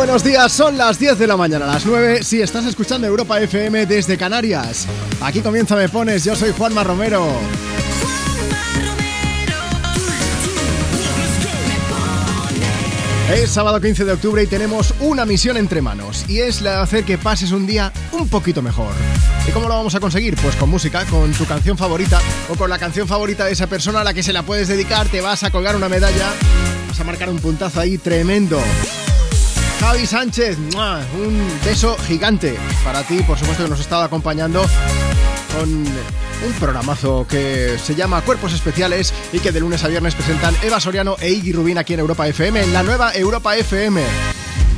buenos 0.00 0.24
días. 0.24 0.50
Son 0.50 0.78
las 0.78 0.98
10 0.98 1.18
de 1.18 1.26
la 1.26 1.36
mañana, 1.36 1.66
las 1.66 1.84
9. 1.84 2.22
Si 2.22 2.40
estás 2.40 2.64
escuchando 2.64 3.06
Europa 3.06 3.38
FM 3.38 3.84
desde 3.84 4.16
Canarias. 4.16 4.86
Aquí 5.20 5.42
comienza 5.42 5.76
Me 5.76 5.90
Pones. 5.90 6.24
Yo 6.24 6.34
soy 6.34 6.52
Juanma 6.56 6.82
Romero. 6.82 7.28
Es 13.34 13.50
sábado 13.50 13.78
15 13.78 14.06
de 14.06 14.12
octubre 14.12 14.42
y 14.42 14.46
tenemos 14.46 14.94
una 15.00 15.26
misión 15.26 15.58
entre 15.58 15.82
manos 15.82 16.24
y 16.26 16.40
es 16.40 16.62
la 16.62 16.76
de 16.76 16.78
hacer 16.78 17.04
que 17.04 17.18
pases 17.18 17.52
un 17.52 17.66
día 17.66 17.92
un 18.12 18.26
poquito 18.26 18.62
mejor. 18.62 18.94
¿Y 19.46 19.50
cómo 19.50 19.68
lo 19.68 19.74
vamos 19.74 19.94
a 19.94 20.00
conseguir? 20.00 20.34
Pues 20.36 20.56
con 20.56 20.70
música, 20.70 21.04
con 21.04 21.30
tu 21.32 21.44
canción 21.44 21.76
favorita 21.76 22.22
o 22.48 22.54
con 22.54 22.70
la 22.70 22.78
canción 22.78 23.06
favorita 23.06 23.44
de 23.44 23.52
esa 23.52 23.66
persona 23.66 24.00
a 24.00 24.04
la 24.04 24.14
que 24.14 24.22
se 24.22 24.32
la 24.32 24.44
puedes 24.44 24.66
dedicar, 24.66 25.08
te 25.08 25.20
vas 25.20 25.44
a 25.44 25.50
colgar 25.50 25.76
una 25.76 25.90
medalla, 25.90 26.32
vas 26.88 26.98
a 26.98 27.04
marcar 27.04 27.28
un 27.28 27.38
puntazo 27.38 27.80
ahí 27.80 27.98
tremendo. 27.98 28.58
Javi 29.80 30.06
Sánchez, 30.06 30.58
un 30.58 31.60
beso 31.64 31.96
gigante 32.06 32.54
para 32.84 33.02
ti, 33.02 33.22
por 33.22 33.38
supuesto 33.38 33.64
que 33.64 33.70
nos 33.70 33.78
ha 33.78 33.82
estado 33.82 34.02
acompañando 34.02 34.62
con 35.56 35.70
un 35.70 36.52
programazo 36.60 37.26
que 37.26 37.78
se 37.82 37.94
llama 37.94 38.20
Cuerpos 38.20 38.52
Especiales 38.52 39.14
y 39.32 39.38
que 39.38 39.52
de 39.52 39.60
lunes 39.60 39.82
a 39.82 39.88
viernes 39.88 40.14
presentan 40.14 40.54
Eva 40.62 40.80
Soriano 40.80 41.16
e 41.18 41.30
Iggy 41.30 41.52
Rubín 41.52 41.78
aquí 41.78 41.94
en 41.94 42.00
Europa 42.00 42.28
FM, 42.28 42.62
en 42.62 42.72
la 42.74 42.82
nueva 42.82 43.14
Europa 43.14 43.56
FM 43.56 44.02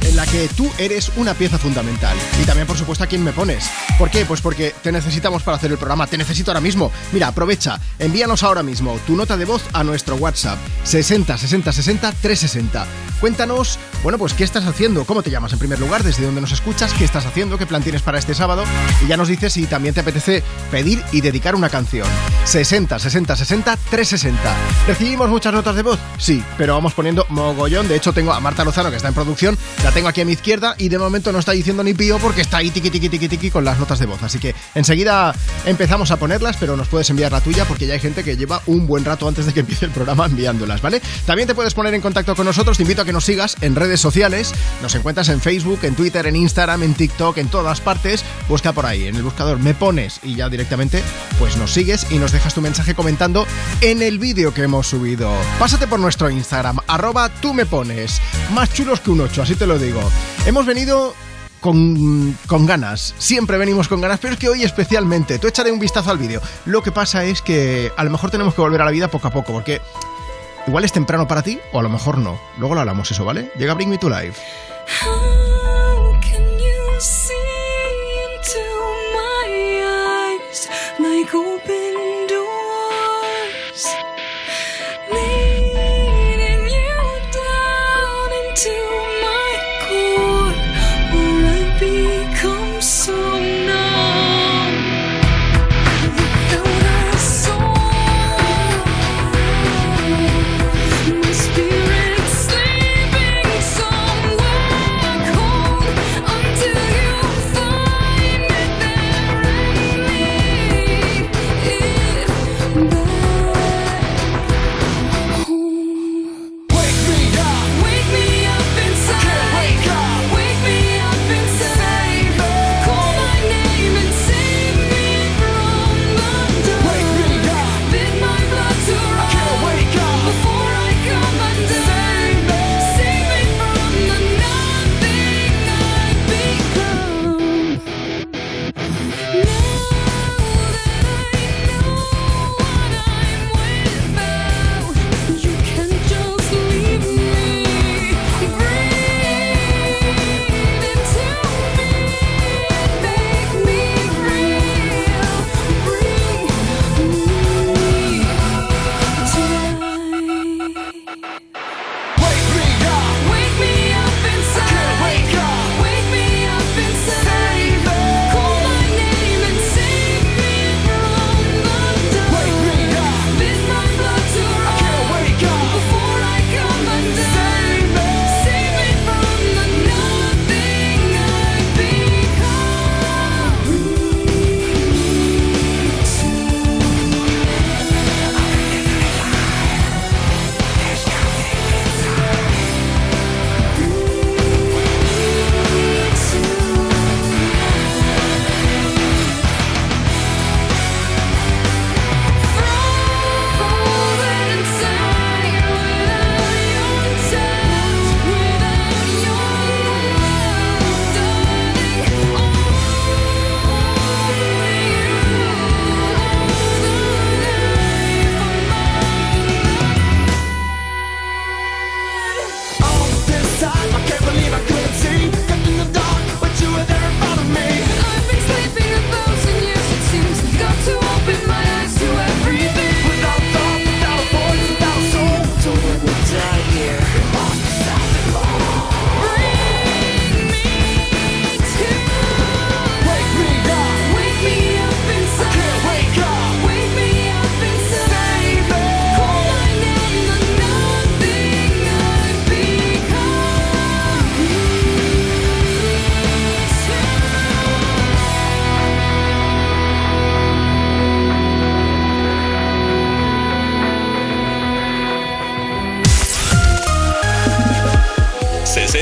en 0.04 0.16
la 0.16 0.26
que 0.26 0.48
tú 0.48 0.70
eres 0.78 1.10
una 1.16 1.34
pieza 1.34 1.58
fundamental. 1.58 2.16
Y 2.40 2.44
también, 2.44 2.66
por 2.66 2.76
supuesto, 2.76 3.04
a 3.04 3.06
quién 3.06 3.22
me 3.22 3.32
pones. 3.32 3.70
¿Por 3.98 4.10
qué? 4.10 4.24
Pues 4.24 4.40
porque 4.40 4.74
te 4.82 4.92
necesitamos 4.92 5.42
para 5.42 5.56
hacer 5.56 5.70
el 5.70 5.78
programa, 5.78 6.06
te 6.06 6.18
necesito 6.18 6.50
ahora 6.50 6.60
mismo. 6.60 6.90
Mira, 7.12 7.28
aprovecha, 7.28 7.80
envíanos 7.98 8.42
ahora 8.42 8.62
mismo 8.62 8.98
tu 9.06 9.16
nota 9.16 9.36
de 9.36 9.44
voz 9.44 9.62
a 9.72 9.84
nuestro 9.84 10.16
WhatsApp 10.16 10.58
60 10.84 11.38
60 11.38 11.72
60 11.72 12.12
360. 12.12 12.86
Cuéntanos, 13.20 13.78
bueno, 14.02 14.18
pues 14.18 14.34
qué 14.34 14.42
estás 14.42 14.66
haciendo, 14.66 15.04
cómo 15.04 15.22
te 15.22 15.30
llamas 15.30 15.52
en 15.52 15.58
primer 15.58 15.78
lugar, 15.78 16.02
desde 16.02 16.24
dónde 16.24 16.40
nos 16.40 16.52
escuchas, 16.52 16.92
qué 16.92 17.04
estás 17.04 17.24
haciendo, 17.24 17.56
qué 17.56 17.66
plan 17.66 17.82
tienes 17.82 18.02
para 18.02 18.18
este 18.18 18.34
sábado 18.34 18.64
y 19.04 19.06
ya 19.06 19.16
nos 19.16 19.28
dices 19.28 19.52
si 19.52 19.66
también 19.66 19.94
te 19.94 20.00
apetece 20.00 20.42
pedir 20.70 21.02
y 21.12 21.20
dedicar 21.20 21.54
una 21.54 21.68
canción. 21.68 22.06
60 22.44 22.98
60 22.98 23.36
60 23.36 23.76
360. 23.90 24.56
¿Recibimos 24.88 25.30
muchas 25.30 25.52
notas 25.52 25.76
de 25.76 25.82
voz? 25.82 26.00
Sí, 26.18 26.42
pero 26.58 26.74
vamos 26.74 26.94
poniendo 26.94 27.26
mogollón. 27.28 27.86
De 27.86 27.94
hecho, 27.94 28.12
tengo 28.12 28.32
a 28.32 28.40
Marta 28.40 28.64
Lozano 28.64 28.90
que 28.90 28.96
está 28.96 29.08
en 29.08 29.14
producción, 29.14 29.56
la 29.84 29.92
tengo 29.92 30.08
aquí 30.08 30.20
a 30.20 30.24
mi 30.24 30.32
izquierda 30.32 30.74
y 30.78 30.88
de 30.88 30.98
momento 30.98 31.30
no 31.30 31.38
está 31.38 31.52
diciendo 31.52 31.84
ni 31.84 31.94
pío 31.94 32.18
porque 32.18 32.40
está 32.40 32.56
ahí 32.56 32.70
tiqui 32.70 32.90
tiqui 32.90 33.08
tiqui 33.08 33.28
tiqui 33.28 33.50
con 33.50 33.64
las 33.64 33.78
notas 33.78 34.00
de 34.00 34.06
voz. 34.06 34.22
Así 34.22 34.40
que 34.40 34.54
enseguida 34.74 35.32
empezamos 35.64 36.10
a 36.10 36.16
ponerlas, 36.16 36.56
pero 36.56 36.76
nos 36.76 36.88
puedes 36.88 37.08
enviar 37.10 37.30
la 37.30 37.40
tuya 37.40 37.64
porque 37.66 37.86
ya 37.86 37.94
hay 37.94 38.00
gente 38.00 38.24
que 38.24 38.36
lleva 38.36 38.62
un 38.66 38.86
buen 38.86 39.04
rato 39.04 39.28
antes 39.28 39.46
de 39.46 39.52
que 39.52 39.60
empiece 39.60 39.84
el 39.84 39.92
programa 39.92 40.26
enviándolas, 40.26 40.82
¿vale? 40.82 41.00
También 41.24 41.46
te 41.46 41.54
puedes 41.54 41.74
poner 41.74 41.94
en 41.94 42.00
contacto 42.00 42.34
con 42.34 42.46
nosotros, 42.46 42.76
te 42.76 42.82
invito 42.82 43.02
a 43.02 43.04
que 43.04 43.12
nos 43.12 43.24
sigas 43.24 43.56
en 43.60 43.76
redes 43.76 43.91
sociales. 44.00 44.52
Nos 44.82 44.94
encuentras 44.94 45.28
en 45.28 45.40
Facebook, 45.40 45.80
en 45.82 45.94
Twitter, 45.94 46.26
en 46.26 46.36
Instagram, 46.36 46.82
en 46.82 46.94
TikTok, 46.94 47.38
en 47.38 47.48
todas 47.48 47.80
partes. 47.80 48.24
Busca 48.48 48.72
por 48.72 48.86
ahí, 48.86 49.06
en 49.06 49.16
el 49.16 49.22
buscador 49.22 49.58
me 49.58 49.74
pones 49.74 50.20
y 50.22 50.36
ya 50.36 50.48
directamente 50.48 51.02
pues 51.38 51.56
nos 51.56 51.72
sigues 51.72 52.06
y 52.10 52.18
nos 52.18 52.32
dejas 52.32 52.54
tu 52.54 52.60
mensaje 52.60 52.94
comentando 52.94 53.46
en 53.80 54.02
el 54.02 54.18
vídeo 54.18 54.54
que 54.54 54.62
hemos 54.62 54.86
subido. 54.86 55.32
Pásate 55.58 55.86
por 55.86 56.00
nuestro 56.00 56.30
Instagram, 56.30 56.78
arroba 56.86 57.28
tú 57.28 57.54
me 57.54 57.66
pones. 57.66 58.20
Más 58.52 58.72
chulos 58.72 59.00
que 59.00 59.10
un 59.10 59.20
8, 59.20 59.42
así 59.42 59.54
te 59.54 59.66
lo 59.66 59.78
digo. 59.78 60.00
Hemos 60.46 60.66
venido 60.66 61.14
con, 61.60 62.36
con, 62.46 62.66
ganas. 62.66 63.14
Siempre 63.18 63.56
venimos 63.56 63.88
con 63.88 64.00
ganas, 64.00 64.18
pero 64.20 64.34
es 64.34 64.38
que 64.38 64.48
hoy 64.48 64.64
especialmente. 64.64 65.38
Tú 65.38 65.46
echaré 65.46 65.70
un 65.70 65.78
vistazo 65.78 66.10
al 66.10 66.18
vídeo. 66.18 66.42
Lo 66.66 66.82
que 66.82 66.92
pasa 66.92 67.24
es 67.24 67.40
que 67.40 67.92
a 67.96 68.04
lo 68.04 68.10
mejor 68.10 68.30
tenemos 68.30 68.54
que 68.54 68.60
volver 68.60 68.82
a 68.82 68.84
la 68.84 68.90
vida 68.90 69.08
poco 69.08 69.28
a 69.28 69.30
poco, 69.30 69.52
porque 69.52 69.80
igual 70.66 70.84
es 70.84 70.92
temprano 70.92 71.26
para 71.26 71.42
ti 71.42 71.58
o 71.72 71.80
a 71.80 71.82
lo 71.82 71.88
mejor 71.88 72.18
no. 72.18 72.38
Luego 72.58 72.74
lo 72.74 72.80
hablamos 72.80 73.10
eso, 73.10 73.24
¿vale? 73.24 73.50
Llega 73.56 73.74
Bring 73.74 73.90
Me 73.90 73.98
to 73.98 74.08
Life. 74.08 74.40
If 81.64 81.81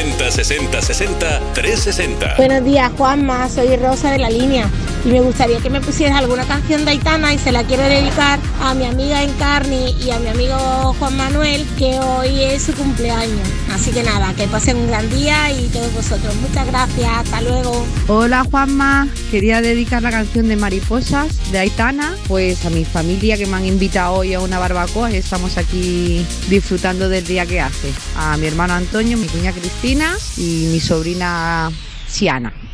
60 0.01 0.31
60 0.31 0.81
60 0.83 1.41
360. 1.53 2.35
Buenos 2.39 2.65
días, 2.65 2.91
Juanma. 2.97 3.49
Soy 3.51 3.77
Rosa 3.77 4.11
de 4.11 4.19
la 4.19 4.31
línea 4.31 4.67
y 5.05 5.09
me 5.09 5.21
gustaría 5.21 5.61
que 5.61 5.71
me 5.71 5.81
pusieras 5.81 6.19
alguna 6.19 6.45
canción 6.45 6.85
de 6.85 6.93
Aitana 6.93 7.33
y 7.33 7.39
se 7.39 7.53
la 7.53 7.65
quiero 7.65 7.83
dedicar 7.83 8.39
a 8.61 8.75
mi 8.75 8.85
amiga 8.85 9.23
Encarni 9.23 9.95
y 10.05 10.11
a 10.11 10.19
mi 10.19 10.29
amigo 10.29 10.57
Juan 10.99 11.17
Manuel, 11.17 11.67
que 11.79 11.99
hoy 11.99 12.43
es 12.43 12.63
su 12.63 12.75
cumpleaños. 12.75 13.49
Así 13.73 13.91
que 13.93 14.03
nada, 14.03 14.35
que 14.35 14.47
pasen 14.47 14.77
un 14.77 14.89
gran 14.89 15.09
día 15.11 15.51
y 15.53 15.69
todos 15.69 15.93
vosotros. 15.95 16.35
Muchas 16.37 16.67
gracias, 16.67 17.09
hasta 17.09 17.41
luego. 17.43 17.87
Hola 18.09 18.45
Juanma, 18.51 19.09
quería 19.31 19.61
dedicar 19.61 20.03
la 20.03 20.11
canción 20.11 20.49
de 20.49 20.57
Mariposas 20.57 21.51
de 21.51 21.59
Aitana, 21.59 22.15
pues 22.29 22.65
a 22.67 22.71
mi 22.71 22.85
familia 22.85 23.37
que 23.37 23.47
me 23.47 23.57
han 23.57 23.67
invitado 23.67 24.15
hoy 24.15 24.35
a 24.35 24.41
una 24.41 24.59
barbacoa 24.59 25.11
y 25.11 25.17
estamos 25.17 25.57
aquí 25.57 26.27
disfrutando 26.49 27.09
del 27.09 27.27
día 27.27 27.47
que 27.47 27.61
hace. 27.61 27.93
A 28.17 28.37
mi 28.37 28.47
hermano 28.47 28.75
Antonio, 28.75 29.17
mi 29.17 29.27
cuña 29.27 29.53
Cristina 29.53 30.15
y 30.37 30.69
mi 30.71 30.81
sobrina 30.81 31.71
Siana. 32.07 32.53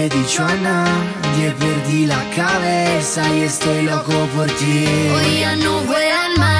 he 0.00 0.08
dicho 0.08 0.44
a 0.44 0.54
perdí 1.52 2.06
la 2.06 2.22
cabeza 2.34 3.22
y 3.36 3.42
estoy 3.42 3.82
loco 3.82 4.12
por 4.34 4.46
ti. 4.46 4.86
Hoy 5.14 5.40
ya 5.40 5.56
no 5.56 5.80
vuelan 5.80 6.32
mariposas, 6.38 6.59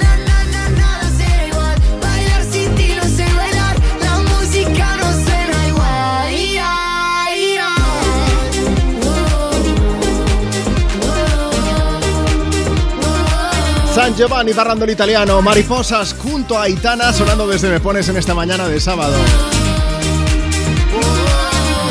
San 14.11 14.17
Giovanni 14.17 14.51
barrando 14.51 14.83
el 14.83 14.91
italiano, 14.91 15.41
mariposas 15.41 16.13
junto 16.15 16.57
a 16.57 16.63
Aitana 16.63 17.13
sonando 17.13 17.47
desde 17.47 17.69
Me 17.69 17.79
Pones 17.79 18.09
en 18.09 18.17
esta 18.17 18.35
mañana 18.35 18.67
de 18.67 18.77
sábado. 18.77 19.15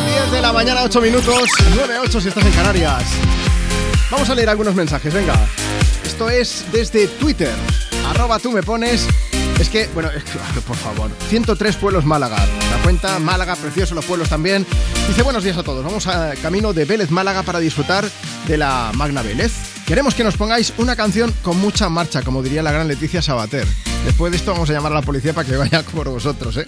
10 0.07 0.31
de 0.31 0.43
la 0.43 0.53
mañana, 0.53 0.83
8 0.83 1.01
minutos, 1.01 1.49
9-8 1.75 2.21
si 2.21 2.29
estás 2.29 2.45
en 2.45 2.53
Canarias. 2.53 3.05
Vamos 4.11 4.29
a 4.29 4.35
leer 4.35 4.51
algunos 4.51 4.75
mensajes, 4.75 5.15
venga. 5.15 5.35
Esto 6.05 6.29
es 6.29 6.67
desde 6.71 7.09
Twitter, 7.09 7.55
arroba 8.11 8.39
tú 8.39 8.53
me 8.53 8.63
pones. 8.63 9.07
Es 9.59 9.71
que, 9.71 9.89
bueno, 9.95 10.11
es 10.11 10.23
por 10.63 10.77
favor, 10.77 11.11
103 11.31 11.77
pueblos 11.77 12.05
Málaga. 12.05 12.37
La 12.37 12.83
cuenta 12.83 13.19
Málaga, 13.19 13.57
precioso 13.57 13.95
los 13.95 14.05
pueblos 14.05 14.29
también. 14.29 14.67
Dice 15.09 15.23
buenos 15.23 15.43
días 15.43 15.57
a 15.57 15.63
todos. 15.63 15.83
Vamos 15.83 16.07
a 16.07 16.35
camino 16.43 16.75
de 16.75 16.85
Vélez 16.85 17.11
Málaga 17.11 17.45
para 17.45 17.61
disfrutar 17.61 18.05
de 18.47 18.59
la 18.59 18.91
Magna 18.95 19.23
Vélez. 19.23 19.70
Queremos 19.91 20.15
que 20.15 20.23
nos 20.23 20.37
pongáis 20.37 20.73
una 20.79 20.95
canción 20.95 21.35
con 21.43 21.59
mucha 21.59 21.89
marcha, 21.89 22.23
como 22.23 22.45
diría 22.45 22.63
la 22.63 22.71
gran 22.71 22.87
Leticia 22.87 23.21
Sabater. 23.21 23.67
Después 24.05 24.31
de 24.31 24.37
esto 24.37 24.53
vamos 24.53 24.71
a 24.71 24.73
llamar 24.73 24.93
a 24.93 24.95
la 24.95 25.03
policía 25.03 25.33
para 25.33 25.49
que 25.49 25.57
vaya 25.57 25.83
por 25.95 26.09
vosotros, 26.09 26.57
¿eh? 26.59 26.65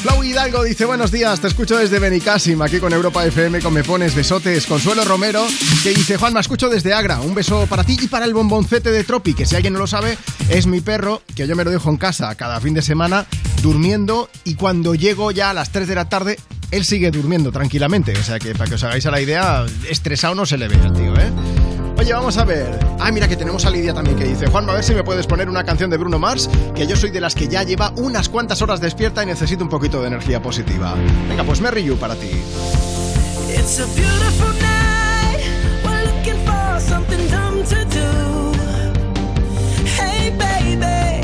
Flau 0.00 0.22
Hidalgo 0.22 0.62
dice, 0.62 0.84
buenos 0.84 1.10
días, 1.10 1.40
te 1.40 1.48
escucho 1.48 1.76
desde 1.76 1.98
Benicassim, 1.98 2.62
aquí 2.62 2.78
con 2.78 2.92
Europa 2.92 3.26
FM, 3.26 3.58
con 3.58 3.74
Me 3.74 3.82
Pones 3.82 4.14
Besotes. 4.14 4.66
Consuelo 4.66 5.04
Romero, 5.04 5.44
que 5.82 5.90
dice, 5.90 6.16
Juan, 6.18 6.34
me 6.34 6.38
escucho 6.38 6.68
desde 6.68 6.94
Agra. 6.94 7.18
Un 7.18 7.34
beso 7.34 7.66
para 7.66 7.82
ti 7.82 7.98
y 8.00 8.06
para 8.06 8.26
el 8.26 8.32
bomboncete 8.32 8.92
de 8.92 9.02
Tropi, 9.02 9.34
que 9.34 9.44
si 9.44 9.56
alguien 9.56 9.72
no 9.72 9.80
lo 9.80 9.88
sabe, 9.88 10.16
es 10.48 10.68
mi 10.68 10.80
perro, 10.80 11.20
que 11.34 11.48
yo 11.48 11.56
me 11.56 11.64
lo 11.64 11.72
dejo 11.72 11.90
en 11.90 11.96
casa 11.96 12.32
cada 12.36 12.60
fin 12.60 12.74
de 12.74 12.82
semana, 12.82 13.26
durmiendo, 13.60 14.30
y 14.44 14.54
cuando 14.54 14.94
llego 14.94 15.32
ya 15.32 15.50
a 15.50 15.52
las 15.52 15.72
3 15.72 15.88
de 15.88 15.94
la 15.96 16.08
tarde, 16.08 16.38
él 16.70 16.84
sigue 16.84 17.10
durmiendo 17.10 17.50
tranquilamente. 17.50 18.16
O 18.16 18.22
sea 18.22 18.38
que 18.38 18.54
para 18.54 18.68
que 18.68 18.76
os 18.76 18.84
hagáis 18.84 19.04
a 19.04 19.10
la 19.10 19.20
idea, 19.20 19.66
estresado 19.90 20.36
no 20.36 20.46
se 20.46 20.58
le 20.58 20.68
ve 20.68 20.76
al 20.76 20.92
tío, 20.92 21.12
¿eh? 21.16 21.32
Oye, 22.02 22.14
vamos 22.14 22.36
a 22.36 22.44
ver. 22.44 22.80
Ah, 22.98 23.12
mira 23.12 23.28
que 23.28 23.36
tenemos 23.36 23.64
a 23.64 23.70
Lidia 23.70 23.94
también 23.94 24.16
que 24.16 24.24
dice, 24.24 24.48
Juan, 24.48 24.68
a 24.68 24.72
ver 24.72 24.82
si 24.82 24.92
me 24.92 25.04
puedes 25.04 25.24
poner 25.24 25.48
una 25.48 25.62
canción 25.62 25.88
de 25.88 25.96
Bruno 25.96 26.18
Mars, 26.18 26.50
que 26.74 26.84
yo 26.84 26.96
soy 26.96 27.10
de 27.10 27.20
las 27.20 27.36
que 27.36 27.46
ya 27.46 27.62
lleva 27.62 27.92
unas 27.94 28.28
cuantas 28.28 28.60
horas 28.60 28.80
despierta 28.80 29.22
y 29.22 29.26
necesito 29.26 29.62
un 29.62 29.70
poquito 29.70 30.00
de 30.00 30.08
energía 30.08 30.42
positiva. 30.42 30.96
Venga, 31.28 31.44
pues 31.44 31.60
Merry 31.60 31.84
You 31.84 31.96
para 31.96 32.16
ti. 32.16 32.28
It's 33.50 33.78
a 33.78 33.86
beautiful 33.94 34.52
night. 34.54 35.44
We're 35.84 36.02
looking 36.02 36.44
for 36.44 36.80
something 36.80 37.24
dumb 37.30 37.62
to 37.66 37.84
do. 37.84 38.52
Hey, 39.86 40.30
baby, 40.36 41.22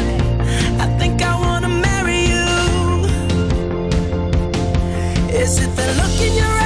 I 0.78 0.86
think 1.00 1.20
I 1.22 1.34
wanna 1.34 1.70
marry 1.70 2.28
you. 2.28 2.46
Is 5.42 5.58
it 5.58 5.74
the 5.74 5.92
look 5.96 6.20
in 6.20 6.36
your 6.36 6.57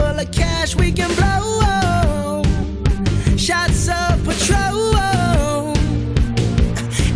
full 0.00 0.18
of 0.18 0.30
cash 0.32 0.74
we 0.76 0.92
can 0.92 1.10
blow. 1.20 2.42
Shots 3.36 3.88
of 3.88 4.24
patrol. 4.24 4.96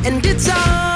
And 0.07 0.25
it's 0.27 0.49
on, 0.51 0.94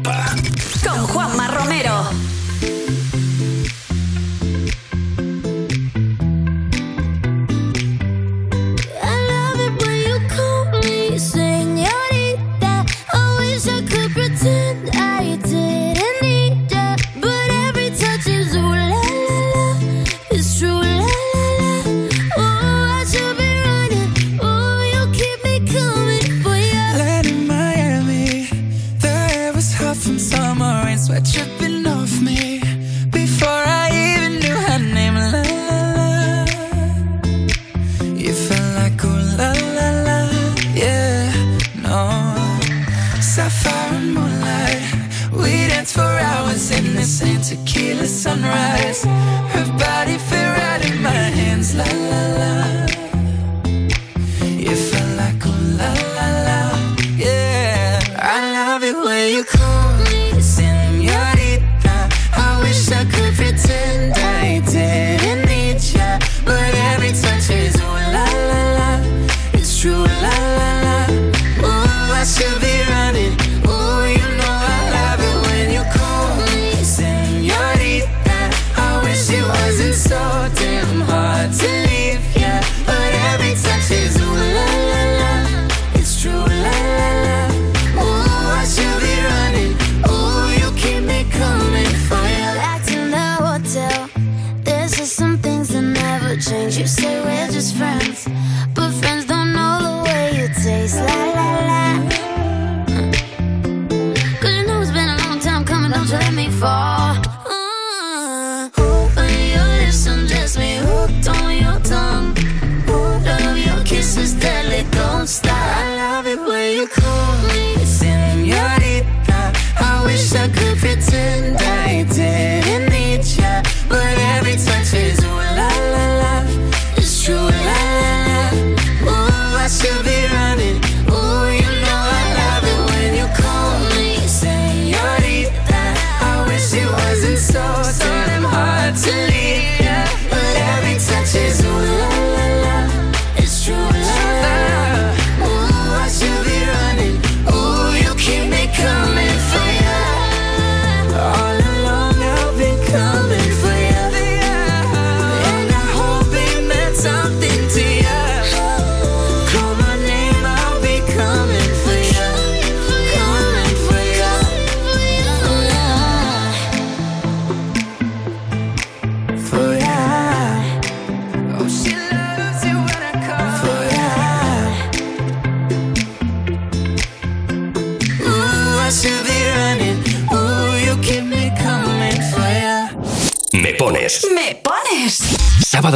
Bye. 0.00 0.47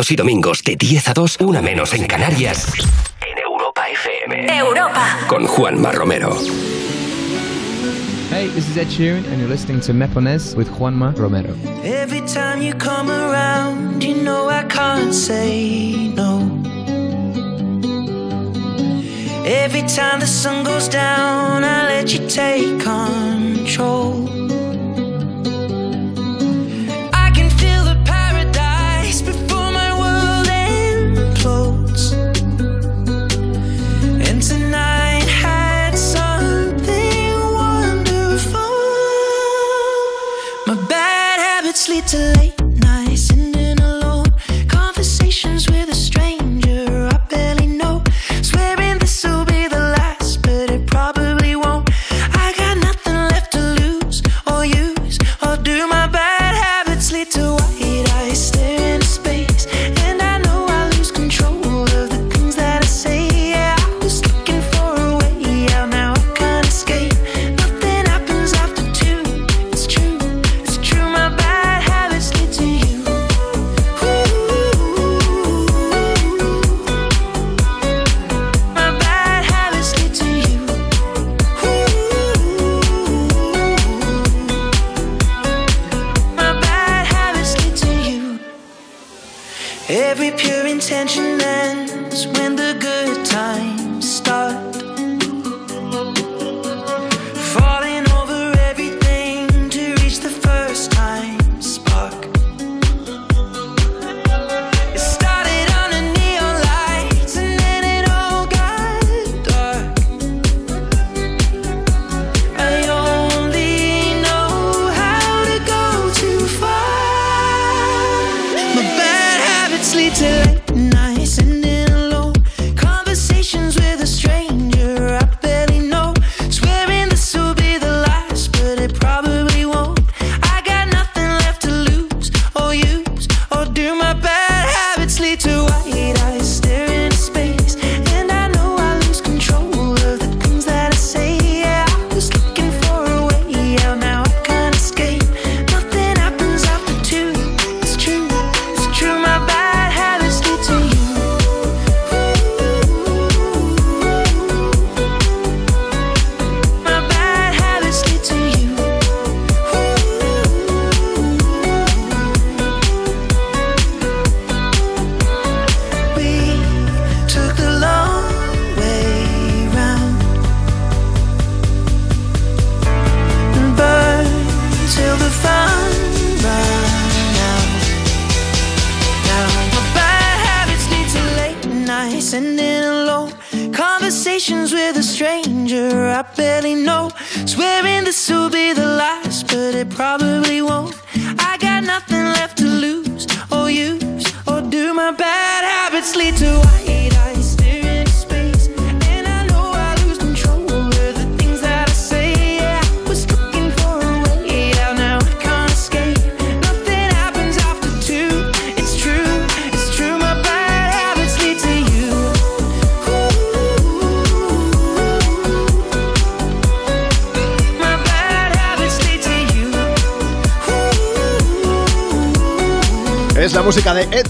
sábados 0.02 0.10
y 0.10 0.16
domingos 0.16 0.62
de 0.64 0.76
10 0.76 1.08
a 1.08 1.14
2, 1.14 1.36
una 1.40 1.62
menos 1.62 1.94
en 1.94 2.06
Canarias. 2.06 2.66
En 3.20 3.38
Europa 3.38 3.88
FM. 3.88 4.58
Europa. 4.58 5.18
Con 5.28 5.46
Juanma 5.46 5.92
Romero. 5.92 6.36
Hey, 8.30 8.48
this 8.48 8.68
is 8.68 8.76
Ed 8.76 8.88
Sheeran, 8.88 9.24
and 9.26 9.38
you're 9.38 9.48
listening 9.48 9.80
to 9.80 9.92
Mepones 9.92 10.56
with 10.56 10.68
Juanma 10.70 11.14
Romero. 11.16 11.54
Every 11.84 12.22
time 12.22 12.62
you 12.62 12.74
come 12.74 13.10
around, 13.10 14.02
you 14.02 14.14
know 14.14 14.48
I 14.48 14.64
can't 14.64 15.14
say 15.14 16.08
no. 16.16 16.40
Every 19.44 19.82
time 19.82 20.18
the 20.18 20.26
sun 20.26 20.64
goes 20.64 20.88
down, 20.88 21.62
I 21.62 21.86
let 21.86 22.12
you 22.12 22.26
take 22.28 22.80
control. 22.80 24.41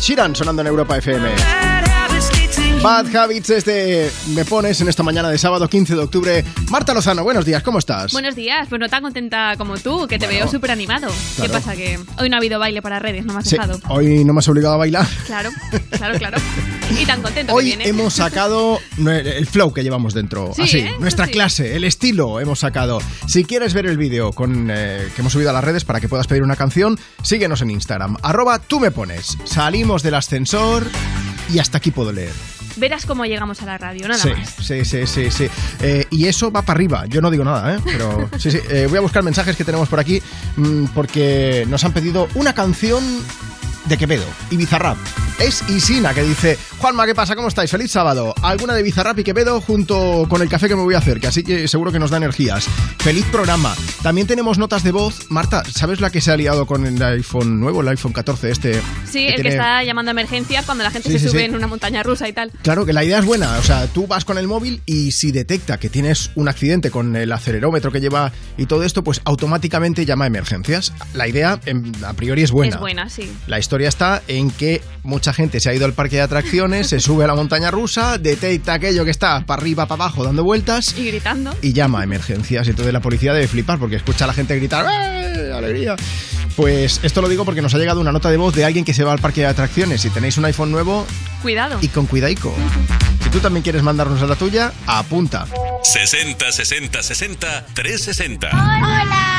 Sheeran 0.03 0.35
sonando 0.35 0.63
en 0.63 0.69
Europa 0.69 0.97
FM. 0.99 1.31
Bad 1.37 1.87
habits 1.87 2.33
lead 2.37 2.51
to 2.51 2.61
you. 2.61 2.83
Bad 2.83 3.15
Habits 3.15 3.51
es 3.51 3.65
de 3.65 4.11
Me 4.35 4.45
Pones 4.45 4.81
en 4.81 4.89
esta 4.89 5.05
mañana 5.05 5.29
de 5.31 5.39
sábado 5.39 5.69
15 5.69 5.95
de 5.95 6.01
octubre. 6.01 6.45
Marta 6.71 6.93
Lozano, 6.93 7.23
buenos 7.23 7.45
días, 7.45 7.63
¿cómo 7.63 7.79
estás? 7.79 8.11
Buenos 8.13 8.35
días, 8.35 8.67
pues 8.69 8.81
no 8.81 8.89
tan 8.89 9.03
contenta 9.05 9.55
como 9.57 9.79
tú, 9.79 10.09
que 10.09 10.19
te 10.19 10.27
Bueno, 10.27 10.41
veo 10.41 10.49
súper 10.51 10.73
animado. 10.73 11.07
¿Qué 11.41 11.49
pasa? 11.49 11.77
Que 11.77 12.01
hoy 12.19 12.29
no 12.29 12.35
ha 12.35 12.39
habido 12.39 12.59
baile 12.59 12.83
para 12.83 12.99
redes, 12.99 13.25
no 13.25 13.33
me 13.35 13.39
has 13.39 13.49
Sí, 13.49 13.57
dejado. 13.57 13.79
hoy 13.89 14.25
no 14.25 14.33
me 14.33 14.41
has 14.41 14.49
obligado 14.49 14.75
a 14.75 14.79
bailar. 14.79 15.07
Claro, 15.27 15.51
claro, 15.91 16.19
claro. 16.19 16.39
Y 17.01 17.07
tan 17.07 17.23
contento 17.23 17.53
que 17.53 17.59
Hoy 17.59 17.65
viene. 17.67 17.89
hemos 17.89 18.15
sacado 18.15 18.79
el 18.99 19.47
flow 19.47 19.73
que 19.73 19.83
llevamos 19.83 20.15
dentro. 20.15 20.53
Sí, 20.55 20.63
Así, 20.63 20.79
¿eh? 20.81 20.95
nuestra 21.01 21.27
Sí. 21.27 21.33
clase, 21.33 21.77
el 21.77 21.85
estilo 21.85 22.39
hemos 22.41 22.61
sacado. 22.61 23.01
Si 23.27 23.45
quieres 23.45 23.75
ver 23.75 23.87
el 23.87 23.97
vídeo 23.97 24.33
con, 24.33 24.69
eh, 24.71 25.09
que 25.15 25.21
hemos 25.23 25.33
subido 25.33 25.51
a 25.51 25.53
las 25.53 25.65
redes 25.65 25.85
para 25.85 26.01
que 26.01 26.09
puedas 26.09 26.27
pedir 26.27 26.43
una 26.43 26.57
canción, 26.57 26.99
síguenos 27.23 27.63
en 27.63 27.71
Instagram. 27.71 28.17
Arroba 28.23 28.59
tú 28.59 28.79
me 28.81 28.91
pones. 28.91 29.37
Salimos 29.45 30.03
del 30.03 30.15
ascensor 30.15 30.87
y 31.53 31.59
hasta 31.59 31.79
aquí 31.79 31.91
puedo 31.91 32.13
leer. 32.13 32.33
Verás 32.77 33.05
cómo 33.05 33.27
llegamos 33.27 33.61
a 33.63 33.67
la 33.67 33.77
radio, 33.77 34.09
nada 34.09 34.23
sí, 34.23 34.31
más. 34.31 34.55
sí, 34.63 34.85
sí, 34.87 35.07
sí, 35.07 35.31
sí. 35.31 35.47
Eh, 35.81 36.07
y 36.11 36.27
eso 36.27 36.51
va 36.51 36.63
para 36.63 36.79
arriba. 36.79 37.05
Yo 37.07 37.21
no 37.21 37.31
digo 37.31 37.45
nada, 37.45 37.75
¿eh? 37.75 37.79
Pero 37.85 38.31
sí, 38.39 38.51
sí. 38.51 38.59
Eh, 38.71 38.87
voy 38.89 38.97
a 38.99 39.03
buscar 39.03 39.23
mensajes 39.23 39.57
que 39.57 39.65
tenemos 39.65 39.89
por 39.91 40.01
aquí 40.01 40.23
mm, 40.57 40.87
porque 40.95 41.67
nos 41.69 41.85
han 41.85 41.93
pedido 41.93 42.29
una 42.35 42.55
canción 42.55 43.05
de 43.85 43.99
Quevedo 43.99 44.25
y 44.51 44.57
Bizarrap. 44.57 44.97
Es 45.39 45.63
Isina 45.69 46.15
que 46.15 46.23
dice, 46.23 46.57
Juanma, 46.83 47.07
¿qué 47.07 47.15
pasa? 47.15 47.37
¿Cómo 47.37 47.47
estáis? 47.47 47.71
Feliz 47.71 47.93
sábado. 47.93 48.35
Alguna 48.43 48.75
de 48.75 48.83
Bizarrap 48.83 49.17
y 49.17 49.23
Quevedo 49.23 49.61
junto 49.61 50.27
con 50.29 50.43
el 50.43 50.49
café 50.49 50.67
que 50.67 50.75
me 50.75 50.83
voy 50.83 50.97
a 50.97 50.99
hacer, 50.99 51.21
que 51.21 51.29
así 51.29 51.45
que 51.45 51.69
seguro 51.69 51.93
que 51.93 52.01
nos 52.01 52.11
da 52.11 52.17
energías. 52.17 52.67
Feliz 52.99 53.25
programa. 53.27 53.73
También 54.03 54.27
tenemos 54.27 54.59
notas 54.59 54.83
de 54.83 54.91
voz. 54.91 55.31
Marta, 55.31 55.63
¿sabes 55.65 56.01
la 56.01 56.11
que 56.11 56.21
se 56.21 56.33
ha 56.33 56.37
liado 56.37 56.67
con 56.67 56.85
el 56.85 57.01
iPhone 57.01 57.61
nuevo, 57.61 57.83
el 57.83 57.89
iPhone 57.89 58.13
14 58.13 58.51
este? 58.51 58.83
Sí, 59.13 59.27
el 59.27 59.43
que 59.43 59.49
está 59.49 59.83
llamando 59.85 60.11
a 60.11 60.13
emergencias 60.13 60.65
cuando 60.65 60.85
la 60.85 60.91
gente 60.91 61.09
Sí, 61.09 61.19
se 61.19 61.25
sí, 61.27 61.29
sube 61.31 61.41
sí. 61.41 61.45
en 61.47 61.55
una 61.55 61.67
montaña 61.67 62.03
rusa 62.03 62.29
y 62.29 62.33
tal. 62.33 62.51
Claro 62.63 62.87
que 62.87 62.93
la 62.93 63.05
idea 63.05 63.19
es 63.19 63.25
buena, 63.25 63.59
o 63.59 63.63
sea, 63.63 63.87
tú 63.89 64.07
vas 64.07 64.25
con 64.25 64.39
el 64.39 64.49
móvil 64.49 64.83
y 64.87 65.13
si 65.13 65.33
detecta 65.33 65.79
que 65.79 65.89
tienes 65.89 66.31
un 66.35 66.49
accidente 66.49 66.91
con 66.91 67.15
el 67.17 67.31
acelerómetro 67.33 67.91
que 67.93 68.01
lleva 68.01 68.33
y 68.57 68.67
todo 68.67 68.83
esto, 68.85 69.05
pues 69.05 69.21
automáticamente 69.25 70.05
llama 70.07 70.25
a 70.25 70.29
emergencias. 70.29 70.93
La 71.15 71.29
idea 71.29 71.61
a 72.07 72.13
priori 72.15 72.43
es 72.43 72.51
buena. 72.51 72.75
Es 72.75 72.81
buena, 72.81 73.09
sí. 73.09 73.31
La 73.47 73.59
historia 73.59 73.89
está 73.89 74.23
en 74.29 74.51
que 74.51 74.81
mucha 75.03 75.33
gente 75.33 75.61
se 75.61 75.69
ha 75.71 75.75
ido 75.75 75.85
al 75.85 75.93
parque 75.93 76.17
de 76.17 76.23
atracciones, 76.23 76.89
se 76.89 77.01
sube 77.01 77.25
a 77.25 77.27
la 77.27 77.35
montaña 77.35 77.71
rusa, 77.71 78.19
detecta 78.19 78.75
aquello 78.75 79.05
que 79.05 79.11
está 79.11 79.45
para 79.45 79.61
arriba, 79.61 79.87
para 79.87 80.05
abajo, 80.05 80.25
dando 80.25 80.45
vueltas 80.45 80.95
Y 80.97 81.07
gritando. 81.07 81.55
y 81.61 81.73
llama 81.73 82.01
a 82.01 82.05
emergencias. 82.05 82.67
Y 82.67 82.71
entonces 82.71 82.93
la 82.93 83.01
policía 83.01 83.33
debe 83.35 83.49
flipar 83.49 83.79
porque 83.79 83.97
escucha 83.97 84.25
a 84.25 84.29
la 84.29 84.35
gente 84.35 84.57
gritar 84.57 84.87
¡Eh! 84.87 85.53
¡Alegría! 85.53 85.97
Pues 86.57 87.01
esto 87.03 87.23
lo 87.23 87.29
digo 87.29 87.45
porque 87.45 87.63
nos 87.63 87.75
ha 87.75 87.79
llegado 87.79 88.01
una 88.01 88.13
nota 88.13 88.31
de 88.31 88.37
voz 88.37 88.55
de 88.55 88.65
alguien 88.65 88.85
que 88.85 88.93
se 88.95 89.05
va 89.05 89.13
al 89.13 89.19
parque 89.19 89.41
de 89.41 89.47
atracciones. 89.47 90.03
Si 90.03 90.11
tenéis 90.11 90.37
un 90.37 90.45
iPhone 90.45 90.71
nuevo, 90.71 91.07
Cuidado. 91.41 91.79
y 91.81 91.89
con 91.89 92.07
cuidaico. 92.07 92.55
Si 93.23 93.31
tú 93.31 93.39
también 93.41 93.63
quieres 93.63 93.83
mandarnos 93.83 94.21
a 94.23 94.27
la 94.27 94.37
tuya, 94.37 94.73
apunta. 94.87 95.47
60 95.83 96.53
60 96.53 97.03
60 97.03 97.67
360. 97.75 98.49
Hola, 98.51 99.32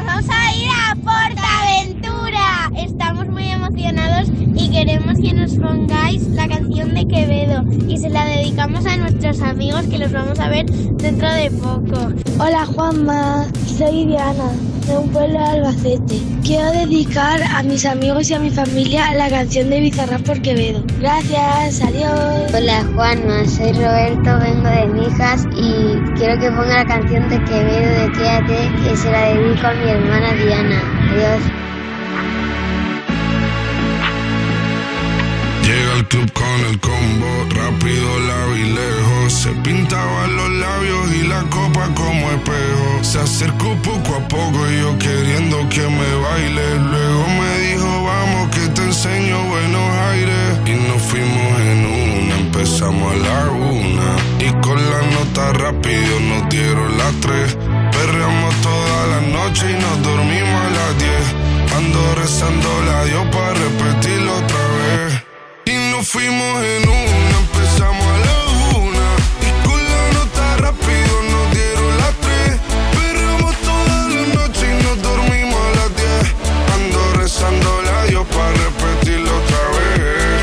nos 0.00 0.06
vamos 0.06 0.26
a 0.30 0.54
ir 0.54 0.68
a 0.70 0.94
Portaventura. 0.96 2.70
Estamos 2.76 3.26
muy 3.28 3.48
emocionados 3.48 4.28
y 4.54 4.70
queremos 4.70 5.18
que 5.20 5.32
nos 5.34 5.54
pongáis 5.56 6.26
la 6.28 6.48
canción 6.48 6.94
de 6.94 7.06
Quevedo 7.06 7.64
y 7.88 7.98
se 7.98 8.08
la 8.08 8.24
dedicamos 8.26 8.86
a 8.86 8.96
nuestros 8.96 9.40
amigos 9.42 9.82
que 9.86 9.98
los 9.98 10.12
vamos 10.12 10.38
a 10.38 10.48
ver 10.48 10.66
dentro 10.66 11.30
de 11.32 11.50
poco. 11.50 12.12
Hola 12.38 12.64
Juanma, 12.66 13.46
soy 13.78 14.06
Diana, 14.06 14.52
de 14.86 14.96
un 14.96 15.08
pueblo 15.10 15.38
de 15.38 15.44
Albacete. 15.44 16.20
Quiero 16.42 16.70
dedicar 16.72 17.42
a 17.42 17.62
mis 17.62 17.84
amigos 17.84 18.30
y 18.30 18.34
a 18.34 18.38
mi 18.38 18.50
familia 18.50 19.12
la 19.14 19.28
canción 19.28 19.70
de 19.70 19.80
Bizarrap 19.80 20.22
por 20.22 20.40
Quevedo. 20.40 20.82
Gracias, 20.98 21.82
adiós. 21.82 22.52
Hola 22.54 22.84
Juanma, 22.94 23.46
soy 23.46 23.72
Roberto, 23.72 24.38
vengo 24.38 24.68
de 24.68 24.86
Mijas 24.86 25.46
y 25.56 25.94
quiero 26.16 26.40
que 26.40 26.50
ponga 26.50 26.78
la 26.78 26.86
canción 26.86 27.28
de 27.28 27.42
Quevedo 27.44 28.00
de 28.00 28.12
Quédate 28.12 28.70
que 28.82 28.96
se 28.96 29.10
la 29.10 29.34
dedico 29.34 29.66
a 29.66 29.74
mi 29.74 29.89
hermana 29.90 30.32
Diana. 30.34 30.80
Adiós. 31.10 31.42
Llega 35.70 35.92
al 35.98 36.08
club 36.08 36.32
con 36.32 36.58
el 36.68 36.80
combo, 36.80 37.30
rápido 37.54 38.08
la 38.28 38.40
vi 38.52 38.64
lejos. 38.80 39.32
Se 39.32 39.50
pintaban 39.66 40.36
los 40.36 40.50
labios 40.64 41.04
y 41.14 41.26
la 41.28 41.42
copa 41.56 41.84
como 41.94 42.30
espejo. 42.32 42.88
Se 43.02 43.20
acercó 43.20 43.68
poco 43.88 44.16
a 44.16 44.28
poco 44.28 44.58
y 44.68 44.80
yo 44.80 44.98
queriendo 44.98 45.56
que 45.68 45.82
me 45.82 46.10
baile. 46.26 46.66
Luego 46.90 47.24
me 47.38 47.50
dijo, 47.66 48.04
vamos 48.04 48.48
que 48.54 48.66
te 48.74 48.82
enseño 48.82 49.36
buenos 49.44 49.88
aires. 50.10 50.58
Y 50.66 50.74
nos 50.88 51.02
fuimos 51.02 51.52
en 51.72 51.78
una, 51.86 52.34
empezamos 52.36 53.12
a 53.12 53.16
la 53.16 53.50
una. 53.50 54.08
Y 54.40 54.50
con 54.64 54.78
la 54.90 55.00
nota 55.14 55.52
rápido 55.52 56.12
nos 56.28 56.48
dieron 56.48 56.98
las 56.98 57.14
tres. 57.20 57.56
Perreamos 57.92 58.39
toda 58.62 59.06
la 59.06 59.20
noche 59.20 59.70
y 59.70 59.74
nos 59.74 60.02
dormimos 60.02 60.60
a 60.66 60.70
las 60.70 60.98
diez. 60.98 61.26
Ando 61.76 62.14
rezando 62.14 62.68
la 62.86 63.04
Dios 63.04 63.26
para 63.32 63.54
repetirlo 63.54 64.36
otra 64.36 64.64
vez. 64.78 65.22
Y 65.66 65.90
nos 65.90 66.08
fuimos 66.08 66.64
en 66.64 66.88
una, 66.88 67.38
empezamos 67.44 68.06
a 68.06 68.18
la 68.26 68.78
una. 68.78 69.08
Y 69.46 69.50
con 69.66 69.80
la 69.92 70.02
nota 70.18 70.56
rápido 70.58 71.14
nos 71.32 71.44
dieron 71.52 71.96
las 71.98 72.14
tres. 72.24 72.60
Perramos 72.96 73.54
toda 73.68 74.08
la 74.08 74.22
noche 74.34 74.64
y 74.70 74.82
nos 74.82 75.02
dormimos 75.02 75.60
a 75.60 75.70
las 75.78 75.90
diez. 75.96 76.26
Ando 76.74 77.00
rezando 77.14 77.82
la 77.82 78.04
Dios 78.06 78.26
para 78.28 78.52
repetirlo 78.52 79.30
otra 79.36 79.62
vez. 79.76 80.42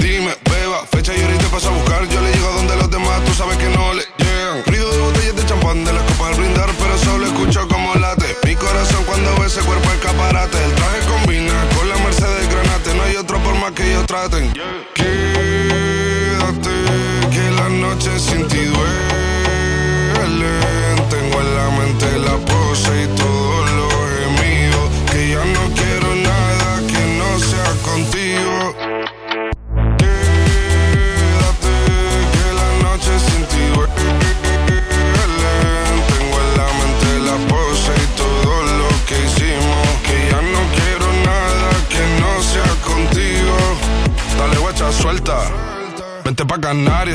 Dime, 0.00 0.32
beba, 0.50 0.80
fecha 0.90 1.12
y 1.16 1.22
ahorita 1.22 1.48
paso 1.48 1.68
a 1.68 1.72
buscar. 1.72 2.08
Yo 2.08 2.20
le 2.20 2.32
llego 2.32 2.52
donde 2.52 2.76
los 2.76 2.90
demás, 2.90 3.24
tú 3.24 3.32
sabes 3.34 3.56
que 3.58 3.68
no 3.70 3.94
le 3.94 4.15
que 14.30 14.38
ellos 14.38 14.95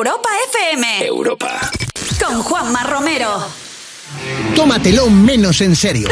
Europa 0.00 0.30
FM. 0.48 1.04
Europa. 1.04 1.60
Con 2.24 2.42
Juanma 2.42 2.84
Romero. 2.84 3.28
Tómatelo 4.56 5.10
menos 5.10 5.60
en 5.60 5.76
serio. 5.76 6.08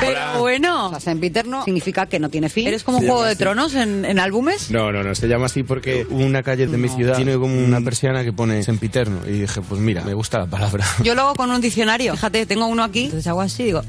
Pero 0.00 0.38
bueno, 0.38 0.86
o 0.86 0.88
sea, 0.88 0.98
sempiterno 0.98 1.66
significa 1.66 2.06
que 2.06 2.18
no 2.18 2.30
tiene 2.30 2.48
fin. 2.48 2.66
¿Eres 2.66 2.82
como 2.82 3.00
Se 3.00 3.06
Juego 3.06 3.24
de 3.24 3.32
así. 3.32 3.40
Tronos 3.40 3.74
en, 3.74 4.06
en 4.06 4.18
álbumes? 4.18 4.70
No, 4.70 4.90
no, 4.90 5.02
no, 5.02 5.14
se 5.14 5.28
llama 5.28 5.46
así 5.46 5.64
porque 5.64 6.06
una 6.08 6.42
calle 6.42 6.66
de 6.66 6.78
mi 6.78 6.88
ciudad 6.88 7.16
tiene 7.16 7.34
como 7.34 7.62
una 7.62 7.82
persiana 7.82 8.24
que 8.24 8.32
pone 8.32 8.62
sempiterno 8.62 9.20
y 9.26 9.40
dije, 9.40 9.60
pues 9.60 9.78
mira, 9.78 10.02
me 10.04 10.14
gusta 10.14 10.38
la 10.38 10.46
palabra. 10.46 10.86
Yo 11.04 11.14
lo 11.14 11.20
hago 11.22 11.34
con 11.34 11.50
un 11.50 11.60
diccionario. 11.60 12.12
Fíjate, 12.16 12.46
tengo 12.46 12.68
uno 12.68 12.84
aquí, 12.84 13.04
entonces 13.04 13.26
hago 13.26 13.42
así 13.42 13.64
y 13.64 13.66
digo, 13.66 13.82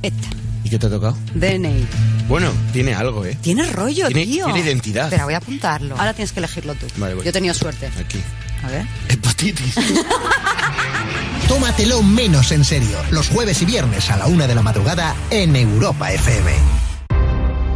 esta, 0.00 0.28
¿Y 0.70 0.74
qué 0.74 0.78
te 0.78 0.86
ha 0.86 0.90
tocado? 0.90 1.16
DNI. 1.34 1.84
Bueno, 2.28 2.52
tiene 2.72 2.94
algo, 2.94 3.24
¿eh? 3.24 3.36
Tiene 3.42 3.66
rollo, 3.66 4.06
Tiene- 4.06 4.24
tío. 4.24 4.44
tiene 4.44 4.60
identidad. 4.60 5.06
Espera, 5.06 5.24
voy 5.24 5.34
a 5.34 5.38
apuntarlo. 5.38 5.96
Ahora 5.98 6.14
tienes 6.14 6.30
que 6.30 6.38
elegirlo 6.38 6.76
tú. 6.76 6.86
Vale, 6.96 7.14
voy. 7.14 7.24
Yo 7.24 7.30
he 7.30 7.32
tenido 7.32 7.52
suerte. 7.54 7.90
Aquí. 7.98 8.20
A 8.62 8.68
ver. 8.68 8.86
Hepatitis. 9.08 9.74
Tómatelo 11.48 12.04
menos 12.04 12.52
en 12.52 12.64
serio. 12.64 12.96
Los 13.10 13.28
jueves 13.30 13.60
y 13.62 13.64
viernes 13.64 14.10
a 14.12 14.16
la 14.16 14.26
una 14.28 14.46
de 14.46 14.54
la 14.54 14.62
madrugada 14.62 15.16
en 15.30 15.56
Europa 15.56 16.12
FM. 16.12 16.52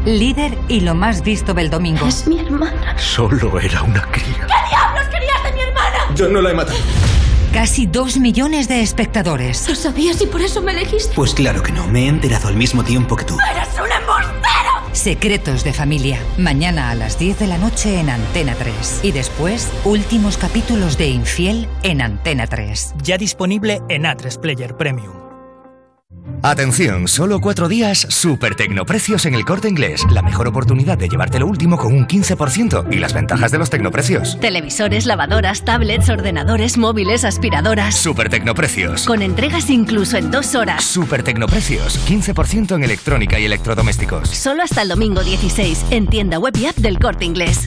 Líder 0.07 0.57
y 0.69 0.79
lo 0.83 0.95
más 0.95 1.25
visto 1.25 1.53
del 1.53 1.71
domingo. 1.71 2.07
Es 2.07 2.29
mi 2.29 2.39
hermana. 2.39 2.97
Solo 2.97 3.59
era 3.59 3.83
una 3.83 4.03
cría. 4.13 4.47
¿Qué 4.47 4.69
diablos 4.71 5.05
querías 5.11 5.43
de 5.43 5.53
mi 5.53 5.61
hermana? 5.63 5.99
Yo 6.15 6.29
no 6.29 6.41
la 6.41 6.51
he 6.53 6.55
matado. 6.55 6.79
Casi 7.55 7.87
dos 7.87 8.19
millones 8.19 8.67
de 8.67 8.83
espectadores. 8.83 9.69
¿Lo 9.69 9.77
sabías 9.77 10.21
y 10.21 10.27
por 10.27 10.43
eso 10.43 10.61
me 10.61 10.73
elegiste? 10.73 11.15
Pues 11.15 11.33
claro 11.35 11.63
que 11.63 11.71
no, 11.71 11.87
me 11.87 12.07
he 12.07 12.09
enterado 12.09 12.49
al 12.49 12.57
mismo 12.57 12.83
tiempo 12.83 13.15
que 13.15 13.25
tú. 13.25 13.37
¡Eres 13.49 13.69
un 13.75 13.93
embustero! 13.93 14.91
Secretos 14.91 15.63
de 15.63 15.73
familia. 15.73 16.19
Mañana 16.37 16.91
a 16.91 16.97
las 16.97 17.17
10 17.17 17.39
de 17.39 17.47
la 17.47 17.57
noche 17.57 18.01
en 18.01 18.11
Antena 18.11 18.57
3. 18.57 19.01
Y 19.05 19.13
después, 19.13 19.71
últimos 19.85 20.37
capítulos 20.37 20.99
de 20.99 21.07
Infiel 21.07 21.69
en 21.85 22.03
Antena 22.03 22.49
3. 22.49 22.95
Ya 23.05 23.19
disponible 23.19 23.83
en 23.89 24.03
A3 24.03 24.41
Player 24.41 24.77
Premium. 24.77 25.24
Atención, 26.45 27.09
solo 27.09 27.41
cuatro 27.41 27.69
días, 27.69 28.07
super 28.11 28.55
tecnoprecios 28.55 29.25
en 29.25 29.33
el 29.33 29.47
corte 29.47 29.67
inglés. 29.67 30.03
La 30.11 30.21
mejor 30.21 30.47
oportunidad 30.47 30.99
de 30.99 31.09
llevarte 31.09 31.39
lo 31.39 31.47
último 31.47 31.79
con 31.79 31.95
un 31.95 32.07
15% 32.07 32.93
y 32.93 32.99
las 32.99 33.15
ventajas 33.15 33.51
de 33.51 33.57
los 33.57 33.71
tecnoprecios. 33.71 34.39
Televisores, 34.41 35.07
lavadoras, 35.07 35.65
tablets, 35.65 36.11
ordenadores, 36.11 36.77
móviles, 36.77 37.25
aspiradoras. 37.25 37.97
Super 37.97 38.29
tecnoprecios. 38.29 39.07
Con 39.07 39.23
entregas 39.23 39.71
incluso 39.71 40.19
en 40.19 40.31
dos 40.31 40.55
horas. 40.55 40.85
Super 40.85 41.23
tecnoprecios. 41.23 41.99
15% 42.07 42.75
en 42.75 42.85
electrónica 42.85 43.39
y 43.39 43.47
electrodomésticos. 43.47 44.29
Solo 44.29 44.65
hasta 44.65 44.83
el 44.83 44.91
domingo 44.91 45.25
16 45.25 45.87
en 45.93 46.07
tienda 46.09 46.39
web 46.39 46.55
y 46.59 46.67
app 46.67 46.77
del 46.77 46.99
corte 46.99 47.25
inglés. 47.25 47.67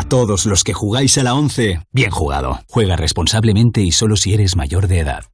A 0.00 0.02
todos 0.02 0.46
los 0.46 0.64
que 0.64 0.72
jugáis 0.72 1.18
a 1.18 1.22
la 1.22 1.34
11, 1.34 1.82
bien 1.92 2.10
jugado. 2.10 2.60
Juega 2.70 2.96
responsablemente 2.96 3.82
y 3.82 3.92
solo 3.92 4.16
si 4.16 4.32
eres 4.32 4.56
mayor 4.56 4.88
de 4.88 5.00
edad. 5.00 5.24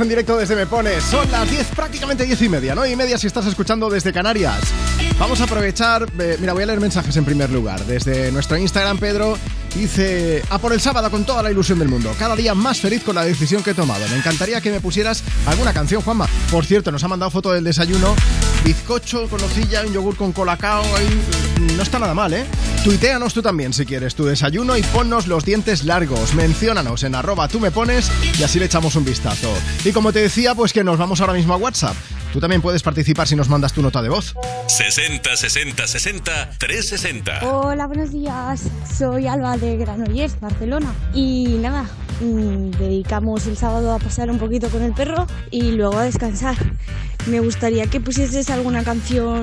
En 0.08 0.12
directo 0.12 0.38
desde 0.38 0.56
Me 0.56 0.66
Pones. 0.66 1.04
Son 1.04 1.30
las 1.30 1.50
10, 1.50 1.66
prácticamente 1.76 2.24
10 2.24 2.40
y 2.40 2.48
media, 2.48 2.74
¿no? 2.74 2.86
Y 2.86 2.96
media 2.96 3.18
si 3.18 3.26
estás 3.26 3.44
escuchando 3.44 3.90
desde 3.90 4.10
Canarias. 4.10 4.58
Vamos 5.18 5.38
a 5.42 5.44
aprovechar. 5.44 6.06
eh, 6.18 6.38
mira, 6.40 6.54
voy 6.54 6.62
a 6.62 6.66
leer 6.66 6.80
mensajes 6.80 7.14
en 7.18 7.26
primer 7.26 7.50
lugar. 7.50 7.84
Desde 7.84 8.32
nuestro 8.32 8.56
Instagram, 8.56 8.96
Pedro 8.96 9.36
dice: 9.74 10.42
A 10.48 10.58
por 10.58 10.72
el 10.72 10.80
sábado 10.80 11.10
con 11.10 11.26
toda 11.26 11.42
la 11.42 11.50
ilusión 11.50 11.78
del 11.78 11.88
mundo. 11.88 12.14
Cada 12.18 12.36
día 12.36 12.54
más 12.54 12.80
feliz 12.80 13.02
con 13.04 13.16
la 13.16 13.24
decisión 13.24 13.62
que 13.62 13.72
he 13.72 13.74
tomado. 13.74 14.08
Me 14.08 14.16
encantaría 14.16 14.62
que 14.62 14.70
me 14.70 14.80
pusieras 14.80 15.22
alguna 15.44 15.74
canción, 15.74 16.00
Juanma. 16.00 16.26
Por 16.50 16.64
cierto, 16.64 16.90
nos 16.90 17.04
ha 17.04 17.08
mandado 17.08 17.30
foto 17.30 17.52
del 17.52 17.64
desayuno: 17.64 18.16
bizcocho 18.64 19.28
con 19.28 19.42
nocilla, 19.42 19.82
un 19.82 19.92
yogur 19.92 20.16
con 20.16 20.32
colacao. 20.32 20.84
No 21.76 21.82
está 21.82 21.98
nada 21.98 22.14
mal, 22.14 22.32
¿eh? 22.32 22.46
Tuiteanos 22.88 23.34
tú 23.34 23.42
también 23.42 23.74
si 23.74 23.84
quieres 23.84 24.14
tu 24.14 24.24
desayuno 24.24 24.74
y 24.74 24.82
ponnos 24.82 25.26
los 25.26 25.44
dientes 25.44 25.84
largos. 25.84 26.32
Menciónanos 26.32 27.02
en 27.02 27.14
arroba 27.14 27.46
tú 27.46 27.60
me 27.60 27.70
pones 27.70 28.10
y 28.40 28.42
así 28.42 28.58
le 28.58 28.64
echamos 28.64 28.96
un 28.96 29.04
vistazo. 29.04 29.52
Y 29.84 29.92
como 29.92 30.10
te 30.10 30.20
decía, 30.20 30.54
pues 30.54 30.72
que 30.72 30.82
nos 30.82 30.96
vamos 30.96 31.20
ahora 31.20 31.34
mismo 31.34 31.52
a 31.52 31.58
WhatsApp. 31.58 31.94
Tú 32.32 32.40
también 32.40 32.62
puedes 32.62 32.82
participar 32.82 33.28
si 33.28 33.36
nos 33.36 33.50
mandas 33.50 33.74
tu 33.74 33.82
nota 33.82 34.00
de 34.00 34.08
voz. 34.08 34.34
60 34.68 35.36
60 35.36 35.86
60 35.86 36.50
360. 36.58 37.40
Hola, 37.46 37.86
buenos 37.88 38.10
días. 38.10 38.62
Soy 38.96 39.26
Alba 39.26 39.58
de 39.58 39.76
Granollers, 39.76 40.40
Barcelona. 40.40 40.90
Y 41.12 41.58
nada, 41.60 41.84
mm, 42.22 42.70
dedicamos 42.70 43.46
el 43.48 43.58
sábado 43.58 43.92
a 43.92 43.98
pasar 43.98 44.30
un 44.30 44.38
poquito 44.38 44.70
con 44.70 44.80
el 44.80 44.94
perro 44.94 45.26
y 45.50 45.72
luego 45.72 45.98
a 45.98 46.04
descansar. 46.04 46.56
Me 47.26 47.40
gustaría 47.40 47.86
que 47.88 48.00
pusieses 48.00 48.48
alguna 48.48 48.82
canción 48.82 49.42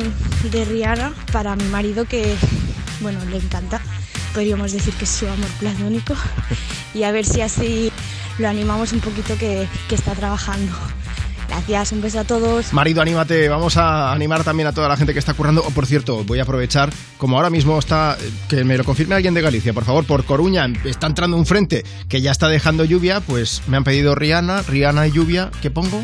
de 0.51 0.65
Rihanna 0.65 1.13
para 1.31 1.55
mi 1.55 1.65
marido 1.65 2.05
que, 2.05 2.35
bueno, 3.01 3.23
le 3.25 3.37
encanta. 3.37 3.81
Podríamos 4.33 4.71
decir 4.71 4.93
que 4.93 5.05
es 5.05 5.09
su 5.09 5.27
amor 5.27 5.49
platónico. 5.59 6.15
Y 6.93 7.03
a 7.03 7.11
ver 7.11 7.25
si 7.25 7.41
así 7.41 7.91
lo 8.37 8.47
animamos 8.47 8.93
un 8.93 8.99
poquito 8.99 9.37
que, 9.37 9.67
que 9.87 9.95
está 9.95 10.13
trabajando. 10.13 10.73
Gracias, 11.47 11.91
un 11.91 12.01
beso 12.01 12.19
a 12.19 12.23
todos. 12.23 12.73
Marido, 12.73 13.01
anímate. 13.01 13.49
Vamos 13.49 13.77
a 13.77 14.11
animar 14.11 14.43
también 14.43 14.67
a 14.67 14.73
toda 14.73 14.89
la 14.89 14.97
gente 14.97 15.13
que 15.13 15.19
está 15.19 15.33
currando. 15.33 15.63
Oh, 15.65 15.71
por 15.71 15.85
cierto, 15.85 16.23
voy 16.23 16.39
a 16.39 16.43
aprovechar, 16.43 16.91
como 17.17 17.37
ahora 17.37 17.49
mismo 17.49 17.77
está, 17.77 18.17
eh, 18.19 18.31
que 18.49 18.63
me 18.63 18.77
lo 18.77 18.83
confirme 18.83 19.15
alguien 19.15 19.33
de 19.33 19.41
Galicia, 19.41 19.73
por 19.73 19.85
favor, 19.85 20.05
por 20.05 20.25
Coruña 20.25 20.67
está 20.83 21.07
entrando 21.07 21.37
un 21.37 21.45
frente 21.45 21.83
que 22.09 22.21
ya 22.21 22.31
está 22.31 22.47
dejando 22.47 22.83
lluvia, 22.83 23.21
pues 23.21 23.61
me 23.67 23.77
han 23.77 23.83
pedido 23.83 24.15
Rihanna, 24.15 24.63
Rihanna 24.63 25.07
y 25.07 25.11
lluvia. 25.11 25.51
¿Qué 25.61 25.69
pongo? 25.69 26.03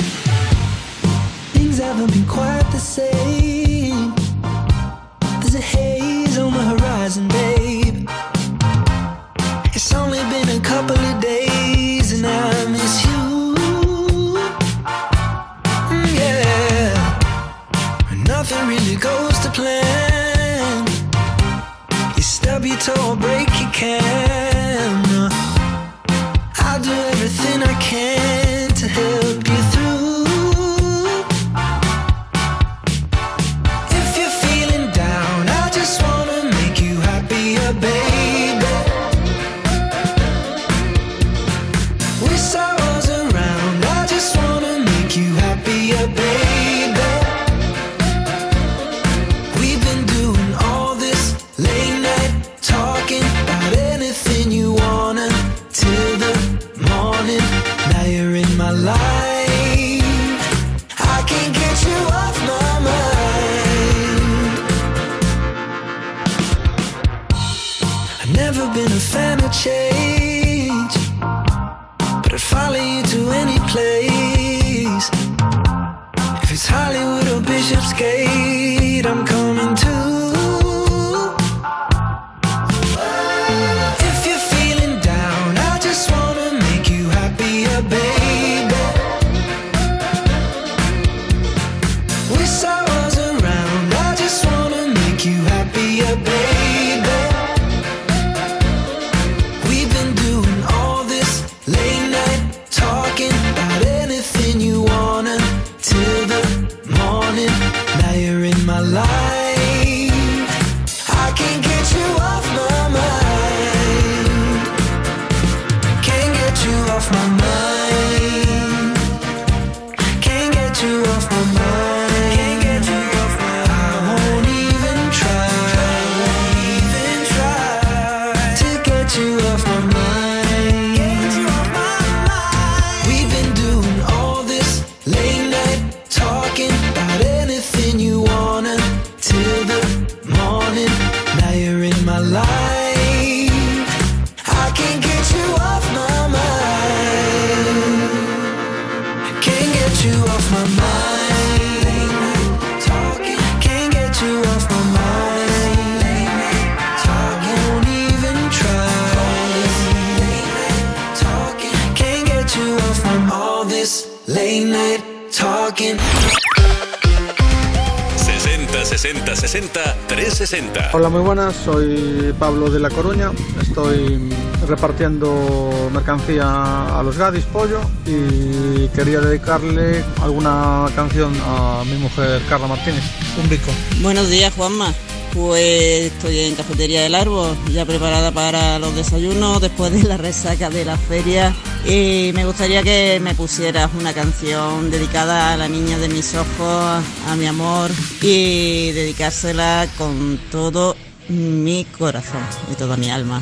soy 171.53 172.33
Pablo 172.39 172.69
de 172.69 172.79
La 172.79 172.89
Coruña, 172.89 173.31
estoy 173.61 174.29
repartiendo 174.67 175.89
mercancía 175.93 176.99
a 176.99 177.03
los 177.03 177.17
gadis 177.17 177.45
pollo 177.45 177.79
y 178.05 178.87
quería 178.89 179.19
dedicarle 179.19 180.03
alguna 180.21 180.87
canción 180.95 181.33
a 181.45 181.83
mi 181.85 181.97
mujer 181.97 182.41
Carla 182.49 182.67
Martínez, 182.67 183.03
un 183.41 183.49
bico. 183.49 183.71
Buenos 184.01 184.29
días 184.29 184.53
Juanma, 184.55 184.93
pues 185.33 186.11
estoy 186.11 186.39
en 186.39 186.55
Cafetería 186.55 187.01
del 187.01 187.15
Árbol, 187.15 187.55
ya 187.71 187.85
preparada 187.85 188.31
para 188.31 188.79
los 188.79 188.95
desayunos 188.95 189.61
después 189.61 189.91
de 189.91 190.03
la 190.03 190.17
resaca 190.17 190.69
de 190.69 190.85
la 190.85 190.97
feria. 190.97 191.53
Y 191.85 192.31
me 192.33 192.45
gustaría 192.45 192.83
que 192.83 193.19
me 193.21 193.33
pusieras 193.33 193.89
una 193.99 194.13
canción 194.13 194.91
dedicada 194.91 195.53
a 195.53 195.57
la 195.57 195.67
niña 195.67 195.97
de 195.97 196.09
mis 196.09 196.35
ojos, 196.35 197.03
a 197.27 197.35
mi 197.35 197.47
amor, 197.47 197.89
y 198.21 198.91
dedicársela 198.91 199.87
con 199.97 200.39
todo 200.51 200.95
mi 201.31 201.85
corazón 201.97 202.43
y 202.71 202.75
toda 202.75 202.97
mi 202.97 203.09
alma. 203.09 203.41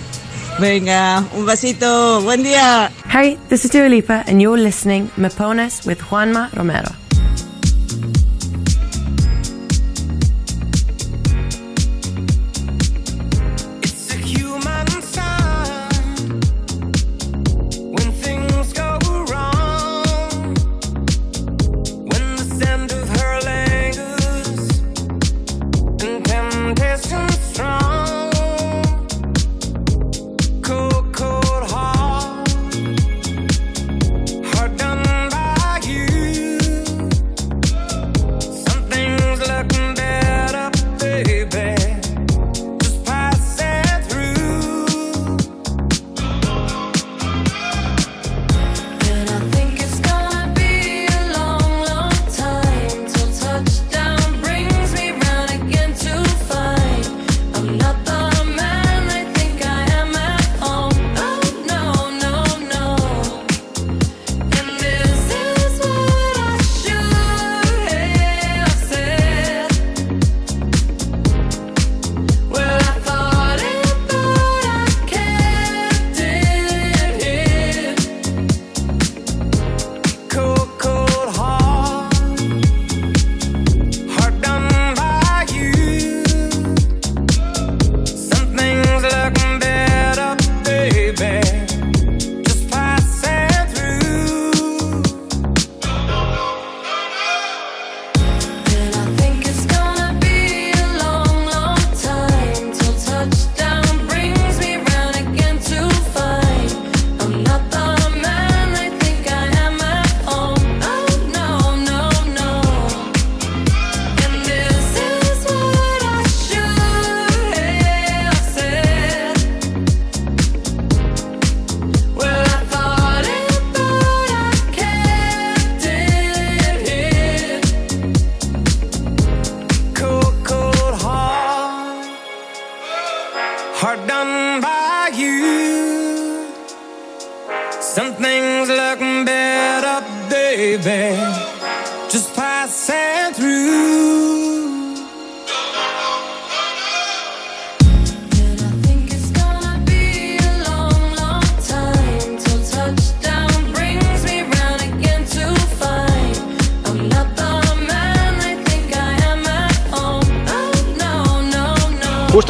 Venga, 0.60 1.24
un 1.34 1.46
besito, 1.46 2.22
buen 2.22 2.44
día. 2.44 2.92
Hey, 3.10 3.38
this 3.50 3.66
is 3.66 3.72
Dua 3.72 3.88
Lipa 3.88 4.24
and 4.28 4.42
you're 4.42 4.62
listening 4.62 5.10
Mepones 5.18 5.86
with 5.86 6.00
Juanma 6.00 6.50
Romero. 6.54 6.99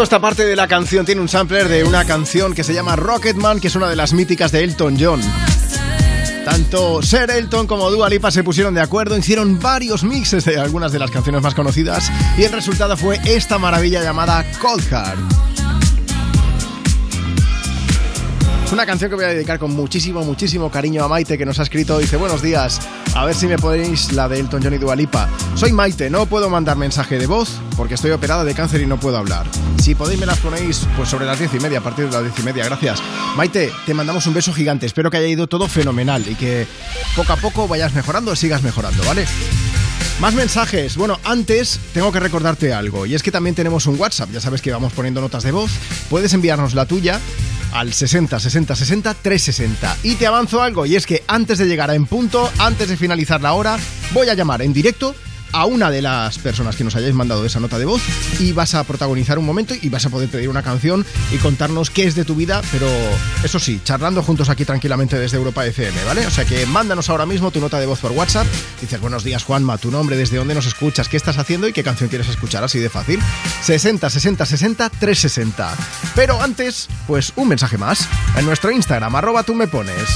Esta 0.09 0.19
parte 0.19 0.43
de 0.43 0.55
la 0.55 0.67
canción 0.67 1.05
tiene 1.05 1.21
un 1.21 1.29
sampler 1.29 1.67
de 1.67 1.83
una 1.83 2.03
canción 2.03 2.55
que 2.55 2.63
se 2.63 2.73
llama 2.73 2.95
Rocketman, 2.95 3.59
que 3.59 3.67
es 3.67 3.75
una 3.75 3.87
de 3.87 3.95
las 3.95 4.11
míticas 4.11 4.51
de 4.51 4.63
Elton 4.63 4.97
John. 4.99 5.21
Tanto 6.43 7.03
Ser 7.03 7.29
Elton 7.29 7.67
como 7.67 7.91
Dua 7.91 8.09
Lipa 8.09 8.31
se 8.31 8.43
pusieron 8.43 8.73
de 8.73 8.81
acuerdo, 8.81 9.15
hicieron 9.15 9.59
varios 9.59 10.03
mixes 10.03 10.45
de 10.45 10.59
algunas 10.59 10.91
de 10.91 10.97
las 10.97 11.11
canciones 11.11 11.43
más 11.43 11.53
conocidas 11.53 12.11
y 12.39 12.43
el 12.43 12.51
resultado 12.51 12.97
fue 12.97 13.19
esta 13.23 13.59
maravilla 13.59 14.01
llamada 14.01 14.43
Cold 14.59 14.83
Heart. 14.89 15.19
Es 18.65 18.73
una 18.73 18.87
canción 18.87 19.11
que 19.11 19.15
voy 19.15 19.25
a 19.25 19.29
dedicar 19.29 19.59
con 19.59 19.75
muchísimo, 19.75 20.23
muchísimo 20.23 20.71
cariño 20.71 21.03
a 21.03 21.07
Maite 21.07 21.37
que 21.37 21.45
nos 21.45 21.59
ha 21.59 21.63
escrito. 21.63 21.99
Dice, 21.99 22.17
buenos 22.17 22.41
días, 22.41 22.81
a 23.13 23.25
ver 23.25 23.35
si 23.35 23.45
me 23.45 23.59
podéis 23.59 24.11
la 24.13 24.27
de 24.27 24.39
Elton 24.39 24.63
John 24.63 24.73
y 24.73 24.79
Dua 24.79 24.95
Lipa. 24.95 25.29
Soy 25.53 25.71
Maite, 25.71 26.09
no 26.09 26.25
puedo 26.25 26.49
mandar 26.49 26.77
mensaje 26.77 27.19
de 27.19 27.27
voz 27.27 27.61
porque 27.77 27.93
estoy 27.93 28.09
operada 28.09 28.43
de 28.43 28.55
cáncer 28.55 28.81
y 28.81 28.87
no 28.87 28.99
puedo 28.99 29.15
hablar. 29.15 29.45
Si 29.89 29.95
podéis 29.95 30.19
me 30.19 30.27
las 30.27 30.37
ponéis 30.37 30.85
pues 30.95 31.09
sobre 31.09 31.25
las 31.25 31.39
diez 31.39 31.51
y 31.51 31.59
media, 31.59 31.79
a 31.79 31.81
partir 31.81 32.05
de 32.05 32.11
las 32.11 32.21
diez 32.21 32.37
y 32.37 32.43
media, 32.43 32.63
gracias. 32.63 33.01
Maite, 33.35 33.71
te 33.87 33.95
mandamos 33.95 34.27
un 34.27 34.35
beso 34.35 34.53
gigante, 34.53 34.85
espero 34.85 35.09
que 35.09 35.17
haya 35.17 35.25
ido 35.25 35.47
todo 35.47 35.67
fenomenal 35.67 36.23
y 36.29 36.35
que 36.35 36.67
poco 37.15 37.33
a 37.33 37.37
poco 37.37 37.67
vayas 37.67 37.95
mejorando, 37.95 38.35
sigas 38.35 38.61
mejorando, 38.61 39.03
¿vale? 39.03 39.25
Más 40.19 40.35
mensajes. 40.35 40.95
Bueno, 40.95 41.19
antes 41.23 41.79
tengo 41.91 42.11
que 42.11 42.19
recordarte 42.19 42.71
algo. 42.71 43.07
Y 43.07 43.15
es 43.15 43.23
que 43.23 43.31
también 43.31 43.55
tenemos 43.55 43.87
un 43.87 43.99
WhatsApp. 43.99 44.29
Ya 44.31 44.39
sabes 44.39 44.61
que 44.61 44.71
vamos 44.71 44.93
poniendo 44.93 45.21
notas 45.21 45.41
de 45.41 45.51
voz. 45.51 45.71
Puedes 46.07 46.35
enviarnos 46.35 46.75
la 46.75 46.85
tuya 46.85 47.19
al 47.73 47.91
60 47.91 48.39
60 48.39 48.75
60 48.75 49.13
360. 49.15 49.97
Y 50.03 50.15
te 50.17 50.27
avanzo 50.27 50.61
algo. 50.61 50.85
Y 50.85 50.97
es 50.97 51.07
que 51.07 51.23
antes 51.27 51.57
de 51.57 51.65
llegar 51.65 51.89
a 51.89 51.95
en 51.95 52.05
punto, 52.05 52.47
antes 52.59 52.89
de 52.89 52.95
finalizar 52.95 53.41
la 53.41 53.53
hora, 53.53 53.79
voy 54.11 54.29
a 54.29 54.35
llamar 54.35 54.61
en 54.61 54.71
directo 54.71 55.15
a 55.51 55.65
una 55.65 55.91
de 55.91 56.01
las 56.01 56.37
personas 56.37 56.75
que 56.75 56.83
nos 56.83 56.95
hayáis 56.95 57.13
mandado 57.13 57.45
esa 57.45 57.59
nota 57.59 57.77
de 57.79 57.85
voz 57.85 58.01
y 58.39 58.51
vas 58.51 58.75
a 58.75 58.83
protagonizar 58.83 59.39
un 59.39 59.45
momento 59.45 59.73
y 59.79 59.89
vas 59.89 60.05
a 60.05 60.09
poder 60.09 60.29
pedir 60.29 60.49
una 60.49 60.63
canción 60.63 61.05
y 61.31 61.37
contarnos 61.37 61.89
qué 61.89 62.05
es 62.05 62.15
de 62.15 62.25
tu 62.25 62.35
vida, 62.35 62.61
pero 62.71 62.87
eso 63.43 63.59
sí, 63.59 63.81
charlando 63.83 64.23
juntos 64.23 64.49
aquí 64.49 64.65
tranquilamente 64.65 65.17
desde 65.17 65.37
Europa 65.37 65.65
FM, 65.65 66.03
¿vale? 66.05 66.25
O 66.27 66.31
sea 66.31 66.45
que 66.45 66.65
mándanos 66.65 67.09
ahora 67.09 67.25
mismo 67.25 67.51
tu 67.51 67.59
nota 67.59 67.79
de 67.79 67.85
voz 67.85 67.99
por 67.99 68.11
WhatsApp. 68.11 68.47
Dices, 68.81 68.99
buenos 69.01 69.23
días 69.23 69.43
Juanma, 69.43 69.77
tu 69.77 69.91
nombre, 69.91 70.17
desde 70.17 70.37
dónde 70.37 70.55
nos 70.55 70.65
escuchas, 70.65 71.09
qué 71.09 71.17
estás 71.17 71.37
haciendo 71.37 71.67
y 71.67 71.73
qué 71.73 71.83
canción 71.83 72.09
quieres 72.09 72.29
escuchar, 72.29 72.63
así 72.63 72.79
de 72.79 72.89
fácil. 72.89 73.19
60 73.63 74.09
60 74.09 74.45
60 74.45 74.89
360. 74.89 75.75
Pero 76.15 76.41
antes, 76.41 76.87
pues 77.07 77.33
un 77.35 77.47
mensaje 77.47 77.77
más. 77.77 78.07
En 78.35 78.45
nuestro 78.45 78.71
Instagram, 78.71 79.15
arroba 79.15 79.43
tú 79.43 79.55
me 79.55 79.67
pones. 79.67 80.07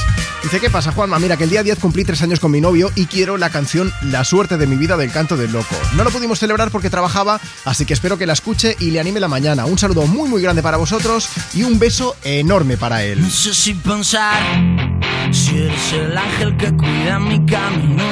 Dice, 0.44 0.60
¿qué 0.60 0.70
pasa 0.70 0.92
Juanma? 0.92 1.20
Mira 1.20 1.38
que 1.38 1.46
el 1.46 1.50
día 1.50 1.64
10 1.64 1.80
cumplí 1.80 2.04
tres 2.04 2.22
años 2.22 2.40
con 2.40 2.52
mi 2.52 2.60
novio 2.60 2.92
y 2.96 3.06
quiero 3.06 3.38
la 3.38 3.50
canción 3.50 3.94
La 4.02 4.24
suerte 4.26 4.58
de 4.58 4.68
mi 4.68 4.76
vida 4.76 4.98
del 4.98 5.12
canto 5.12 5.33
del 5.38 5.52
loco. 5.52 5.76
No 5.96 6.04
lo 6.04 6.12
pudimos 6.12 6.40
celebrar 6.40 6.72
porque 6.72 6.90
trabajaba, 6.90 7.40
así 7.66 7.86
que 7.86 7.94
espero 7.94 8.18
que 8.18 8.26
la 8.26 8.34
escuche 8.34 8.76
y 8.80 8.92
le 8.92 9.00
anime 9.00 9.20
la 9.20 9.28
mañana. 9.28 9.66
Un 9.66 9.78
saludo 9.78 10.08
muy 10.08 10.30
muy 10.30 10.42
grande 10.42 10.62
para 10.62 10.78
vosotros 10.78 11.30
y 11.54 11.64
un 11.64 11.80
beso 11.80 12.16
enorme 12.24 12.78
para 12.78 13.04
él. 13.04 13.22
No 13.22 13.30
sé 13.30 13.54
si 13.54 13.74
pensar 13.74 14.40
si 15.32 15.58
eres 15.58 15.94
el 15.94 16.18
ángel 16.18 16.58
que 16.58 16.72
cuida 16.76 17.20
mi 17.20 17.46
camino. 17.46 18.04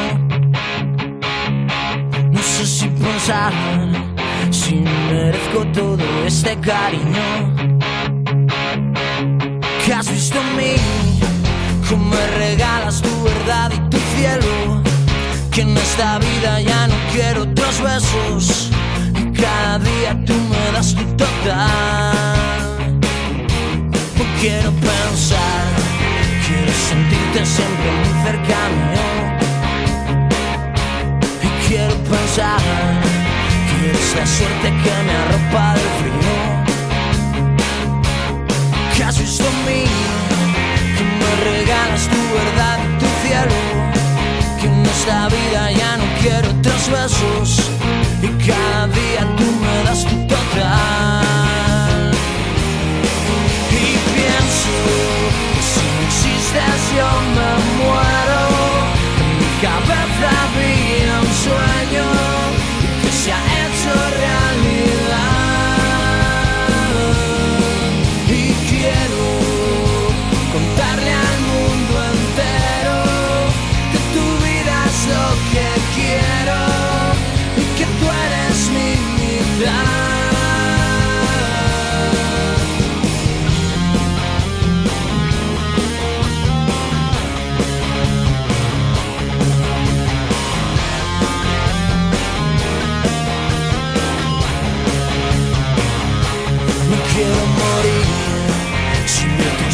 No 2.31 2.41
sé 2.41 2.65
si 2.65 2.87
pensar 2.87 3.53
si 4.49 4.75
merezco 4.75 5.65
todo 5.73 6.25
este 6.25 6.59
cariño. 6.59 7.55
Que 9.85 9.93
has 9.93 10.09
visto 10.11 10.39
en 10.39 10.57
mí, 10.57 10.75
cómo 11.89 12.05
me 12.09 12.27
regalas 12.37 13.01
tu 13.01 13.23
verdad 13.23 13.71
y 13.73 13.89
tu 13.89 13.97
cielo. 14.15 14.80
Que 15.51 15.61
en 15.63 15.77
esta 15.77 16.17
vida 16.17 16.61
ya 16.61 16.87
no 16.87 16.95
quiero 17.11 17.41
otros 17.43 17.81
besos. 17.81 18.69
Y 19.19 19.33
cada 19.33 19.79
día 19.79 20.17
tú 20.25 20.33
me 20.33 20.71
das 20.71 20.95
tu 20.95 21.03
total. 21.17 22.97
No 24.17 24.25
quiero 24.39 24.71
pensar, 24.71 25.67
quiero 26.47 26.71
sentirte 26.89 27.45
siempre 27.45 27.91
muy 27.99 28.13
cerca 28.23 28.57
mío. 28.79 29.07
Y 31.43 31.67
quiero 31.67 31.95
pensar 31.95 32.61
que 33.67 33.89
eres 33.89 34.15
la 34.15 34.25
suerte 34.25 34.67
que 34.83 34.93
me 35.05 35.13
arropa 35.21 35.73
del 35.73 35.89
frío. 35.99 36.35
Que 38.95 39.03
has 39.03 39.17
visto 39.19 39.43
mí, 39.67 39.83
que 40.95 41.03
me 41.03 41.31
regalas 41.43 42.07
tu 42.07 42.21
verdad 42.39 42.79
y 42.85 42.87
tu 42.99 43.07
cielo. 43.27 43.90
Esta 45.01 45.27
vida 45.29 45.71
ya 45.71 45.97
no 45.97 46.03
quiero 46.21 46.47
otros 46.51 46.87
besos. 46.91 47.71
Y 48.21 48.27
cada 48.45 48.85
día 48.85 49.21
tú 49.35 49.47
me 49.63 49.83
das 49.83 50.05
tu 50.05 50.15
total. 50.27 52.11
Y 53.71 53.97
pienso 54.13 54.73
que 55.55 55.61
si 55.71 55.85
no 55.89 56.01
existes 56.05 56.81
yo 56.95 57.09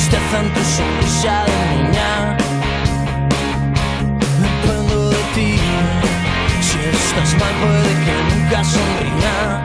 tristeza 0.09 0.39
en 0.39 0.53
tu 0.53 0.61
sonrisa 0.63 1.43
de 1.47 1.57
niña. 1.75 2.37
Dependo 4.41 5.09
de 5.09 5.21
ti. 5.35 5.59
Si 6.61 6.77
estás 6.79 7.31
mal, 7.39 7.53
puede 7.61 7.93
que 8.05 8.15
nunca 8.29 8.63
sonría. 8.63 9.63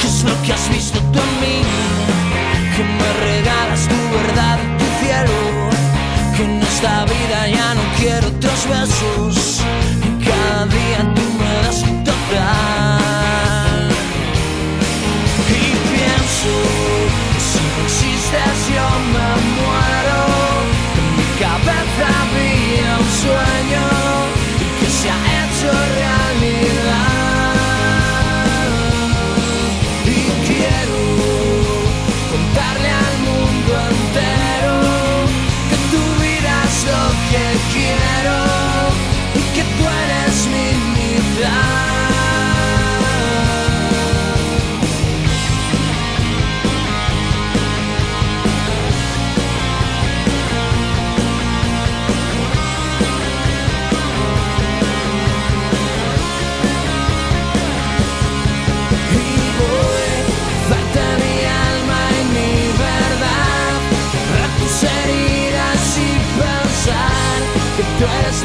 ¿Qué 0.00 0.06
es 0.06 0.22
lo 0.24 0.34
que 0.42 0.52
has 0.52 0.68
visto 0.70 0.98
tú 1.12 1.18
en 1.18 1.32
mí? 1.40 1.58
Que 2.74 2.82
me 2.98 3.10
regalas 3.26 3.82
tu 3.88 3.98
verdad 4.18 4.58
y 4.62 4.68
tu 4.78 4.86
cielo. 5.00 5.38
Que 6.36 6.42
en 6.44 6.62
esta 6.62 7.04
vida 7.06 7.48
ya 7.48 7.74
no 7.74 7.82
quiero 7.98 8.28
otros 8.28 8.60
besos. 8.68 9.62
Y 10.06 10.24
cada 10.24 10.66
día 10.66 11.00
tú 11.14 11.24
me 11.40 11.50
das 11.62 11.82
un 11.82 12.04
total. 12.04 13.88
Y 15.48 15.64
pienso 15.92 16.52
que 17.34 17.40
si 17.40 17.60
no 17.76 17.88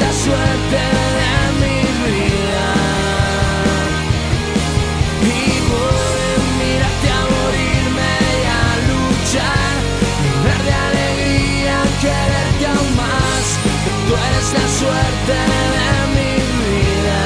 la 0.02 0.12
suerte 0.24 0.82
de 1.18 1.32
mi 1.60 1.78
vida. 2.06 2.66
Y 5.22 5.34
a 5.68 6.42
mirarte 6.58 7.08
a 7.18 7.20
morirme 7.34 8.12
y 8.40 8.44
a 8.60 8.64
luchar, 8.90 9.72
llenar 10.44 10.62
de 10.68 10.72
alegría, 10.88 11.76
quererte 12.00 12.64
aún 12.66 12.90
más. 12.96 13.44
Tú 14.06 14.12
eres 14.28 14.48
la 14.58 14.66
suerte 14.80 15.36
de 15.76 15.88
mi 16.14 16.32
vida. 16.64 17.20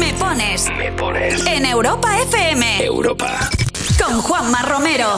Me 0.00 0.10
pones 0.14 0.60
Me 0.78 0.88
pones. 0.92 1.46
en 1.46 1.66
Europa 1.66 2.08
FM 2.20 2.84
Europa. 2.84 3.30
con 4.02 4.20
Juanma 4.22 4.62
Romero. 4.62 5.08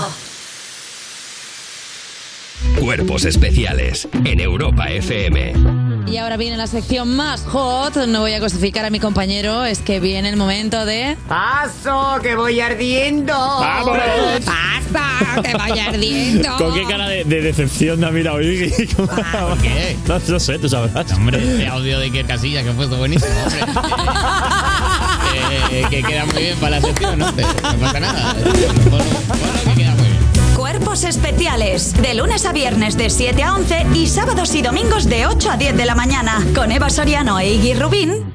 Cuerpos 2.88 3.26
especiales 3.26 4.08
en 4.24 4.40
Europa 4.40 4.86
FM. 4.88 5.52
Y 6.06 6.16
ahora 6.16 6.38
viene 6.38 6.56
la 6.56 6.66
sección 6.66 7.14
más 7.16 7.42
hot. 7.42 7.94
No 8.06 8.20
voy 8.20 8.32
a 8.32 8.40
cosificar 8.40 8.86
a 8.86 8.88
mi 8.88 8.98
compañero, 8.98 9.66
es 9.66 9.80
que 9.80 10.00
viene 10.00 10.30
el 10.30 10.36
momento 10.36 10.86
de. 10.86 11.18
¡Paso, 11.28 12.18
que 12.22 12.34
voy 12.34 12.60
ardiendo! 12.60 13.34
¡Vamos! 13.34 13.98
¡Pasa, 14.90 15.42
que 15.42 15.54
voy 15.54 15.78
ardiendo! 15.78 16.56
¿Con 16.56 16.72
qué 16.72 16.84
cara 16.84 17.10
de, 17.10 17.24
de 17.24 17.42
decepción 17.42 18.00
me 18.00 18.06
ha 18.06 18.10
mirado 18.10 18.40
Iggy? 18.40 18.86
¿Por 18.96 19.58
qué? 19.58 19.94
No, 20.06 20.18
no 20.26 20.40
sé, 20.40 20.58
tú 20.58 20.70
sabrás. 20.70 21.12
Hombre, 21.12 21.46
este 21.46 21.66
audio 21.66 21.98
de 21.98 22.06
Iker 22.06 22.24
Casillas 22.24 22.64
que 22.64 22.72
fue 22.72 22.86
buenísimo, 22.86 23.34
hombre. 23.44 23.60
Eh, 25.70 25.84
que 25.90 26.02
queda 26.02 26.24
muy 26.24 26.42
bien 26.42 26.58
para 26.58 26.80
la 26.80 26.80
sección, 26.80 27.18
¿no? 27.18 27.30
No 27.30 27.78
pasa 27.78 28.00
nada. 28.00 28.34
Cuerpos 30.88 31.04
especiales. 31.04 31.92
De 32.00 32.14
lunes 32.14 32.46
a 32.46 32.52
viernes 32.52 32.96
de 32.96 33.10
7 33.10 33.42
a 33.42 33.52
11 33.52 33.88
y 33.94 34.06
sábados 34.06 34.54
y 34.54 34.62
domingos 34.62 35.06
de 35.06 35.26
8 35.26 35.50
a 35.50 35.56
10 35.58 35.76
de 35.76 35.84
la 35.84 35.94
mañana. 35.94 36.42
Con 36.54 36.72
Eva 36.72 36.88
Soriano 36.88 37.38
e 37.38 37.52
Iggy 37.52 37.74
Rubín. 37.74 38.27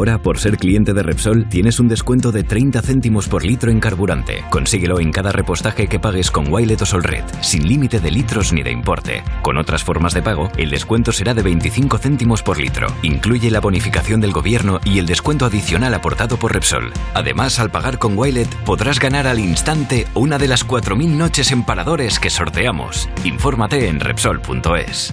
Ahora, 0.00 0.16
por 0.16 0.38
ser 0.38 0.56
cliente 0.56 0.94
de 0.94 1.02
Repsol, 1.02 1.46
tienes 1.46 1.78
un 1.78 1.86
descuento 1.86 2.32
de 2.32 2.42
30 2.42 2.80
céntimos 2.80 3.28
por 3.28 3.44
litro 3.44 3.70
en 3.70 3.80
carburante. 3.80 4.42
Consíguelo 4.48 4.98
en 4.98 5.12
cada 5.12 5.30
repostaje 5.30 5.88
que 5.88 6.00
pagues 6.00 6.30
con 6.30 6.50
Wilet 6.50 6.80
o 6.80 6.86
Solred, 6.86 7.22
sin 7.42 7.68
límite 7.68 8.00
de 8.00 8.10
litros 8.10 8.54
ni 8.54 8.62
de 8.62 8.70
importe. 8.70 9.22
Con 9.42 9.58
otras 9.58 9.84
formas 9.84 10.14
de 10.14 10.22
pago, 10.22 10.48
el 10.56 10.70
descuento 10.70 11.12
será 11.12 11.34
de 11.34 11.42
25 11.42 11.98
céntimos 11.98 12.42
por 12.42 12.58
litro. 12.58 12.86
Incluye 13.02 13.50
la 13.50 13.60
bonificación 13.60 14.22
del 14.22 14.32
gobierno 14.32 14.80
y 14.86 15.00
el 15.00 15.04
descuento 15.04 15.44
adicional 15.44 15.92
aportado 15.92 16.38
por 16.38 16.54
Repsol. 16.54 16.94
Además, 17.12 17.60
al 17.60 17.70
pagar 17.70 17.98
con 17.98 18.16
Wilet, 18.16 18.48
podrás 18.64 19.00
ganar 19.00 19.26
al 19.26 19.38
instante 19.38 20.06
una 20.14 20.38
de 20.38 20.48
las 20.48 20.66
4.000 20.66 21.08
noches 21.10 21.52
en 21.52 21.62
paradores 21.62 22.18
que 22.18 22.30
sorteamos. 22.30 23.06
Infórmate 23.22 23.88
en 23.88 24.00
Repsol.es. 24.00 25.12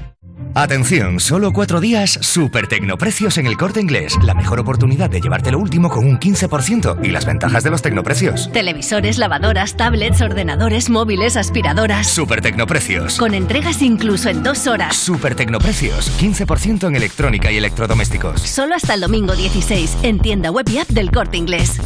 Atención, 0.57 1.19
solo 1.19 1.53
cuatro 1.53 1.79
días, 1.79 2.17
super 2.19 2.65
tecnoprecios 2.65 3.37
en 3.37 3.45
el 3.45 3.57
corte 3.57 3.79
inglés. 3.79 4.17
La 4.23 4.33
mejor 4.33 4.59
oportunidad 4.59 5.07
de 5.07 5.21
llevarte 5.21 5.51
lo 5.51 5.59
último 5.59 5.87
con 5.87 6.03
un 6.03 6.17
15% 6.17 7.05
y 7.05 7.11
las 7.11 7.27
ventajas 7.27 7.63
de 7.63 7.69
los 7.69 7.83
tecnoprecios. 7.83 8.51
Televisores, 8.51 9.19
lavadoras, 9.19 9.77
tablets, 9.77 10.19
ordenadores, 10.19 10.89
móviles, 10.89 11.37
aspiradoras. 11.37 12.07
Super 12.07 12.41
tecnoprecios. 12.41 13.19
Con 13.19 13.35
entregas 13.35 13.83
incluso 13.83 14.29
en 14.29 14.41
dos 14.41 14.65
horas. 14.65 14.95
Super 14.95 15.35
tecnoprecios. 15.35 16.11
15% 16.19 16.87
en 16.87 16.95
electrónica 16.95 17.51
y 17.51 17.57
electrodomésticos. 17.57 18.41
Solo 18.41 18.73
hasta 18.73 18.95
el 18.95 19.01
domingo 19.01 19.35
16 19.35 19.99
en 20.01 20.17
tienda 20.17 20.49
web 20.49 20.67
y 20.71 20.79
app 20.79 20.89
del 20.89 21.11
corte 21.11 21.37
inglés. 21.37 21.79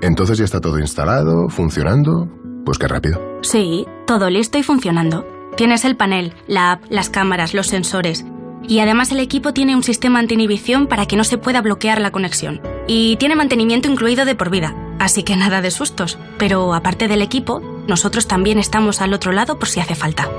Entonces 0.00 0.38
ya 0.38 0.46
está 0.46 0.62
todo 0.62 0.78
instalado, 0.78 1.50
funcionando. 1.50 2.30
Pues 2.64 2.78
qué 2.78 2.88
rápido. 2.88 3.20
Sí, 3.42 3.84
todo 4.06 4.30
listo 4.30 4.56
y 4.56 4.62
funcionando. 4.62 5.26
Tienes 5.56 5.84
el 5.84 5.96
panel, 5.96 6.34
la 6.46 6.72
app, 6.72 6.84
las 6.88 7.10
cámaras, 7.10 7.54
los 7.54 7.66
sensores. 7.66 8.24
Y 8.66 8.78
además 8.78 9.12
el 9.12 9.20
equipo 9.20 9.52
tiene 9.52 9.76
un 9.76 9.82
sistema 9.82 10.18
anti-inhibición 10.18 10.86
para 10.86 11.06
que 11.06 11.16
no 11.16 11.24
se 11.24 11.38
pueda 11.38 11.60
bloquear 11.60 12.00
la 12.00 12.10
conexión. 12.10 12.62
Y 12.86 13.16
tiene 13.16 13.36
mantenimiento 13.36 13.90
incluido 13.90 14.24
de 14.24 14.34
por 14.34 14.50
vida, 14.50 14.74
así 14.98 15.22
que 15.22 15.36
nada 15.36 15.60
de 15.60 15.70
sustos. 15.70 16.18
Pero 16.38 16.74
aparte 16.74 17.08
del 17.08 17.22
equipo, 17.22 17.60
nosotros 17.86 18.28
también 18.28 18.58
estamos 18.58 19.00
al 19.00 19.14
otro 19.14 19.32
lado 19.32 19.58
por 19.58 19.68
si 19.68 19.80
hace 19.80 19.94
falta. 19.94 20.30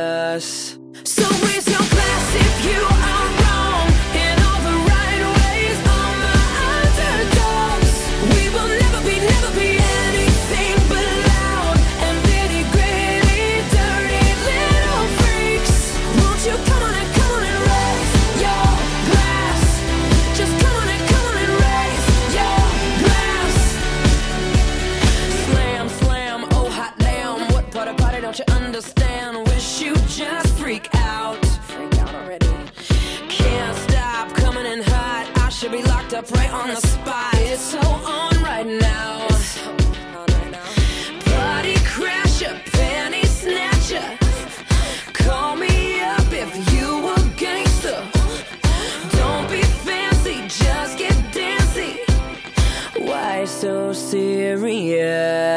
us. 0.00 0.78
So 1.04 1.24
where's 1.42 1.68
your 1.68 1.89
Yeah. 55.00 55.49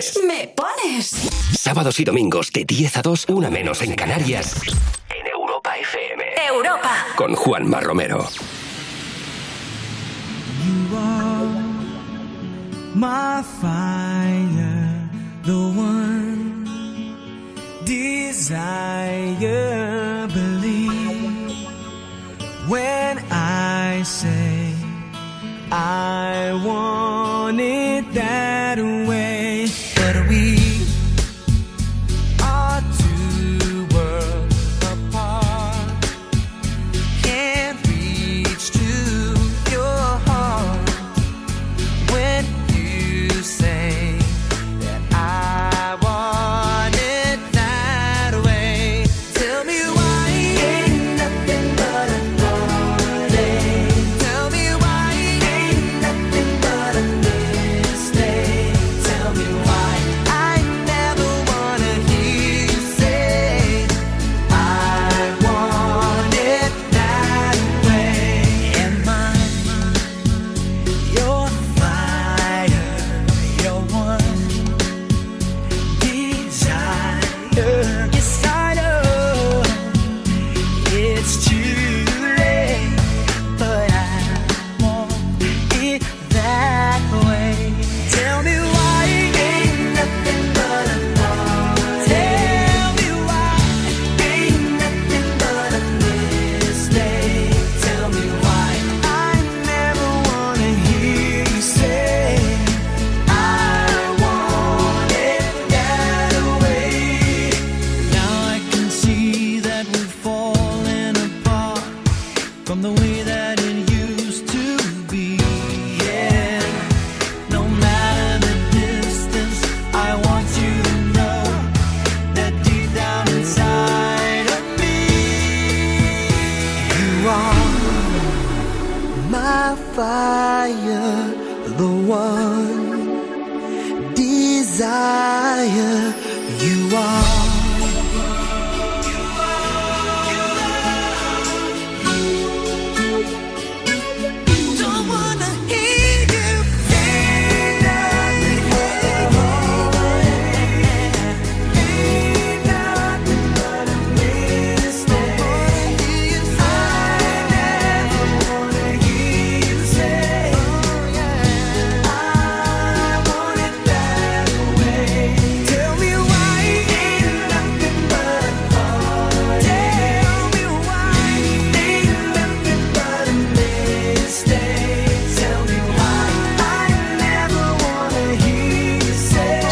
pones. 0.00 0.18
Me 0.26 0.48
pones. 0.48 1.10
Sábados 1.58 2.00
y 2.00 2.04
domingos 2.04 2.50
de 2.52 2.64
10 2.64 2.96
a 2.98 3.02
2, 3.02 3.26
una 3.28 3.50
menos 3.50 3.82
en 3.82 3.94
Canarias. 3.94 4.56
En 5.08 5.26
Europa 5.26 5.76
FM. 5.76 6.24
Europa. 6.48 7.06
Con 7.16 7.34
Juanma 7.34 7.80
Romero. 7.80 8.28
You 10.64 10.96
are 10.96 11.48
my 12.94 13.42
fire, 13.60 15.08
the 15.44 15.52
one 15.52 16.64
desire, 17.84 18.68
believe 20.28 21.56
when 22.68 23.18
I 23.30 24.02
say 24.04 24.74
I 25.72 26.52
want 26.64 27.60
it 27.60 28.12
that 28.14 28.78
way. 28.78 29.09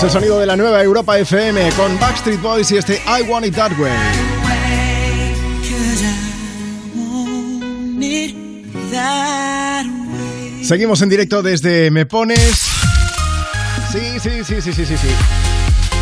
El 0.09 0.13
sonido 0.13 0.41
de 0.41 0.47
la 0.47 0.57
nueva 0.57 0.83
Europa 0.83 1.19
FM 1.19 1.71
con 1.73 2.01
Backstreet 2.01 2.41
Boys 2.41 2.71
y 2.71 2.79
este 2.79 2.95
I 3.07 3.29
Want 3.29 3.45
It 3.45 3.55
That 3.55 3.73
Way. 3.79 3.93
Seguimos 10.65 11.03
en 11.03 11.11
directo 11.11 11.43
desde 11.43 11.91
Me 11.91 12.07
Pones. 12.07 12.39
Sí, 13.93 14.19
sí, 14.19 14.31
sí, 14.45 14.63
sí, 14.63 14.73
sí, 14.73 14.87
sí, 14.87 14.97
sí. 14.97 15.09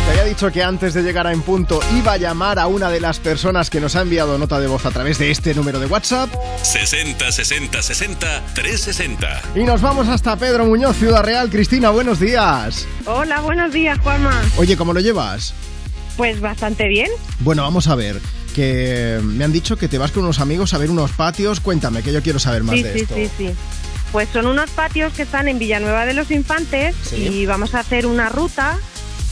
Te 0.05 0.11
había 0.11 0.23
dicho 0.23 0.49
que 0.53 0.63
antes 0.63 0.93
de 0.93 1.03
llegar 1.03 1.27
a 1.27 1.33
En 1.33 1.41
Punto 1.41 1.81
iba 1.97 2.13
a 2.13 2.17
llamar 2.17 2.59
a 2.59 2.67
una 2.67 2.89
de 2.89 3.01
las 3.01 3.19
personas 3.19 3.69
que 3.69 3.81
nos 3.81 3.97
ha 3.97 4.03
enviado 4.03 4.37
nota 4.37 4.57
de 4.61 4.67
voz 4.67 4.85
a 4.85 4.91
través 4.91 5.17
de 5.17 5.31
este 5.31 5.53
número 5.53 5.81
de 5.81 5.85
WhatsApp. 5.85 6.29
60 6.67 7.31
60 7.31 7.81
60 7.81 8.43
360. 8.53 9.41
Y 9.55 9.63
nos 9.63 9.79
vamos 9.81 10.09
hasta 10.09 10.35
Pedro 10.35 10.65
Muñoz, 10.65 10.97
Ciudad 10.97 11.23
Real. 11.23 11.49
Cristina, 11.49 11.91
buenos 11.91 12.19
días. 12.19 12.85
Hola, 13.05 13.39
buenos 13.39 13.71
días, 13.71 13.97
Juanma. 13.99 14.41
Oye, 14.57 14.75
¿cómo 14.75 14.91
lo 14.91 14.99
llevas? 14.99 15.53
Pues 16.17 16.41
bastante 16.41 16.89
bien. 16.89 17.09
Bueno, 17.39 17.61
vamos 17.63 17.87
a 17.87 17.95
ver. 17.95 18.19
Que 18.53 19.17
me 19.23 19.45
han 19.45 19.53
dicho 19.53 19.77
que 19.77 19.87
te 19.87 19.97
vas 19.97 20.11
con 20.11 20.23
unos 20.23 20.39
amigos 20.41 20.73
a 20.73 20.77
ver 20.77 20.89
unos 20.91 21.11
patios. 21.13 21.61
Cuéntame, 21.61 22.03
que 22.03 22.11
yo 22.11 22.21
quiero 22.21 22.37
saber 22.37 22.63
más 22.63 22.75
sí, 22.75 22.83
de 22.83 22.93
sí, 22.93 22.99
esto. 22.99 23.15
sí, 23.15 23.29
sí. 23.37 23.49
Pues 24.11 24.27
son 24.33 24.45
unos 24.47 24.69
patios 24.71 25.13
que 25.13 25.21
están 25.21 25.47
en 25.47 25.59
Villanueva 25.59 26.05
de 26.05 26.13
los 26.15 26.31
Infantes 26.31 26.95
Sí. 27.01 27.15
y 27.15 27.45
vamos 27.45 27.75
a 27.75 27.79
hacer 27.79 28.05
una 28.05 28.27
ruta. 28.27 28.77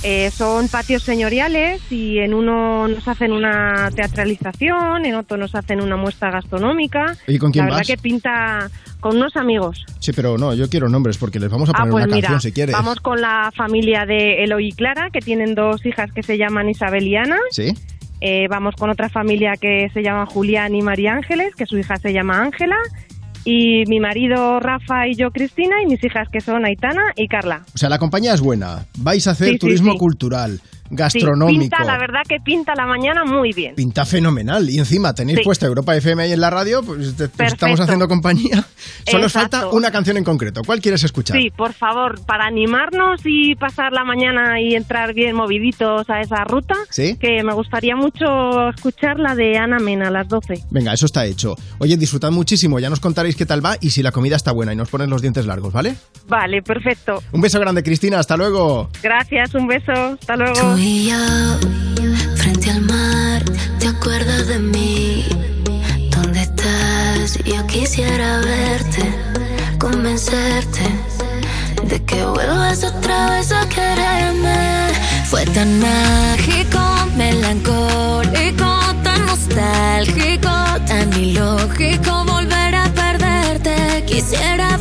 Eh, 0.08 0.30
son 0.30 0.68
patios 0.68 1.02
señoriales 1.02 1.82
y 1.92 2.20
en 2.20 2.36
uno 2.36 2.88
nos 2.88 3.08
hacen 3.08 3.32
una 3.32 3.90
teatralización, 3.96 5.04
en 5.06 5.16
otro 5.16 5.36
nos 5.38 5.56
hacen 5.56 5.82
una 5.82 5.96
muestra 5.98 6.30
gastronómica. 6.30 7.16
¿Y 7.28 7.40
con 7.40 7.52
quién 7.52 7.66
La 7.66 7.72
verdad 7.72 7.80
vas? 7.80 7.88
que 7.88 7.98
pinta 7.98 8.70
con 9.00 9.18
unos 9.18 9.36
amigos. 9.36 9.84
Sí, 10.00 10.12
pero 10.14 10.38
no, 10.38 10.54
yo 10.54 10.70
quiero 10.70 10.90
nombres 10.90 11.18
porque 11.18 11.40
les 11.40 11.50
vamos 11.50 11.70
a 11.70 11.72
Ah, 11.74 11.78
poner 11.80 11.92
pues 11.92 12.06
una 12.06 12.16
mira, 12.16 12.28
canción 12.30 12.42
si 12.52 12.54
quieres. 12.54 12.74
vamos 12.76 13.00
con 13.00 13.20
la 13.20 13.52
familia 13.56 14.06
de 14.06 14.44
Eloy 14.44 14.68
y 14.68 14.72
Clara, 14.74 15.10
que 15.12 15.22
tienen 15.22 15.56
dos 15.56 15.84
hijas 15.86 16.12
que 16.12 16.22
se 16.22 16.38
llaman 16.38 16.70
Isabel 16.70 17.08
y 17.08 17.16
Ana. 17.16 17.38
¿Sí? 17.50 17.74
Eh, 18.22 18.48
vamos 18.48 18.76
con 18.76 18.90
otra 18.90 19.10
familia 19.10 19.54
que 19.60 19.90
se 19.94 20.02
llama 20.04 20.26
Julián 20.28 20.74
y 20.76 20.82
María 20.82 21.14
Ángeles, 21.14 21.56
que 21.56 21.66
su 21.66 21.78
hija 21.78 21.98
se 21.98 22.14
llama 22.14 22.42
Ángela. 22.42 22.78
Y 23.46 23.84
mi 23.88 24.00
marido 24.00 24.60
Rafa 24.60 25.08
y 25.08 25.14
yo 25.16 25.30
Cristina, 25.30 25.76
y 25.84 25.86
mis 25.86 26.04
hijas 26.04 26.28
que 26.32 26.42
son 26.42 26.66
Aitana 26.66 27.14
y 27.16 27.28
Carla. 27.28 27.62
O 27.76 27.78
sea, 27.78 27.90
la 27.90 28.00
compañía 28.00 28.34
es 28.34 28.42
buena. 28.42 28.86
Vais 28.98 29.28
a 29.28 29.32
hacer 29.32 29.48
Sí, 29.50 29.54
sí, 29.54 29.60
turismo 29.60 29.92
sí. 29.94 29.98
cultural, 30.00 30.60
Sí, 30.90 30.96
gastronómico. 30.96 31.60
pinta, 31.62 31.84
la 31.84 31.98
verdad 31.98 32.22
que 32.28 32.38
pinta 32.40 32.74
la 32.76 32.86
mañana 32.86 33.24
muy 33.26 33.52
bien. 33.54 33.74
Pinta 33.76 34.06
fenomenal. 34.06 34.70
Y 34.70 34.78
encima 34.80 35.14
tenéis 35.14 35.40
Sí. 35.40 35.44
puesta 35.44 35.66
Europa 35.66 35.96
FM 35.96 36.24
ahí 36.24 36.32
en 36.32 36.40
la 36.42 36.50
radio, 36.50 36.84
pues 36.84 37.16
te- 37.16 37.28
te 37.28 37.46
estamos 37.46 37.80
haciendo 37.80 38.08
compañía. 38.08 38.64
Solo 39.10 39.26
os 39.26 39.36
Exacto. 39.36 39.58
falta 39.62 39.76
una 39.76 39.92
canción 39.92 40.18
en 40.18 40.24
concreto. 40.24 40.62
¿Cuál 40.66 40.82
quieres 40.82 41.04
escuchar? 41.04 41.38
Sí, 41.38 41.50
por 41.56 41.74
favor, 41.74 42.24
para 42.26 42.46
animarnos 42.46 43.22
y 43.26 43.56
pasar 43.56 43.94
la 43.94 44.04
mañana 44.04 44.60
y 44.62 44.76
entrar 44.76 45.14
bien 45.14 45.36
moviditos 45.36 46.10
a 46.10 46.22
esa 46.22 46.44
ruta, 46.44 46.76
¿Sí? 46.90 47.18
que 47.20 47.44
me 47.44 47.54
gustaría 47.54 47.96
mucho 47.96 48.70
escuchar 48.70 49.20
la 49.20 49.36
de 49.36 49.58
Ana 49.58 49.80
Mena 49.80 50.08
a 50.10 50.12
las 50.12 50.28
12. 50.28 50.64
Venga, 50.70 50.94
eso 50.94 51.06
está 51.08 51.26
hecho. 51.26 51.56
Oye, 51.80 51.98
disfrutad 51.98 52.32
muchísimo, 52.32 52.80
ya 52.80 52.90
nos 52.90 53.00
contaréis 53.00 53.36
qué 53.36 53.46
tal 53.46 53.64
va 53.66 53.76
y 53.82 53.90
si 53.90 54.04
la 54.04 54.12
comida 54.12 54.36
está 54.36 54.52
buena 54.52 54.74
y 54.74 54.76
nos 54.76 54.90
ponen 54.90 55.10
los 55.10 55.22
dientes 55.22 55.46
largos, 55.46 55.74
¿vale? 55.74 55.96
Vale, 56.28 56.62
perfecto. 56.62 57.22
Un 57.32 57.42
beso 57.42 57.60
grande, 57.60 57.82
Cristina, 57.84 58.20
hasta 58.20 58.38
luego. 58.38 58.90
Gracias, 59.02 59.54
un 59.56 59.68
beso, 59.68 59.92
hasta 59.92 60.36
luego. 60.36 60.75
Y 60.78 61.10
yo, 61.10 61.58
frente 62.36 62.70
al 62.70 62.82
mar, 62.82 63.44
¿te 63.80 63.88
acuerdas 63.88 64.48
de 64.48 64.60
mí? 64.60 65.26
¿Dónde 66.12 66.42
estás? 66.42 67.38
Yo 67.46 67.66
quisiera 67.68 68.40
verte, 68.42 69.04
convencerte 69.80 70.84
de 71.88 72.04
que 72.04 72.26
vuelvas 72.26 72.84
otra 72.84 73.30
vez 73.30 73.52
a 73.54 73.68
quererme. 73.70 74.90
Fue 75.30 75.46
tan 75.46 75.80
mágico, 75.80 76.80
melancólico, 77.16 78.70
tan 79.04 79.26
nostálgico, 79.28 80.50
tan 80.88 81.14
ilógico 81.14 82.26
volver 82.26 82.76
a 82.76 82.90
perderte. 82.94 84.04
Quisiera 84.06 84.75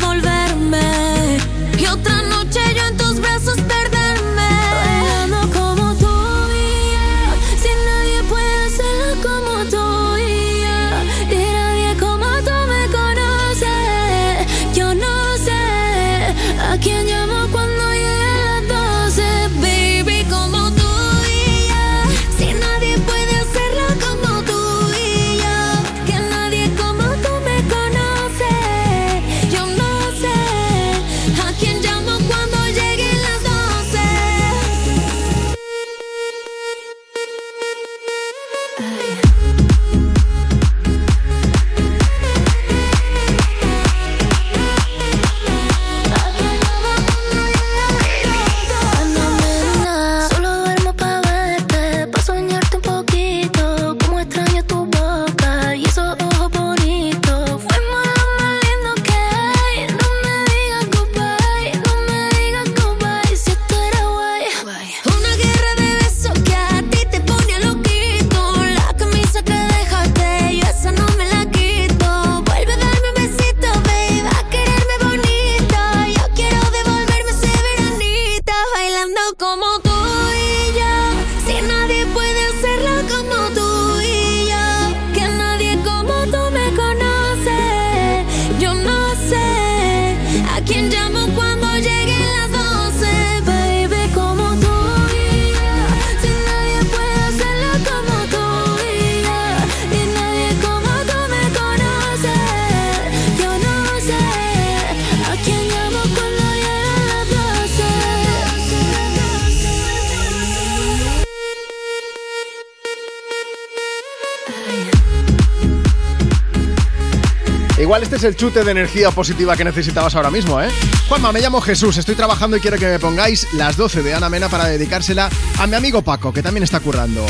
Igual 117.85 118.03
este 118.03 118.16
es 118.16 118.24
el 118.24 118.35
chute 118.35 118.64
de 118.64 118.70
energía 118.70 119.11
positiva 119.11 119.59
que 119.59 119.62
necesitabas 119.62 120.14
ahora 120.14 120.30
mismo, 120.30 120.59
¿eh? 120.59 120.70
Juanma, 121.07 121.32
me 121.32 121.43
llamo 121.43 121.61
Jesús, 121.61 121.99
estoy 121.99 122.14
trabajando 122.14 122.57
y 122.57 122.61
quiero 122.61 122.78
que 122.78 122.87
me 122.87 122.99
pongáis 122.99 123.47
las 123.53 123.76
12 123.76 124.03
de 124.03 124.14
Ana 124.14 124.30
Mena 124.30 124.49
para 124.49 124.64
dedicársela 124.64 125.28
a 125.59 125.66
mi 125.66 125.76
amigo 125.76 126.01
Paco, 126.01 126.32
que 126.32 126.43
también 126.43 126.64
está 126.64 126.80
currando. 126.80 127.26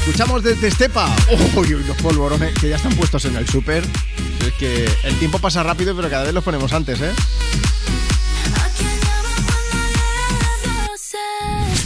Escuchamos 0.00 0.42
desde 0.42 0.66
Estepa. 0.66 1.08
Uy, 1.54 1.76
uy, 1.76 1.84
los 1.84 1.96
polvorones 1.98 2.54
que 2.58 2.70
ya 2.70 2.74
están 2.74 2.92
puestos 2.96 3.24
en 3.26 3.36
el 3.36 3.48
súper. 3.48 3.84
Es 4.44 4.52
que 4.58 4.90
el 5.04 5.16
tiempo 5.20 5.38
pasa 5.38 5.62
rápido, 5.62 5.94
pero 5.94 6.10
cada 6.10 6.24
vez 6.24 6.34
los 6.34 6.42
ponemos 6.42 6.72
antes, 6.72 7.00
¿eh? 7.00 7.12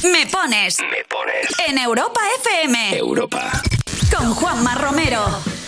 Me 0.05 0.27
pones. 0.29 0.79
Me 0.81 1.05
pones. 1.05 1.69
En 1.69 1.77
Europa 1.77 2.23
FM. 2.41 2.97
Europa. 2.97 3.53
Con 4.11 4.33
Juanma 4.33 4.77
Romero. 4.77 5.62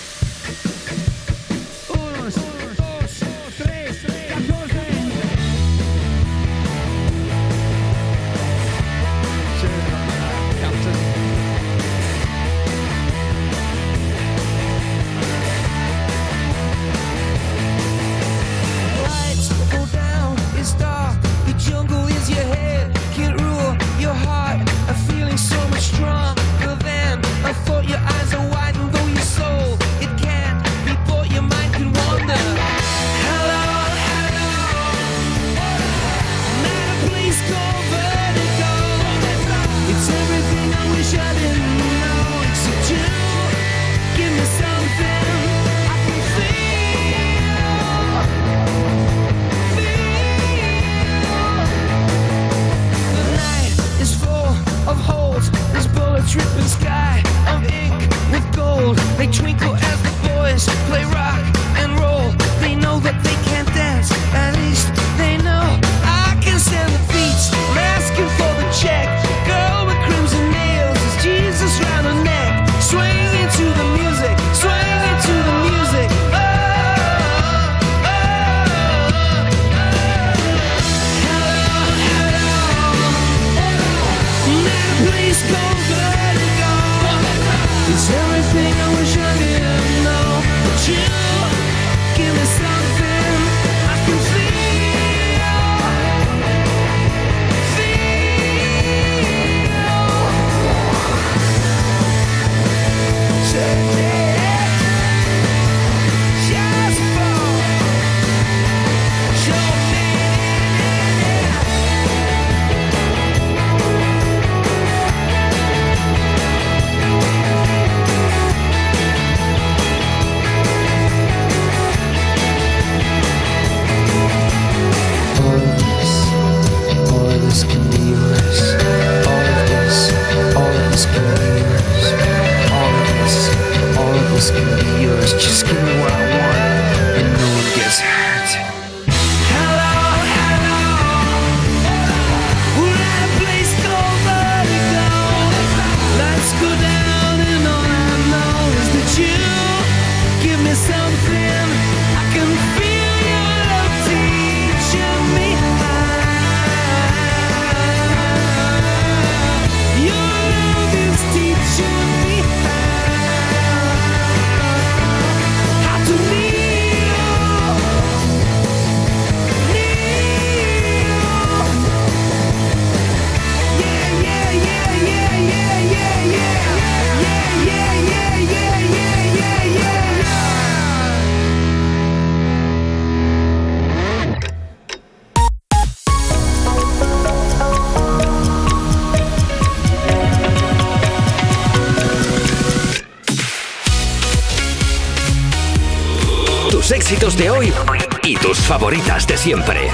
Favoritas 198.66 199.26
de 199.26 199.36
siempre. 199.36 199.88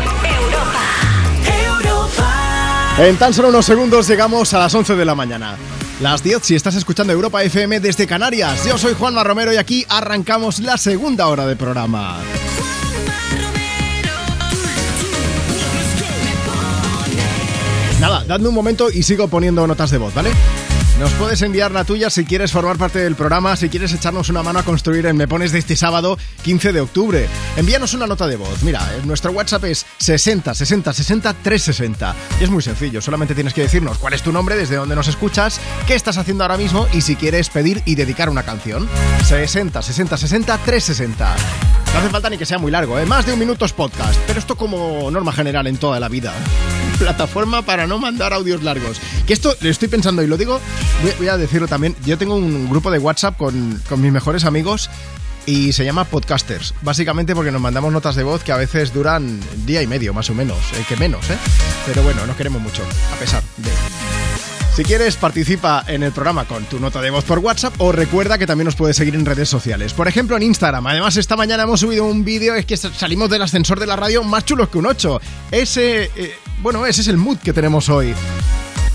En 2.98 3.16
tan 3.16 3.34
solo 3.34 3.48
unos 3.48 3.66
segundos 3.66 4.06
llegamos 4.06 4.52
a 4.54 4.58
las 4.58 4.74
11 4.74 4.94
de 4.94 5.04
la 5.04 5.14
mañana. 5.14 5.56
Las 6.00 6.22
10 6.22 6.42
si 6.42 6.54
estás 6.54 6.74
escuchando 6.76 7.12
Europa 7.12 7.42
FM 7.42 7.80
desde 7.80 8.06
Canarias. 8.06 8.64
Yo 8.64 8.78
soy 8.78 8.94
Juanma 8.94 9.24
Romero 9.24 9.52
y 9.52 9.56
aquí 9.56 9.84
arrancamos 9.88 10.60
la 10.60 10.76
segunda 10.78 11.26
hora 11.26 11.46
de 11.46 11.56
programa. 11.56 12.18
Nada, 18.00 18.24
dadme 18.26 18.48
un 18.48 18.54
momento 18.54 18.90
y 18.90 19.02
sigo 19.02 19.28
poniendo 19.28 19.66
notas 19.66 19.90
de 19.90 19.98
voz, 19.98 20.14
¿vale? 20.14 20.30
Nos 21.00 21.12
puedes 21.12 21.40
enviar 21.42 21.70
la 21.70 21.84
tuya 21.84 22.10
si 22.10 22.24
quieres 22.24 22.52
formar 22.52 22.76
parte 22.76 22.98
del 22.98 23.16
programa, 23.16 23.56
si 23.56 23.70
quieres 23.70 23.92
echarnos 23.94 24.28
una 24.28 24.42
mano 24.42 24.58
a 24.58 24.62
construir 24.62 25.06
en 25.06 25.16
Me 25.16 25.26
Pones 25.26 25.50
de 25.50 25.58
este 25.58 25.74
sábado 25.74 26.18
15 26.42 26.72
de 26.72 26.80
octubre. 26.82 27.28
Envíanos 27.57 27.94
una 27.94 28.07
nota 28.07 28.26
de 28.26 28.36
voz. 28.36 28.62
Mira, 28.62 28.80
eh, 28.94 29.03
nuestro 29.05 29.32
WhatsApp 29.32 29.64
es 29.64 29.84
60 29.98 30.55
60 30.55 30.92
60 30.92 31.34
360. 31.34 32.14
Y 32.40 32.44
es 32.44 32.51
muy 32.51 32.62
sencillo, 32.62 33.03
solamente 33.03 33.34
tienes 33.34 33.55
que 33.55 33.62
decirnos 33.62 33.98
cuál 33.98 34.14
es 34.14 34.22
tu 34.22 34.32
nombre, 34.32 34.57
desde 34.57 34.76
dónde 34.76 34.94
nos 34.94 35.09
escuchas, 35.09 35.61
qué 35.86 35.94
estás 35.94 36.16
haciendo 36.16 36.44
ahora 36.44 36.57
mismo 36.57 36.86
y 36.92 37.01
si 37.01 37.16
quieres 37.16 37.51
pedir 37.51 37.82
y 37.84 37.96
dedicar 37.96 38.28
una 38.28 38.44
canción. 38.44 38.88
60 39.24 39.82
60 39.82 40.16
60 40.16 40.59
360. 40.59 41.36
No 41.92 41.98
hace 41.98 42.09
falta 42.09 42.30
ni 42.30 42.38
que 42.38 42.46
sea 42.46 42.59
muy 42.59 42.70
largo, 42.70 42.98
¿eh? 42.98 43.05
más 43.05 43.26
de 43.26 43.32
un 43.32 43.38
minuto 43.38 43.64
es 43.64 43.72
podcast, 43.72 44.18
pero 44.26 44.38
esto 44.38 44.55
como 44.57 45.11
norma 45.11 45.32
general 45.32 45.66
en 45.66 45.76
toda 45.76 45.98
la 45.98 46.09
vida. 46.09 46.32
Plataforma 46.98 47.62
para 47.62 47.86
no 47.88 47.98
mandar 47.98 48.32
audios 48.32 48.62
largos. 48.62 49.01
Que 49.26 49.32
esto 49.32 49.57
lo 49.61 49.68
estoy 49.68 49.88
pensando 49.88 50.22
y 50.22 50.28
lo 50.28 50.36
digo, 50.36 50.61
voy, 51.03 51.12
voy 51.18 51.28
a 51.28 51.36
decirlo 51.36 51.66
también. 51.66 51.96
Yo 52.07 52.16
tengo 52.16 52.36
un 52.36 52.70
grupo 52.70 52.92
de 52.92 52.98
WhatsApp 52.98 53.36
con, 53.36 53.82
con 53.88 54.01
mis 54.01 54.12
mejores 54.12 54.44
amigos 54.44 54.88
y 55.47 55.72
se 55.72 55.84
llama 55.84 56.05
Podcasters. 56.05 56.74
Básicamente 56.82 57.34
porque 57.34 57.51
nos 57.51 57.61
mandamos 57.61 57.93
notas 57.93 58.16
de 58.16 58.22
voz 58.22 58.43
que 58.43 58.53
a 58.53 58.57
veces 58.57 58.93
duran 58.93 59.41
día 59.66 59.82
y 59.82 59.86
medio, 59.86 60.12
más 60.14 60.30
o 60.30 60.34
menos. 60.34 60.59
eh, 60.74 60.84
que 60.88 60.97
menos, 60.97 61.28
¿eh? 61.30 61.38
Pero 61.86 62.03
bueno, 62.03 62.26
nos 62.26 62.36
queremos 62.36 62.61
mucho, 62.62 62.82
a 63.14 63.16
pesar 63.18 63.43
de. 63.57 63.70
Si 64.74 64.84
quieres, 64.84 65.16
participa 65.16 65.84
en 65.88 66.05
el 66.05 66.12
programa 66.12 66.45
con 66.45 66.64
tu 66.64 66.78
nota 66.78 67.03
de 67.03 67.11
voz 67.11 67.24
por 67.24 67.41
WhatsApp 67.41 67.74
o 67.78 67.91
recuerda 67.93 68.38
que 68.38 68.47
también 68.47 68.66
nos 68.66 68.76
puedes 68.76 68.97
seguir 68.97 69.14
en 69.16 69.26
redes 69.26 69.49
sociales. 69.49 69.93
Por 69.93 70.07
ejemplo, 70.09 70.36
en 70.36 70.45
Instagram. 70.45 70.86
Además, 70.86 71.16
esta 71.16 71.36
mañana 71.36 71.64
hemos 71.64 71.80
subido 71.80 72.05
un 72.05 72.24
vídeo, 72.24 72.55
es 72.55 72.64
que 72.64 72.76
salimos 72.76 73.28
del 73.28 73.43
ascensor 73.43 73.80
de 73.80 73.86
la 73.86 73.97
radio 73.97 74.22
más 74.22 74.45
chulos 74.45 74.68
que 74.68 74.78
un 74.78 74.86
8. 74.86 75.20
Ese, 75.51 76.05
eh, 76.16 76.34
bueno, 76.62 76.86
ese 76.86 77.01
es 77.01 77.09
el 77.09 77.16
mood 77.16 77.38
que 77.38 77.53
tenemos 77.53 77.88
hoy. 77.88 78.14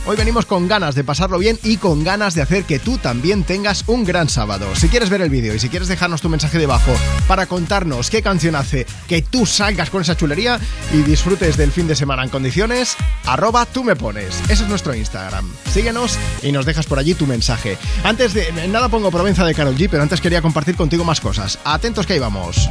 Hoy 0.07 0.17
venimos 0.17 0.45
con 0.45 0.67
ganas 0.67 0.93
de 0.93 1.03
pasarlo 1.03 1.39
bien 1.39 1.57
y 1.63 1.77
con 1.77 2.03
ganas 2.03 2.35
de 2.35 2.43
hacer 2.43 2.65
que 2.65 2.77
tú 2.77 2.99
también 2.99 3.43
tengas 3.43 3.83
un 3.87 4.03
gran 4.03 4.29
sábado. 4.29 4.75
Si 4.75 4.87
quieres 4.87 5.09
ver 5.09 5.21
el 5.21 5.31
vídeo 5.31 5.55
y 5.55 5.59
si 5.59 5.67
quieres 5.67 5.87
dejarnos 5.87 6.21
tu 6.21 6.29
mensaje 6.29 6.59
debajo 6.59 6.93
para 7.27 7.47
contarnos 7.47 8.11
qué 8.11 8.21
canción 8.21 8.53
hace 8.53 8.85
que 9.07 9.23
tú 9.23 9.47
salgas 9.47 9.89
con 9.89 10.03
esa 10.03 10.15
chulería 10.15 10.59
y 10.93 10.97
disfrutes 10.97 11.57
del 11.57 11.71
fin 11.71 11.87
de 11.87 11.95
semana 11.95 12.23
en 12.23 12.29
condiciones, 12.29 12.95
arroba 13.25 13.65
tú 13.65 13.83
me 13.83 13.95
pones. 13.95 14.39
Ese 14.47 14.63
es 14.63 14.69
nuestro 14.69 14.93
Instagram. 14.93 15.49
Síguenos 15.73 16.19
y 16.43 16.51
nos 16.51 16.67
dejas 16.67 16.85
por 16.85 16.99
allí 16.99 17.15
tu 17.15 17.25
mensaje. 17.25 17.75
Antes 18.03 18.35
de 18.35 18.51
nada 18.67 18.89
pongo 18.89 19.09
Provenza 19.09 19.43
de 19.43 19.55
Carol 19.55 19.75
G, 19.75 19.87
pero 19.89 20.03
antes 20.03 20.21
quería 20.21 20.43
compartir 20.43 20.75
contigo 20.75 21.03
más 21.03 21.19
cosas. 21.19 21.57
Atentos 21.63 22.05
que 22.05 22.13
ahí 22.13 22.19
vamos. 22.19 22.69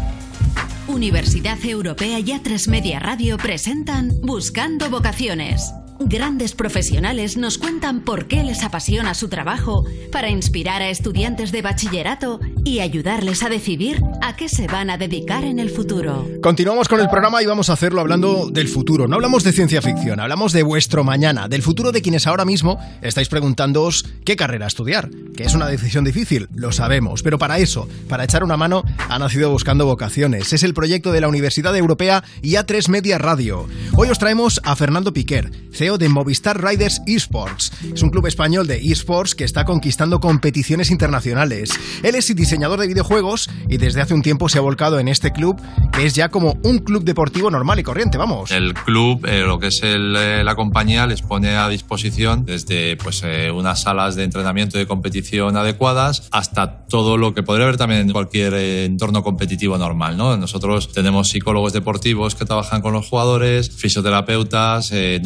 Universidad 0.86 1.58
Europea 1.64 2.20
y 2.20 2.26
A3 2.26 2.68
Media 2.68 3.00
Radio 3.00 3.38
presentan 3.38 4.12
Buscando 4.22 4.88
Vocaciones. 4.88 5.72
Grandes 6.00 6.54
profesionales 6.54 7.36
nos 7.36 7.56
cuentan 7.56 8.00
por 8.00 8.26
qué 8.26 8.42
les 8.42 8.64
apasiona 8.64 9.14
su 9.14 9.28
trabajo 9.28 9.84
para 10.10 10.28
inspirar 10.28 10.82
a 10.82 10.90
estudiantes 10.90 11.52
de 11.52 11.62
bachillerato 11.62 12.40
y 12.64 12.80
ayudarles 12.80 13.44
a 13.44 13.48
decidir 13.48 14.00
a 14.20 14.34
qué 14.34 14.48
se 14.48 14.66
van 14.66 14.90
a 14.90 14.98
dedicar 14.98 15.44
en 15.44 15.60
el 15.60 15.70
futuro. 15.70 16.26
Continuamos 16.42 16.88
con 16.88 17.00
el 17.00 17.08
programa 17.08 17.42
y 17.42 17.46
vamos 17.46 17.70
a 17.70 17.74
hacerlo 17.74 18.00
hablando 18.00 18.50
del 18.50 18.68
futuro. 18.68 19.06
No 19.06 19.14
hablamos 19.14 19.44
de 19.44 19.52
ciencia 19.52 19.82
ficción, 19.82 20.18
hablamos 20.18 20.52
de 20.52 20.64
vuestro 20.64 21.04
mañana, 21.04 21.46
del 21.48 21.62
futuro 21.62 21.92
de 21.92 22.02
quienes 22.02 22.26
ahora 22.26 22.44
mismo 22.44 22.78
estáis 23.00 23.28
preguntándoos 23.28 24.04
qué 24.24 24.34
carrera 24.34 24.66
estudiar. 24.66 25.10
Que 25.36 25.44
es 25.44 25.54
una 25.54 25.68
decisión 25.68 26.04
difícil, 26.04 26.48
lo 26.54 26.72
sabemos, 26.72 27.22
pero 27.22 27.38
para 27.38 27.58
eso, 27.58 27.88
para 28.08 28.24
echar 28.24 28.42
una 28.42 28.56
mano, 28.56 28.82
ha 29.08 29.18
nacido 29.18 29.50
Buscando 29.50 29.86
Vocaciones. 29.86 30.52
Es 30.52 30.64
el 30.64 30.74
proyecto 30.74 31.12
de 31.12 31.20
la 31.20 31.28
Universidad 31.28 31.76
Europea 31.76 32.24
y 32.42 32.52
A3 32.52 32.88
Media 32.88 33.18
Radio. 33.18 33.66
Hoy 33.96 34.08
os 34.08 34.18
traemos 34.18 34.60
a 34.64 34.76
Fernando 34.76 35.12
Piquer, 35.12 35.50
CEO 35.84 35.98
de 35.98 36.08
Movistar 36.08 36.64
Riders 36.64 37.02
Esports. 37.06 37.70
Es 37.92 38.02
un 38.02 38.08
club 38.08 38.26
español 38.26 38.66
de 38.66 38.76
esports 38.76 39.34
que 39.34 39.44
está 39.44 39.66
conquistando 39.66 40.18
competiciones 40.18 40.90
internacionales. 40.90 41.78
Él 42.02 42.14
es 42.14 42.34
diseñador 42.34 42.80
de 42.80 42.86
videojuegos 42.86 43.50
y 43.68 43.76
desde 43.76 44.00
hace 44.00 44.14
un 44.14 44.22
tiempo 44.22 44.48
se 44.48 44.56
ha 44.56 44.62
volcado 44.62 44.98
en 44.98 45.08
este 45.08 45.30
club, 45.30 45.60
que 45.92 46.06
es 46.06 46.14
ya 46.14 46.30
como 46.30 46.56
un 46.62 46.78
club 46.78 47.04
deportivo 47.04 47.50
normal 47.50 47.78
y 47.80 47.82
corriente, 47.82 48.16
vamos. 48.16 48.50
El 48.50 48.72
club, 48.72 49.26
eh, 49.26 49.40
lo 49.40 49.58
que 49.58 49.66
es 49.66 49.82
el, 49.82 50.16
eh, 50.16 50.42
la 50.42 50.54
compañía, 50.54 51.06
les 51.06 51.20
pone 51.20 51.56
a 51.56 51.68
disposición 51.68 52.46
desde 52.46 52.96
pues, 52.96 53.22
eh, 53.22 53.50
unas 53.50 53.82
salas 53.82 54.14
de 54.14 54.24
entrenamiento 54.24 54.78
y 54.78 54.80
de 54.80 54.86
competición 54.86 55.56
adecuadas 55.56 56.28
hasta 56.30 56.86
todo 56.86 57.18
lo 57.18 57.34
que 57.34 57.42
podría 57.42 57.66
haber 57.66 57.76
también 57.76 58.00
en 58.00 58.12
cualquier 58.12 58.54
eh, 58.54 58.84
entorno 58.86 59.22
competitivo 59.22 59.76
normal. 59.76 60.16
¿no? 60.16 60.36
Nosotros 60.36 60.92
tenemos 60.92 61.28
psicólogos 61.28 61.74
deportivos 61.74 62.34
que 62.34 62.46
trabajan 62.46 62.80
con 62.80 62.94
los 62.94 63.06
jugadores, 63.06 63.70
fisioterapeutas, 63.70 64.92
eh, 64.92 65.20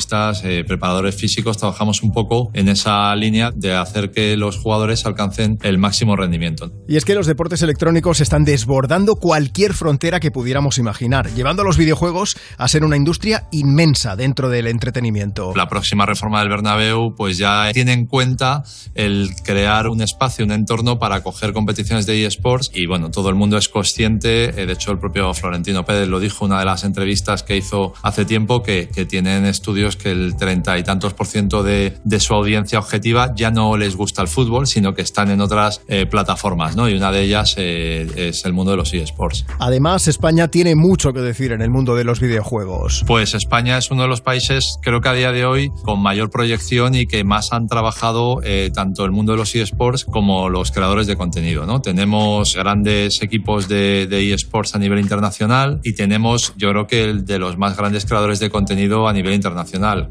nutricionistas, 0.00 0.44
eh, 0.44 0.64
preparadores 0.66 1.14
físicos. 1.14 1.58
Trabajamos 1.58 2.02
un 2.02 2.12
poco 2.12 2.50
en 2.54 2.68
esa 2.68 3.14
línea 3.16 3.50
de 3.54 3.74
hacer 3.74 4.10
que 4.10 4.36
los 4.36 4.56
jugadores 4.56 5.04
alcancen 5.06 5.58
el 5.62 5.78
máximo 5.78 6.16
rendimiento. 6.16 6.70
Y 6.88 6.96
es 6.96 7.04
que 7.04 7.14
los 7.14 7.26
deportes 7.26 7.62
electrónicos 7.62 8.20
están 8.20 8.44
desbordando 8.44 9.16
cualquier 9.16 9.74
frontera 9.74 10.20
que 10.20 10.30
pudiéramos 10.30 10.78
imaginar, 10.78 11.30
llevando 11.34 11.62
a 11.62 11.64
los 11.64 11.76
videojuegos 11.76 12.36
a 12.56 12.68
ser 12.68 12.84
una 12.84 12.96
industria 12.96 13.48
inmensa 13.52 14.16
dentro 14.16 14.48
del 14.48 14.66
entretenimiento. 14.66 15.52
La 15.54 15.68
próxima 15.68 16.06
reforma 16.06 16.40
del 16.40 16.48
Bernabéu 16.48 17.14
pues 17.16 17.38
ya 17.38 17.70
tiene 17.72 17.92
en 17.92 18.06
cuenta 18.06 18.62
el 18.94 19.30
crear 19.44 19.88
un 19.88 20.02
espacio, 20.02 20.44
un 20.44 20.52
entorno 20.52 20.98
para 20.98 21.16
acoger 21.16 21.52
competiciones 21.52 22.06
de 22.06 22.26
eSports 22.26 22.70
y 22.74 22.86
bueno, 22.86 23.10
todo 23.10 23.28
el 23.28 23.34
mundo 23.34 23.56
es 23.56 23.68
consciente, 23.68 24.60
eh, 24.60 24.66
de 24.66 24.72
hecho 24.72 24.92
el 24.92 24.98
propio 24.98 25.32
Florentino 25.34 25.84
Pérez 25.84 26.08
lo 26.08 26.20
dijo 26.20 26.44
en 26.44 26.52
una 26.52 26.60
de 26.60 26.66
las 26.66 26.84
entrevistas 26.84 27.42
que 27.42 27.56
hizo 27.56 27.92
hace 28.02 28.24
tiempo, 28.24 28.62
que, 28.62 28.88
que 28.88 29.04
tienen 29.04 29.44
estudios 29.44 29.89
que 29.96 30.10
el 30.10 30.36
treinta 30.36 30.78
y 30.78 30.82
tantos 30.82 31.14
por 31.14 31.26
ciento 31.26 31.62
de, 31.62 31.96
de 32.04 32.20
su 32.20 32.34
audiencia 32.34 32.78
objetiva 32.78 33.32
ya 33.34 33.50
no 33.50 33.76
les 33.76 33.96
gusta 33.96 34.22
el 34.22 34.28
fútbol, 34.28 34.66
sino 34.66 34.94
que 34.94 35.02
están 35.02 35.30
en 35.30 35.40
otras 35.40 35.82
eh, 35.88 36.06
plataformas, 36.06 36.76
¿no? 36.76 36.88
Y 36.88 36.94
una 36.94 37.10
de 37.12 37.22
ellas 37.22 37.54
eh, 37.56 38.10
es 38.16 38.44
el 38.44 38.52
mundo 38.52 38.72
de 38.72 38.76
los 38.76 38.92
eSports. 38.92 39.46
Además, 39.58 40.08
España 40.08 40.48
tiene 40.48 40.74
mucho 40.74 41.12
que 41.12 41.20
decir 41.20 41.52
en 41.52 41.62
el 41.62 41.70
mundo 41.70 41.94
de 41.94 42.04
los 42.04 42.20
videojuegos. 42.20 43.04
Pues 43.06 43.34
España 43.34 43.78
es 43.78 43.90
uno 43.90 44.02
de 44.02 44.08
los 44.08 44.20
países, 44.20 44.78
creo 44.82 45.00
que 45.00 45.08
a 45.08 45.12
día 45.14 45.32
de 45.32 45.44
hoy, 45.44 45.70
con 45.84 46.00
mayor 46.00 46.30
proyección 46.30 46.94
y 46.94 47.06
que 47.06 47.24
más 47.24 47.52
han 47.52 47.66
trabajado 47.66 48.40
eh, 48.42 48.70
tanto 48.74 49.04
el 49.04 49.10
mundo 49.10 49.32
de 49.32 49.38
los 49.38 49.54
eSports 49.54 50.04
como 50.04 50.48
los 50.48 50.70
creadores 50.70 51.06
de 51.06 51.16
contenido, 51.16 51.66
¿no? 51.66 51.80
Tenemos 51.80 52.56
grandes 52.56 53.22
equipos 53.22 53.68
de, 53.68 54.06
de 54.06 54.32
eSports 54.32 54.74
a 54.74 54.78
nivel 54.78 55.00
internacional 55.00 55.80
y 55.82 55.94
tenemos, 55.94 56.54
yo 56.56 56.70
creo 56.70 56.86
que 56.86 57.04
el 57.04 57.24
de 57.24 57.38
los 57.38 57.58
más 57.58 57.76
grandes 57.76 58.04
creadores 58.06 58.38
de 58.40 58.50
contenido 58.50 59.08
a 59.08 59.12
nivel 59.12 59.34
internacional. 59.34 59.60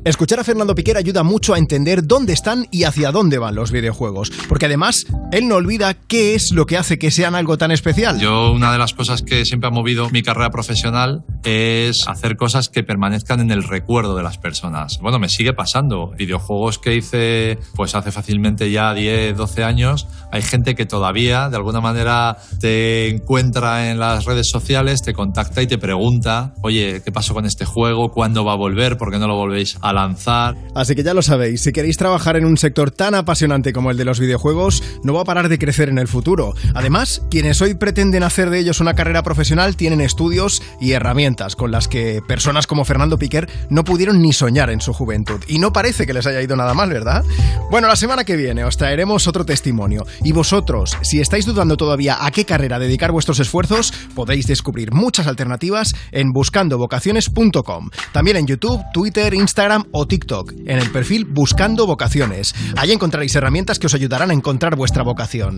Escuchar 0.03 0.39
a 0.39 0.43
Fernando 0.43 0.75
Piquer 0.75 0.97
ayuda 0.97 1.23
mucho 1.23 1.53
a 1.53 1.57
entender 1.57 2.05
dónde 2.05 2.33
están 2.33 2.67
y 2.71 2.83
hacia 2.83 3.11
dónde 3.11 3.37
van 3.37 3.55
los 3.55 3.71
videojuegos, 3.71 4.31
porque 4.47 4.65
además 4.65 5.05
él 5.31 5.47
no 5.47 5.55
olvida 5.55 5.93
qué 5.93 6.35
es 6.35 6.49
lo 6.53 6.65
que 6.65 6.77
hace 6.77 6.97
que 6.97 7.11
sean 7.11 7.35
algo 7.35 7.57
tan 7.57 7.71
especial. 7.71 8.19
Yo 8.19 8.51
una 8.51 8.71
de 8.71 8.77
las 8.77 8.93
cosas 8.93 9.21
que 9.21 9.45
siempre 9.45 9.67
ha 9.67 9.71
movido 9.71 10.09
mi 10.09 10.23
carrera 10.23 10.49
profesional 10.49 11.23
es 11.43 12.07
hacer 12.07 12.35
cosas 12.35 12.69
que 12.69 12.83
permanezcan 12.83 13.39
en 13.39 13.51
el 13.51 13.63
recuerdo 13.63 14.15
de 14.15 14.23
las 14.23 14.37
personas. 14.37 14.99
Bueno, 15.01 15.19
me 15.19 15.29
sigue 15.29 15.53
pasando. 15.53 16.11
Videojuegos 16.17 16.79
que 16.79 16.95
hice 16.95 17.59
pues 17.75 17.95
hace 17.95 18.11
fácilmente 18.11 18.71
ya 18.71 18.93
10, 18.93 19.37
12 19.37 19.63
años, 19.63 20.07
hay 20.31 20.41
gente 20.41 20.75
que 20.75 20.85
todavía 20.85 21.49
de 21.49 21.57
alguna 21.57 21.81
manera 21.81 22.37
te 22.59 23.09
encuentra 23.09 23.91
en 23.91 23.99
las 23.99 24.25
redes 24.25 24.49
sociales, 24.49 25.01
te 25.01 25.13
contacta 25.13 25.61
y 25.61 25.67
te 25.67 25.77
pregunta, 25.77 26.53
oye, 26.61 27.01
¿qué 27.03 27.11
pasó 27.11 27.33
con 27.33 27.45
este 27.45 27.65
juego? 27.65 28.09
¿Cuándo 28.09 28.43
va 28.43 28.53
a 28.53 28.57
volver? 28.57 28.97
¿Por 28.97 29.11
qué 29.11 29.19
no 29.19 29.27
lo 29.27 29.35
a 29.81 29.93
lanzar? 29.93 30.55
Así 30.75 30.95
que 30.95 31.03
ya 31.03 31.13
lo 31.13 31.21
sabéis, 31.21 31.61
si 31.61 31.71
queréis 31.71 31.97
trabajar 31.97 32.37
en 32.37 32.45
un 32.45 32.57
sector 32.57 32.91
tan 32.91 33.15
apasionante 33.15 33.73
como 33.73 33.91
el 33.91 33.97
de 33.97 34.05
los 34.05 34.19
videojuegos, 34.19 34.83
no 35.03 35.13
va 35.13 35.21
a 35.21 35.25
parar 35.25 35.49
de 35.49 35.59
crecer 35.59 35.89
en 35.89 35.97
el 35.97 36.07
futuro. 36.07 36.53
Además, 36.73 37.21
quienes 37.29 37.61
hoy 37.61 37.75
pretenden 37.75 38.23
hacer 38.23 38.49
de 38.49 38.59
ellos 38.59 38.79
una 38.79 38.93
carrera 38.93 39.23
profesional 39.23 39.75
tienen 39.75 40.01
estudios 40.01 40.61
y 40.79 40.93
herramientas 40.93 41.55
con 41.55 41.71
las 41.71 41.87
que 41.87 42.21
personas 42.27 42.67
como 42.67 42.85
Fernando 42.85 43.17
Piquer 43.17 43.49
no 43.69 43.83
pudieron 43.83 44.21
ni 44.21 44.33
soñar 44.33 44.69
en 44.69 44.81
su 44.81 44.93
juventud. 44.93 45.41
Y 45.47 45.59
no 45.59 45.73
parece 45.73 46.05
que 46.05 46.13
les 46.13 46.25
haya 46.25 46.41
ido 46.41 46.55
nada 46.55 46.73
mal, 46.73 46.89
¿verdad? 46.89 47.23
Bueno, 47.69 47.87
la 47.87 47.95
semana 47.95 48.23
que 48.23 48.35
viene 48.35 48.63
os 48.63 48.77
traeremos 48.77 49.27
otro 49.27 49.45
testimonio. 49.45 50.05
Y 50.23 50.31
vosotros, 50.31 50.97
si 51.01 51.19
estáis 51.19 51.45
dudando 51.45 51.77
todavía 51.77 52.25
a 52.25 52.31
qué 52.31 52.45
carrera 52.45 52.79
dedicar 52.79 53.11
vuestros 53.11 53.39
esfuerzos, 53.39 53.93
podéis 54.15 54.47
descubrir 54.47 54.93
muchas 54.93 55.27
alternativas 55.27 55.93
en 56.11 56.31
buscandovocaciones.com. 56.31 57.89
También 58.13 58.37
en 58.37 58.47
YouTube, 58.47 58.81
Twitter, 58.93 59.33
Instagram 59.33 59.48
o 59.91 60.07
TikTok, 60.07 60.53
en 60.65 60.79
el 60.79 60.91
perfil 60.91 61.25
Buscando 61.25 61.87
Vocaciones. 61.87 62.53
Ahí 62.77 62.91
encontraréis 62.91 63.35
herramientas 63.35 63.79
que 63.79 63.87
os 63.87 63.93
ayudarán 63.93 64.31
a 64.31 64.33
encontrar 64.33 64.75
vuestra 64.75 65.03
vocación. 65.03 65.57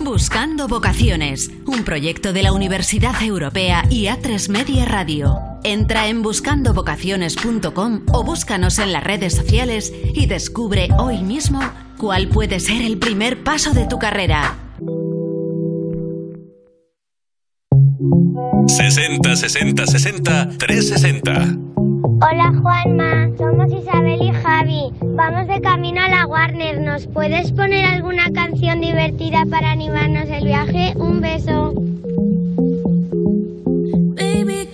Buscando 0.00 0.68
Vocaciones, 0.68 1.50
un 1.66 1.84
proyecto 1.84 2.32
de 2.32 2.42
la 2.42 2.52
Universidad 2.52 3.20
Europea 3.22 3.84
y 3.90 4.04
A3 4.04 4.48
Media 4.48 4.84
Radio. 4.84 5.38
Entra 5.62 6.08
en 6.08 6.22
buscandovocaciones.com 6.22 8.06
o 8.12 8.24
búscanos 8.24 8.78
en 8.78 8.92
las 8.92 9.04
redes 9.04 9.34
sociales 9.34 9.92
y 10.14 10.26
descubre 10.26 10.88
hoy 10.98 11.22
mismo 11.22 11.60
cuál 11.98 12.28
puede 12.28 12.60
ser 12.60 12.82
el 12.82 12.98
primer 12.98 13.42
paso 13.42 13.72
de 13.72 13.86
tu 13.86 13.98
carrera. 13.98 14.63
60 18.66 19.36
60 19.36 19.86
60 19.86 20.48
360. 20.58 21.56
Hola 22.20 22.52
Juanma, 22.60 23.30
somos 23.36 23.72
Isabel 23.72 24.22
y 24.22 24.32
Javi. 24.32 24.92
Vamos 25.00 25.46
de 25.48 25.60
camino 25.60 26.00
a 26.02 26.08
la 26.08 26.26
Warner. 26.26 26.80
¿Nos 26.80 27.06
puedes 27.06 27.52
poner 27.52 27.84
alguna 27.84 28.30
canción 28.32 28.80
divertida 28.80 29.44
para 29.50 29.70
animarnos 29.70 30.28
el 30.28 30.44
viaje? 30.44 30.94
Un 30.96 31.20
beso. 31.20 31.74
Baby, 34.16 34.68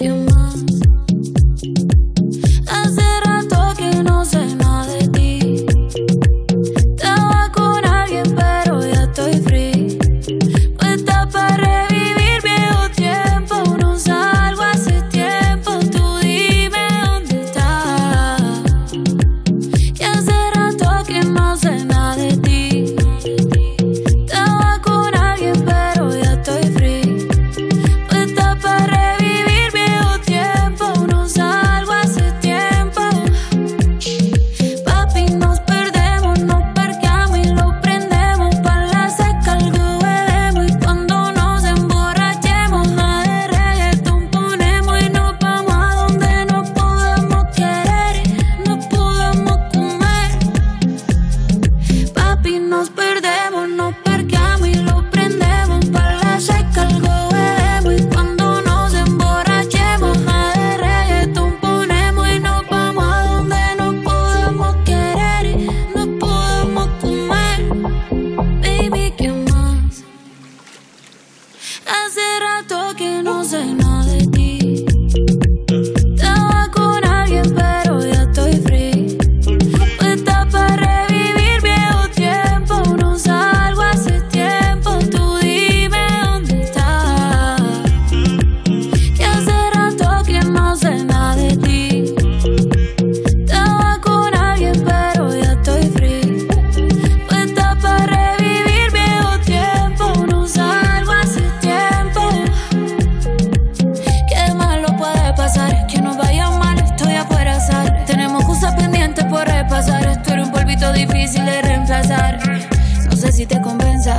te 113.51 113.61
convenza. 113.61 114.17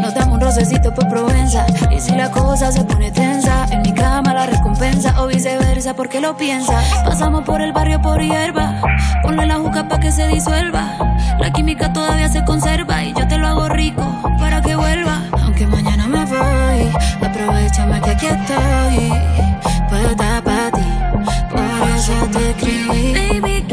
Nos 0.00 0.12
damos 0.12 0.34
un 0.34 0.40
rocecito 0.40 0.92
por 0.92 1.08
Provenza. 1.08 1.64
Y 1.90 2.00
si 2.00 2.14
la 2.16 2.30
cosa 2.30 2.72
se 2.72 2.82
pone 2.84 3.12
tensa, 3.12 3.66
en 3.70 3.82
mi 3.82 3.92
cama 3.92 4.34
la 4.34 4.46
recompensa 4.46 5.14
o 5.22 5.28
viceversa, 5.28 5.94
porque 5.94 6.20
lo 6.20 6.36
piensas. 6.36 6.84
Pasamos 7.04 7.44
por 7.44 7.62
el 7.62 7.72
barrio 7.72 8.02
por 8.02 8.20
hierba. 8.20 8.80
Ponle 9.22 9.46
la 9.46 9.54
juca 9.54 9.88
pa' 9.88 10.00
que 10.00 10.10
se 10.10 10.26
disuelva. 10.26 10.96
La 11.38 11.52
química 11.52 11.92
todavía 11.92 12.28
se 12.28 12.44
conserva 12.44 13.04
y 13.04 13.14
yo 13.14 13.26
te 13.28 13.38
lo 13.38 13.46
hago 13.46 13.68
rico 13.68 14.04
para 14.38 14.60
que 14.60 14.74
vuelva. 14.74 15.22
Aunque 15.42 15.66
mañana 15.66 16.08
me 16.08 16.24
voy, 16.24 16.92
aprovechame 17.22 18.00
que 18.00 18.10
aquí 18.10 18.26
estoy. 18.26 19.12
Puesta 19.88 20.42
para 20.42 20.70
ti, 20.72 20.86
por 21.50 21.88
eso 21.96 22.12
te 22.32 22.50
escribí. 22.50 23.40
Baby, 23.40 23.64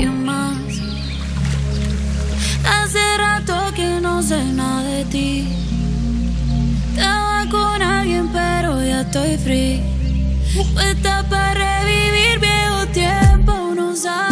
sé 4.30 4.43
nada 4.53 4.84
de 4.84 5.05
ti. 5.05 5.47
Estaba 6.95 7.47
con 7.49 7.82
alguien, 7.82 8.27
pero 8.32 8.80
ya 8.80 9.01
estoy 9.01 9.38
free. 9.38 9.82
Puesta 10.75 11.25
para 11.27 11.55
revivir 11.55 12.38
viejo 12.39 12.80
tiempo. 12.93 13.53
No 13.75 13.95
salgo 13.95 14.28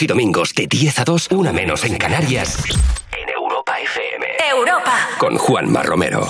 Sábados 0.00 0.02
y 0.02 0.06
domingos 0.06 0.54
de 0.54 0.66
10 0.66 0.98
a 1.00 1.04
2, 1.04 1.28
una 1.32 1.52
menos 1.52 1.84
en 1.84 1.98
Canarias. 1.98 2.62
En 3.12 3.28
Europa 3.36 3.72
FM. 3.82 4.26
Europa. 4.50 4.92
Con 5.18 5.36
Juanma 5.36 5.82
Romero. 5.82 6.26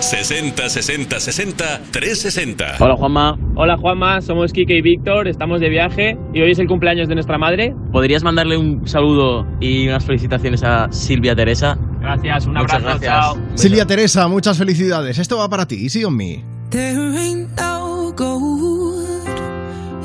60 0.00 0.68
60 0.68 1.20
60 1.20 1.80
360. 1.92 2.76
Hola 2.80 2.96
Juanma. 2.96 3.38
Hola 3.54 3.76
Juanma, 3.76 4.20
somos 4.20 4.52
Kike 4.52 4.78
y 4.78 4.82
Víctor, 4.82 5.28
estamos 5.28 5.60
de 5.60 5.68
viaje 5.68 6.16
y 6.32 6.40
hoy 6.40 6.50
es 6.50 6.58
el 6.58 6.66
cumpleaños 6.66 7.08
de 7.08 7.14
nuestra 7.14 7.38
madre. 7.38 7.72
¿Podrías 7.92 8.24
mandarle 8.24 8.56
un 8.56 8.86
saludo 8.88 9.46
y 9.60 9.86
unas 9.86 10.04
felicitaciones 10.04 10.64
a 10.64 10.90
Silvia 10.90 11.36
Teresa? 11.36 11.78
Gracias, 12.00 12.46
un 12.46 12.54
Muchas 12.54 12.82
abrazo, 12.82 12.98
gracias. 13.00 13.12
chao. 13.12 13.38
Silvia 13.54 13.86
Teresa, 13.86 14.26
muchas 14.28 14.58
felicidades. 14.58 15.18
Esto 15.18 15.38
va 15.38 15.48
para 15.48 15.66
ti, 15.66 15.88
sí 15.88 16.04
on 16.04 16.16
me. 16.16 16.42
There 16.70 17.16
ain't 17.16 17.50
no 17.56 18.12
gold 18.16 19.28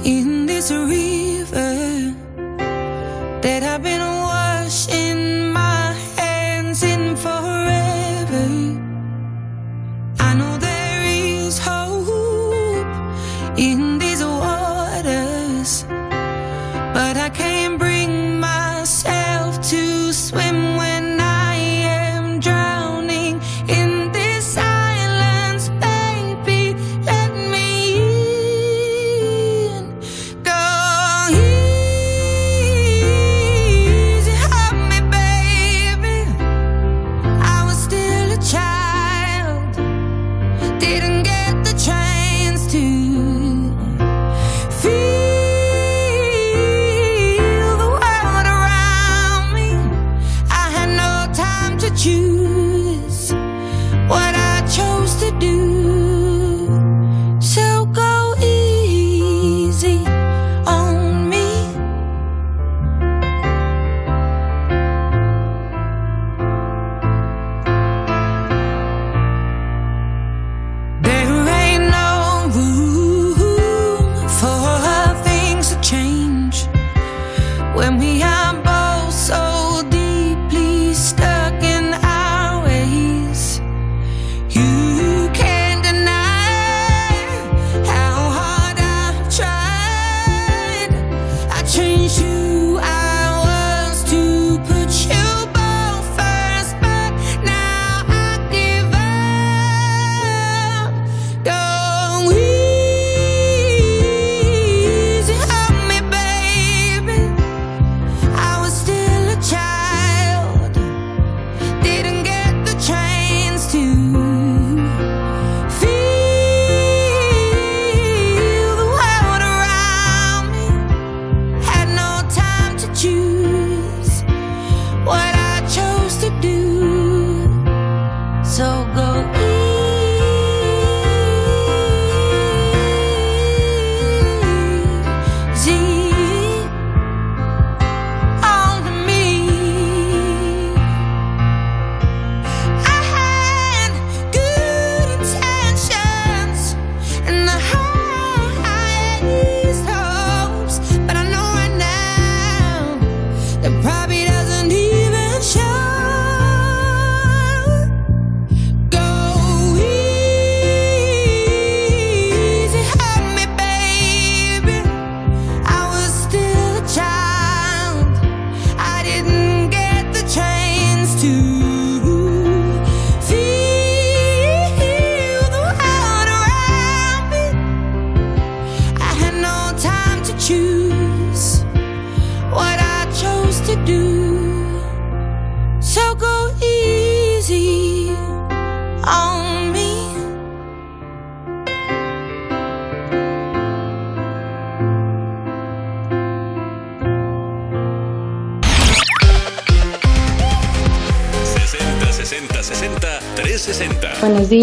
in 0.03 0.38
this 0.59 0.71
river 0.71 2.13
that 3.41 3.63
I've 3.63 3.81
been 3.81 4.01
washing 4.01 4.98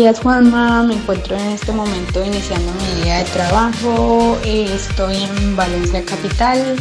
días 0.06 0.20
Juanma, 0.20 0.84
me 0.84 0.94
encuentro 0.94 1.36
en 1.36 1.46
este 1.46 1.72
momento 1.72 2.24
iniciando 2.24 2.72
mi 2.74 3.02
día 3.02 3.18
de 3.18 3.24
trabajo, 3.24 4.38
Eh, 4.44 4.72
estoy 4.72 5.16
en 5.16 5.56
Valencia 5.56 6.04
Capital 6.04 6.76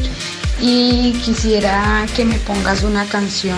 y 0.62 1.14
quisiera 1.26 2.06
que 2.16 2.24
me 2.24 2.38
pongas 2.38 2.84
una 2.84 3.04
canción 3.06 3.58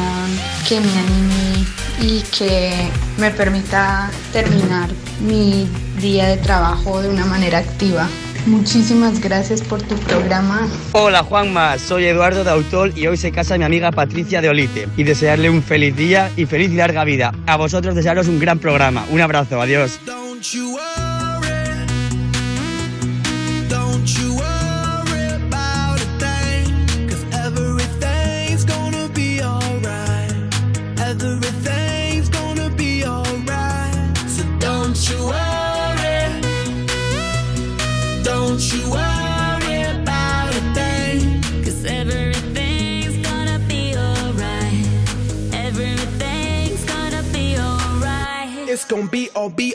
que 0.70 0.80
me 0.80 0.90
anime 0.90 1.66
y 2.00 2.22
que 2.38 2.90
me 3.18 3.30
permita 3.32 4.10
terminar 4.32 4.90
mi 5.20 5.68
día 6.00 6.28
de 6.28 6.38
trabajo 6.38 7.02
de 7.02 7.10
una 7.10 7.26
manera 7.26 7.58
activa. 7.58 8.08
Muchísimas 8.48 9.20
gracias 9.20 9.62
por 9.62 9.82
tu 9.82 9.96
programa. 9.96 10.68
Hola 10.94 11.22
Juanma, 11.22 11.78
soy 11.78 12.06
Eduardo 12.06 12.46
de 12.46 12.50
Autol 12.50 12.94
y 12.96 13.06
hoy 13.08 13.18
se 13.18 13.34
casa 13.34 13.58
mi 13.58 13.66
amiga 13.66 13.92
Patricia 13.92 14.42
de 14.42 14.48
Olite. 14.48 14.88
Y 14.96 15.04
desearle 15.04 15.50
un 15.50 15.62
feliz 15.62 15.96
día 15.98 16.32
y 16.38 16.46
feliz 16.46 16.72
larga 16.72 17.04
vida. 17.04 17.34
A 17.46 17.58
vosotros 17.58 17.94
desearos 17.94 18.30
un 18.30 18.40
gran 18.40 18.60
programa. 18.60 19.06
Un 19.12 19.20
abrazo, 19.20 19.62
adiós. 19.62 20.00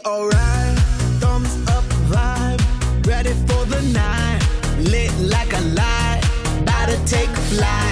Alright. 0.05 0.79
Thumbs 1.21 1.55
up 1.69 1.85
vibe, 2.11 2.61
ready 3.07 3.33
for 3.47 3.65
the 3.67 3.83
night. 3.93 4.41
Lit 4.79 5.13
like 5.21 5.53
a 5.53 5.61
light, 5.61 6.21
about 6.63 6.89
to 6.89 7.05
take 7.05 7.29
a 7.29 7.43
flight. 7.53 7.92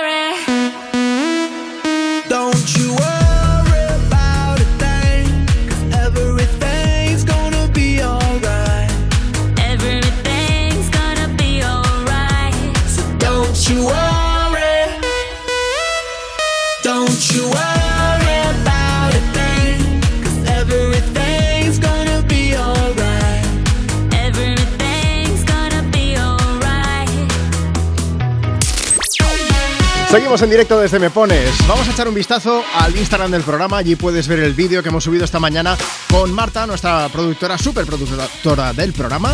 Seguimos 30.11 30.41
en 30.41 30.49
directo 30.49 30.77
desde 30.77 30.99
Me 30.99 31.09
Pones. 31.09 31.55
Vamos 31.69 31.87
a 31.87 31.91
echar 31.91 32.05
un 32.05 32.13
vistazo 32.13 32.65
al 32.75 32.93
Instagram 32.97 33.31
del 33.31 33.43
programa. 33.43 33.77
Allí 33.77 33.95
puedes 33.95 34.27
ver 34.27 34.39
el 34.39 34.53
vídeo 34.53 34.83
que 34.83 34.89
hemos 34.89 35.05
subido 35.05 35.23
esta 35.23 35.39
mañana 35.39 35.77
con 36.09 36.33
Marta, 36.33 36.67
nuestra 36.67 37.07
productora, 37.07 37.57
superproductora 37.57 38.73
del 38.73 38.91
programa. 38.91 39.33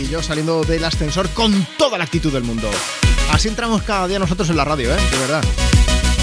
Y 0.00 0.08
yo 0.08 0.22
saliendo 0.22 0.64
del 0.64 0.84
ascensor 0.84 1.28
con 1.28 1.66
toda 1.76 1.98
la 1.98 2.04
actitud 2.04 2.32
del 2.32 2.44
mundo. 2.44 2.70
Así 3.30 3.48
entramos 3.48 3.82
cada 3.82 4.08
día 4.08 4.18
nosotros 4.18 4.48
en 4.48 4.56
la 4.56 4.64
radio, 4.64 4.90
¿eh? 4.90 4.96
De 5.10 5.18
verdad. 5.18 5.44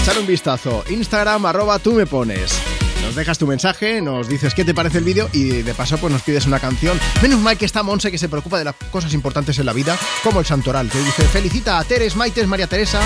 Echar 0.02 0.18
un 0.18 0.26
vistazo. 0.26 0.82
Instagram, 0.90 1.46
arroba 1.46 1.78
tú 1.78 1.92
me 1.92 2.04
pones. 2.04 2.58
Nos 3.02 3.14
dejas 3.14 3.38
tu 3.38 3.46
mensaje, 3.46 4.02
nos 4.02 4.28
dices 4.28 4.54
qué 4.54 4.64
te 4.64 4.74
parece 4.74 4.98
el 4.98 5.04
vídeo 5.04 5.28
y 5.32 5.62
de 5.62 5.74
paso 5.74 5.98
pues 5.98 6.12
nos 6.12 6.22
pides 6.22 6.46
una 6.46 6.58
canción. 6.58 6.98
Menos 7.22 7.38
mal 7.38 7.56
que 7.56 7.66
está 7.66 7.84
Monse 7.84 8.10
que 8.10 8.18
se 8.18 8.28
preocupa 8.28 8.58
de 8.58 8.64
las 8.64 8.74
cosas 8.90 9.14
importantes 9.14 9.56
en 9.60 9.66
la 9.66 9.72
vida, 9.72 9.96
como 10.24 10.40
el 10.40 10.46
Santoral, 10.46 10.88
que 10.88 10.98
dice 10.98 11.22
felicita 11.24 11.78
a 11.78 11.84
Teres, 11.84 12.16
Maites, 12.16 12.48
María 12.48 12.66
Teresa 12.66 13.00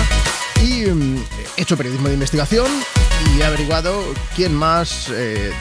y 0.61 0.89
mm, 0.89 1.25
he 1.57 1.61
hecho 1.61 1.77
periodismo 1.77 2.07
de 2.07 2.13
investigación 2.13 2.67
y 3.35 3.41
he 3.41 3.43
averiguado 3.43 4.01
quién 4.35 4.53
más 4.53 5.09
eh, 5.11 5.51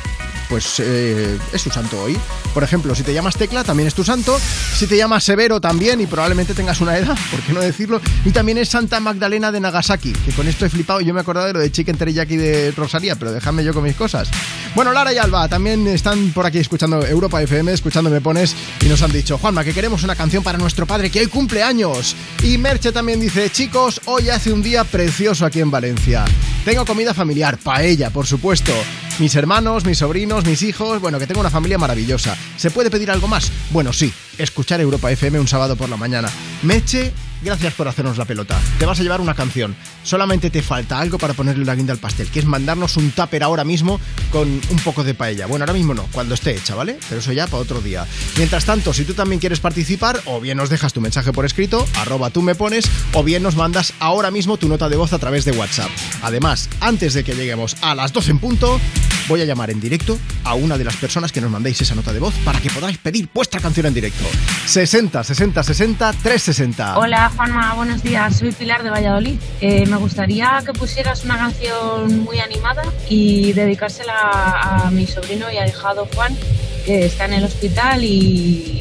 pues 0.49 0.81
eh, 0.81 1.39
es 1.53 1.61
su 1.63 1.71
santo 1.71 2.01
hoy. 2.03 2.17
Por 2.55 2.63
ejemplo, 2.63 2.95
si 2.95 3.03
te 3.03 3.13
llamas 3.13 3.37
Tecla, 3.37 3.65
también 3.65 3.87
es 3.87 3.95
tu 3.95 4.05
santo. 4.05 4.39
Si 4.75 4.87
te 4.87 4.97
llamas 4.97 5.25
Severo, 5.25 5.61
también, 5.61 6.01
y 6.01 6.07
probablemente 6.07 6.55
tengas 6.55 6.81
una 6.81 6.97
edad, 6.97 7.17
¿por 7.31 7.41
qué 7.41 7.53
no 7.53 7.61
decirlo? 7.61 8.01
Y 8.25 8.31
también 8.31 8.59
es 8.59 8.69
Santa 8.69 9.01
Magdalena 9.01 9.53
de 9.53 9.61
Nagasaki, 9.61 10.13
que 10.13 10.33
con 10.33 10.47
esto 10.49 10.65
he 10.67 10.71
flipado. 10.71 11.01
Yo 11.01 11.15
me 11.15 11.21
acordaba 11.21 11.47
de 11.47 11.53
lo 11.53 11.59
de 11.61 11.71
Chicken 11.71 11.97
Teriyaki 11.97 12.37
de 12.37 12.73
Rosalía, 12.73 13.17
pero 13.17 13.33
déjame 13.33 13.65
yo 13.65 13.75
con 13.75 13.83
mis 13.83 13.97
cosas. 13.97 14.29
Bueno, 14.75 14.93
Lara 14.93 15.13
y 15.13 15.19
Alba 15.19 15.49
también 15.49 15.87
están 15.87 16.31
por 16.33 16.47
aquí 16.47 16.59
escuchando 16.59 17.05
Europa 17.05 17.43
FM, 17.43 17.73
escuchando 17.73 18.11
Me 18.11 18.21
Pones, 18.21 18.55
y 18.81 18.87
nos 18.87 19.03
han 19.03 19.13
dicho, 19.13 19.39
Juanma, 19.39 19.65
que 19.65 19.73
queremos 19.73 20.03
una 20.03 20.17
canción 20.17 20.43
para 20.43 20.59
nuestro 20.59 20.87
padre 20.87 21.11
que 21.11 21.21
hoy 21.21 21.27
cumple 21.27 21.63
años. 21.63 22.17
Y 22.43 22.59
Merche 22.59 22.93
también 22.93 23.21
dice, 23.21 23.51
chicos, 23.51 24.01
hoy 24.07 24.29
hace 24.29 24.53
un 24.53 24.63
día 24.63 24.85
precioso 24.85 25.47
aquí 25.47 25.61
en 25.61 25.71
Valencia. 25.71 26.25
Tengo 26.65 26.85
comida 26.85 27.15
familiar, 27.15 27.59
paella, 27.59 28.11
por 28.11 28.27
supuesto. 28.27 28.73
Mis 29.19 29.35
hermanos, 29.35 29.87
mis 29.87 29.99
sobrinos, 29.99 30.36
mis 30.45 30.63
hijos, 30.63 31.01
bueno, 31.01 31.19
que 31.19 31.27
tengo 31.27 31.41
una 31.41 31.51
familia 31.51 31.79
maravillosa. 31.79 32.37
¿Se 32.57 32.71
puede 32.71 32.91
pedir 32.91 33.11
algo 33.11 33.29
más? 33.29 33.51
Bueno, 33.71 33.93
sí, 33.93 34.13
escuchar 34.39 34.81
Europa 34.81 35.11
FM 35.11 35.41
un 35.41 35.49
sábado 35.49 35.77
por 35.77 35.89
la 35.89 35.97
mañana. 35.97 36.29
Meche 36.63 37.13
gracias 37.43 37.75
por 37.75 37.89
hacernos 37.89 38.19
la 38.19 38.25
pelota. 38.25 38.59
Te 38.79 38.87
vas 38.87 38.99
a 39.01 39.03
llevar 39.03 39.21
una 39.21 39.35
canción. 39.35 39.77
Solamente 40.03 40.51
te 40.51 40.63
falta 40.63 40.99
algo 40.99 41.19
para 41.19 41.35
ponerle 41.35 41.65
la 41.65 41.75
guinda 41.75 41.93
al 41.93 41.99
pastel, 41.99 42.29
que 42.29 42.39
es 42.39 42.45
mandarnos 42.45 42.97
un 42.97 43.11
tupper 43.11 43.43
ahora 43.43 43.65
mismo 43.65 44.01
con 44.31 44.49
un 44.49 44.79
poco 44.85 45.05
de 45.05 45.15
paella. 45.15 45.47
Bueno, 45.47 45.65
ahora 45.65 45.73
mismo 45.73 45.95
no, 45.95 46.05
cuando 46.13 46.35
esté 46.35 46.55
hecha, 46.55 46.75
¿vale? 46.75 46.99
Pero 47.09 47.21
eso 47.21 47.33
ya 47.33 47.47
para 47.47 47.63
otro 47.63 47.81
día. 47.81 48.07
Mientras 48.37 48.65
tanto, 48.65 48.93
si 48.93 49.05
tú 49.05 49.15
también 49.15 49.41
quieres 49.41 49.61
participar, 49.61 50.21
o 50.27 50.41
bien 50.41 50.57
nos 50.57 50.71
dejas 50.71 50.93
tu 50.93 51.01
mensaje 51.01 51.33
por 51.33 51.45
escrito, 51.45 51.87
arroba 52.01 52.31
tú 52.31 52.43
me 52.43 52.55
pones, 52.55 52.89
o 53.13 53.23
bien 53.23 53.43
nos 53.43 53.57
mandas 53.57 53.93
ahora 54.01 54.31
mismo 54.31 54.57
tu 54.57 54.69
nota 54.69 54.89
de 54.89 54.97
voz 54.97 55.13
a 55.13 55.19
través 55.19 55.45
de 55.45 55.53
WhatsApp. 55.53 55.91
Además, 56.23 56.69
antes 56.81 57.15
de 57.15 57.25
que 57.25 57.35
lleguemos 57.35 57.77
a 57.83 57.95
las 57.95 58.13
2 58.13 58.29
en 58.29 58.39
punto, 58.39 58.81
voy 59.29 59.41
a 59.41 59.45
llamar 59.45 59.71
en 59.71 59.81
directo 59.81 60.19
a 60.45 60.55
una 60.55 60.79
de 60.79 60.85
las 60.85 60.97
personas 60.97 61.33
que 61.33 61.41
nos 61.41 61.51
mandéis 61.51 61.81
esa 61.81 61.95
nota 61.95 62.13
de 62.13 62.21
voz 62.21 62.35
para 62.45 62.61
que 62.61 62.71
podáis 62.71 62.99
pedir 62.99 63.29
vuestra 63.33 63.61
canción 63.61 63.87
en 63.87 63.95
directo. 63.95 64.25
60 64.67 65.25
60 65.25 65.63
60 65.63 66.13
360. 66.13 66.99
Hola 66.99 67.26
Juanma, 67.31 67.75
buenos 67.75 68.03
días. 68.03 68.37
Soy 68.37 68.53
Pilar 68.53 68.83
de 68.83 68.91
Valladolid. 68.91 69.39
Eh, 69.61 69.87
me 69.87 69.97
gustaría 69.97 70.63
que 70.65 70.73
pusieras 70.73 71.25
una 71.25 71.37
canción 71.37 72.21
muy 72.21 72.41
animada 72.41 72.83
y 73.09 73.53
dedicársela 73.53 74.15
a 74.15 74.91
mi 74.91 75.07
sobrino 75.07 75.51
y 75.51 75.57
ahijado 75.57 76.07
Juan, 76.15 76.37
que 76.85 77.07
está 77.07 77.25
en 77.25 77.35
el 77.35 77.45
hospital 77.45 78.05
y, 78.05 78.81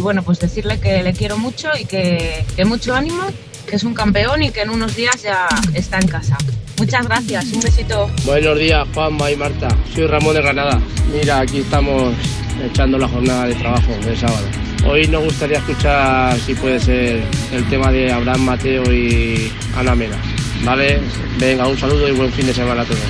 bueno, 0.00 0.22
pues 0.22 0.38
decirle 0.40 0.78
que 0.80 1.02
le 1.02 1.12
quiero 1.12 1.38
mucho 1.38 1.68
y 1.78 1.84
que, 1.84 2.44
que 2.54 2.64
mucho 2.64 2.94
ánimo, 2.94 3.22
que 3.66 3.76
es 3.76 3.84
un 3.84 3.94
campeón 3.94 4.42
y 4.42 4.50
que 4.50 4.62
en 4.62 4.70
unos 4.70 4.94
días 4.94 5.22
ya 5.22 5.46
está 5.74 5.98
en 5.98 6.08
casa. 6.08 6.36
Muchas 6.78 7.06
gracias, 7.06 7.46
un 7.52 7.60
besito. 7.60 8.10
Buenos 8.24 8.58
días, 8.58 8.86
Juanma 8.94 9.30
y 9.30 9.36
Marta. 9.36 9.68
Soy 9.94 10.06
Ramón 10.06 10.34
de 10.34 10.42
Granada. 10.42 10.80
Mira, 11.12 11.40
aquí 11.40 11.60
estamos 11.60 12.14
echando 12.62 12.98
la 12.98 13.08
jornada 13.08 13.46
de 13.46 13.54
trabajo 13.54 13.92
del 14.04 14.18
sábado. 14.18 14.46
Hoy 14.84 15.06
nos 15.08 15.24
gustaría 15.24 15.58
escuchar, 15.58 16.38
si 16.40 16.54
puede 16.54 16.78
ser, 16.80 17.24
el 17.52 17.68
tema 17.68 17.90
de 17.90 18.12
Abraham 18.12 18.42
Mateo 18.42 18.92
y 18.92 19.52
Ana 19.76 19.94
Mena. 19.94 20.16
¿Vale? 20.64 21.00
Venga, 21.38 21.66
un 21.66 21.78
saludo 21.78 22.08
y 22.08 22.12
buen 22.12 22.32
fin 22.32 22.46
de 22.46 22.54
semana 22.54 22.82
a 22.82 22.84
todos. 22.84 23.00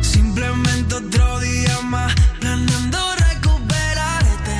Simplemente 0.00 0.94
otro 0.94 1.40
día 1.40 1.80
más 1.84 2.14
planeando 2.40 2.98
recuperarte. 3.30 4.58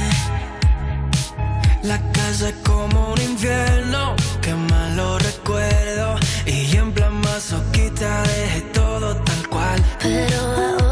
La 1.83 2.01
casa 2.13 2.49
es 2.49 2.55
como 2.65 3.13
un 3.13 3.21
infierno, 3.21 4.15
que 4.41 4.55
malo 4.55 5.19
recuerdo. 5.19 6.17
Y 6.47 6.77
en 6.77 6.93
plan 6.93 7.15
masoquista 7.21 8.23
dejé 8.23 8.61
todo 8.73 9.17
tal 9.17 9.49
cual. 9.49 9.85
Pero 10.01 10.41
ahora 10.41 10.86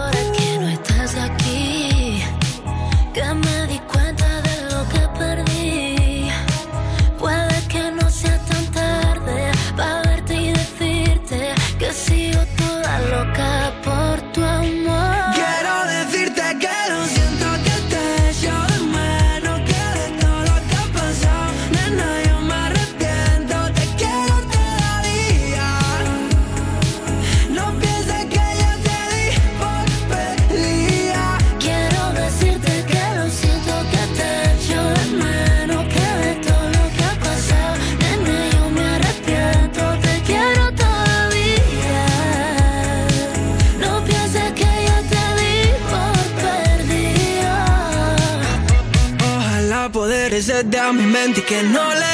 a 50.88 50.92
mi 50.92 51.06
mente 51.06 51.40
y 51.40 51.42
que 51.44 51.62
no 51.62 51.94
le 51.94 52.13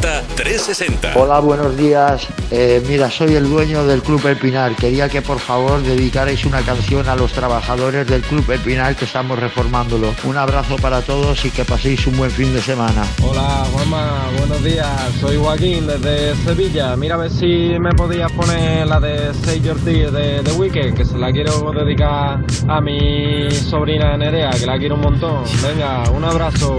60 0.00 0.22
60 0.22 0.34
360. 0.34 1.12
Hola, 1.16 1.40
buenos 1.40 1.76
días. 1.76 2.26
Eh, 2.50 2.82
mira, 2.88 3.10
soy 3.10 3.34
el 3.34 3.48
dueño 3.48 3.84
del 3.86 4.02
Club 4.02 4.26
El 4.26 4.36
Pinar. 4.36 4.74
Quería 4.74 5.08
que 5.08 5.20
por 5.20 5.38
favor 5.38 5.82
dedicarais 5.82 6.44
una 6.44 6.62
canción 6.62 7.06
a 7.08 7.16
los 7.16 7.32
trabajadores 7.32 8.06
del 8.06 8.22
Club 8.22 8.50
El 8.50 8.60
Pinar 8.60 8.96
que 8.96 9.04
estamos 9.04 9.38
reformándolo. 9.38 10.14
Un 10.24 10.36
abrazo 10.36 10.76
para 10.76 11.02
todos 11.02 11.44
y 11.44 11.50
que 11.50 11.64
paséis 11.64 12.06
un 12.06 12.16
buen 12.16 12.30
fin 12.30 12.52
de 12.54 12.62
semana. 12.62 13.04
Hola 13.22 13.66
Juanma, 13.72 14.30
buenos 14.38 14.62
días. 14.64 14.88
Soy 15.20 15.36
Joaquín 15.36 15.86
desde 15.86 16.34
Sevilla. 16.44 16.96
Mira 16.96 17.16
a 17.16 17.18
ver 17.18 17.30
si 17.30 17.78
me 17.78 17.90
podías 17.90 18.32
poner 18.32 18.86
la 18.86 19.00
de 19.00 19.34
Say 19.34 19.60
Your 19.60 19.78
Tears 19.84 20.12
de 20.12 20.42
The 20.42 20.52
Weeknd, 20.52 20.94
que 20.94 21.04
se 21.04 21.18
la 21.18 21.30
quiero 21.30 21.72
dedicar 21.72 22.42
a 22.68 22.80
mi 22.80 23.50
sobrina 23.50 24.16
Nerea, 24.16 24.50
que 24.50 24.66
la 24.66 24.78
quiero 24.78 24.94
un 24.94 25.02
montón. 25.02 25.44
Venga, 25.62 26.10
un 26.10 26.24
abrazo. 26.24 26.78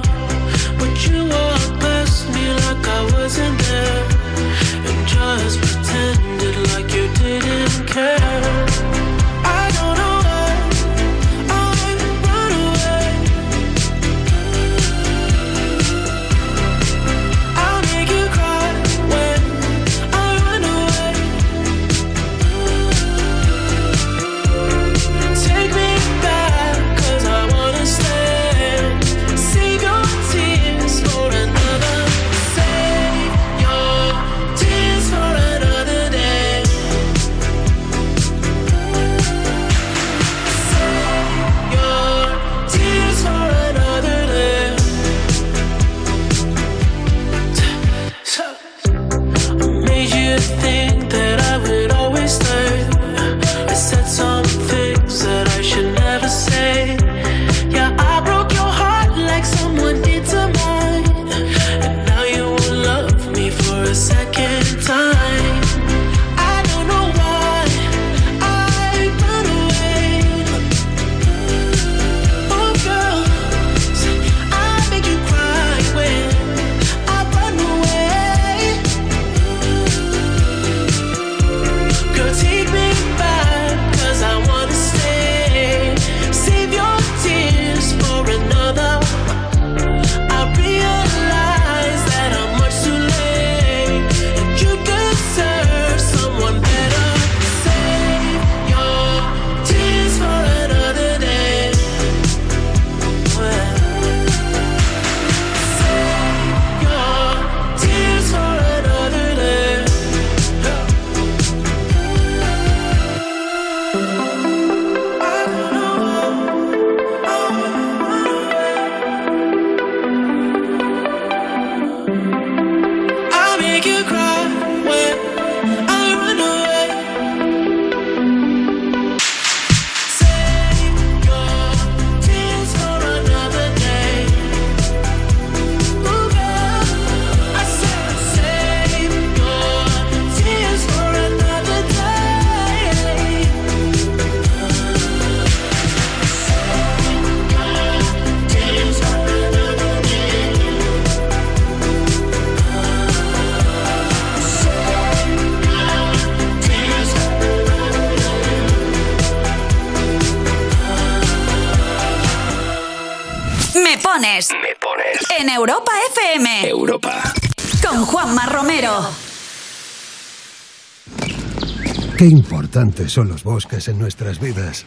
son 173.07 173.29
los 173.29 173.43
bosques 173.43 173.87
en 173.89 173.99
nuestras 173.99 174.39
vidas. 174.39 174.85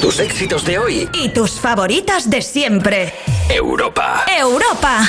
Tu 0.00 0.08
tus 0.08 0.20
éxitos 0.20 0.64
de 0.64 0.78
hoy. 0.78 1.08
Y 1.12 1.28
tus 1.28 1.60
favoritas 1.60 2.28
de 2.28 2.42
siempre. 2.42 3.12
Europa. 3.48 4.24
Europa. 4.36 5.08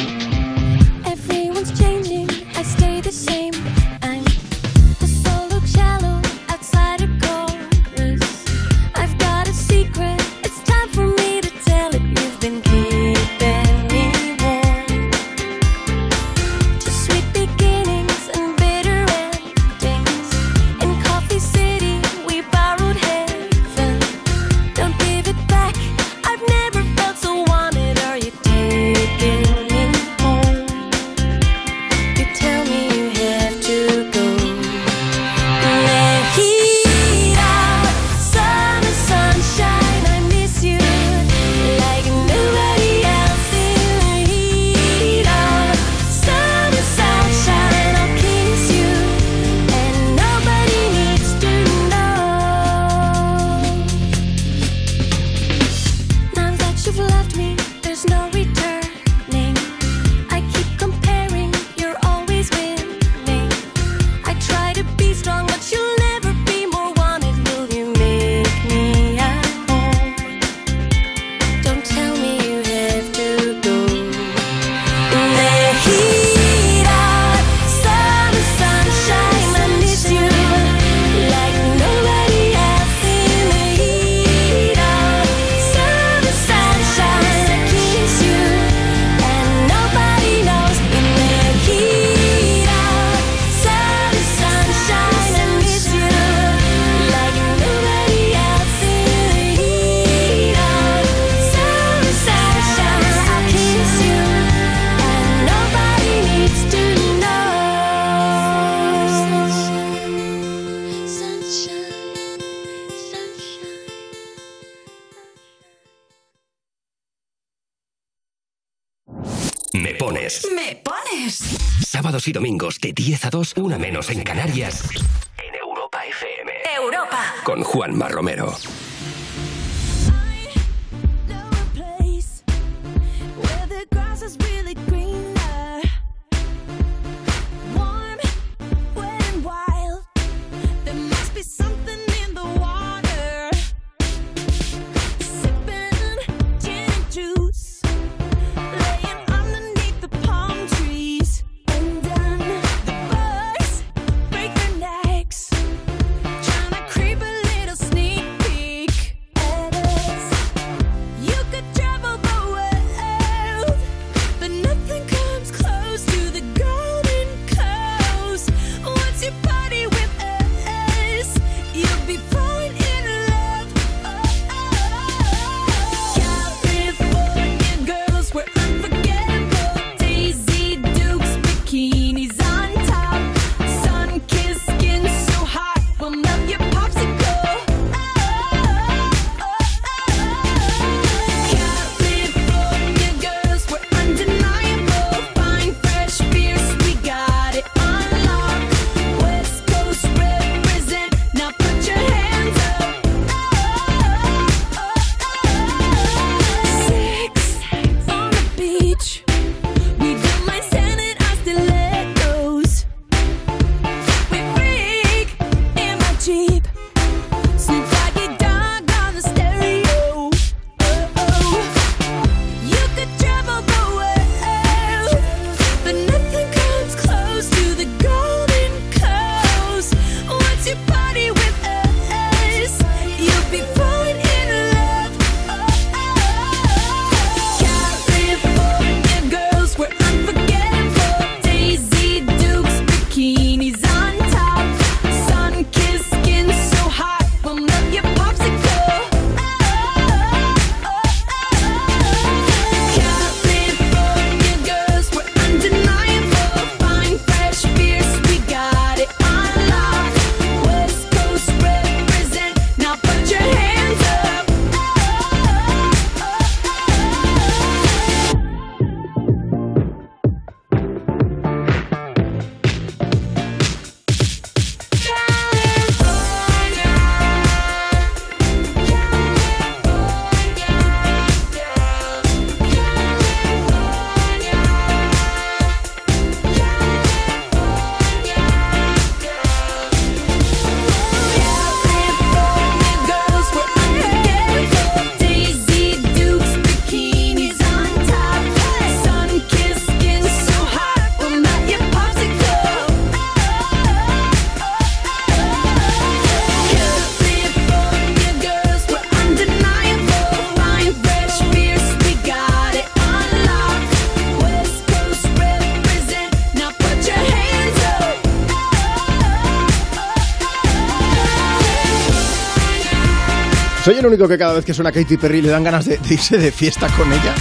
El 324.01 324.07
único 324.07 324.27
que 324.27 324.37
cada 324.37 324.53
vez 324.53 324.65
que 324.65 324.73
suena 324.73 324.91
Katy 324.91 325.17
Perry 325.17 325.41
le 325.41 325.49
dan 325.49 325.63
ganas 325.63 325.85
de, 325.85 325.97
de 325.97 326.13
irse 326.13 326.37
de 326.37 326.51
fiesta 326.51 326.87
con 326.97 327.11
ella? 327.11 327.33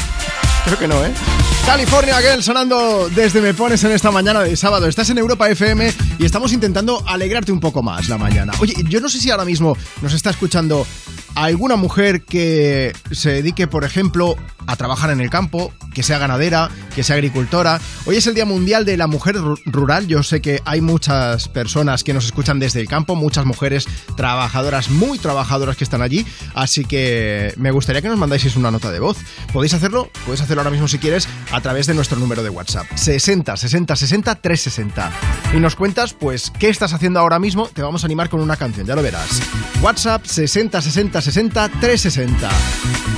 Creo 0.65 0.78
que 0.78 0.87
no, 0.87 1.03
¿eh? 1.05 1.11
California 1.65 2.20
Girl 2.20 2.43
sonando 2.43 3.09
desde 3.15 3.41
Me 3.41 3.55
Pones 3.55 3.82
en 3.85 3.93
esta 3.93 4.11
mañana 4.11 4.41
de 4.41 4.57
sábado. 4.57 4.87
Estás 4.87 5.09
en 5.11 5.19
Europa 5.19 5.49
FM 5.49 5.93
y 6.19 6.24
estamos 6.24 6.53
intentando 6.53 7.03
alegrarte 7.07 7.51
un 7.53 7.61
poco 7.61 7.82
más 7.82 8.09
la 8.09 8.19
mañana. 8.19 8.53
Oye, 8.61 8.74
yo 8.89 9.01
no 9.01 9.09
sé 9.09 9.19
si 9.20 9.31
ahora 9.31 9.45
mismo 9.45 9.77
nos 10.03 10.12
está 10.12 10.31
escuchando 10.31 10.87
alguna 11.35 11.77
mujer 11.77 12.23
que 12.23 12.93
se 13.11 13.31
dedique, 13.31 13.66
por 13.66 13.85
ejemplo, 13.85 14.37
a 14.66 14.77
trabajar 14.77 15.11
en 15.11 15.20
el 15.20 15.31
campo, 15.31 15.73
que 15.95 16.03
sea 16.03 16.19
ganadera, 16.19 16.70
que 16.94 17.02
sea 17.02 17.14
agricultora. 17.16 17.80
Hoy 18.06 18.16
es 18.16 18.26
el 18.26 18.34
Día 18.34 18.44
Mundial 18.44 18.84
de 18.84 18.96
la 18.96 19.06
Mujer 19.06 19.36
Ru- 19.36 19.60
Rural. 19.64 20.06
Yo 20.06 20.22
sé 20.22 20.40
que 20.40 20.60
hay 20.64 20.80
muchas 20.80 21.48
personas 21.48 22.04
que 22.04 22.12
nos 22.12 22.24
escuchan 22.26 22.58
desde 22.58 22.80
el 22.80 22.88
campo, 22.88 23.14
muchas 23.16 23.44
mujeres 23.46 23.86
trabajadoras, 24.16 24.90
muy 24.90 25.18
trabajadoras 25.18 25.76
que 25.76 25.84
están 25.84 26.02
allí. 26.02 26.26
Así 26.54 26.84
que 26.84 27.52
me 27.56 27.70
gustaría 27.70 28.02
que 28.02 28.08
nos 28.08 28.18
mandáis 28.18 28.40
una 28.56 28.70
nota 28.70 28.90
de 28.90 28.98
voz. 29.00 29.18
Podéis 29.52 29.74
hacerlo, 29.74 30.10
puedes 30.24 30.40
hacerlo 30.40 30.62
ahora 30.62 30.70
mismo 30.70 30.88
si 30.88 30.98
quieres, 30.98 31.28
a 31.52 31.60
través 31.60 31.86
de 31.86 31.94
nuestro 31.94 32.18
número 32.18 32.42
de 32.42 32.50
WhatsApp. 32.50 32.86
60 32.94 33.56
60 33.56 33.96
60 33.96 34.34
360. 34.36 35.10
Y 35.54 35.60
nos 35.60 35.76
cuentas, 35.76 36.14
pues, 36.14 36.50
qué 36.58 36.68
estás 36.68 36.92
haciendo 36.92 37.20
ahora 37.20 37.38
mismo. 37.38 37.68
Te 37.68 37.82
vamos 37.82 38.02
a 38.02 38.06
animar 38.06 38.28
con 38.28 38.40
una 38.40 38.56
canción, 38.56 38.86
ya 38.86 38.94
lo 38.96 39.02
verás. 39.02 39.40
WhatsApp 39.82 40.24
60 40.24 40.80
60 40.82 41.20
60 41.22 41.68
360. 41.80 42.48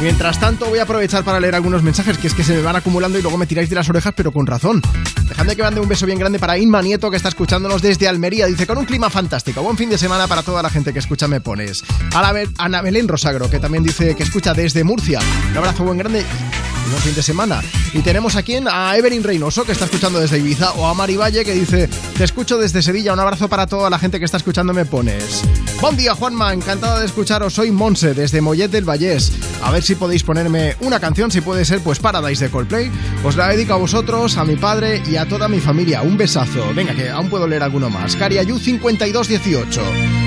Mientras 0.00 0.40
tanto, 0.40 0.66
voy 0.66 0.78
a 0.80 0.82
aprovechar 0.82 1.24
para 1.24 1.38
leer 1.40 1.54
algunos 1.54 1.82
mensajes 1.82 2.18
que 2.18 2.26
es 2.26 2.34
que 2.34 2.42
se 2.44 2.54
me 2.54 2.62
van 2.62 2.76
acumulando 2.76 3.18
y 3.18 3.22
luego 3.22 3.38
me 3.38 3.46
tiráis 3.46 3.61
de 3.68 3.76
las 3.76 3.88
orejas, 3.88 4.12
pero 4.16 4.32
con 4.32 4.46
razón. 4.46 4.82
Dejadme 5.28 5.56
que 5.56 5.62
mande 5.62 5.80
un 5.80 5.88
beso 5.88 6.06
bien 6.06 6.18
grande 6.18 6.38
para 6.38 6.58
Inma 6.58 6.82
Nieto, 6.82 7.10
que 7.10 7.16
está 7.16 7.28
escuchándonos 7.28 7.82
desde 7.82 8.08
Almería. 8.08 8.46
Dice, 8.46 8.66
con 8.66 8.78
un 8.78 8.84
clima 8.84 9.10
fantástico. 9.10 9.62
Buen 9.62 9.76
fin 9.76 9.90
de 9.90 9.98
semana 9.98 10.26
para 10.26 10.42
toda 10.42 10.62
la 10.62 10.70
gente 10.70 10.92
que 10.92 10.98
escucha 10.98 11.28
Me 11.28 11.40
Pones. 11.40 11.84
A 12.14 12.22
la 12.22 12.42
Ana 12.58 12.82
Belén 12.82 13.08
Rosagro, 13.08 13.48
que 13.50 13.58
también 13.58 13.84
dice 13.84 14.14
que 14.14 14.22
escucha 14.22 14.54
desde 14.54 14.84
Murcia. 14.84 15.20
Un 15.50 15.56
abrazo 15.56 15.84
buen 15.84 15.98
grande 15.98 16.24
buen 16.90 17.02
fin 17.02 17.14
de 17.14 17.22
semana. 17.22 17.60
Y 17.92 18.00
tenemos 18.00 18.36
aquí 18.36 18.56
a 18.70 18.96
Evelyn 18.96 19.22
Reynoso, 19.22 19.64
que 19.64 19.72
está 19.72 19.84
escuchando 19.84 20.20
desde 20.20 20.38
Ibiza, 20.38 20.72
o 20.72 20.86
a 20.86 20.94
Mari 20.94 21.16
Valle, 21.16 21.44
que 21.44 21.52
dice, 21.52 21.88
te 22.16 22.24
escucho 22.24 22.58
desde 22.58 22.82
Sevilla. 22.82 23.12
Un 23.12 23.20
abrazo 23.20 23.48
para 23.48 23.66
toda 23.66 23.90
la 23.90 23.98
gente 23.98 24.18
que 24.18 24.24
está 24.24 24.38
escuchando 24.38 24.72
Me 24.72 24.84
Pones. 24.84 25.42
Buen 25.80 25.96
día, 25.96 26.14
Juanma. 26.14 26.52
Encantado 26.52 27.00
de 27.00 27.06
escucharos. 27.06 27.54
Soy 27.54 27.70
Monse, 27.70 28.14
desde 28.14 28.40
Mollet 28.40 28.70
del 28.70 28.88
Vallés. 28.88 29.32
A 29.62 29.70
ver 29.70 29.82
si 29.82 29.94
podéis 29.94 30.22
ponerme 30.22 30.76
una 30.80 31.00
canción, 31.00 31.30
si 31.30 31.40
puede 31.40 31.64
ser, 31.64 31.80
pues 31.80 31.98
Paradise 31.98 32.44
de 32.44 32.50
Coldplay. 32.50 32.90
Os 33.24 33.36
la 33.36 33.48
dedico 33.48 33.74
a 33.74 33.78
vosotros, 33.78 34.36
a 34.36 34.44
mi 34.44 34.56
padre 34.56 35.02
y 35.06 35.16
a 35.16 35.26
toda 35.26 35.48
mi 35.48 35.60
familia. 35.60 36.02
Un 36.02 36.16
besazo. 36.16 36.72
Venga, 36.74 36.94
que 36.94 37.10
aún 37.10 37.28
puedo 37.28 37.46
leer 37.46 37.62
alguno 37.62 37.90
más. 37.90 38.16
Cariayu 38.16 38.58
5218, 38.58 39.82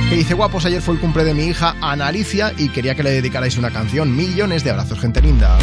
que 0.10 0.16
dice, 0.16 0.34
guapos, 0.34 0.66
ayer 0.66 0.82
fue 0.82 0.96
el 0.96 1.00
cumple 1.00 1.24
de 1.24 1.34
mi 1.34 1.46
hija 1.46 1.76
Ana 1.82 2.08
Alicia 2.08 2.54
y 2.58 2.70
quería 2.70 2.96
que 2.96 3.04
le 3.04 3.12
dedicarais 3.12 3.58
una 3.58 3.72
canción. 3.72 4.16
Millones 4.16 4.64
de 4.64 4.72
abrazos, 4.72 5.00
gente 5.00 5.22
linda. 5.22 5.58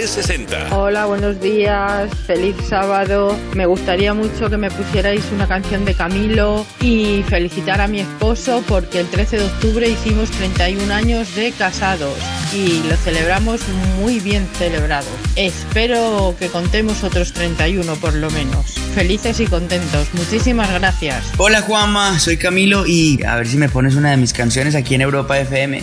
360. 0.00 0.74
Hola, 0.74 1.04
buenos 1.04 1.42
días, 1.42 2.10
feliz 2.26 2.56
sábado. 2.66 3.36
Me 3.54 3.66
gustaría 3.66 4.14
mucho 4.14 4.48
que 4.48 4.56
me 4.56 4.70
pusierais 4.70 5.22
una 5.30 5.46
canción 5.46 5.84
de 5.84 5.92
Camilo 5.92 6.64
y 6.80 7.22
felicitar 7.28 7.82
a 7.82 7.86
mi 7.86 8.00
esposo 8.00 8.64
porque 8.66 9.00
el 9.00 9.08
13 9.08 9.36
de 9.36 9.44
octubre 9.44 9.86
hicimos 9.86 10.30
31 10.30 10.94
años 10.94 11.34
de 11.34 11.52
casados 11.52 12.16
y 12.54 12.82
lo 12.88 12.96
celebramos 12.96 13.60
muy 13.98 14.20
bien 14.20 14.48
celebrado. 14.56 15.08
Espero 15.36 16.34
que 16.38 16.48
contemos 16.48 17.04
otros 17.04 17.34
31 17.34 17.94
por 17.96 18.14
lo 18.14 18.30
menos. 18.30 18.76
Felices 18.94 19.38
y 19.40 19.46
contentos. 19.46 20.08
Muchísimas 20.14 20.72
gracias. 20.72 21.26
Hola 21.36 21.60
Juanma, 21.60 22.18
soy 22.18 22.38
Camilo 22.38 22.86
y 22.86 23.22
a 23.22 23.36
ver 23.36 23.46
si 23.46 23.58
me 23.58 23.68
pones 23.68 23.96
una 23.96 24.12
de 24.12 24.16
mis 24.16 24.32
canciones 24.32 24.74
aquí 24.74 24.94
en 24.94 25.02
Europa 25.02 25.38
FM. 25.38 25.82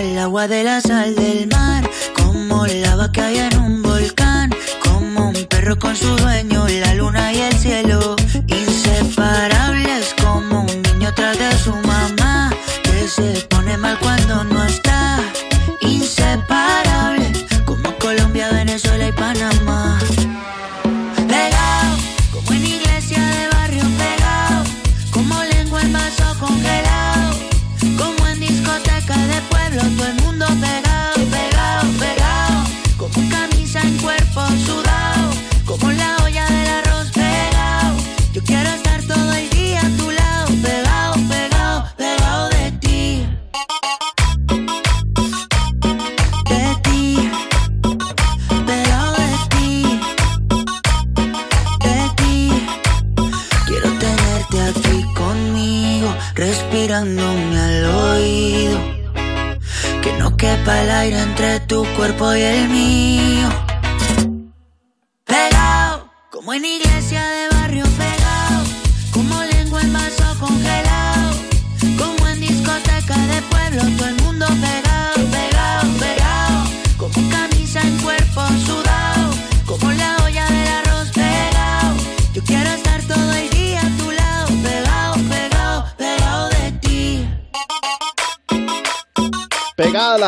el 0.00 0.18
agua 0.18 0.48
de 0.48 0.64
la 0.64 0.80
sal 0.80 1.14
del 1.14 1.46
mar, 1.48 1.88
como 2.14 2.66
lava 2.66 3.12
que 3.12 3.20
hay 3.20 3.38
en 3.38 3.56
un 3.58 3.82
volcán, 3.82 4.50
como 4.82 5.28
un 5.28 5.44
perro 5.46 5.78
con 5.78 5.94
su 5.94 6.16
dueño, 6.16 6.66
la 6.68 6.94
luna 6.94 7.32
y 7.32 7.40
el 7.40 7.54
cielo. 7.54 8.16
Inseparables 8.46 10.14
como 10.22 10.62
un 10.62 10.82
niño 10.82 11.12
tras 11.14 11.38
de 11.38 11.52
su 11.58 11.74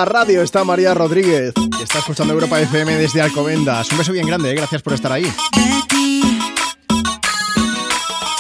radio 0.05 0.43
está 0.43 0.65
María 0.65 0.95
Rodríguez, 0.95 1.53
que 1.55 1.85
está 1.85 1.99
escuchando 1.99 2.33
Europa 2.33 2.61
FM 2.61 2.97
desde 2.97 3.21
Alcobendas. 3.21 3.91
Un 3.93 3.99
beso 3.99 4.13
bien 4.13 4.27
grande, 4.27 4.51
¿eh? 4.51 4.55
gracias 4.55 4.83
por 4.83 4.93
estar 4.93 5.13
ahí. 5.13 5.31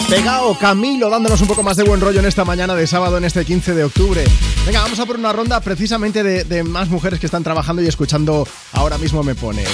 Pegado 0.09 0.57
Camilo 0.59 1.09
dándonos 1.09 1.41
un 1.41 1.49
poco 1.49 1.63
más 1.63 1.77
de 1.77 1.85
buen 1.85 2.01
rollo 2.01 2.21
en 2.21 2.27
esta 2.27 2.45
mañana 2.45 2.75
de 2.75 2.87
sábado, 2.87 3.17
en 3.17 3.25
este 3.25 3.45
15 3.45 3.75
de 3.75 3.85
octubre. 3.85 4.25
Venga, 4.67 4.83
vamos 4.83 4.99
a 4.99 5.07
por 5.07 5.17
una 5.17 5.33
ronda 5.33 5.61
precisamente 5.61 6.23
de, 6.23 6.45
de 6.45 6.63
más 6.65 6.89
mujeres 6.89 7.19
que 7.19 7.27
están 7.27 7.43
trabajando 7.43 7.83
y 7.83 7.87
escuchando 7.87 8.47
Ahora 8.73 8.99
mismo 8.99 9.23
me 9.23 9.35
pones. 9.35 9.69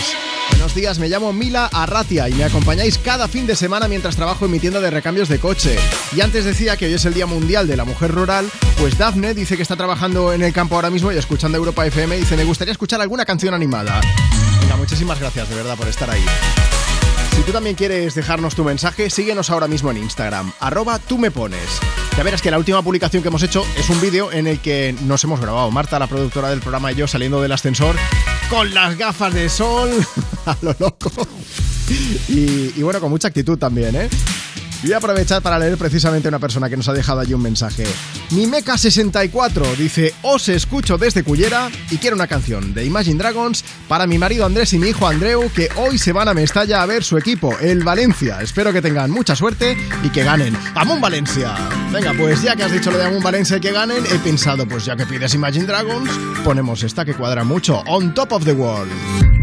Días, 0.74 0.98
me 0.98 1.08
llamo 1.08 1.32
Mila 1.32 1.66
Arratia 1.66 2.28
y 2.28 2.32
me 2.34 2.44
acompañáis 2.44 2.98
cada 2.98 3.26
fin 3.28 3.46
de 3.46 3.56
semana 3.56 3.88
mientras 3.88 4.16
trabajo 4.16 4.44
en 4.44 4.50
mi 4.50 4.58
tienda 4.58 4.80
de 4.80 4.90
recambios 4.90 5.28
de 5.28 5.38
coche. 5.38 5.76
Y 6.14 6.20
antes 6.20 6.44
decía 6.44 6.76
que 6.76 6.86
hoy 6.86 6.94
es 6.94 7.04
el 7.04 7.14
Día 7.14 7.26
Mundial 7.26 7.66
de 7.66 7.76
la 7.76 7.84
Mujer 7.84 8.12
Rural, 8.12 8.48
pues 8.78 8.98
Dafne 8.98 9.34
dice 9.34 9.56
que 9.56 9.62
está 9.62 9.76
trabajando 9.76 10.32
en 10.32 10.42
el 10.42 10.52
campo 10.52 10.74
ahora 10.74 10.90
mismo 10.90 11.10
y 11.10 11.16
escuchando 11.16 11.58
Europa 11.58 11.86
FM 11.86 12.16
dice, 12.16 12.36
me 12.36 12.44
gustaría 12.44 12.72
escuchar 12.72 13.00
alguna 13.00 13.24
canción 13.24 13.54
animada. 13.54 14.00
Venga, 14.60 14.76
muchísimas 14.76 15.18
gracias 15.18 15.48
de 15.48 15.54
verdad 15.54 15.76
por 15.76 15.88
estar 15.88 16.10
ahí. 16.10 16.24
Si 17.36 17.42
tú 17.42 17.52
también 17.52 17.76
quieres 17.76 18.14
dejarnos 18.14 18.54
tu 18.54 18.64
mensaje, 18.64 19.10
síguenos 19.10 19.50
ahora 19.50 19.68
mismo 19.68 19.90
en 19.90 19.98
Instagram, 19.98 20.52
arroba 20.60 20.98
tú 20.98 21.18
me 21.18 21.30
pones. 21.30 21.80
Ya 22.16 22.22
verás 22.22 22.42
que 22.42 22.50
la 22.50 22.58
última 22.58 22.82
publicación 22.82 23.22
que 23.22 23.28
hemos 23.28 23.42
hecho 23.42 23.64
es 23.76 23.88
un 23.90 24.00
vídeo 24.00 24.32
en 24.32 24.46
el 24.46 24.58
que 24.60 24.94
nos 25.02 25.22
hemos 25.24 25.40
grabado, 25.40 25.70
Marta, 25.70 25.98
la 25.98 26.08
productora 26.08 26.50
del 26.50 26.60
programa, 26.60 26.92
y 26.92 26.96
yo 26.96 27.06
saliendo 27.06 27.40
del 27.40 27.52
ascensor 27.52 27.96
con 28.48 28.72
las 28.72 28.96
gafas 28.96 29.34
de 29.34 29.48
sol, 29.48 29.90
a 30.46 30.56
lo 30.62 30.74
loco. 30.78 31.10
Y, 32.28 32.72
y 32.76 32.82
bueno, 32.82 33.00
con 33.00 33.10
mucha 33.10 33.28
actitud 33.28 33.58
también, 33.58 33.94
¿eh? 33.96 34.08
Voy 34.82 34.92
a 34.92 34.98
aprovechar 34.98 35.42
para 35.42 35.58
leer 35.58 35.76
precisamente 35.76 36.28
una 36.28 36.38
persona 36.38 36.70
que 36.70 36.76
nos 36.76 36.88
ha 36.88 36.92
dejado 36.92 37.20
allí 37.20 37.34
un 37.34 37.42
mensaje. 37.42 37.84
Mimeca64 38.30 39.76
dice, 39.76 40.14
os 40.22 40.48
escucho 40.48 40.96
desde 40.98 41.24
Cullera 41.24 41.68
y 41.90 41.96
quiero 41.96 42.14
una 42.14 42.28
canción 42.28 42.74
de 42.74 42.84
Imagine 42.84 43.18
Dragons 43.18 43.64
para 43.88 44.06
mi 44.06 44.18
marido 44.18 44.46
Andrés 44.46 44.72
y 44.74 44.78
mi 44.78 44.88
hijo 44.88 45.08
Andreu 45.08 45.50
que 45.52 45.68
hoy 45.76 45.98
se 45.98 46.12
van 46.12 46.28
a 46.28 46.34
Mestalla 46.34 46.82
a 46.82 46.86
ver 46.86 47.02
su 47.02 47.18
equipo, 47.18 47.58
el 47.60 47.82
Valencia. 47.82 48.38
Espero 48.40 48.72
que 48.72 48.80
tengan 48.80 49.10
mucha 49.10 49.34
suerte 49.34 49.76
y 50.04 50.10
que 50.10 50.22
ganen. 50.22 50.56
¡Amón 50.76 51.00
Valencia! 51.00 51.56
Venga, 51.92 52.14
pues 52.16 52.42
ya 52.42 52.54
que 52.54 52.62
has 52.62 52.72
dicho 52.72 52.92
lo 52.92 52.98
de 52.98 53.04
Amón 53.04 53.22
Valencia 53.22 53.56
y 53.56 53.60
que 53.60 53.72
ganen, 53.72 54.04
he 54.06 54.18
pensado, 54.20 54.68
pues 54.68 54.84
ya 54.84 54.94
que 54.94 55.06
pides 55.06 55.34
Imagine 55.34 55.66
Dragons, 55.66 56.10
ponemos 56.44 56.84
esta 56.84 57.04
que 57.04 57.14
cuadra 57.14 57.42
mucho, 57.42 57.82
On 57.86 58.14
Top 58.14 58.30
of 58.32 58.44
the 58.44 58.52
World. 58.52 59.37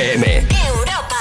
Europa. 0.00 1.16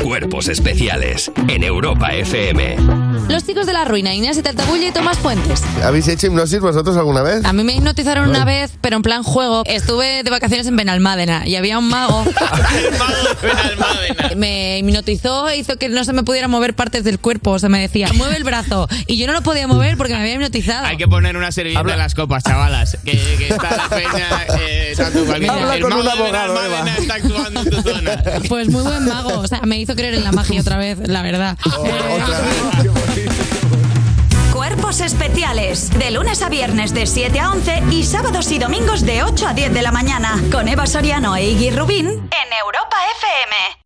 Cuerpos 0.00 0.48
especiales 0.48 1.32
en 1.48 1.64
Europa 1.64 2.14
FM. 2.14 3.07
Los 3.28 3.44
chicos 3.44 3.66
de 3.66 3.74
la 3.74 3.84
ruina, 3.84 4.14
Inés 4.14 4.36
de 4.36 4.42
Tartabulla 4.42 4.88
y 4.88 4.92
Tomás 4.92 5.18
Puentes. 5.18 5.62
¿Habéis 5.84 6.08
hecho 6.08 6.28
hipnosis 6.28 6.60
vosotros 6.60 6.96
alguna 6.96 7.20
vez? 7.22 7.44
A 7.44 7.52
mí 7.52 7.62
me 7.62 7.74
hipnotizaron 7.74 8.26
una 8.28 8.44
vez, 8.46 8.72
pero 8.80 8.96
en 8.96 9.02
plan 9.02 9.22
juego. 9.22 9.62
Estuve 9.66 10.22
de 10.22 10.30
vacaciones 10.30 10.66
en 10.66 10.76
Benalmádena 10.76 11.46
y 11.46 11.56
había 11.56 11.78
un 11.78 11.88
mago. 11.88 12.24
me 14.36 14.78
hipnotizó 14.78 15.46
e 15.48 15.58
hizo 15.58 15.76
que 15.76 15.90
no 15.90 16.04
se 16.04 16.14
me 16.14 16.22
pudiera 16.22 16.48
mover 16.48 16.74
partes 16.74 17.04
del 17.04 17.18
cuerpo. 17.18 17.50
O 17.50 17.58
sea, 17.58 17.68
me 17.68 17.80
decía, 17.80 18.08
mueve 18.14 18.36
el 18.36 18.44
brazo. 18.44 18.88
Y 19.06 19.18
yo 19.18 19.26
no 19.26 19.34
lo 19.34 19.42
podía 19.42 19.66
mover 19.66 19.98
porque 19.98 20.14
me 20.14 20.20
había 20.20 20.34
hipnotizado. 20.34 20.86
Hay 20.86 20.96
que 20.96 21.06
poner 21.06 21.36
una 21.36 21.52
servilleta 21.52 21.92
en 21.92 21.98
las 21.98 22.14
copas, 22.14 22.42
chavalas. 22.44 22.96
Que, 23.04 23.12
que 23.12 23.48
está 23.48 23.76
la 23.76 23.88
peña. 23.90 24.28
Eh, 24.58 24.94
Habla 24.98 25.74
el 25.76 25.82
con 25.82 25.90
mago 25.90 26.02
un 26.02 26.16
de 26.16 26.22
Benalmádena 26.22 26.96
está 26.96 27.14
actuando 27.14 27.60
en 27.60 27.70
tu 27.70 27.82
zona. 27.82 28.22
Pues 28.48 28.68
muy 28.70 28.82
buen 28.82 29.04
mago. 29.06 29.40
O 29.40 29.46
sea, 29.46 29.60
me 29.66 29.78
hizo 29.78 29.94
creer 29.94 30.14
en 30.14 30.24
la 30.24 30.32
magia 30.32 30.60
otra 30.60 30.78
vez, 30.78 30.98
la 31.06 31.22
verdad. 31.22 31.58
Cuerpos 31.62 32.67
Lunes 36.10 36.40
a 36.42 36.48
viernes 36.48 36.94
de 36.94 37.06
7 37.06 37.38
a 37.38 37.50
11 37.50 37.82
y 37.90 38.02
sábados 38.02 38.50
y 38.50 38.58
domingos 38.58 39.04
de 39.04 39.22
8 39.22 39.48
a 39.48 39.52
10 39.52 39.74
de 39.74 39.82
la 39.82 39.92
mañana. 39.92 40.42
Con 40.50 40.66
Eva 40.66 40.86
Soriano 40.86 41.36
e 41.36 41.50
Iggy 41.50 41.70
Rubín. 41.70 42.28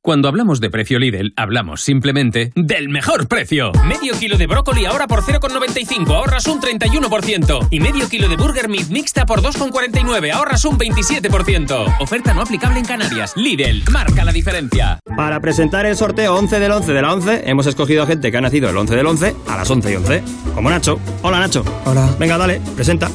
Cuando 0.04 0.26
hablamos 0.26 0.58
de 0.58 0.68
precio 0.68 0.98
Lidl, 0.98 1.32
hablamos 1.36 1.80
simplemente 1.82 2.50
del 2.56 2.88
mejor 2.88 3.28
precio. 3.28 3.70
Medio 3.86 4.18
kilo 4.18 4.36
de 4.36 4.48
brócoli 4.48 4.84
ahora 4.84 5.06
por 5.06 5.22
0,95, 5.22 6.12
ahorras 6.12 6.44
un 6.48 6.60
31%. 6.60 7.68
Y 7.70 7.78
medio 7.78 8.08
kilo 8.08 8.28
de 8.28 8.34
burger 8.34 8.68
meat 8.68 8.88
mixta 8.88 9.26
por 9.26 9.42
2,49, 9.42 10.32
ahorras 10.32 10.64
un 10.64 10.76
27%. 10.76 11.98
Oferta 12.00 12.34
no 12.34 12.42
aplicable 12.42 12.80
en 12.80 12.84
Canarias. 12.84 13.32
Lidl, 13.36 13.84
marca 13.92 14.24
la 14.24 14.32
diferencia. 14.32 14.98
Para 15.16 15.38
presentar 15.38 15.86
el 15.86 15.96
sorteo 15.96 16.34
11 16.34 16.58
del 16.58 16.72
11 16.72 16.92
de 16.92 17.02
la 17.02 17.12
11, 17.12 17.42
hemos 17.48 17.66
escogido 17.66 18.02
a 18.02 18.06
gente 18.06 18.32
que 18.32 18.38
ha 18.38 18.40
nacido 18.40 18.70
el 18.70 18.76
11 18.76 18.96
del 18.96 19.06
11 19.06 19.36
a 19.46 19.56
las 19.56 19.70
11 19.70 19.92
y 19.92 19.94
11. 19.94 20.22
Como 20.56 20.68
Nacho. 20.68 20.98
Hola, 21.22 21.38
Nacho. 21.38 21.64
Hola. 21.84 22.12
Venga, 22.18 22.36
dale, 22.38 22.60
presenta. 22.74 23.08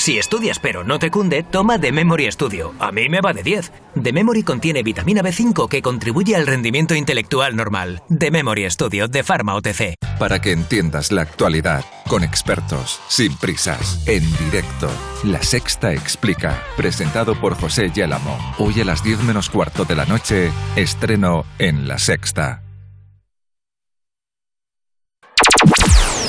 Si 0.00 0.16
estudias 0.16 0.58
pero 0.58 0.82
no 0.82 0.98
te 0.98 1.10
cunde, 1.10 1.42
toma 1.42 1.78
The 1.78 1.92
Memory 1.92 2.32
Studio. 2.32 2.72
A 2.78 2.90
mí 2.90 3.10
me 3.10 3.20
va 3.20 3.34
de 3.34 3.42
10. 3.42 3.70
The 4.02 4.14
Memory 4.14 4.44
contiene 4.44 4.82
vitamina 4.82 5.20
B5 5.20 5.68
que 5.68 5.82
contribuye 5.82 6.34
al 6.36 6.46
rendimiento 6.46 6.94
intelectual 6.94 7.54
normal. 7.54 8.02
The 8.08 8.30
Memory 8.30 8.70
Studio 8.70 9.08
de 9.08 9.22
Pharma 9.22 9.54
OTC. 9.56 9.96
Para 10.18 10.40
que 10.40 10.52
entiendas 10.52 11.12
la 11.12 11.20
actualidad, 11.20 11.84
con 12.08 12.24
expertos, 12.24 12.98
sin 13.08 13.36
prisas, 13.36 14.02
en 14.08 14.24
directo. 14.38 14.90
La 15.22 15.42
Sexta 15.42 15.92
Explica, 15.92 16.62
presentado 16.78 17.38
por 17.38 17.54
José 17.54 17.90
Yálamo. 17.94 18.54
Hoy 18.56 18.80
a 18.80 18.86
las 18.86 19.04
10 19.04 19.24
menos 19.24 19.50
cuarto 19.50 19.84
de 19.84 19.96
la 19.96 20.06
noche, 20.06 20.50
estreno 20.76 21.44
en 21.58 21.88
La 21.88 21.98
Sexta. 21.98 22.62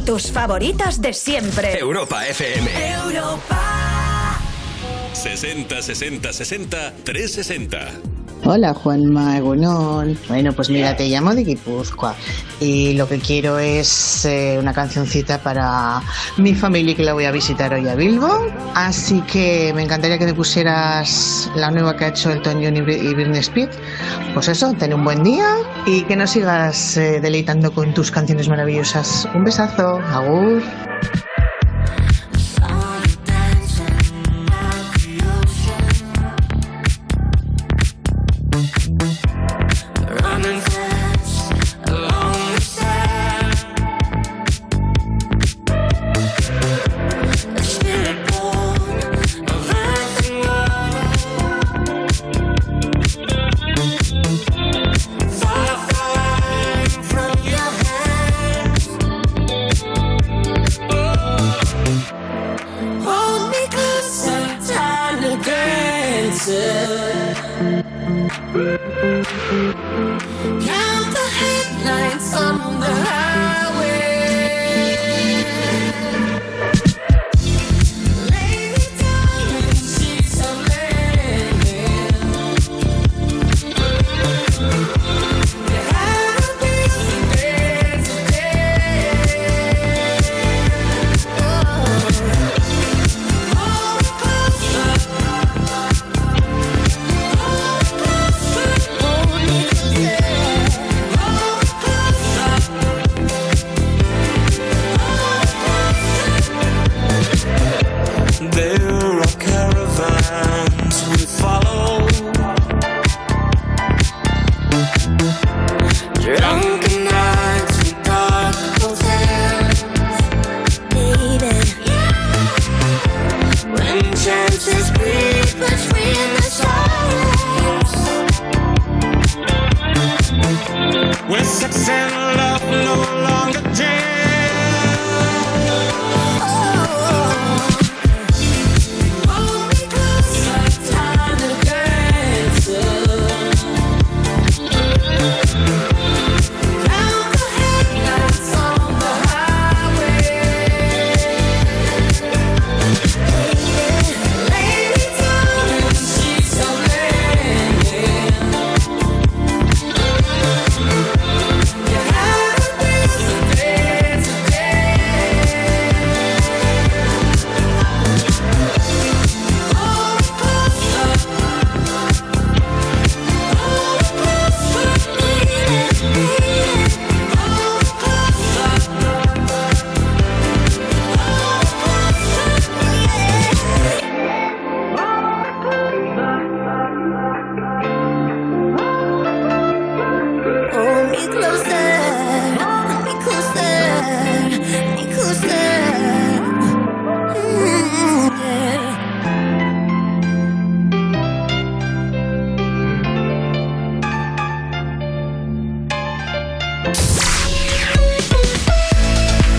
Y 0.00 0.02
tus 0.02 0.30
favoritas 0.30 1.02
de 1.02 1.12
siempre. 1.12 1.78
Europa 1.78 2.26
FM. 2.26 2.70
Europa. 3.04 4.38
60 5.12 5.82
60 5.82 6.32
60 6.32 6.92
360. 7.04 7.78
Hola 8.44 8.72
Juanma 8.72 9.36
Egunon. 9.36 10.18
Bueno, 10.28 10.54
pues 10.54 10.70
mira, 10.70 10.96
te 10.96 11.06
llamo 11.08 11.34
de 11.34 11.44
Guipúzcoa 11.44 12.14
y 12.60 12.94
lo 12.94 13.06
que 13.06 13.18
quiero 13.18 13.58
es 13.58 14.24
eh, 14.24 14.56
una 14.58 14.72
cancioncita 14.72 15.42
para 15.42 16.00
mi 16.38 16.54
familia 16.54 16.96
que 16.96 17.04
la 17.04 17.12
voy 17.12 17.26
a 17.26 17.30
visitar 17.32 17.74
hoy 17.74 17.86
a 17.86 17.94
Bilbo. 17.94 18.46
Así 18.74 19.20
que 19.22 19.72
me 19.74 19.82
encantaría 19.82 20.18
que 20.18 20.26
te 20.26 20.34
pusieras 20.34 21.50
la 21.54 21.70
nueva 21.70 21.94
que 21.96 22.06
ha 22.06 22.08
hecho 22.08 22.30
Elton 22.30 22.64
John 22.64 22.76
y 22.76 22.80
Britney 22.80 23.40
Spears. 23.40 23.76
Pues 24.32 24.48
eso, 24.48 24.72
ten 24.78 24.94
un 24.94 25.04
buen 25.04 25.22
día 25.22 25.46
y 25.86 26.02
que 26.02 26.16
nos 26.16 26.30
sigas 26.30 26.96
eh, 26.96 27.20
deleitando 27.20 27.72
con 27.72 27.94
tus 27.94 28.10
canciones 28.10 28.48
maravillosas. 28.48 29.28
Un 29.34 29.44
besazo, 29.44 29.98
agur. 29.98 30.62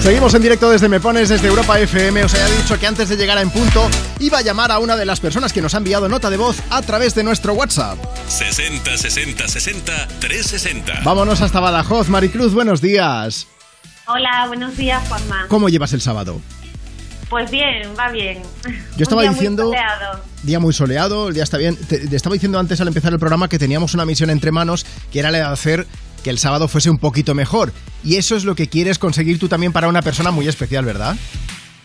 Seguimos 0.02 0.34
en 0.34 0.42
directo 0.42 0.68
desde 0.72 0.90
Me 0.90 1.00
Pones, 1.00 1.30
desde 1.30 1.48
Europa 1.48 1.80
FM. 1.80 2.24
Os 2.24 2.34
había 2.34 2.48
dicho 2.58 2.80
que 2.80 2.88
antes 2.88 3.08
de 3.08 3.18
llegar 3.18 3.38
a 3.38 3.42
En 3.42 3.52
Punto 3.52 3.88
iba 4.20 4.40
a 4.40 4.42
llamar 4.42 4.72
a 4.72 4.80
una 4.80 4.96
de 4.96 5.06
las 5.06 5.20
personas 5.20 5.54
que 5.54 5.62
nos 5.62 5.76
ha 5.76 5.78
enviado 5.78 6.10
nota 6.10 6.32
de 6.32 6.38
voz 6.38 6.58
a 6.72 6.82
través 6.82 7.14
de 7.14 7.24
nuestro 7.24 7.54
WhatsApp. 7.54 8.00
60 8.28 8.98
60 8.98 9.48
60 9.48 10.08
360. 10.20 11.02
Vámonos 11.04 11.42
hasta 11.42 11.60
Badajoz. 11.60 12.10
Maricruz, 12.10 12.52
buenos 12.54 12.82
días. 12.82 13.46
Hola, 14.08 14.46
buenos 14.48 14.76
días, 14.76 15.08
Juanma. 15.08 15.46
¿Cómo 15.48 15.70
llevas 15.70 15.94
el 15.94 16.02
sábado? 16.02 16.42
Pues 17.30 17.50
bien, 17.52 17.94
va 17.98 18.10
bien. 18.10 18.42
Yo 18.98 19.04
estaba 19.04 19.22
Un 19.22 19.26
día 19.28 19.32
muy 19.32 19.36
diciendo- 19.40 19.64
soleado. 19.66 20.20
Día 20.42 20.60
muy 20.60 20.74
soleado, 20.74 21.28
el 21.28 21.36
día 21.36 21.44
está 21.44 21.58
bien. 21.58 21.76
Te, 21.76 22.08
te 22.08 22.16
estaba 22.16 22.34
diciendo 22.34 22.58
antes 22.60 22.82
al 22.82 22.88
empezar 22.88 23.14
el 23.14 23.20
programa 23.20 23.48
que 23.48 23.60
teníamos 23.60 23.94
una 23.94 24.06
misión 24.06 24.32
entre 24.32 24.52
manos 24.52 24.84
que 25.14 25.20
era 25.20 25.30
la 25.30 25.38
de 25.38 25.44
hacer 25.46 25.86
que 26.24 26.30
el 26.30 26.38
sábado 26.38 26.68
fuese 26.68 26.90
un 26.90 26.98
poquito 26.98 27.34
mejor. 27.36 27.74
Y 28.04 28.16
eso 28.16 28.36
es 28.36 28.44
lo 28.46 28.56
que 28.56 28.68
quieres 28.68 29.00
conseguir 29.00 29.40
tú 29.40 29.48
también 29.48 29.72
para 29.74 29.88
una 29.88 30.02
persona 30.02 30.32
muy 30.32 30.48
especial, 30.48 30.86
¿verdad? 30.86 31.16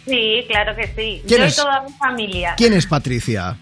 Sí, 0.07 0.45
claro 0.49 0.77
que 0.77 0.87
sí. 0.97 1.23
¿Quién 1.27 1.41
Yo 1.41 1.47
es? 1.47 1.55
y 1.59 1.61
toda 1.61 1.83
mi 1.83 1.93
familia. 1.95 2.55
¿Quién 2.57 2.73
es 2.73 2.87
Patricia? 2.87 3.57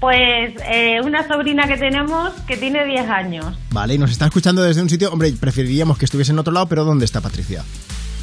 Pues 0.00 0.54
eh, 0.70 1.00
una 1.02 1.26
sobrina 1.26 1.66
que 1.66 1.76
tenemos 1.76 2.32
que 2.46 2.56
tiene 2.56 2.84
10 2.84 3.08
años. 3.08 3.56
Vale, 3.70 3.94
y 3.94 3.98
nos 3.98 4.10
está 4.10 4.26
escuchando 4.26 4.62
desde 4.62 4.80
un 4.82 4.88
sitio. 4.88 5.12
Hombre, 5.12 5.32
preferiríamos 5.32 5.98
que 5.98 6.04
estuviese 6.04 6.32
en 6.32 6.38
otro 6.38 6.52
lado, 6.52 6.68
pero 6.68 6.84
¿dónde 6.84 7.04
está 7.04 7.20
Patricia? 7.20 7.64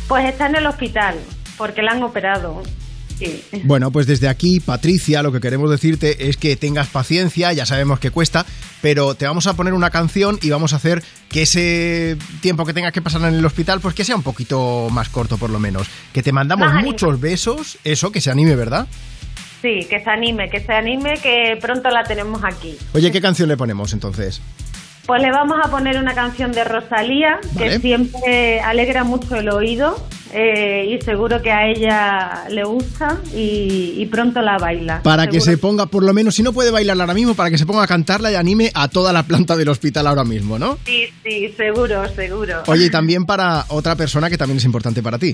Pues 0.07 0.26
está 0.26 0.48
en 0.48 0.56
el 0.56 0.66
hospital 0.68 1.16
porque 1.57 1.82
la 1.82 1.91
han 1.91 2.03
operado. 2.03 2.62
Sí. 3.18 3.44
Bueno, 3.64 3.92
pues 3.92 4.08
desde 4.08 4.28
aquí, 4.28 4.60
Patricia, 4.60 5.24
lo 5.24 5.32
que 5.32 5.40
queremos 5.40 5.70
decirte 5.70 6.28
es 6.28 6.38
que 6.38 6.56
tengas 6.56 6.88
paciencia, 6.88 7.54
ya 7.54 7.66
sabemos 7.66 8.00
que 8.00 8.12
cuesta, 8.12 8.46
pero 8.82 9.16
te 9.16 9.26
vamos 9.26 9.48
a 9.48 9.56
poner 9.56 9.74
una 9.74 9.90
canción 9.90 10.38
y 10.42 10.50
vamos 10.50 10.74
a 10.74 10.76
hacer 10.78 11.02
que 11.30 11.44
ese 11.44 12.18
tiempo 12.42 12.66
que 12.66 12.74
tengas 12.74 12.92
que 12.92 13.02
pasar 13.02 13.22
en 13.22 13.36
el 13.36 13.46
hospital, 13.46 13.80
pues 13.80 13.96
que 13.96 14.04
sea 14.04 14.16
un 14.16 14.24
poquito 14.24 14.90
más 14.92 15.10
corto 15.10 15.38
por 15.38 15.50
lo 15.50 15.60
menos. 15.60 15.88
Que 16.14 16.22
te 16.22 16.32
mandamos 16.32 16.74
Más 16.74 16.84
muchos 16.84 17.20
besos, 17.20 17.78
eso, 17.84 18.12
que 18.12 18.22
se 18.22 18.32
anime, 18.32 18.56
¿verdad? 18.56 18.88
Sí, 19.62 19.88
que 19.90 20.04
se 20.04 20.10
anime, 20.10 20.50
que 20.50 20.60
se 20.60 20.74
anime, 20.74 21.16
que 21.16 21.58
pronto 21.60 21.90
la 21.90 22.04
tenemos 22.04 22.44
aquí. 22.44 22.78
Oye, 22.94 23.12
¿qué 23.12 23.22
canción 23.22 23.50
le 23.50 23.58
ponemos 23.58 23.94
entonces? 23.94 24.42
Pues 25.06 25.22
le 25.22 25.32
vamos 25.32 25.57
a 25.64 25.69
poner 25.69 25.98
una 25.99 26.15
canción 26.15 26.52
de 26.52 26.64
Rosalía 26.64 27.40
Vale. 27.53 27.69
que 27.76 27.80
siempre 27.80 28.60
alegra 28.61 29.03
mucho 29.03 29.36
el 29.36 29.49
oído. 29.49 29.95
eh, 30.34 30.90
y 30.90 31.02
seguro 31.02 31.41
que 31.41 31.49
a 31.52 31.68
ella 31.68 32.44
le 32.49 32.64
gusta 32.65 33.19
y, 33.34 33.94
y 33.98 34.06
pronto 34.07 34.41
la 34.41 34.57
baila. 34.57 35.02
Para 35.03 35.27
que 35.27 35.40
se 35.40 35.57
ponga, 35.57 35.86
por 35.86 36.03
lo 36.03 36.11
menos, 36.14 36.36
si 36.36 36.44
no 36.44 36.52
puede 36.52 36.72
bailarla 36.72 37.03
ahora 37.03 37.14
mismo, 37.14 37.36
para 37.36 37.49
que 37.49 37.57
se 37.57 37.65
ponga 37.65 37.84
a 37.84 37.88
cantarla 37.88 38.32
y 38.32 38.36
anime 38.36 38.69
a 38.73 38.90
toda 38.90 39.14
la 39.14 39.23
planta 39.23 39.56
del 39.56 39.69
hospital 39.69 40.07
ahora 40.07 40.26
mismo, 40.26 40.60
¿no? 40.60 40.77
Sí, 40.86 41.06
sí, 41.23 41.53
seguro, 41.56 42.03
seguro. 42.15 42.64
Oye, 42.68 42.86
y 42.88 42.90
también 42.90 43.26
para 43.26 43.64
otra 43.69 43.95
persona 43.95 44.30
que 44.30 44.38
también 44.38 44.57
es 44.57 44.65
importante 44.65 45.02
para 45.02 45.18
ti. 45.18 45.34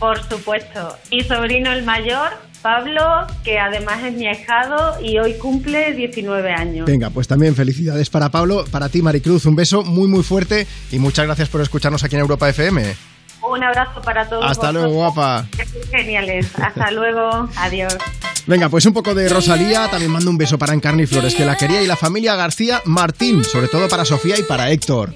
Por 0.00 0.18
supuesto. 0.28 0.96
Mi 1.12 1.22
sobrino 1.22 1.70
el 1.70 1.84
mayor, 1.84 2.30
Pablo, 2.62 3.26
que 3.44 3.58
además 3.58 4.02
es 4.04 4.14
mi 4.14 4.26
ahijado 4.26 5.00
y 5.02 5.18
hoy 5.18 5.34
cumple 5.34 5.92
19 5.92 6.52
años. 6.52 6.86
Venga, 6.86 7.10
pues 7.10 7.26
también 7.26 7.56
felicidades 7.56 8.08
para 8.08 8.30
Pablo, 8.30 8.64
para 8.70 8.88
ti 8.88 9.02
Maricruz, 9.02 9.46
un 9.46 9.56
beso 9.56 9.82
muy 9.82 10.08
muy 10.08 10.22
fuerte 10.22 10.66
y 10.90 10.98
muchas 10.98 11.26
gracias 11.26 11.48
por 11.48 11.60
escucharnos 11.60 12.04
aquí 12.04 12.14
en 12.14 12.20
Europa 12.20 12.48
FM. 12.48 12.94
Un 13.42 13.64
abrazo 13.64 14.00
para 14.02 14.28
todos. 14.28 14.44
Hasta 14.44 14.70
luego, 14.70 14.90
guapa. 14.90 15.46
Geniales. 15.90 16.46
Hasta 16.54 16.92
luego. 16.92 17.48
Adiós. 17.56 17.96
Venga, 18.46 18.68
pues 18.68 18.86
un 18.86 18.92
poco 18.92 19.14
de 19.14 19.28
Rosalía, 19.28 19.88
también 19.88 20.10
mando 20.10 20.30
un 20.30 20.38
beso 20.38 20.58
para 20.58 20.74
Encarni 20.74 21.06
Flores, 21.06 21.34
que 21.34 21.44
la 21.44 21.56
quería, 21.56 21.82
y 21.82 21.86
la 21.86 21.96
familia 21.96 22.34
García 22.34 22.80
Martín, 22.84 23.44
sobre 23.44 23.68
todo 23.68 23.88
para 23.88 24.04
Sofía 24.04 24.38
y 24.38 24.42
para 24.42 24.70
Héctor. 24.70 25.14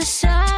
Esta 0.00 0.57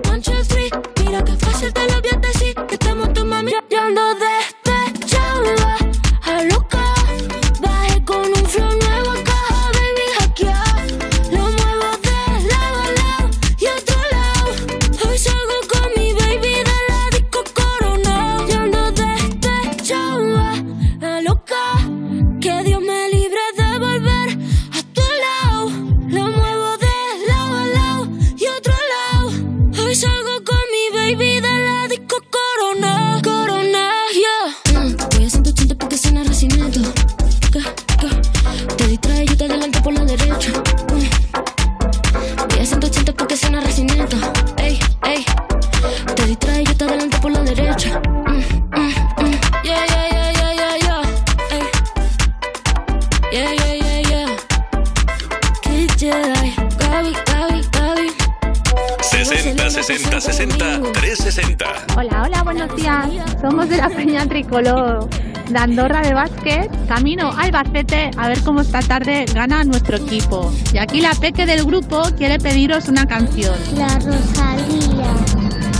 Tricolor 64.51 65.07
de 65.49 65.57
Andorra 65.57 66.01
de 66.01 66.13
básquet, 66.13 66.69
camino 66.87 67.31
a 67.31 67.43
Albacete 67.43 68.11
a 68.17 68.27
ver 68.27 68.41
cómo 68.41 68.59
esta 68.59 68.81
tarde 68.81 69.23
gana 69.33 69.63
nuestro 69.63 69.95
equipo. 69.95 70.51
Y 70.73 70.77
aquí 70.77 70.99
la 70.99 71.11
peque 71.11 71.45
del 71.45 71.63
grupo 71.63 72.03
quiere 72.17 72.37
pediros 72.37 72.89
una 72.89 73.05
canción. 73.05 73.55
La 73.77 73.87
Rosalía. 73.95 75.13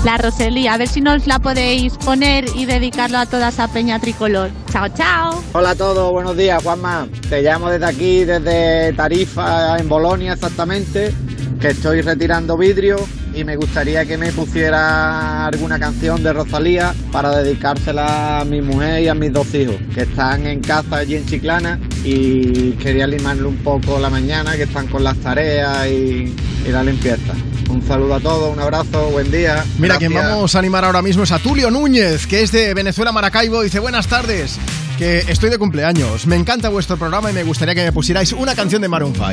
La 0.05 0.17
Rosalía, 0.17 0.73
a 0.73 0.77
ver 0.77 0.87
si 0.87 1.01
nos 1.01 1.27
la 1.27 1.39
podéis 1.39 1.97
poner 1.97 2.45
y 2.55 2.65
dedicarlo 2.65 3.17
a 3.17 3.25
toda 3.25 3.49
esa 3.49 3.67
Peña 3.67 3.99
Tricolor. 3.99 4.51
Chao, 4.71 4.87
chao. 4.87 5.43
Hola 5.51 5.71
a 5.71 5.75
todos, 5.75 6.09
buenos 6.09 6.37
días, 6.37 6.63
Juanma. 6.63 7.09
Te 7.29 7.41
llamo 7.41 7.69
desde 7.69 7.85
aquí, 7.85 8.23
desde 8.23 8.93
Tarifa, 8.93 9.79
en 9.79 9.89
Bolonia 9.89 10.33
exactamente, 10.33 11.13
que 11.59 11.67
estoy 11.67 12.01
retirando 12.01 12.57
vidrio 12.57 12.95
y 13.41 13.43
me 13.43 13.55
gustaría 13.55 14.05
que 14.05 14.17
me 14.17 14.31
pusiera 14.31 15.47
alguna 15.47 15.79
canción 15.79 16.23
de 16.23 16.31
Rosalía 16.31 16.93
para 17.11 17.37
dedicársela 17.37 18.39
a 18.39 18.45
mi 18.45 18.61
mujer 18.61 19.01
y 19.01 19.07
a 19.07 19.15
mis 19.15 19.33
dos 19.33 19.53
hijos, 19.55 19.75
que 19.93 20.01
están 20.01 20.45
en 20.45 20.61
casa 20.61 20.97
allí 20.97 21.15
en 21.15 21.25
Chiclana 21.25 21.79
y 22.03 22.71
quería 22.73 23.07
limarle 23.07 23.45
un 23.45 23.57
poco 23.57 23.99
la 23.99 24.09
mañana, 24.09 24.55
que 24.55 24.63
están 24.63 24.87
con 24.87 25.03
las 25.03 25.17
tareas 25.17 25.87
y, 25.87 26.33
y 26.65 26.69
la 26.69 26.83
limpieza. 26.83 27.33
Un 27.69 27.81
saludo 27.87 28.15
a 28.15 28.19
todos, 28.19 28.53
un 28.53 28.61
abrazo, 28.61 29.09
buen 29.11 29.31
día. 29.31 29.63
Mira, 29.79 29.97
quien 29.97 30.13
vamos 30.13 30.53
a 30.55 30.59
animar 30.59 30.85
ahora 30.85 31.01
mismo 31.01 31.23
es 31.23 31.31
a 31.31 31.39
Tulio 31.39 31.71
Núñez, 31.71 32.27
que 32.27 32.43
es 32.43 32.51
de 32.51 32.73
Venezuela, 32.73 33.11
Maracaibo. 33.11 33.61
Dice, 33.61 33.79
buenas 33.79 34.07
tardes, 34.07 34.59
estoy 35.01 35.49
de 35.49 35.57
cumpleaños. 35.57 36.27
Me 36.27 36.35
encanta 36.35 36.69
vuestro 36.69 36.97
programa 36.97 37.31
y 37.31 37.33
me 37.33 37.43
gustaría 37.43 37.73
que 37.73 37.83
me 37.83 37.91
pusierais 37.91 38.31
una 38.33 38.55
canción 38.55 38.81
de 38.81 38.87
Maroon 38.87 39.13
5. 39.13 39.27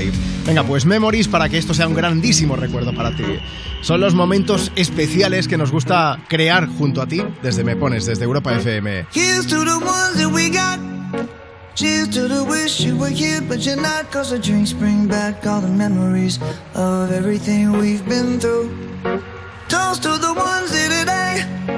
Venga, 0.47 0.65
pues 0.65 0.87
Memories 0.87 1.29
para 1.29 1.49
que 1.49 1.59
esto 1.59 1.75
sea 1.75 1.87
un 1.87 1.95
grandísimo 1.95 2.57
recuerdo 2.57 2.95
para 2.95 3.15
ti. 3.15 3.25
Son 3.83 4.01
los 4.01 4.15
momentos 4.15 4.73
especiales 4.77 5.47
que 5.47 5.59
nos 5.59 5.71
gusta 5.71 6.25
crear 6.29 6.67
junto 6.67 7.03
a 7.03 7.07
ti 7.07 7.23
desde 7.43 7.65
Me 7.65 7.77
Pones, 7.77 8.07
desde 8.07 8.25
Europa 8.25 8.55
FM. 8.55 9.07
Cheers 11.79 12.09
to 12.11 12.27
the 12.27 12.43
wish 12.43 12.81
you 12.81 12.97
were 12.97 13.09
here, 13.09 13.41
but 13.41 13.61
you're 13.61 13.81
not. 13.81 14.11
Cause 14.11 14.31
the 14.31 14.39
drinks 14.41 14.73
bring 14.73 15.07
back 15.07 15.47
all 15.47 15.63
memories 15.63 16.41
of 16.75 17.13
everything 17.13 17.71
we've 17.71 18.05
been 18.09 18.41
through. 18.41 18.69
Toast 19.69 20.03
to 20.03 20.19
the 20.19 20.35
ones 20.35 20.73
today. 20.73 21.78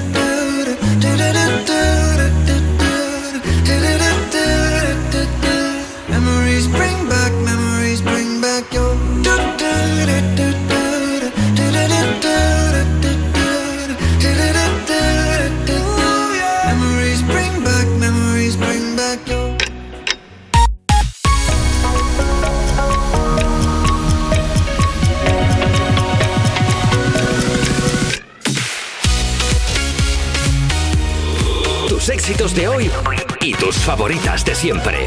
Favoritas 34.41 34.45
de 34.45 34.55
siempre. 34.55 34.97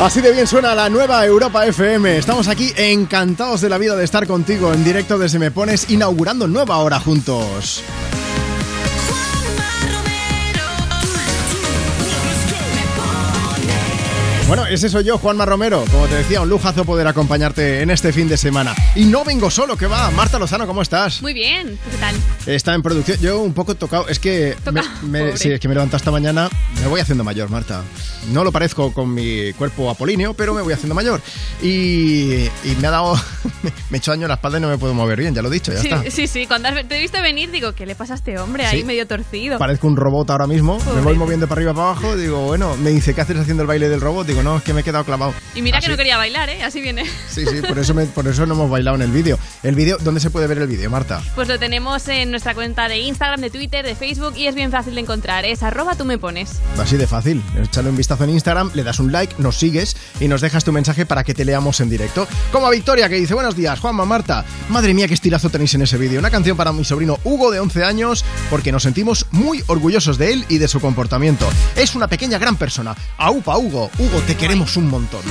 Así 0.00 0.20
de 0.20 0.32
bien 0.32 0.46
suena 0.46 0.74
la 0.74 0.88
nueva 0.88 1.24
Europa 1.24 1.64
FM. 1.66 2.18
Estamos 2.18 2.48
aquí 2.48 2.72
encantados 2.76 3.60
de 3.60 3.68
la 3.68 3.78
vida 3.78 3.94
de 3.94 4.04
estar 4.04 4.26
contigo 4.26 4.72
en 4.72 4.82
directo 4.82 5.16
desde 5.16 5.38
Me 5.38 5.50
Pones, 5.50 5.90
inaugurando 5.90 6.48
nueva 6.48 6.78
hora 6.78 6.98
juntos. 6.98 7.84
Bueno, 14.52 14.66
ese 14.66 14.90
soy 14.90 15.04
yo, 15.04 15.16
Juanma 15.16 15.46
Romero. 15.46 15.82
Como 15.90 16.06
te 16.08 16.14
decía, 16.16 16.42
un 16.42 16.50
lujazo 16.50 16.84
poder 16.84 17.06
acompañarte 17.06 17.80
en 17.80 17.88
este 17.90 18.12
fin 18.12 18.28
de 18.28 18.36
semana. 18.36 18.74
Y 18.94 19.06
no 19.06 19.24
vengo 19.24 19.50
solo, 19.50 19.78
que 19.78 19.86
va. 19.86 20.10
Marta 20.10 20.38
Lozano, 20.38 20.66
¿cómo 20.66 20.82
estás? 20.82 21.22
Muy 21.22 21.32
bien, 21.32 21.78
¿qué 21.90 21.96
tal? 21.96 22.14
Está 22.44 22.74
en 22.74 22.82
producción. 22.82 23.16
Yo 23.18 23.40
un 23.40 23.54
poco 23.54 23.74
tocado. 23.76 24.08
Es 24.08 24.18
que 24.18 24.54
me, 24.70 24.82
me- 25.08 25.18
pobre. 25.20 25.36
sí, 25.38 25.50
es 25.52 25.58
que 25.58 25.68
me 25.68 25.74
levanto 25.74 25.96
esta 25.96 26.10
mañana. 26.10 26.50
Me 26.82 26.86
voy 26.88 27.00
haciendo 27.00 27.24
mayor, 27.24 27.48
Marta. 27.48 27.82
No 28.30 28.44
lo 28.44 28.52
parezco 28.52 28.92
con 28.92 29.14
mi 29.14 29.54
cuerpo 29.54 29.88
apolíneo, 29.88 30.34
pero 30.34 30.52
me 30.52 30.60
voy 30.60 30.74
haciendo 30.74 30.94
mayor. 30.94 31.22
Y, 31.62 32.44
y 32.44 32.76
me 32.78 32.88
ha 32.88 32.90
dado. 32.90 33.14
me 33.88 33.96
he 33.96 33.98
hecho 33.98 34.10
daño 34.10 34.24
en 34.24 34.28
la 34.28 34.34
espalda 34.34 34.58
y 34.58 34.60
no 34.60 34.68
me 34.68 34.76
puedo 34.76 34.92
mover 34.92 35.18
bien, 35.18 35.34
ya 35.34 35.40
lo 35.40 35.48
he 35.48 35.52
dicho, 35.52 35.72
ya 35.72 35.78
Sí, 35.80 35.88
está. 35.88 36.10
sí, 36.10 36.26
sí, 36.26 36.46
cuando 36.46 36.68
te 36.86 36.98
he 36.98 37.00
visto 37.00 37.22
venir 37.22 37.50
digo, 37.50 37.72
¿qué 37.72 37.86
le 37.86 37.94
pasa 37.94 38.12
a 38.12 38.16
este 38.16 38.38
hombre 38.38 38.66
ahí 38.66 38.80
Sí. 38.80 38.84
medio 38.84 39.06
torcido? 39.06 39.58
Parezco 39.58 39.86
un 39.86 39.96
robot 39.96 40.28
ahora 40.28 40.46
mismo. 40.46 40.78
Me 40.94 41.00
voy 41.00 41.16
moviendo 41.16 41.48
para 41.48 41.58
arriba 41.60 41.72
para 41.72 41.86
abajo. 41.92 42.16
Digo, 42.16 42.42
bueno, 42.48 42.76
me 42.76 42.90
dice, 42.90 43.14
¿qué 43.14 43.22
haces 43.22 43.38
haciendo 43.38 43.62
el 43.62 43.66
baile 43.66 43.88
del 43.88 44.02
robot? 44.02 44.26
Digo, 44.26 44.41
no, 44.42 44.56
es 44.58 44.62
que 44.62 44.72
me 44.72 44.80
he 44.80 44.84
quedado 44.84 45.04
clavado. 45.04 45.34
Y 45.54 45.62
mira 45.62 45.78
Así. 45.78 45.86
que 45.86 45.90
no 45.92 45.96
quería 45.96 46.16
bailar, 46.16 46.48
¿eh? 46.48 46.62
Así 46.62 46.80
viene. 46.80 47.04
Sí, 47.28 47.44
sí, 47.46 47.62
por 47.66 47.78
eso, 47.78 47.94
me- 47.94 48.06
por 48.06 48.26
eso 48.28 48.46
no 48.46 48.54
hemos 48.54 48.70
bailado 48.70 48.96
en 48.96 49.02
el 49.02 49.10
vídeo. 49.10 49.38
El 49.62 49.74
vídeo, 49.74 49.98
¿dónde 50.00 50.20
se 50.20 50.30
puede 50.30 50.46
ver 50.46 50.58
el 50.58 50.66
vídeo, 50.68 50.90
Marta? 50.90 51.22
Pues 51.34 51.48
lo 51.48 51.58
tenemos 51.58 52.06
en 52.08 52.30
nuestra 52.30 52.54
cuenta 52.54 52.88
de 52.88 52.98
Instagram, 52.98 53.40
de 53.40 53.50
Twitter, 53.50 53.84
de 53.84 53.94
Facebook 53.94 54.34
y 54.36 54.46
es 54.46 54.54
bien 54.54 54.70
fácil 54.70 54.94
de 54.94 55.00
encontrar. 55.00 55.44
Es 55.44 55.62
arroba 55.62 55.94
tú 55.94 56.04
me 56.04 56.18
pones. 56.18 56.60
Así 56.78 56.96
de 56.96 57.06
fácil. 57.06 57.42
Échale 57.62 57.88
un 57.90 57.96
vistazo 57.96 58.24
en 58.24 58.30
Instagram, 58.30 58.70
le 58.74 58.84
das 58.84 58.98
un 59.00 59.12
like, 59.12 59.34
nos 59.38 59.56
sigues 59.56 59.96
y 60.20 60.28
nos 60.28 60.40
dejas 60.40 60.64
tu 60.64 60.72
mensaje 60.72 61.06
para 61.06 61.24
que 61.24 61.34
te 61.34 61.44
leamos 61.44 61.80
en 61.80 61.88
directo. 61.90 62.26
Como 62.50 62.66
a 62.66 62.70
Victoria 62.70 63.08
que 63.08 63.16
dice, 63.16 63.34
buenos 63.34 63.56
días, 63.56 63.78
Juanma, 63.80 64.04
Marta. 64.04 64.44
Madre 64.68 64.94
mía, 64.94 65.08
qué 65.08 65.14
estilazo 65.14 65.50
tenéis 65.50 65.74
en 65.74 65.82
ese 65.82 65.98
vídeo. 65.98 66.18
Una 66.18 66.30
canción 66.30 66.56
para 66.56 66.72
mi 66.72 66.84
sobrino 66.84 67.18
Hugo 67.24 67.50
de 67.50 67.60
11 67.60 67.84
años 67.84 68.24
porque 68.50 68.72
nos 68.72 68.82
sentimos 68.82 69.26
muy 69.30 69.62
orgullosos 69.66 70.18
de 70.18 70.32
él 70.32 70.44
y 70.48 70.58
de 70.58 70.68
su 70.68 70.80
comportamiento. 70.80 71.48
Es 71.76 71.94
una 71.94 72.08
pequeña 72.08 72.38
gran 72.38 72.56
persona. 72.56 72.94
Aupa, 73.18 73.56
Hugo. 73.58 73.90
Hugo, 73.98 74.21
te 74.26 74.36
queremos 74.36 74.76
un 74.76 74.88
montón. 74.88 75.22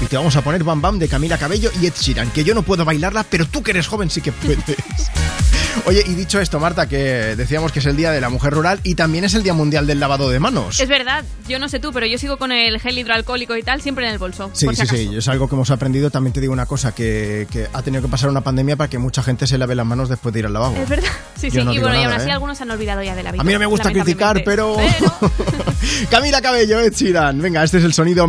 Y 0.00 0.06
te 0.06 0.16
vamos 0.16 0.34
a 0.36 0.42
poner 0.42 0.64
Bam 0.64 0.80
Bam 0.80 0.98
de 0.98 1.08
Camila 1.08 1.38
Cabello 1.38 1.70
y 1.80 1.86
Ed 1.86 1.94
Sheeran, 1.98 2.30
que 2.30 2.44
yo 2.44 2.54
no 2.54 2.62
puedo 2.62 2.84
bailarla, 2.84 3.24
pero 3.24 3.46
tú 3.46 3.62
que 3.62 3.70
eres 3.70 3.86
joven 3.86 4.10
sí 4.10 4.20
que 4.20 4.32
puedes. 4.32 4.58
Oye, 5.86 6.04
y 6.06 6.14
dicho 6.14 6.38
esto, 6.38 6.60
Marta, 6.60 6.86
que 6.86 7.34
decíamos 7.34 7.72
que 7.72 7.78
es 7.78 7.86
el 7.86 7.96
Día 7.96 8.10
de 8.10 8.20
la 8.20 8.28
Mujer 8.28 8.52
Rural 8.52 8.80
y 8.82 8.94
también 8.94 9.24
es 9.24 9.34
el 9.34 9.42
Día 9.42 9.54
Mundial 9.54 9.86
del 9.86 10.00
Lavado 10.00 10.28
de 10.28 10.38
Manos. 10.38 10.80
Es 10.80 10.88
verdad, 10.88 11.24
yo 11.48 11.58
no 11.58 11.68
sé 11.68 11.80
tú, 11.80 11.92
pero 11.92 12.04
yo 12.06 12.18
sigo 12.18 12.36
con 12.36 12.52
el 12.52 12.78
gel 12.78 12.98
hidroalcohólico 12.98 13.56
y 13.56 13.62
tal 13.62 13.80
siempre 13.80 14.06
en 14.06 14.12
el 14.12 14.18
bolso. 14.18 14.50
Sí, 14.52 14.66
por 14.66 14.74
si 14.74 14.82
sí, 14.82 14.86
acaso. 14.86 15.10
sí, 15.10 15.16
es 15.16 15.28
algo 15.28 15.48
que 15.48 15.54
hemos 15.54 15.70
aprendido. 15.70 16.10
También 16.10 16.34
te 16.34 16.40
digo 16.40 16.52
una 16.52 16.66
cosa, 16.66 16.94
que, 16.94 17.46
que 17.50 17.68
ha 17.72 17.82
tenido 17.82 18.02
que 18.02 18.08
pasar 18.08 18.28
una 18.28 18.42
pandemia 18.42 18.76
para 18.76 18.90
que 18.90 18.98
mucha 18.98 19.22
gente 19.22 19.46
se 19.46 19.56
lave 19.56 19.74
las 19.74 19.86
manos 19.86 20.08
después 20.08 20.32
de 20.32 20.40
ir 20.40 20.46
al 20.46 20.52
lavabo. 20.52 20.76
Es 20.76 20.88
verdad. 20.88 21.10
Sí, 21.42 21.50
sí, 21.50 21.56
no 21.64 21.72
y 21.74 21.80
bueno, 21.80 22.00
y 22.00 22.04
aún 22.04 22.12
así 22.12 22.28
¿eh? 22.28 22.32
algunos 22.32 22.56
se 22.56 22.62
han 22.62 22.70
olvidado 22.70 23.02
ya 23.02 23.16
de 23.16 23.24
la 23.24 23.32
vida. 23.32 23.42
A 23.42 23.44
mí 23.44 23.52
no 23.52 23.58
me 23.58 23.66
gusta 23.66 23.90
criticar, 23.90 24.42
pero... 24.44 24.76
lamentablemente. 24.76 26.06
Camila 26.10 26.40
Cabello, 26.40 26.78
Ed 26.78 26.92
Sheeran. 26.94 27.40
Venga, 27.40 27.64
este 27.64 27.78
es 27.78 27.84
el 27.84 27.92
sonido 27.92 28.28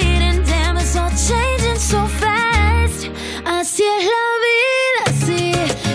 Changing 0.93 1.79
so 1.79 2.05
fast. 2.05 3.09
I 3.45 3.63
see 3.63 3.87
a 3.87 3.99
love, 4.09 5.07
I 5.07 5.11
see. 5.13 5.51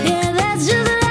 Yeah, 0.09 0.31
that's 0.33 0.67
just. 0.67 1.06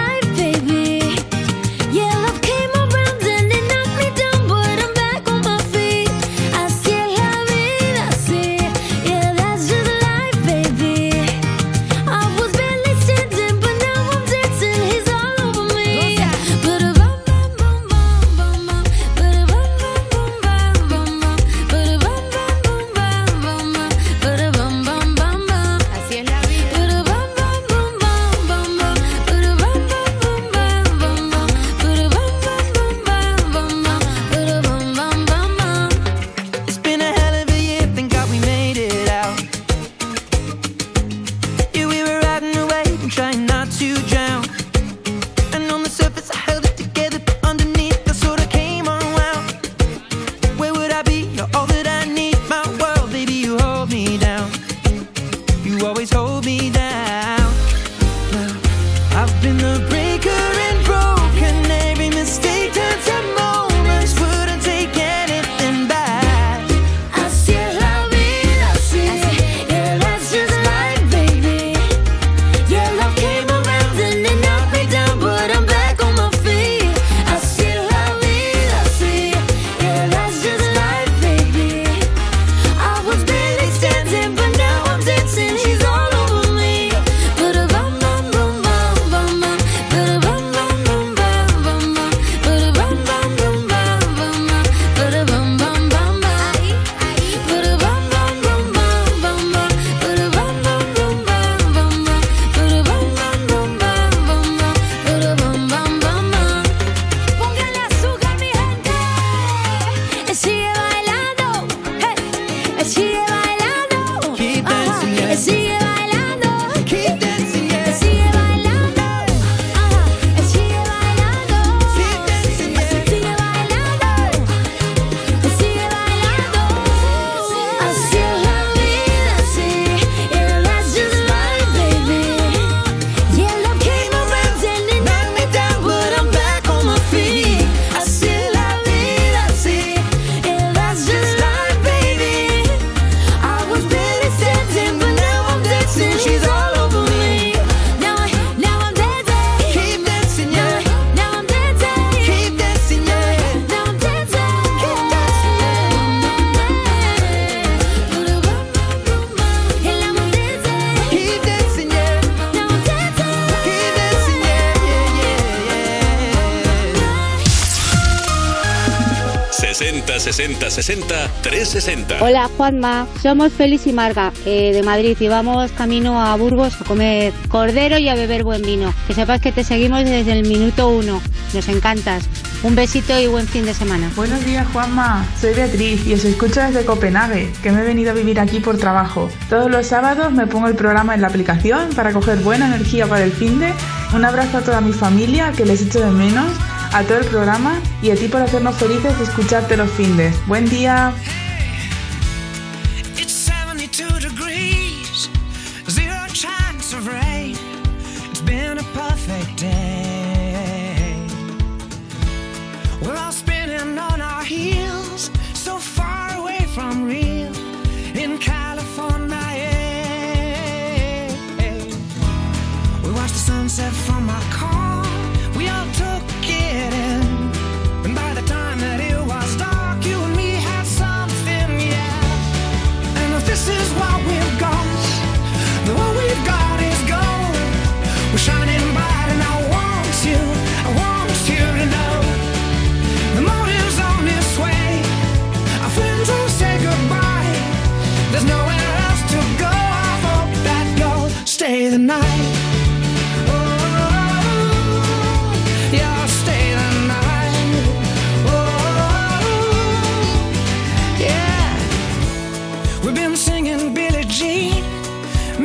Hola 172.22 172.48
Juanma, 172.56 173.06
somos 173.20 173.52
Félix 173.52 173.86
y 173.86 173.92
Marga 173.92 174.32
eh, 174.46 174.72
de 174.72 174.82
Madrid 174.82 175.14
y 175.20 175.28
vamos 175.28 175.70
camino 175.72 176.18
a 176.18 176.34
Burgos 176.34 176.80
a 176.80 176.84
comer 176.84 177.34
cordero 177.48 177.98
y 177.98 178.08
a 178.08 178.14
beber 178.14 178.44
buen 178.44 178.62
vino. 178.62 178.94
Que 179.06 179.12
sepas 179.12 179.42
que 179.42 179.52
te 179.52 179.62
seguimos 179.62 180.02
desde 180.04 180.32
el 180.32 180.48
minuto 180.48 180.88
uno, 180.88 181.20
nos 181.52 181.68
encantas. 181.68 182.24
Un 182.62 182.74
besito 182.74 183.20
y 183.20 183.26
buen 183.26 183.46
fin 183.46 183.66
de 183.66 183.74
semana. 183.74 184.10
Buenos 184.16 184.42
días 184.46 184.66
Juanma, 184.72 185.26
soy 185.38 185.52
Beatriz 185.52 186.06
y 186.06 186.14
os 186.14 186.24
escucho 186.24 186.62
desde 186.62 186.86
Copenhague, 186.86 187.52
que 187.62 187.70
me 187.70 187.82
he 187.82 187.84
venido 187.84 188.12
a 188.12 188.14
vivir 188.14 188.40
aquí 188.40 188.58
por 188.58 188.78
trabajo. 188.78 189.28
Todos 189.50 189.70
los 189.70 189.86
sábados 189.86 190.32
me 190.32 190.46
pongo 190.46 190.68
el 190.68 190.76
programa 190.76 191.14
en 191.14 191.20
la 191.20 191.28
aplicación 191.28 191.90
para 191.94 192.14
coger 192.14 192.38
buena 192.38 192.68
energía 192.68 193.06
para 193.06 193.24
el 193.24 193.32
fin 193.32 193.60
de. 193.60 193.74
Un 194.14 194.24
abrazo 194.24 194.58
a 194.58 194.60
toda 194.62 194.80
mi 194.80 194.94
familia 194.94 195.52
que 195.54 195.66
les 195.66 195.82
echo 195.82 196.00
de 196.00 196.10
menos 196.10 196.50
a 196.94 197.02
todo 197.02 197.18
el 197.18 197.26
programa 197.26 197.74
y 198.00 198.10
a 198.10 198.14
ti 198.14 198.28
por 198.28 198.40
hacernos 198.40 198.76
felices 198.76 199.18
de 199.18 199.24
escucharte 199.24 199.76
los 199.76 199.90
findes. 199.90 200.34
Buen 200.46 200.66
día. 200.70 201.12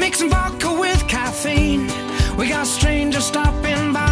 Mixing 0.02 0.32
vodka 0.32 0.73
with 0.73 1.07
caffeine. 1.07 1.86
We 2.36 2.49
got 2.49 2.65
strangers 2.65 3.28
stopping 3.28 3.94
by. 3.94 4.11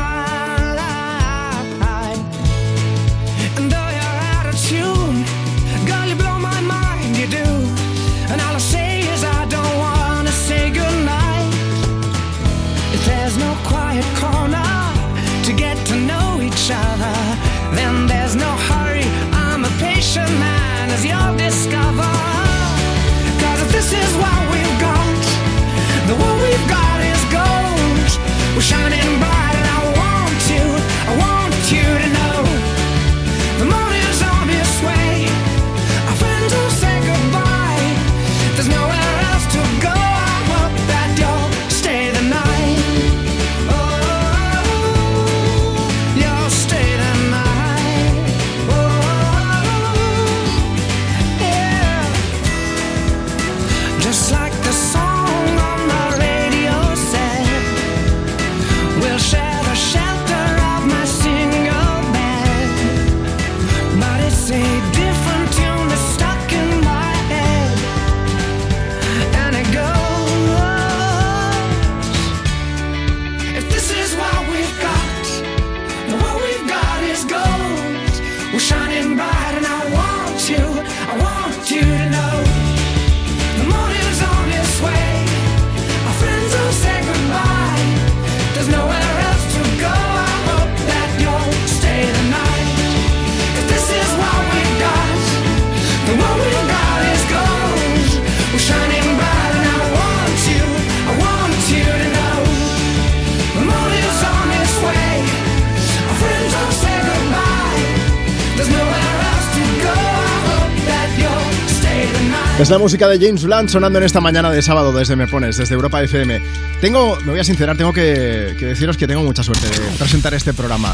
Es 112.59 112.69
la 112.69 112.77
música 112.77 113.07
de 113.07 113.25
James 113.25 113.45
Blunt 113.45 113.69
sonando 113.69 113.99
en 113.99 114.05
esta 114.05 114.19
mañana 114.19 114.51
de 114.51 114.61
sábado 114.61 114.91
desde 114.91 115.15
Me 115.15 115.27
Pones, 115.27 115.55
desde 115.55 115.75
Europa 115.75 116.03
FM. 116.03 116.41
Tengo, 116.81 117.15
me 117.21 117.31
voy 117.31 117.39
a 117.39 117.43
sincerar, 117.45 117.77
tengo 117.77 117.93
que, 117.93 118.53
que 118.59 118.65
deciros 118.65 118.97
que 118.97 119.07
tengo 119.07 119.23
mucha 119.23 119.43
suerte 119.43 119.65
de 119.69 119.97
presentar 119.97 120.33
este 120.33 120.53
programa. 120.53 120.93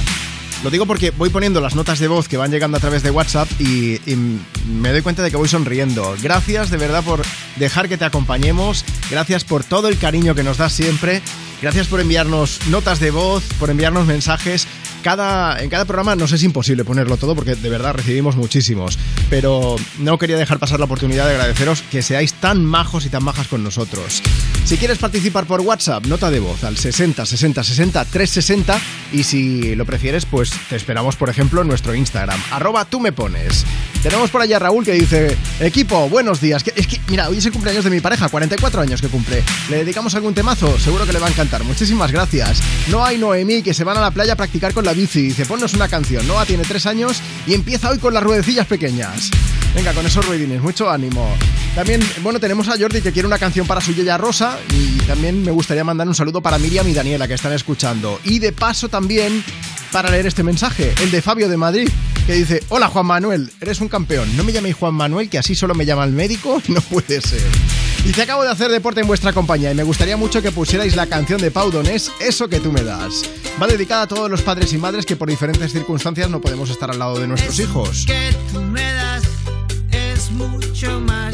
Lo 0.64 0.70
digo 0.70 0.86
porque 0.86 1.12
voy 1.12 1.30
poniendo 1.30 1.62
las 1.62 1.76
notas 1.76 2.00
de 2.00 2.08
voz 2.08 2.28
que 2.28 2.38
van 2.38 2.52
llegando 2.52 2.78
a 2.78 2.80
través 2.80 3.04
de 3.04 3.12
WhatsApp 3.12 3.50
y, 3.60 4.00
me 4.68 4.92
doy 4.92 5.02
cuenta 5.02 5.24
de 5.24 5.32
que 5.32 5.38
voy 5.38 5.48
sonriendo. 5.48 6.16
Gracias 6.22 6.70
de 6.70 6.78
verdad 6.78 7.04
por 7.04 7.22
dejar 7.56 7.90
que 7.90 7.98
te 7.98 8.06
acompañemos, 8.06 8.86
gracias 9.10 9.44
por 9.44 9.64
todo 9.64 9.90
el 9.90 9.98
cariño 9.98 10.34
que 10.36 10.44
nos 10.44 10.58
das 10.58 10.74
siempre, 10.74 11.22
gracias 11.62 11.88
por 11.88 12.00
enviarnos 12.00 12.60
notas 12.70 13.00
de 13.00 13.12
voz, 13.12 13.44
por 13.60 13.70
enviarnos 13.70 14.06
mensajes 14.06 14.68
en 15.06 15.70
cada 15.70 15.86
programa 15.86 16.16
nos 16.16 16.32
es 16.32 16.42
imposible 16.42 16.84
ponerlo 16.84 17.18
todo 17.18 17.36
porque 17.36 17.56
de 17.56 17.70
verdad 17.70 17.94
recibimos 17.94 18.36
muchísimos. 18.36 18.98
Pero 19.30 19.76
no 20.00 20.18
quería 20.18 20.36
dejar 20.36 20.58
pasar 20.58 20.80
la 20.80 20.86
oportunidad 20.86 21.26
de 21.28 21.34
agradeceros 21.34 21.84
que 21.92 22.02
seáis 22.02 22.34
tan 22.34 22.66
majos 22.66 23.06
y 23.06 23.10
tan 23.10 23.24
majas 23.24 23.48
con 23.48 23.64
nosotros. 23.64 24.24
Si 24.66 24.78
quieres 24.78 24.98
participar 24.98 25.46
por 25.46 25.62
WhatsApp, 25.62 26.08
nota 26.08 26.32
de 26.32 26.40
voz 26.40 26.64
al 26.64 26.78
60 26.78 27.24
60 27.24 27.64
60 27.64 28.06
360 28.06 28.80
y 29.14 29.24
si 29.24 29.76
lo 29.76 29.86
prefieres, 29.86 30.26
pues 30.26 30.52
te 30.70 30.76
esperamos, 30.76 31.16
por 31.16 31.30
ejemplo, 31.30 31.62
en 31.62 31.68
nuestro 31.68 31.94
Instagram, 31.94 32.42
arroba 32.50 32.86
tú 32.86 33.00
me 33.00 33.12
pones. 33.12 33.64
Tenemos 34.02 34.30
por 34.30 34.42
allá 34.42 34.58
a 34.58 34.60
Raúl 34.60 34.86
que 34.86 34.94
dice, 34.94 35.38
equipo, 35.60 36.10
buenos 36.10 36.42
días. 36.42 36.64
Es 36.76 36.88
que, 36.88 37.00
mira, 37.08 37.30
hoy 37.30 37.38
es 37.38 37.46
el 37.46 37.52
cumpleaños 37.52 37.84
de 37.84 37.90
mi 37.90 38.02
pareja, 38.02 38.30
44 38.30 38.82
años 38.82 39.02
que 39.02 39.08
cumple. 39.08 39.44
¿Le 39.70 39.78
dedicamos 39.78 40.14
algún 40.16 40.34
temazo? 40.34 40.80
Seguro 40.80 41.06
que 41.06 41.14
le 41.14 41.20
va 41.20 41.28
a 41.28 41.30
encantar. 41.30 41.64
Muchísimas 41.64 42.12
gracias. 42.12 42.62
Noah 42.90 43.14
y 43.14 43.18
Noemí 43.18 43.64
que 43.64 43.74
se 43.74 43.84
van 43.84 43.98
a 43.98 44.02
la 44.02 44.12
playa 44.12 44.34
a 44.34 44.36
practicar 44.36 44.74
con 44.74 44.86
la 44.86 44.95
bici. 44.96 45.22
Dice, 45.22 45.46
ponnos 45.46 45.74
una 45.74 45.88
canción. 45.88 46.28
Noah 46.28 46.46
tiene 46.46 46.64
3 46.64 46.86
años 46.88 47.22
y 47.46 47.54
empieza 47.54 47.90
hoy 47.90 48.00
con 48.00 48.14
las 48.14 48.24
ruedecillas 48.24 48.66
pequeñas. 48.66 49.30
Venga, 49.76 49.94
con 49.94 50.06
esos 50.06 50.26
ruedines, 50.26 50.62
mucho 50.62 50.90
ánimo. 50.90 51.36
También, 51.76 52.02
bueno, 52.24 52.40
tenemos 52.40 52.70
a 52.70 52.78
Jordi 52.80 53.02
que 53.02 53.12
quiere 53.12 53.28
una 53.28 53.38
canción 53.38 53.68
para 53.68 53.82
su 53.82 53.94
Yeya 53.94 54.18
Rosa 54.18 54.58
y 54.74 54.98
también 55.00 55.44
me 55.44 55.52
gustaría 55.52 55.84
mandar 55.84 56.08
un 56.08 56.16
saludo 56.16 56.42
para 56.42 56.58
Miriam 56.58 56.88
y 56.88 56.94
Daniela 56.94 57.28
que 57.28 57.34
están 57.34 57.52
escuchando. 57.52 58.20
Y 58.24 58.40
de 58.40 58.54
paso 58.54 58.88
también 58.88 59.44
para 59.92 60.10
leer 60.10 60.28
este 60.28 60.44
mensaje, 60.44 60.94
el 61.02 61.12
de 61.12 61.22
Fabio 61.22 61.50
de 61.50 61.58
Madrid, 61.58 61.90
que 62.26 62.34
dice, 62.34 62.64
hola 62.70 62.88
Juan 62.88 63.06
Manuel, 63.06 63.52
eres 63.62 63.82
un 63.82 63.88
campeón, 63.88 64.36
no 64.36 64.44
me 64.44 64.52
llaméis 64.52 64.76
Juan 64.76 64.94
Manuel, 64.94 65.30
que 65.30 65.38
así 65.38 65.56
solo 65.56 65.76
me 65.76 65.86
llama 65.86 66.06
el 66.06 66.12
médico, 66.12 66.62
no 66.70 66.82
puede 66.82 67.22
ser. 67.22 67.42
Dice, 68.06 68.22
acabo 68.22 68.44
de 68.44 68.50
hacer 68.50 68.70
deporte 68.70 69.02
en 69.02 69.08
vuestra 69.08 69.34
compañía 69.34 69.72
y 69.72 69.76
me 69.76 69.82
gustaría 69.82 70.16
mucho 70.16 70.40
que 70.40 70.52
pusierais 70.52 70.96
la 70.96 71.08
canción 71.08 71.42
de 71.42 71.50
Pau 71.50 71.72
Donés, 71.72 72.12
Eso 72.20 72.48
que 72.48 72.60
tú 72.60 72.72
me 72.72 72.84
das. 72.84 73.24
Va 73.60 73.66
dedicada 73.66 74.04
a 74.04 74.08
todos 74.08 74.30
los 74.30 74.44
padres 74.44 74.72
y 74.74 74.78
madres 74.78 75.08
que 75.08 75.16
por 75.16 75.28
diferentes 75.28 75.72
circunstancias 75.72 76.30
no 76.30 76.40
podemos 76.40 76.70
estar 76.70 76.92
al 76.92 77.00
lado 77.00 77.20
de 77.20 77.28
nuestros 77.28 77.60
hijos. 77.60 78.06
que 78.06 78.30
tú 78.54 78.62
me 78.62 78.84
das 78.94 79.24
es 79.92 80.30
mucho 80.32 81.02
más 81.02 81.34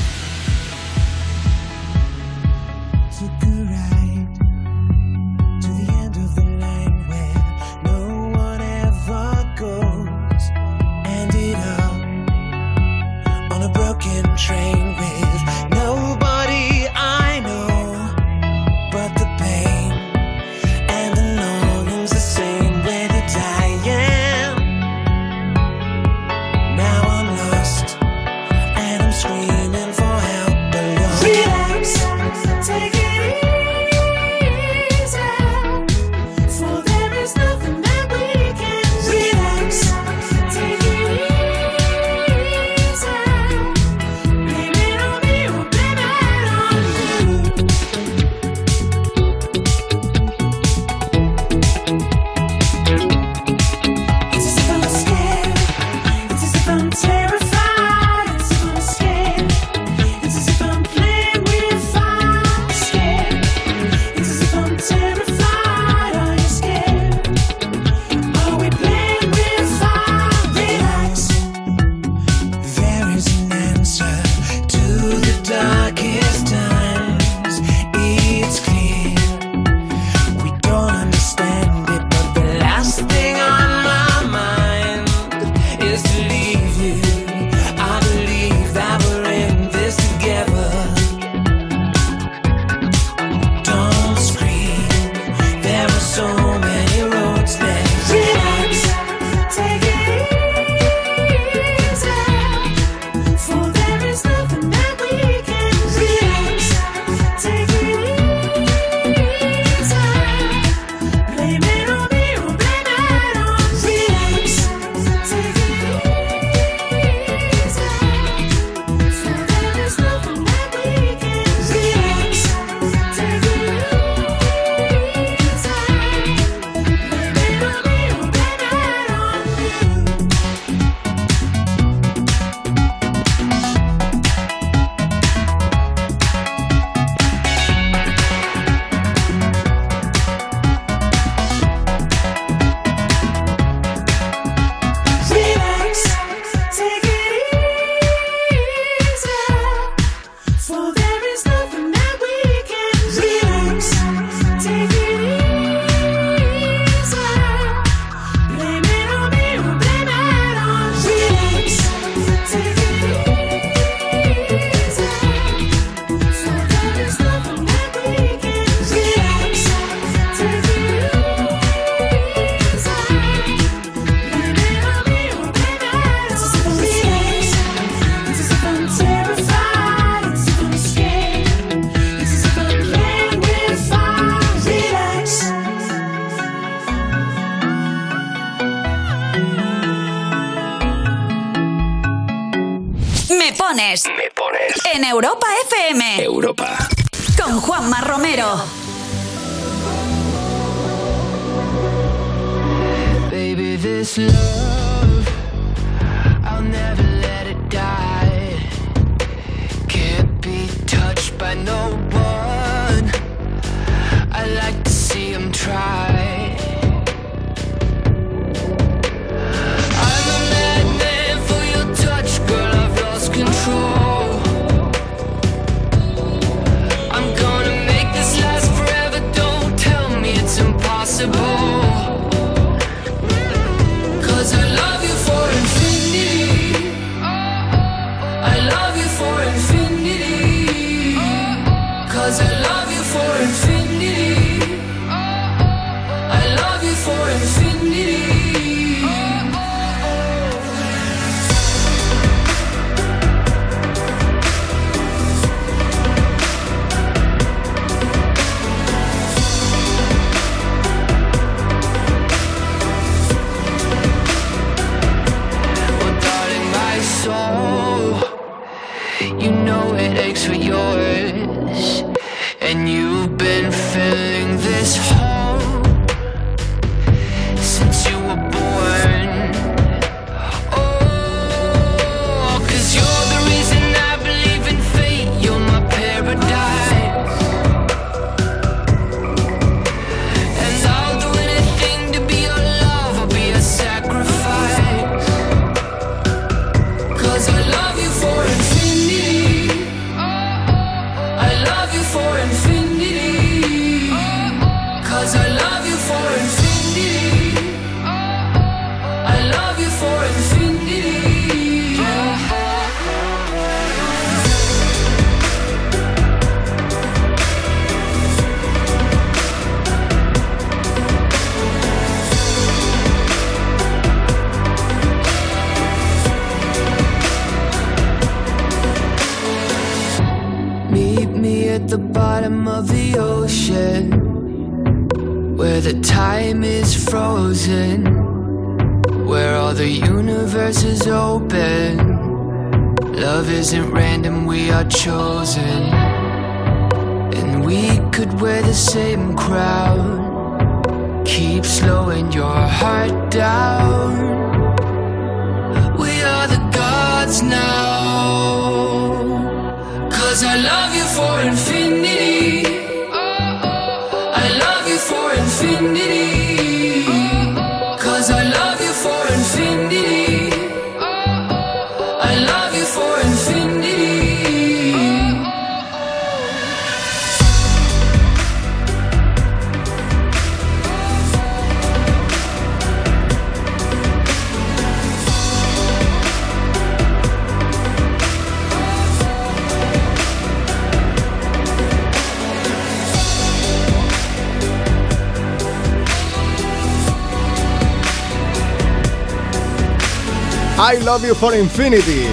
For 401.41 401.57
Infinity. 401.57 402.27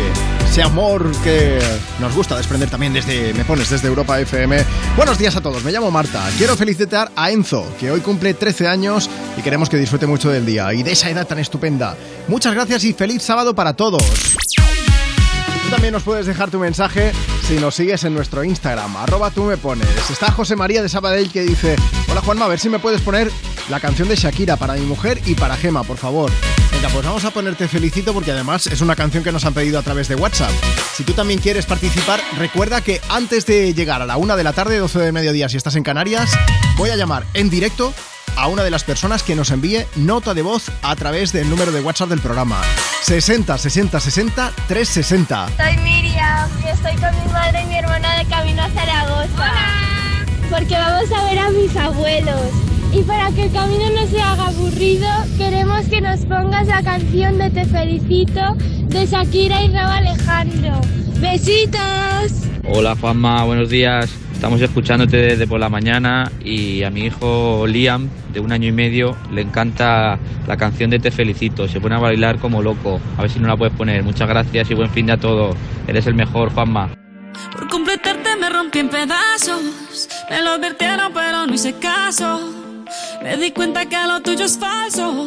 Ese 0.45 0.63
amor 0.63 1.11
que 1.25 1.59
nos 1.99 2.15
gusta 2.15 2.37
desprender 2.37 2.69
también 2.69 2.93
desde 2.93 3.33
Me 3.33 3.43
Pones, 3.43 3.71
desde 3.71 3.89
Europa 3.89 4.21
FM. 4.21 4.63
Buenos 4.99 5.17
días 5.17 5.35
a 5.35 5.41
todos, 5.41 5.65
me 5.65 5.73
llamo 5.73 5.91
Marta. 5.91 6.29
Quiero 6.37 6.55
felicitar 6.57 7.11
a 7.17 7.31
Enzo, 7.31 7.67
que 7.81 7.91
hoy 7.91 8.01
cumple 8.01 8.35
13 8.35 8.69
años 8.69 9.09
y 9.39 9.41
queremos 9.41 9.71
que 9.71 9.79
disfrute 9.79 10.07
mucho 10.07 10.29
del 10.29 10.45
día 10.45 10.75
y 10.75 10.83
de 10.83 10.93
esa 10.93 11.09
edad 11.09 11.27
tan 11.27 11.39
estupenda. 11.39 11.97
Muchas 12.29 12.53
gracias 12.53 12.85
y 12.85 12.93
feliz 12.93 13.23
sábado 13.23 13.55
para 13.55 13.73
todos. 13.73 14.03
Tú 14.03 15.71
también 15.71 15.95
nos 15.95 16.03
puedes 16.03 16.27
dejar 16.27 16.51
tu 16.51 16.59
mensaje 16.59 17.13
si 17.47 17.55
nos 17.55 17.77
sigues 17.77 18.05
en 18.05 18.13
nuestro 18.13 18.45
Instagram, 18.45 18.95
arroba 18.95 19.31
tú 19.31 19.45
me 19.45 19.57
pones. 19.57 19.89
Está 20.11 20.31
José 20.33 20.55
María 20.55 20.83
de 20.83 20.91
Sabadell 20.91 21.33
que 21.33 21.41
dice, 21.41 21.77
hola 22.11 22.21
Juanma, 22.21 22.45
a 22.45 22.49
ver 22.49 22.59
si 22.59 22.69
me 22.69 22.79
puedes 22.79 23.01
poner 23.01 23.31
la 23.71 23.81
canción 23.81 24.07
de 24.07 24.17
Shakira 24.17 24.59
para 24.59 24.75
mi 24.75 24.83
mujer 24.83 25.19
y 25.25 25.35
para 25.35 25.57
Gema, 25.57 25.83
por 25.83 25.97
favor. 25.97 26.31
Venga, 26.73 26.89
pues 26.91 27.05
vamos 27.05 27.25
a 27.25 27.31
ponerte 27.31 27.67
felicito 27.69 28.13
porque 28.13 28.33
además 28.33 28.67
es 28.67 28.81
una 28.81 28.95
canción 28.95 29.25
que 29.25 29.33
nos 29.33 29.45
han 29.45 29.55
pedido 29.55 29.79
a 29.79 29.83
través 29.83 30.09
de 30.09 30.15
WhatsApp. 30.15 30.51
Si 30.95 31.05
tú 31.05 31.13
también 31.13 31.41
quieres 31.41 31.67
participar, 31.67 32.21
recuerda 32.37 32.81
que 32.81 33.01
antes 33.09 33.47
de 33.47 33.75
llegar 33.75 34.03
a 34.03 34.07
la 34.07 34.17
una 34.17 34.37
de 34.37 34.45
la 34.45 34.53
tarde, 34.53 34.79
12 34.79 34.99
de 34.99 35.13
mediodía, 35.13 35.49
si 35.49 35.57
estás 35.57 35.77
en 35.77 35.83
Canarias, 35.83 36.31
voy 36.77 36.91
a 36.91 36.97
llamar 36.97 37.25
en 37.35 37.51
directo 37.51 37.93
a 38.37 38.47
una 38.47 38.63
de 38.63 38.71
las 38.71 38.85
personas 38.85 39.25
que 39.25 39.35
nos 39.35 39.51
envíe 39.51 39.85
nota 39.97 40.33
de 40.33 40.43
voz 40.43 40.71
a 40.83 40.95
través 40.95 41.33
del 41.33 41.51
número 41.51 41.73
de 41.73 41.81
WhatsApp 41.81 42.11
del 42.11 42.21
programa 42.21 42.63
60 43.03 43.59
60 43.59 43.99
60 43.99 44.53
360. 44.69 45.49
Soy 45.57 45.77
Miriam 45.79 46.49
y 46.65 46.69
estoy 46.69 46.95
con 46.97 47.11
mi 47.25 47.33
madre 47.33 47.63
y 47.63 47.67
mi 47.67 47.79
hermana 47.79 48.19
de 48.19 48.25
camino 48.27 48.63
a 48.63 48.71
Zaragoza. 48.71 49.53
Porque 50.51 50.75
vamos 50.75 51.11
a 51.13 51.25
ver 51.25 51.39
a 51.39 51.51
mis 51.51 51.77
abuelos. 51.77 52.68
Y 52.93 53.03
para 53.03 53.31
que 53.33 53.45
el 53.45 53.53
camino 53.53 53.85
no 53.95 54.07
se 54.07 54.21
haga 54.21 54.47
aburrido, 54.47 55.07
queremos 55.37 55.87
que 55.87 56.01
nos 56.01 56.21
pongas 56.21 56.67
la 56.67 56.83
canción 56.83 57.37
de 57.37 57.51
Te 57.51 57.65
Felicito 57.67 58.57
de 58.87 59.07
Shakira 59.07 59.63
y 59.63 59.69
Raúl 59.69 59.93
Alejandro. 59.93 60.81
¡Besitos! 61.21 62.49
Hola 62.65 62.97
Juanma, 62.97 63.45
buenos 63.45 63.69
días. 63.69 64.11
Estamos 64.33 64.61
escuchándote 64.63 65.17
desde 65.19 65.47
por 65.47 65.61
la 65.61 65.69
mañana 65.69 66.33
y 66.43 66.83
a 66.83 66.91
mi 66.91 67.03
hijo 67.03 67.67
Liam, 67.67 68.09
de 68.33 68.41
un 68.41 68.53
año 68.53 68.69
y 68.69 68.73
medio, 68.73 69.17
le 69.33 69.43
encanta 69.43 70.19
la 70.47 70.57
canción 70.57 70.91
de 70.91 70.99
Te 70.99 71.11
Felicito. 71.11 71.69
Se 71.69 71.81
pone 71.81 71.97
a 71.97 71.99
bailar 71.99 72.39
como 72.39 72.63
loco. 72.63 73.01
A 73.19 73.23
ver 73.23 73.31
si 73.31 73.39
no 73.39 73.49
la 73.49 73.57
puedes 73.57 73.75
poner. 73.75 74.03
Muchas 74.03 74.29
gracias 74.29 74.71
y 74.71 74.75
buen 74.75 74.91
fin 74.91 75.07
de 75.07 75.13
a 75.13 75.17
todos. 75.19 75.57
Eres 75.87 76.07
el 76.07 76.15
mejor, 76.15 76.53
Juanma. 76.55 76.89
Por 77.53 77.69
completarte 77.69 78.37
me 78.37 78.49
rompí 78.49 78.79
en 78.79 78.89
pedazos. 78.89 80.09
Me 80.31 80.43
lo 80.43 80.51
advirtieron, 80.53 81.13
pero 81.13 81.47
no 81.47 81.55
hice 81.55 81.75
caso. 81.75 82.58
Me 83.29 83.37
di 83.37 83.51
cuenta 83.51 83.85
que 83.85 83.97
lo 84.07 84.23
tuyo 84.23 84.47
es 84.47 84.59
falso. 84.59 85.27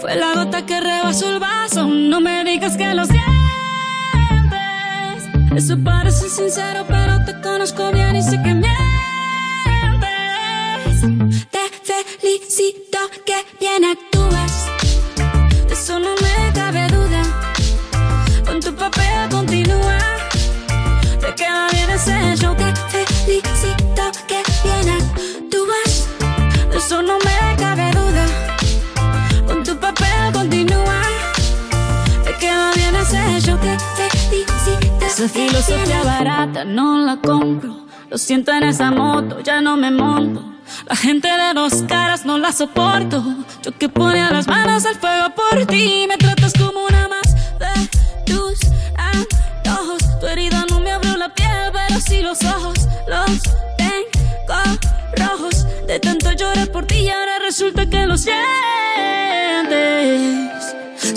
Fue 0.00 0.16
la 0.16 0.34
gota 0.34 0.66
que 0.66 0.80
rebasó 0.80 1.30
el 1.30 1.38
vaso. 1.38 1.86
No 1.86 2.20
me 2.20 2.42
digas 2.42 2.76
que 2.76 2.92
lo 2.92 3.04
sientes. 3.04 3.30
Eso 5.54 5.78
parece 5.78 6.28
sincero, 6.28 6.84
pero 6.88 7.24
te 7.24 7.40
conozco 7.40 7.92
bien 7.92 8.16
y 8.16 8.22
sé 8.22 8.32
que 8.42 8.52
mientes. 8.52 8.69
Esa 35.20 35.28
filosofía 35.28 36.02
barata 36.02 36.64
no 36.64 37.04
la 37.04 37.18
compro. 37.18 37.86
Lo 38.08 38.16
siento 38.16 38.52
en 38.52 38.62
esa 38.62 38.90
moto, 38.90 39.40
ya 39.40 39.60
no 39.60 39.76
me 39.76 39.90
monto. 39.90 40.42
La 40.88 40.96
gente 40.96 41.28
de 41.28 41.52
dos 41.52 41.82
caras 41.86 42.24
no 42.24 42.38
la 42.38 42.52
soporto. 42.52 43.22
Yo 43.62 43.76
que 43.76 43.90
ponía 43.90 44.30
las 44.30 44.46
manos 44.46 44.86
al 44.86 44.94
fuego 44.94 45.26
por 45.34 45.66
ti. 45.66 46.06
Me 46.08 46.16
tratas 46.16 46.54
como 46.54 46.86
una 46.86 47.06
más 47.08 47.34
de 47.58 47.68
tus 48.24 48.60
antojos. 48.96 49.98
Tu 50.20 50.26
herida 50.26 50.64
no 50.70 50.80
me 50.80 50.90
abrió 50.90 51.14
la 51.18 51.34
piel, 51.34 51.70
pero 51.70 52.00
sí 52.00 52.22
los 52.22 52.42
ojos. 52.42 52.78
Los 53.06 53.42
tengo 53.76 54.78
rojos. 55.18 55.66
De 55.86 56.00
tanto 56.00 56.32
llorar 56.32 56.72
por 56.72 56.86
ti 56.86 56.94
y 56.94 57.10
ahora 57.10 57.40
resulta 57.40 57.84
que 57.84 58.06
lo 58.06 58.16
sientes. 58.16 58.40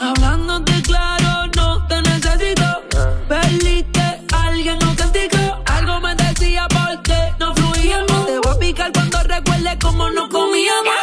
Hablándote 0.00 0.82
claro, 0.82 1.50
no 1.56 1.86
te 1.88 2.00
necesito. 2.02 2.82
Perdiste, 3.28 4.22
alguien 4.32 4.78
no 4.78 4.94
castigó. 4.94 5.62
Algo 5.66 6.00
me 6.00 6.14
decía 6.14 6.68
porque 6.68 7.34
no 7.40 7.54
fluíamos. 7.54 8.26
Te 8.26 8.38
voy 8.38 8.52
a 8.54 8.58
picar 8.58 8.92
cuando 8.92 9.22
recuerde 9.24 9.76
cómo 9.80 10.10
no 10.10 10.28
comíamos. 10.28 11.01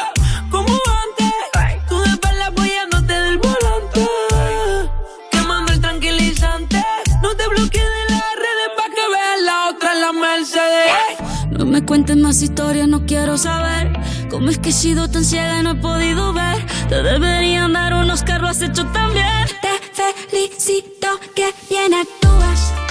Me 11.80 11.86
cuentes 11.86 12.18
más 12.18 12.42
historias, 12.42 12.90
no 12.90 13.06
quiero 13.06 13.38
saber 13.38 13.94
cómo 14.30 14.50
es 14.50 14.58
que 14.58 14.70
he 14.70 14.74
sido 14.74 15.10
tan 15.10 15.24
ciega 15.24 15.60
y 15.60 15.64
no 15.64 15.72
he 15.72 15.76
podido 15.76 16.34
ver. 16.34 16.66
Te 16.90 17.02
deberían 17.02 17.72
dar 17.72 17.94
unos 17.94 18.22
carros 18.24 18.50
has 18.50 18.62
hecho 18.62 18.86
también. 18.88 19.48
Te 19.62 20.14
felicito 20.30 21.08
que 21.36 21.54
bien 21.70 21.94
actúas. 21.94 22.89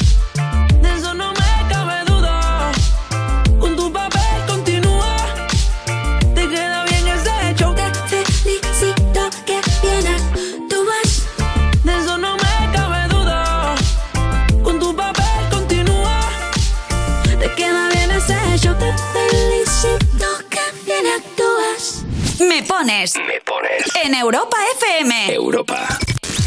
Pones. 22.78 23.16
Me 23.16 23.40
pones. 23.44 23.82
En 24.04 24.14
Europa 24.14 24.56
FM. 24.76 25.34
Europa. 25.34 25.98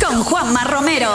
Con 0.04 0.24
Juanma 0.24 0.64
Romero. 0.64 1.10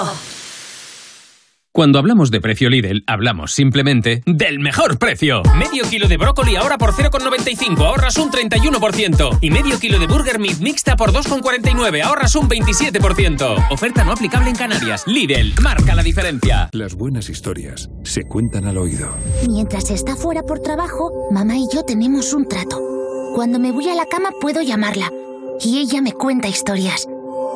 Cuando 1.72 1.98
hablamos 1.98 2.30
de 2.30 2.40
precio 2.40 2.70
Lidl, 2.70 3.04
hablamos 3.06 3.52
simplemente 3.52 4.22
del 4.24 4.60
mejor 4.60 4.98
precio. 4.98 5.42
Medio 5.56 5.84
kilo 5.88 6.08
de 6.08 6.16
brócoli 6.16 6.56
ahora 6.56 6.78
por 6.78 6.92
0,95, 6.92 7.78
ahorras 7.84 8.16
un 8.16 8.30
31%. 8.30 9.38
Y 9.42 9.50
medio 9.50 9.78
kilo 9.78 9.98
de 9.98 10.06
burger 10.06 10.38
meat 10.38 10.58
mixta 10.58 10.96
por 10.96 11.12
2,49, 11.12 12.02
ahorras 12.02 12.34
un 12.34 12.48
27%. 12.48 13.68
Oferta 13.70 14.04
no 14.04 14.12
aplicable 14.12 14.48
en 14.48 14.56
Canarias. 14.56 15.04
Lidl, 15.06 15.52
marca 15.62 15.94
la 15.94 16.02
diferencia. 16.02 16.70
Las 16.72 16.94
buenas 16.94 17.28
historias 17.28 17.90
se 18.04 18.22
cuentan 18.22 18.66
al 18.66 18.78
oído. 18.78 19.14
Mientras 19.46 19.90
está 19.90 20.16
fuera 20.16 20.42
por 20.42 20.60
trabajo, 20.60 21.28
mamá 21.30 21.56
y 21.56 21.66
yo 21.74 21.82
tenemos 21.84 22.32
un 22.32 22.48
trato. 22.48 23.05
Cuando 23.36 23.58
me 23.58 23.70
voy 23.70 23.86
a 23.90 23.94
la 23.94 24.06
cama 24.06 24.30
puedo 24.40 24.62
llamarla 24.62 25.12
y 25.60 25.78
ella 25.80 26.00
me 26.00 26.12
cuenta 26.12 26.48
historias. 26.48 27.06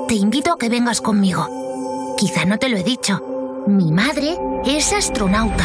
Te 0.09 0.15
invito 0.15 0.53
a 0.53 0.59
que 0.59 0.69
vengas 0.69 1.01
conmigo. 1.01 2.15
Quizá 2.19 2.45
no 2.45 2.59
te 2.59 2.69
lo 2.69 2.77
he 2.77 2.83
dicho. 2.83 3.65
Mi 3.67 3.91
madre 3.91 4.37
es 4.67 4.93
astronauta. 4.93 5.65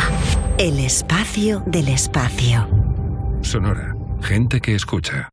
El 0.57 0.79
espacio 0.79 1.63
del 1.65 1.89
espacio. 1.89 2.65
Sonora. 3.41 3.93
Gente 4.21 4.61
que 4.61 4.73
escucha. 4.73 5.27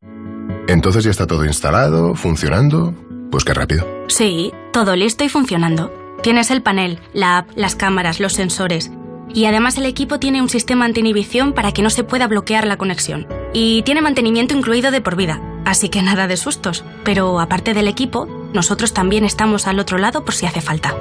Entonces 0.67 1.05
ya 1.05 1.11
está 1.11 1.27
todo 1.27 1.45
instalado, 1.45 2.13
funcionando. 2.13 2.93
Pues 3.31 3.45
qué 3.45 3.53
rápido. 3.53 3.87
Sí, 4.09 4.51
todo 4.73 4.97
listo 4.97 5.23
y 5.23 5.29
funcionando. 5.29 5.93
Tienes 6.23 6.51
el 6.51 6.61
panel, 6.61 6.99
la 7.13 7.37
app, 7.37 7.51
las 7.55 7.77
cámaras, 7.77 8.19
los 8.19 8.33
sensores. 8.33 8.91
Y 9.33 9.45
además 9.45 9.77
el 9.77 9.85
equipo 9.85 10.19
tiene 10.19 10.41
un 10.41 10.49
sistema 10.49 10.85
anti-inhibición 10.85 11.53
para 11.53 11.71
que 11.71 11.81
no 11.81 11.89
se 11.89 12.03
pueda 12.03 12.27
bloquear 12.27 12.67
la 12.67 12.77
conexión. 12.77 13.27
Y 13.53 13.81
tiene 13.83 14.01
mantenimiento 14.01 14.55
incluido 14.55 14.91
de 14.91 15.01
por 15.01 15.15
vida. 15.15 15.41
Así 15.65 15.89
que 15.89 16.01
nada 16.01 16.27
de 16.27 16.37
sustos. 16.37 16.83
Pero 17.03 17.39
aparte 17.39 17.73
del 17.73 17.87
equipo, 17.87 18.27
nosotros 18.53 18.93
también 18.93 19.25
estamos 19.25 19.67
al 19.67 19.79
otro 19.79 19.97
lado 19.97 20.23
por 20.23 20.35
si 20.35 20.45
hace 20.45 20.61
falta. 20.61 20.95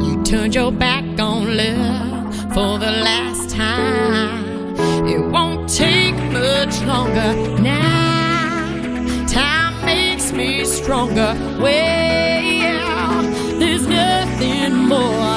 You 0.00 0.22
turned 0.24 0.54
your 0.54 0.72
back 0.72 1.04
on 1.20 1.58
love 1.58 2.34
for 2.54 2.78
the 2.78 2.90
last 3.04 3.50
time. 3.50 4.43
It 5.06 5.20
won't 5.20 5.68
take 5.68 6.16
much 6.32 6.80
longer 6.82 7.34
now. 7.60 9.26
Time 9.26 9.84
makes 9.84 10.32
me 10.32 10.64
stronger. 10.64 11.34
Well, 11.60 13.22
there's 13.58 13.86
nothing 13.86 14.74
more 14.88 15.33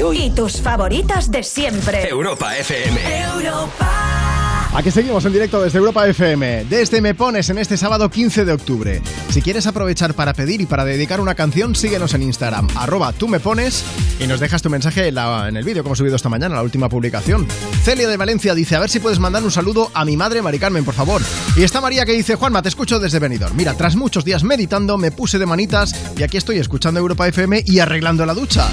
de 0.00 0.04
hoy. 0.04 0.18
Y 0.20 0.30
tus 0.30 0.60
favoritas 0.60 1.30
de 1.30 1.42
siempre. 1.42 2.08
Europa 2.08 2.56
FM. 2.56 3.00
Aquí 4.72 4.90
seguimos 4.92 5.24
en 5.24 5.32
directo 5.32 5.60
desde 5.60 5.78
Europa 5.78 6.06
FM, 6.06 6.64
desde 6.70 7.00
Me 7.00 7.14
Pones 7.14 7.50
en 7.50 7.58
este 7.58 7.76
sábado 7.76 8.08
15 8.08 8.44
de 8.44 8.52
octubre. 8.52 9.02
Si 9.30 9.42
quieres 9.42 9.66
aprovechar 9.66 10.14
para 10.14 10.32
pedir 10.32 10.60
y 10.60 10.66
para 10.66 10.84
dedicar 10.84 11.20
una 11.20 11.34
canción, 11.34 11.74
síguenos 11.74 12.14
en 12.14 12.22
Instagram, 12.22 12.68
arroba 12.76 13.12
tú 13.12 13.26
me 13.26 13.40
pones 13.40 13.82
y 14.20 14.26
nos 14.28 14.38
dejas 14.38 14.62
tu 14.62 14.70
mensaje 14.70 15.08
en, 15.08 15.16
la- 15.16 15.48
en 15.48 15.56
el 15.56 15.64
vídeo 15.64 15.82
que 15.82 15.88
hemos 15.88 15.98
subido 15.98 16.14
esta 16.14 16.28
mañana, 16.28 16.54
la 16.54 16.62
última 16.62 16.88
publicación. 16.88 17.48
Celia 17.82 18.06
de 18.08 18.16
Valencia 18.16 18.54
dice, 18.54 18.76
a 18.76 18.78
ver 18.80 18.90
si 18.90 19.00
puedes 19.00 19.18
mandar 19.18 19.42
un 19.42 19.50
saludo 19.50 19.90
a 19.92 20.04
mi 20.04 20.16
madre, 20.16 20.40
Mari 20.40 20.60
Carmen, 20.60 20.84
por 20.84 20.94
favor. 20.94 21.20
Y 21.56 21.62
está 21.64 21.80
María 21.80 22.06
que 22.06 22.12
dice, 22.12 22.36
Juanma, 22.36 22.62
te 22.62 22.68
escucho 22.68 23.00
desde 23.00 23.18
Benidorm. 23.18 23.56
Mira, 23.56 23.74
tras 23.74 23.96
muchos 23.96 24.24
días 24.24 24.44
meditando, 24.44 24.96
me 24.98 25.10
puse 25.10 25.38
de 25.40 25.46
manitas 25.46 25.94
y 26.16 26.22
aquí 26.22 26.36
estoy 26.36 26.58
escuchando 26.58 27.00
Europa 27.00 27.26
FM 27.26 27.64
y 27.66 27.80
arreglando 27.80 28.24
la 28.24 28.34
ducha. 28.34 28.70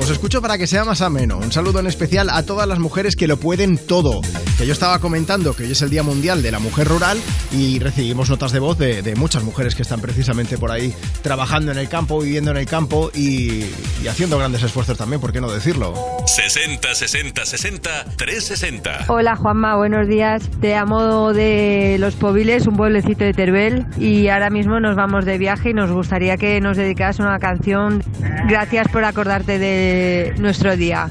Os 0.00 0.08
escucho 0.08 0.40
para 0.40 0.56
que 0.56 0.66
sea 0.66 0.86
más 0.86 1.02
ameno. 1.02 1.36
Un 1.36 1.52
saludo 1.52 1.78
en 1.80 1.86
especial 1.86 2.30
a 2.30 2.42
todas 2.42 2.66
las 2.66 2.78
mujeres 2.78 3.16
que 3.16 3.28
lo 3.28 3.36
pueden 3.36 3.76
todo. 3.76 4.22
Que 4.56 4.66
yo 4.66 4.72
estaba 4.72 4.98
comentando 4.98 5.54
que 5.54 5.64
hoy 5.64 5.72
es 5.72 5.82
el 5.82 5.90
Día 5.90 6.02
Mundial 6.02 6.42
de 6.42 6.50
la 6.50 6.58
Mujer 6.58 6.88
Rural 6.88 7.18
y 7.52 7.78
recibimos 7.80 8.30
notas 8.30 8.52
de 8.52 8.60
voz 8.60 8.78
de, 8.78 9.02
de 9.02 9.14
muchas 9.14 9.42
mujeres 9.42 9.74
que 9.74 9.82
están 9.82 10.00
precisamente 10.00 10.56
por 10.56 10.70
ahí 10.70 10.94
trabajando 11.22 11.70
en 11.70 11.76
el 11.76 11.90
campo, 11.90 12.18
viviendo 12.20 12.50
en 12.50 12.56
el 12.56 12.66
campo 12.66 13.10
y, 13.14 13.66
y 14.02 14.08
haciendo 14.08 14.38
grandes 14.38 14.62
esfuerzos 14.62 14.96
también, 14.96 15.20
¿por 15.20 15.32
qué 15.32 15.40
no 15.42 15.50
decirlo? 15.52 15.92
60 16.24 16.94
60 16.94 17.44
60 17.44 18.04
360. 18.16 19.04
Hola 19.08 19.36
Juanma, 19.36 19.76
buenos 19.76 20.08
días. 20.08 20.42
Te 20.62 20.76
amo 20.76 21.34
de 21.34 21.96
Los 21.98 22.14
Pobiles, 22.14 22.66
un 22.66 22.76
pueblecito 22.76 23.24
de 23.24 23.34
Teruel, 23.34 23.86
y 23.98 24.28
ahora 24.28 24.48
mismo 24.48 24.80
nos 24.80 24.96
vamos 24.96 25.26
de 25.26 25.36
viaje 25.36 25.70
y 25.70 25.74
nos 25.74 25.90
gustaría 25.90 26.38
que 26.38 26.58
nos 26.62 26.78
dedicaras 26.78 27.18
una 27.18 27.38
canción. 27.38 28.02
Gracias 28.48 28.88
por 28.88 29.04
acordarte 29.04 29.58
de 29.58 29.89
nuestro 30.38 30.76
día. 30.76 31.10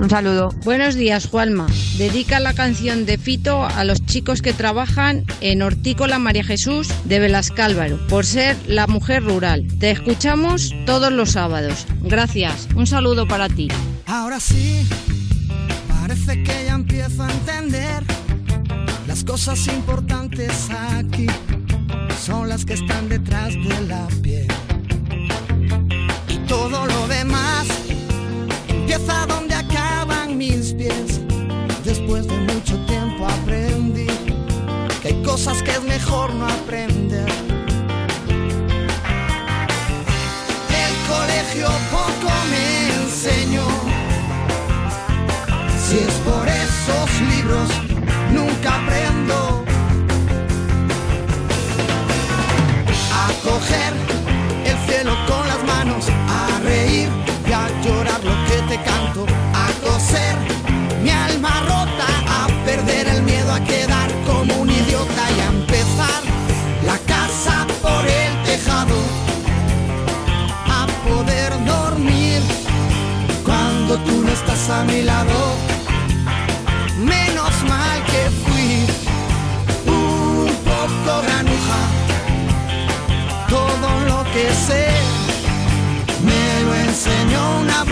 Un 0.00 0.10
saludo. 0.10 0.50
Buenos 0.64 0.94
días, 0.94 1.26
Juanma. 1.26 1.66
Dedica 1.96 2.38
la 2.38 2.52
canción 2.52 3.06
de 3.06 3.16
Fito 3.16 3.64
a 3.64 3.84
los 3.84 4.04
chicos 4.04 4.42
que 4.42 4.52
trabajan 4.52 5.24
en 5.40 5.62
Hortícola 5.62 6.18
María 6.18 6.44
Jesús 6.44 6.88
de 7.04 7.18
Velascálvaro, 7.18 7.98
por 8.08 8.26
ser 8.26 8.56
la 8.66 8.86
mujer 8.86 9.24
rural. 9.24 9.66
Te 9.80 9.90
escuchamos 9.90 10.74
todos 10.84 11.12
los 11.12 11.32
sábados. 11.32 11.86
Gracias. 12.02 12.68
Un 12.74 12.86
saludo 12.86 13.26
para 13.26 13.48
ti. 13.48 13.68
Ahora 14.06 14.38
sí, 14.38 14.86
parece 15.88 16.42
que 16.42 16.64
ya 16.66 16.74
empiezo 16.74 17.22
a 17.22 17.32
entender 17.32 18.02
las 19.06 19.24
cosas 19.24 19.66
importantes 19.68 20.68
aquí 20.70 21.26
son 22.26 22.48
las 22.48 22.64
que 22.64 22.74
están 22.74 23.08
detrás 23.08 23.54
de 23.54 23.80
la 23.86 24.06
piel. 24.22 24.48
Y 26.28 26.38
todo 26.48 26.86
lo 26.86 27.06
demás 27.06 27.55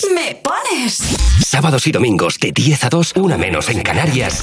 Pones. 0.00 0.14
Me 0.14 0.34
pones. 0.36 0.98
Sábados 1.44 1.86
y 1.86 1.92
domingos 1.92 2.38
de 2.38 2.52
10 2.52 2.84
a 2.84 2.88
2, 2.88 3.12
una 3.16 3.36
menos 3.36 3.68
en 3.68 3.82
Canarias. 3.82 4.42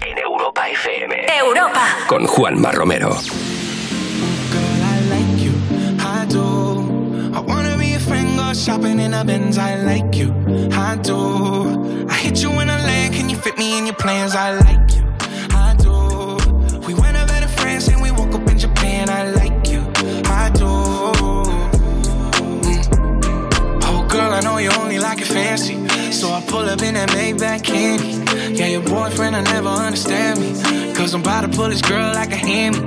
En 0.00 0.18
Europa 0.18 0.68
FM. 0.68 1.26
Europa. 1.38 1.86
Con 2.08 2.26
Juanma 2.26 2.72
Romero. 2.72 3.16
I 5.98 6.26
do. 6.28 7.30
I 7.34 7.40
wanna 7.40 7.76
be 7.76 7.94
a 7.94 8.00
friend, 8.00 8.36
go 8.36 8.52
shopping 8.54 9.00
in 9.00 9.14
a 9.14 9.24
Benz. 9.24 9.58
I 9.58 9.76
like 9.76 10.16
you. 10.16 10.32
I 10.72 10.96
do. 10.96 12.06
I 12.08 12.14
hit 12.14 12.42
you 12.42 12.50
in 12.60 12.70
a 12.70 12.78
land, 12.78 13.14
can 13.14 13.28
you 13.28 13.36
fit 13.36 13.58
me 13.58 13.78
in 13.78 13.86
your 13.86 13.96
plans? 13.96 14.34
I 14.34 14.52
like 14.52 14.96
you. 14.96 15.05
So 26.16 26.32
I 26.32 26.40
pull 26.40 26.60
up 26.60 26.80
in 26.80 26.94
that 26.94 27.10
Maybach 27.10 27.62
candy. 27.62 28.54
Yeah, 28.54 28.68
your 28.68 28.80
boyfriend, 28.80 29.36
I 29.36 29.42
never 29.42 29.68
understand 29.68 30.40
me. 30.40 30.94
Cause 30.94 31.12
I'm 31.12 31.20
about 31.20 31.42
to 31.42 31.48
pull 31.48 31.68
this 31.68 31.82
girl 31.82 32.14
like 32.14 32.32
a 32.32 32.36
hammy, 32.36 32.78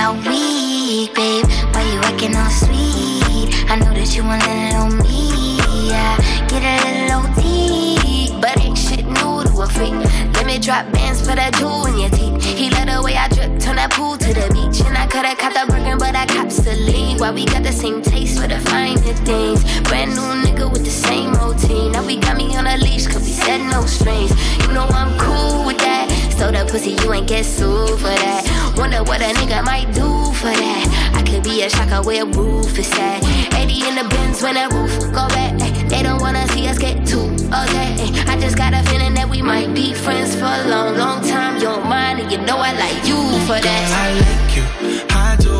all 0.00 0.14
week, 0.14 1.14
babe. 1.14 1.44
Why 1.72 1.82
you 1.92 2.00
acting 2.00 2.34
all 2.36 2.50
sweet? 2.50 3.52
I 3.68 3.76
know 3.76 3.92
that 3.92 4.16
you 4.16 4.24
want 4.24 4.42
little 4.48 4.88
me. 5.04 5.60
Yeah, 5.88 6.16
get 6.48 6.64
a 6.64 6.76
little 6.84 7.28
OT. 7.28 8.40
But 8.40 8.58
ain't 8.60 8.78
shit 8.78 9.04
new 9.04 9.44
to 9.44 9.60
a 9.60 9.66
freak. 9.68 9.92
Let 10.34 10.46
me 10.46 10.58
drop 10.58 10.90
bands 10.92 11.20
for 11.20 11.36
that 11.36 11.54
jewel 11.54 11.86
in 11.86 11.98
your 11.98 12.10
teeth. 12.10 12.42
He 12.42 12.70
let 12.70 12.88
the 12.88 13.02
way 13.02 13.16
I 13.16 13.28
drip, 13.28 13.60
turn 13.60 13.76
that 13.76 13.92
pool 13.92 14.16
to 14.16 14.30
the 14.32 14.48
beach. 14.54 14.80
And 14.86 14.96
I 14.96 15.06
coulda 15.06 15.36
caught 15.36 15.54
the 15.54 15.70
Birkin, 15.70 15.98
but 15.98 16.16
I 16.16 16.26
cops 16.26 16.58
the 16.58 16.74
lead. 16.74 17.20
Why 17.20 17.30
we 17.30 17.44
got 17.44 17.62
the 17.62 17.72
same 17.72 18.00
taste 18.00 18.40
for 18.40 18.48
the 18.48 18.58
finer 18.58 18.96
things. 19.28 19.60
Brand 19.82 20.12
new 20.16 20.30
nigga 20.44 20.70
with 20.72 20.84
the 20.84 20.90
same 20.90 21.32
routine. 21.34 21.92
Now 21.92 22.06
we 22.06 22.16
got 22.16 22.36
me 22.36 22.56
on 22.56 22.66
a 22.66 22.76
leash, 22.78 23.06
cause 23.06 23.22
we 23.22 23.32
said 23.32 23.60
no 23.70 23.84
strings. 23.84 24.32
You 24.62 24.72
know 24.72 24.86
I'm 24.88 25.12
cool 25.18 25.66
with 25.66 25.78
that. 25.78 26.08
So 26.38 26.50
the 26.50 26.64
pussy, 26.70 26.96
you 27.02 27.12
ain't 27.12 27.28
get 27.28 27.44
sued 27.44 27.98
for 28.00 28.16
that. 28.24 28.69
Wonder 28.80 29.02
what 29.04 29.20
a 29.20 29.34
nigga 29.34 29.62
might 29.62 29.92
do 29.92 30.08
for 30.40 30.48
that. 30.48 31.12
I 31.14 31.22
could 31.22 31.44
be 31.44 31.62
a 31.62 31.68
shocker 31.68 32.00
where 32.02 32.22
a 32.22 32.26
roof 32.26 32.78
is 32.78 32.90
at. 32.92 33.22
80 33.54 33.88
in 33.88 33.94
the 33.94 34.08
bins 34.08 34.42
when 34.42 34.54
that 34.54 34.72
roof 34.72 34.98
go 35.12 35.28
back. 35.28 35.52
They 35.90 36.02
don't 36.02 36.20
wanna 36.20 36.48
see 36.48 36.66
us 36.66 36.78
get 36.78 37.06
too 37.06 37.28
okay. 37.52 37.92
Ay, 38.00 38.24
I 38.32 38.40
just 38.40 38.56
got 38.56 38.72
a 38.72 38.82
feeling 38.88 39.12
that 39.14 39.28
we 39.28 39.42
might 39.42 39.74
be 39.74 39.92
friends 39.92 40.34
for 40.34 40.46
a 40.48 40.64
long, 40.68 40.96
long 40.96 41.20
time. 41.28 41.56
You 41.56 41.68
don't 41.68 41.86
mind, 41.86 42.20
and 42.20 42.32
you 42.32 42.38
know 42.38 42.56
I 42.56 42.72
like 42.72 43.04
you 43.06 43.20
for 43.44 43.60
that. 43.60 43.84
I 44.04 44.08
like 44.24 44.56
you, 44.56 44.64
I 45.10 45.36
do. 45.36 45.52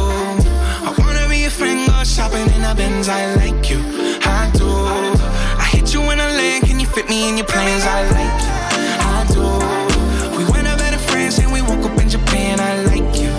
I 0.89 0.90
wanna 0.97 1.28
be 1.28 1.44
a 1.44 1.50
friend, 1.50 1.86
go 1.89 2.02
shopping 2.05 2.49
in 2.57 2.62
the 2.62 2.74
Benz. 2.74 3.08
I 3.10 3.34
like 3.34 3.68
you, 3.68 3.81
I 4.24 4.50
do. 4.55 4.70
I 5.60 5.68
hit 5.73 5.92
you 5.92 6.00
in 6.10 6.20
a 6.20 6.28
leg, 6.40 6.62
can 6.62 6.81
you 6.81 6.86
fit 6.86 7.07
me 7.10 7.28
in 7.28 7.36
your 7.36 7.47
plans? 7.47 7.84
I 7.84 8.00
like 8.16 8.40
you, 8.47 8.59
Japan. 12.10 12.58
I 12.58 12.82
like 12.86 13.20
you, 13.22 13.30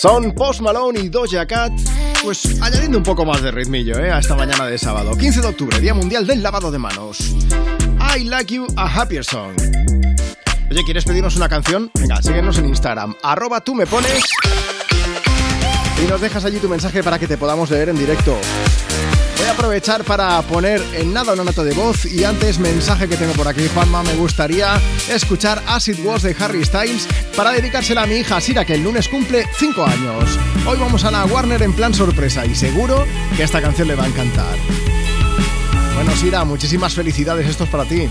Son 0.00 0.32
Post 0.32 0.62
Malone 0.62 0.98
y 0.98 1.08
Doja 1.10 1.44
Cat, 1.44 1.72
pues 2.22 2.58
añadiendo 2.62 2.96
un 2.96 3.04
poco 3.04 3.26
más 3.26 3.42
de 3.42 3.50
ritmillo 3.50 3.98
¿eh? 3.98 4.10
a 4.10 4.20
esta 4.20 4.34
mañana 4.34 4.64
de 4.64 4.78
sábado. 4.78 5.14
15 5.14 5.42
de 5.42 5.48
octubre, 5.48 5.78
Día 5.78 5.92
Mundial 5.92 6.26
del 6.26 6.42
Lavado 6.42 6.70
de 6.70 6.78
Manos. 6.78 7.34
I 8.16 8.24
Like 8.24 8.54
You, 8.54 8.66
a 8.76 8.86
Happier 8.86 9.22
Song. 9.22 9.54
Oye, 10.70 10.84
¿quieres 10.84 11.04
pedirnos 11.04 11.36
una 11.36 11.50
canción? 11.50 11.90
Venga, 11.92 12.22
síguenos 12.22 12.56
en 12.56 12.70
Instagram, 12.70 13.14
arroba 13.22 13.60
tú 13.60 13.74
me 13.74 13.86
pones 13.86 14.24
y 16.02 16.08
nos 16.08 16.22
dejas 16.22 16.46
allí 16.46 16.56
tu 16.60 16.68
mensaje 16.70 17.02
para 17.02 17.18
que 17.18 17.28
te 17.28 17.36
podamos 17.36 17.70
leer 17.70 17.90
en 17.90 17.98
directo. 17.98 18.34
Voy 19.40 19.48
a 19.48 19.52
aprovechar 19.52 20.04
para 20.04 20.42
poner 20.42 20.82
en 20.92 21.14
nada 21.14 21.32
una 21.32 21.44
nota 21.44 21.64
de 21.64 21.72
voz 21.72 22.04
y 22.04 22.24
antes 22.24 22.58
mensaje 22.58 23.08
que 23.08 23.16
tengo 23.16 23.32
por 23.32 23.48
aquí, 23.48 23.66
Juanma, 23.72 24.02
me 24.02 24.14
gustaría 24.16 24.78
escuchar 25.10 25.62
As 25.66 25.88
It 25.88 25.98
Was 26.04 26.22
de 26.24 26.36
Harry 26.38 26.62
Styles 26.62 27.08
para 27.34 27.52
dedicársela 27.52 28.02
a 28.02 28.06
mi 28.06 28.16
hija 28.16 28.38
Sira 28.42 28.66
que 28.66 28.74
el 28.74 28.84
lunes 28.84 29.08
cumple 29.08 29.46
5 29.58 29.82
años. 29.82 30.38
Hoy 30.66 30.76
vamos 30.78 31.04
a 31.04 31.10
la 31.10 31.24
Warner 31.24 31.62
en 31.62 31.72
plan 31.72 31.94
sorpresa 31.94 32.44
y 32.44 32.54
seguro 32.54 33.06
que 33.34 33.44
esta 33.44 33.62
canción 33.62 33.88
le 33.88 33.94
va 33.94 34.04
a 34.04 34.08
encantar. 34.08 34.58
Bueno, 35.94 36.14
Sira, 36.16 36.44
muchísimas 36.44 36.92
felicidades, 36.92 37.48
esto 37.48 37.64
es 37.64 37.70
para 37.70 37.86
ti. 37.86 38.10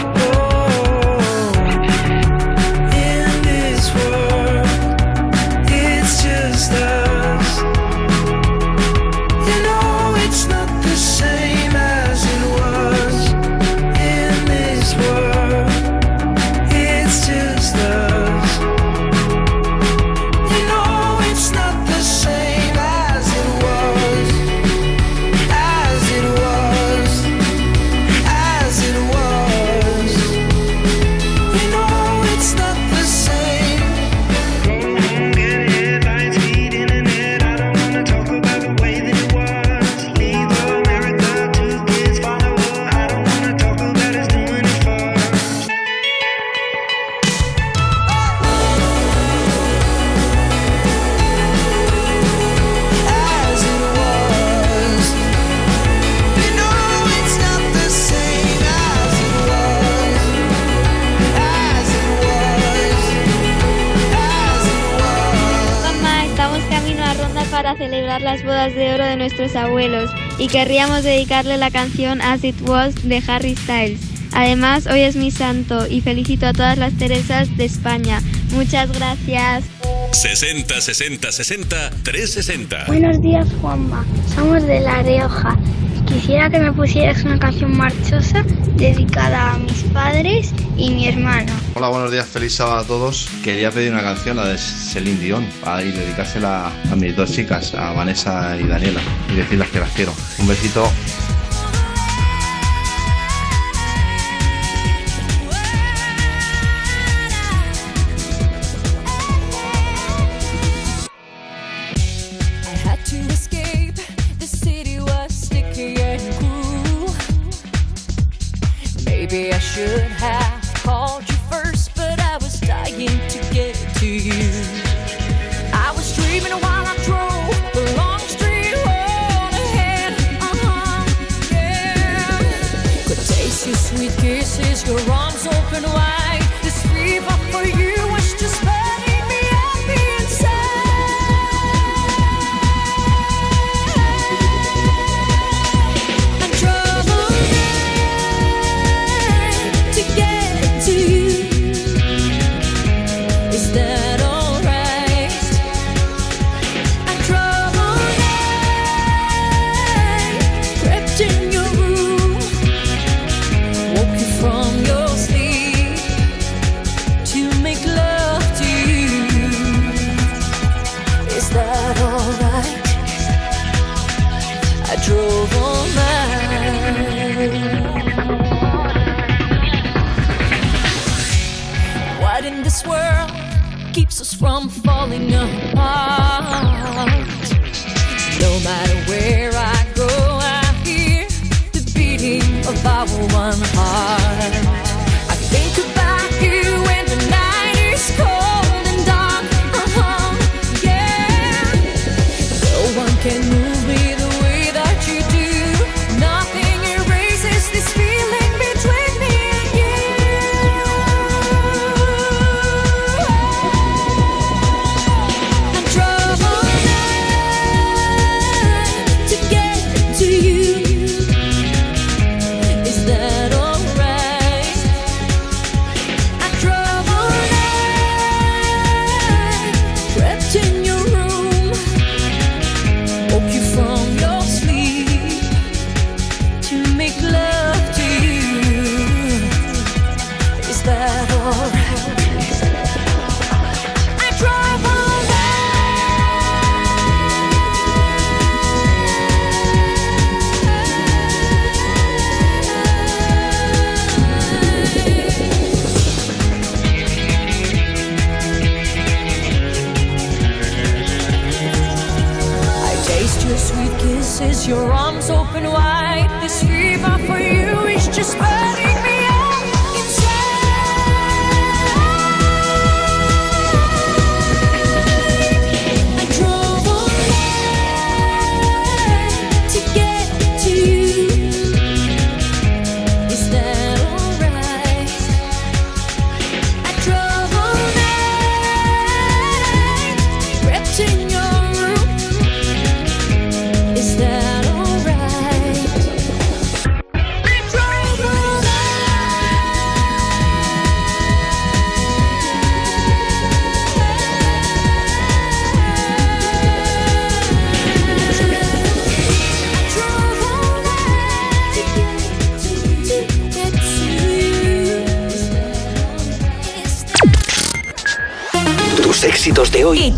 Nuestros 69.41 69.63
abuelos 69.63 70.11
y 70.37 70.47
querríamos 70.47 71.03
dedicarle 71.03 71.57
la 71.57 71.71
canción 71.71 72.21
As 72.21 72.43
It 72.43 72.61
Was 72.61 73.07
de 73.07 73.23
Harry 73.27 73.55
Styles. 73.55 73.99
Además, 74.33 74.87
hoy 74.87 75.01
es 75.01 75.15
mi 75.15 75.31
santo 75.31 75.87
y 75.87 76.01
felicito 76.01 76.47
a 76.47 76.53
todas 76.53 76.77
las 76.77 76.93
Teresas 76.93 77.57
de 77.57 77.65
España 77.65 78.21
Muchas 78.53 78.91
gracias. 78.91 79.63
60 80.11 80.81
60 80.81 81.31
60 81.31 81.89
360. 82.03 82.85
Buenos 82.87 83.21
días, 83.21 83.47
Juanma. 83.61 84.05
Somos 84.35 84.63
de 84.63 84.81
La 84.81 85.01
Rioja. 85.03 85.57
Quisiera 86.05 86.49
que 86.49 86.59
me 86.59 86.73
pusieras 86.73 87.23
una 87.23 87.39
canción 87.39 87.75
marchosa 87.77 88.43
dedicada 88.75 89.53
a 89.53 89.57
mis 89.57 89.83
padres 89.93 90.53
y 90.75 90.91
mi 90.91 91.07
hermano. 91.07 91.53
Hola, 91.73 91.87
buenos 91.87 92.11
días, 92.11 92.27
feliz 92.27 92.55
sábado 92.55 92.79
a 92.79 92.83
todos. 92.83 93.29
Quería 93.45 93.71
pedir 93.71 93.93
una 93.93 94.01
canción, 94.01 94.35
la 94.35 94.45
de 94.45 94.57
Celine 94.57 95.19
Dion, 95.21 95.47
para 95.63 95.81
ir 95.81 95.93
dedicársela 95.95 96.69
a 96.91 96.95
mis 96.97 97.15
dos 97.15 97.31
chicas, 97.31 97.73
a 97.73 97.93
Vanessa 97.93 98.57
y 98.59 98.67
Daniela, 98.67 99.01
y 99.31 99.37
decirles 99.37 99.69
que 99.69 99.79
las 99.79 99.89
quiero. 99.91 100.13
Un 100.39 100.47
besito. 100.47 100.91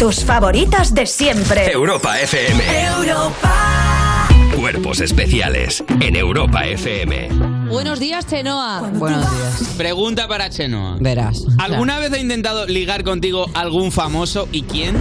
Tus 0.03 0.25
favoritas 0.25 0.93
de 0.93 1.06
siempre. 1.06 1.72
Europa 1.72 2.19
FM. 2.19 2.61
Europa. 2.98 4.27
Cuerpos 4.53 4.99
especiales 4.99 5.82
en 6.01 6.17
Europa 6.17 6.65
FM. 6.67 7.30
Buenos 7.69 8.01
días, 8.01 8.27
Chenoa. 8.27 8.82
Buenos 8.95 9.22
días. 9.32 9.69
Pregunta 9.77 10.27
para 10.27 10.49
Chenoa. 10.49 10.98
Verás. 10.99 11.45
¿Alguna 11.57 11.99
vez 11.99 12.11
ha 12.11 12.17
intentado 12.17 12.65
ligar 12.65 13.06
contigo 13.06 13.45
algún 13.53 13.93
famoso 13.93 14.49
y 14.51 14.64
quién? 14.64 14.98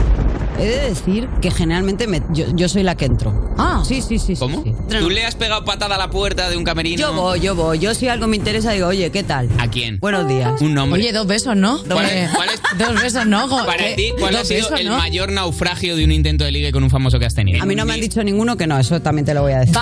He 0.57 0.67
de 0.67 0.91
decir 0.91 1.29
que 1.41 1.51
generalmente 1.51 2.07
me- 2.07 2.23
yo, 2.31 2.45
yo 2.55 2.69
soy 2.69 2.85
la 2.85 2.95
que 2.95 3.07
entro. 3.07 3.35
Ah. 3.59 3.83
Sí, 3.85 4.03
sí, 4.03 4.21
sí. 4.21 4.37
¿Cómo? 4.37 4.63
¿Tú 5.01 5.11
le 5.11 5.25
has 5.25 5.35
pegado 5.35 5.65
patada 5.65 5.95
a 5.95 5.99
la 5.99 6.11
puerta 6.11 6.49
de 6.51 6.57
un 6.57 6.65
camerino? 6.65 6.99
Yo 6.99 7.13
voy, 7.13 7.41
yo 7.41 7.55
voy. 7.55 7.79
Yo 7.79 7.95
si 7.95 8.09
algo 8.09 8.27
me 8.27 8.37
interesa 8.37 8.73
digo, 8.73 8.89
oye, 8.89 9.11
¿qué 9.11 9.23
tal? 9.23 9.49
¿A 9.59 9.69
quién? 9.69 9.99
Buenos 9.99 10.29
días. 10.29 10.61
Un 10.61 10.75
nombre. 10.75 11.01
Oye, 11.01 11.13
dos 11.13 11.27
besos, 11.27 11.57
¿no? 11.57 11.83
¿Cuál 11.85 12.07
es- 12.07 12.31
cuál 12.31 12.49
es- 12.49 12.61
Dos 12.79 13.03
besos, 13.03 13.27
¿no? 13.27 13.49
Para 13.67 13.95
ti, 13.95 14.13
¿cuál 14.19 14.35
ha 14.37 14.45
sido 14.45 14.63
besos, 14.71 14.81
el 14.81 14.89
¿no? 14.89 14.97
mayor 14.97 15.31
naufragio 15.31 15.95
de 15.95 16.05
un 16.05 16.13
intento 16.13 16.45
de 16.45 16.51
ligue 16.53 16.73
con 16.73 16.83
un 16.83 16.91
famoso 16.91 17.19
que 17.19 17.27
has 17.27 17.35
tenido? 17.35 17.63
A 17.63 17.67
mí 17.67 17.75
no 17.75 17.85
me 17.85 17.93
han 17.95 18.01
dicho 18.01 18.23
ninguno 18.25 18.57
que 18.57 18.67
no, 18.67 18.79
eso 18.79 19.01
también 19.03 19.27
te 19.27 19.35
lo 19.35 19.43
voy 19.43 19.53
a 19.53 19.59
decir. 19.61 19.77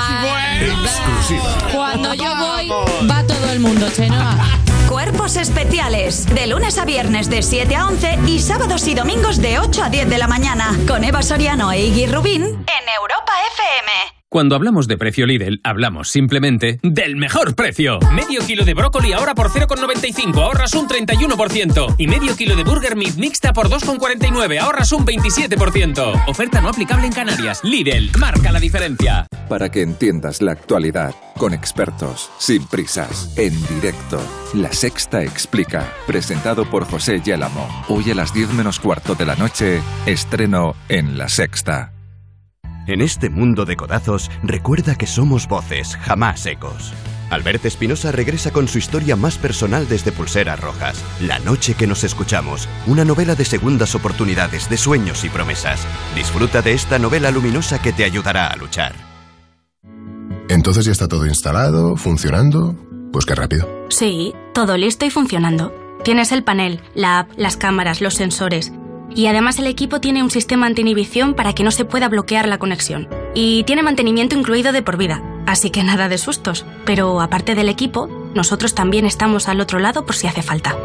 Cuando 1.73 2.15
yo 2.15 2.25
voy, 2.37 2.69
va 3.09 3.23
todo 3.27 3.51
el 3.53 3.61
mundo, 3.61 3.87
Chenoa. 3.95 4.59
Cuerpos 4.89 5.37
especiales. 5.37 6.27
De 6.35 6.49
lunes 6.49 6.77
a 6.79 6.85
viernes 6.85 7.31
de 7.31 7.43
7 7.43 7.77
a 7.77 7.87
11 7.87 8.19
y 8.27 8.41
sábados 8.41 8.89
y 8.89 8.95
domingos 8.95 9.39
de 9.41 9.61
8 9.61 9.85
a 9.85 9.89
10 9.91 10.09
de 10.11 10.19
la 10.19 10.27
mañana. 10.27 10.77
Con 10.89 11.05
Eva 11.05 11.23
Soriano 11.23 11.71
e 11.71 11.87
Iggy 11.87 12.07
Rubín. 12.07 12.60
Cuando 14.41 14.57
hablamos 14.57 14.89
de 14.89 14.97
precio 14.97 15.27
Lidl, 15.27 15.61
hablamos 15.65 16.09
simplemente 16.09 16.81
del 16.83 17.17
mejor 17.17 17.55
precio. 17.55 17.99
Medio 18.15 18.41
kilo 18.47 18.65
de 18.65 18.73
brócoli 18.73 19.13
ahora 19.13 19.35
por 19.35 19.51
0,95, 19.51 20.35
ahorras 20.43 20.73
un 20.73 20.89
31%. 20.89 21.97
Y 21.99 22.07
medio 22.07 22.35
kilo 22.35 22.57
de 22.57 22.65
burger 22.65 22.97
meat 22.97 23.17
mixta 23.17 23.53
por 23.53 23.69
2,49, 23.69 24.59
ahorras 24.59 24.93
un 24.93 25.05
27%. 25.05 26.25
Oferta 26.27 26.63
no 26.63 26.71
aplicable 26.71 27.07
en 27.07 27.13
Canarias. 27.13 27.61
Lidl, 27.63 28.11
marca 28.19 28.51
la 28.51 28.61
diferencia. 28.61 29.27
Para 29.47 29.71
que 29.71 29.83
entiendas 29.83 30.41
la 30.41 30.53
actualidad, 30.53 31.15
con 31.37 31.53
expertos, 31.53 32.31
sin 32.39 32.67
prisas, 32.67 33.37
en 33.37 33.53
directo. 33.69 34.23
La 34.55 34.73
Sexta 34.73 35.23
Explica, 35.23 35.93
presentado 36.07 36.65
por 36.65 36.87
José 36.87 37.21
Yélamo. 37.23 37.69
Hoy 37.89 38.11
a 38.11 38.15
las 38.15 38.33
10 38.33 38.55
menos 38.55 38.81
cuarto 38.81 39.15
de 39.15 39.27
la 39.27 39.37
noche, 39.37 39.83
estreno 40.07 40.77
en 40.89 41.19
La 41.19 41.29
Sexta. 41.29 41.93
En 42.91 43.03
este 43.03 43.31
mundo 43.31 43.67
de 43.67 43.77
codazos, 43.77 44.33
recuerda 44.43 44.97
que 44.97 45.07
somos 45.07 45.47
voces, 45.47 45.97
jamás 46.03 46.45
ecos. 46.47 46.93
Albert 47.31 47.65
Espinosa 47.65 48.11
regresa 48.11 48.51
con 48.51 48.67
su 48.67 48.79
historia 48.79 49.15
más 49.15 49.39
personal 49.39 49.89
desde 49.89 50.11
Pulseras 50.11 50.59
Rojas, 50.59 51.01
La 51.21 51.39
noche 51.39 51.75
que 51.75 51.87
nos 51.87 52.03
escuchamos, 52.03 52.69
una 52.89 53.05
novela 53.05 53.37
de 53.37 53.45
segundas 53.45 53.95
oportunidades, 53.95 54.69
de 54.69 54.77
sueños 54.77 55.25
y 55.25 55.29
promesas. 55.29 55.87
Disfruta 56.17 56.63
de 56.63 56.73
esta 56.73 56.99
novela 56.99 57.31
luminosa 57.31 57.81
que 57.81 57.93
te 57.93 58.03
ayudará 58.03 58.49
a 58.49 58.57
luchar. 58.57 58.97
Entonces 60.49 60.85
ya 60.85 60.91
está 60.91 61.07
todo 61.07 61.27
instalado, 61.27 61.95
funcionando. 61.95 62.75
Pues 63.13 63.25
qué 63.25 63.37
rápido. 63.37 63.69
Sí, 63.89 64.35
todo 64.53 64.77
listo 64.77 65.07
y 65.07 65.11
funcionando. 65.11 65.73
Tienes 66.03 66.33
el 66.33 66.43
panel, 66.43 66.81
la 66.97 67.21
app, 67.21 67.31
las 67.37 67.57
cámaras, 67.57 68.01
los 68.01 68.15
sensores. 68.15 68.73
Y 69.15 69.27
además 69.27 69.59
el 69.59 69.67
equipo 69.67 70.01
tiene 70.01 70.23
un 70.23 70.31
sistema 70.31 70.67
anti-inhibición 70.67 71.35
para 71.35 71.53
que 71.53 71.65
no 71.65 71.71
se 71.71 71.85
pueda 71.85 72.09
bloquear 72.09 72.49
la 72.49 72.59
conexión. 72.59 73.09
Y 73.35 73.65
tiene 73.65 73.83
mantenimiento 73.83 74.37
incluido 74.37 74.73
de 74.73 74.83
por 74.83 74.97
vida, 74.97 75.23
así 75.47 75.71
que 75.71 75.83
nada 75.83 76.09
de 76.09 76.19
sustos. 76.19 76.65
Pero 76.85 77.21
aparte 77.21 77.55
del 77.55 77.69
equipo, 77.69 78.09
nosotros 78.35 78.75
también 78.75 79.07
estamos 79.07 79.49
al 79.49 79.61
otro 79.61 79.79
lado 79.79 80.07
por 80.07 80.15
si 80.15 80.27
hace 80.27 80.43
falta. 80.43 80.77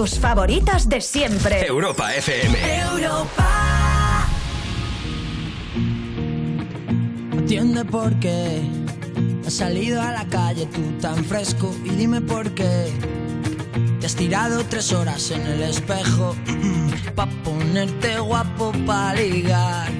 tus 0.00 0.18
favoritas 0.18 0.88
de 0.88 1.02
siempre. 1.02 1.66
Europa 1.66 2.14
FM. 2.14 2.56
Europa. 2.80 4.26
Entiende 7.32 7.84
por 7.84 8.18
qué 8.18 8.62
has 9.46 9.52
salido 9.52 10.00
a 10.00 10.12
la 10.12 10.24
calle 10.24 10.64
tú 10.64 10.80
tan 11.02 11.22
fresco 11.22 11.74
y 11.84 11.90
dime 11.90 12.22
por 12.22 12.50
qué 12.52 12.90
te 14.00 14.06
has 14.06 14.16
tirado 14.16 14.64
tres 14.64 14.90
horas 14.94 15.32
en 15.32 15.42
el 15.42 15.64
espejo 15.64 16.34
pa 17.14 17.26
ponerte 17.44 18.20
guapo 18.20 18.72
pa 18.86 19.12
ligar 19.12 19.90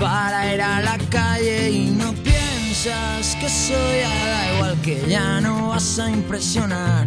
para 0.00 0.52
ir 0.52 0.62
a 0.62 0.80
la 0.80 0.98
calle 1.10 1.70
y 1.70 1.90
no 1.90 2.12
piensas 2.12 3.36
que 3.38 3.46
eso 3.46 3.78
ya 4.02 4.08
da 4.26 4.54
igual 4.56 4.80
que 4.82 5.00
ya 5.08 5.40
no 5.40 5.68
vas 5.68 6.00
a 6.00 6.10
impresionar 6.10 7.06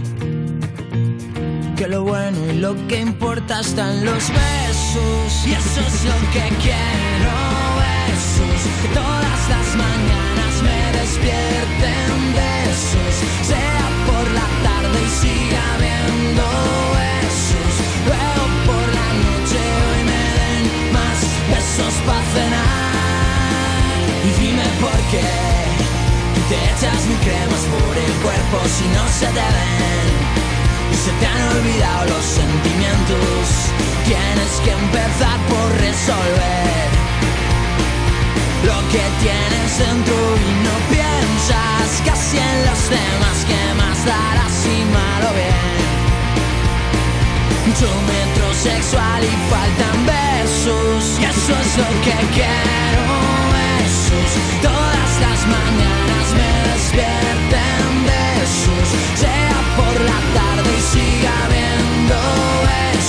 que 1.80 1.88
lo 1.88 2.04
bueno 2.04 2.38
y 2.52 2.58
lo 2.58 2.76
que 2.90 3.00
importa 3.00 3.62
está 3.62 3.90
en 3.94 4.04
los 4.04 4.28
besos. 4.28 5.48
Y 5.48 5.54
eso 5.54 5.80
es 5.80 6.04
lo 6.04 6.20
que 6.34 6.44
quiero 6.60 7.32
besos. 7.80 8.60
Que 8.82 8.90
todas 8.90 9.42
las 9.54 9.68
mañanas 9.78 10.54
me 10.68 10.80
despierten 11.00 12.12
besos. 12.36 13.14
Sea 13.48 13.86
por 14.10 14.26
la 14.40 14.48
tarde 14.68 14.98
y 15.08 15.10
siga 15.22 15.62
habiendo 15.76 16.44
besos. 17.00 17.72
Luego 18.08 18.44
por 18.68 18.86
la 19.00 19.10
noche 19.24 19.60
hoy 19.88 20.02
me 20.12 20.26
den 20.40 20.66
más 20.92 21.18
besos 21.54 21.94
para 22.06 22.26
cenar. 22.36 22.92
Y 24.28 24.30
dime 24.42 24.68
por 24.84 25.00
qué 25.12 25.28
te 26.50 26.58
echas 26.72 27.06
mil 27.08 27.20
cremas 27.20 27.64
por 27.72 27.96
el 28.06 28.14
cuerpo 28.26 28.58
si 28.68 28.86
no 28.96 29.04
se 29.08 29.28
te 29.28 29.48
ven 29.56 30.49
se 31.04 31.12
te 31.12 31.26
han 31.26 31.42
olvidado 31.58 32.06
los 32.14 32.26
sentimientos. 32.26 33.48
Tienes 34.06 34.52
que 34.64 34.72
empezar 34.72 35.38
por 35.48 35.68
resolver 35.80 36.88
lo 38.70 38.78
que 38.92 39.04
tienes 39.24 39.70
dentro 39.80 40.16
y 40.16 40.52
no 40.68 40.76
piensas 40.96 41.88
casi 42.06 42.38
en 42.38 42.58
los 42.68 42.82
demás 42.90 43.38
que 43.50 43.62
más 43.80 43.98
darás 44.06 44.54
si 44.64 44.78
mal 44.96 45.22
o 45.30 45.34
bien. 45.40 45.80
Mucho 47.68 47.90
metrosexual 48.14 49.24
y 49.24 49.34
faltan 49.52 49.98
besos 50.06 51.20
y 51.22 51.24
eso 51.24 51.54
es 51.64 51.78
lo 51.78 51.90
que 52.06 52.18
quiero 52.36 53.04
besos 53.56 54.32
todas 54.62 55.12
las 55.26 55.40
mañanas 55.48 56.28
me 56.40 56.52
despierten 56.72 57.89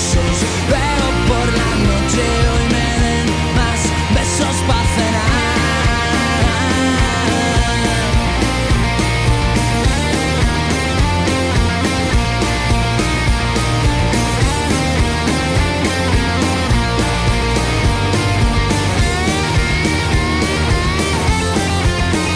besos, 0.01 0.39
pero 0.69 1.07
por 1.29 1.47
la 1.61 1.73
noche 1.89 2.25
hoy 2.53 2.65
me 2.75 2.89
den 3.05 3.29
más 3.55 3.81
besos 4.15 4.57
para 4.67 4.89
cenar. 4.95 5.29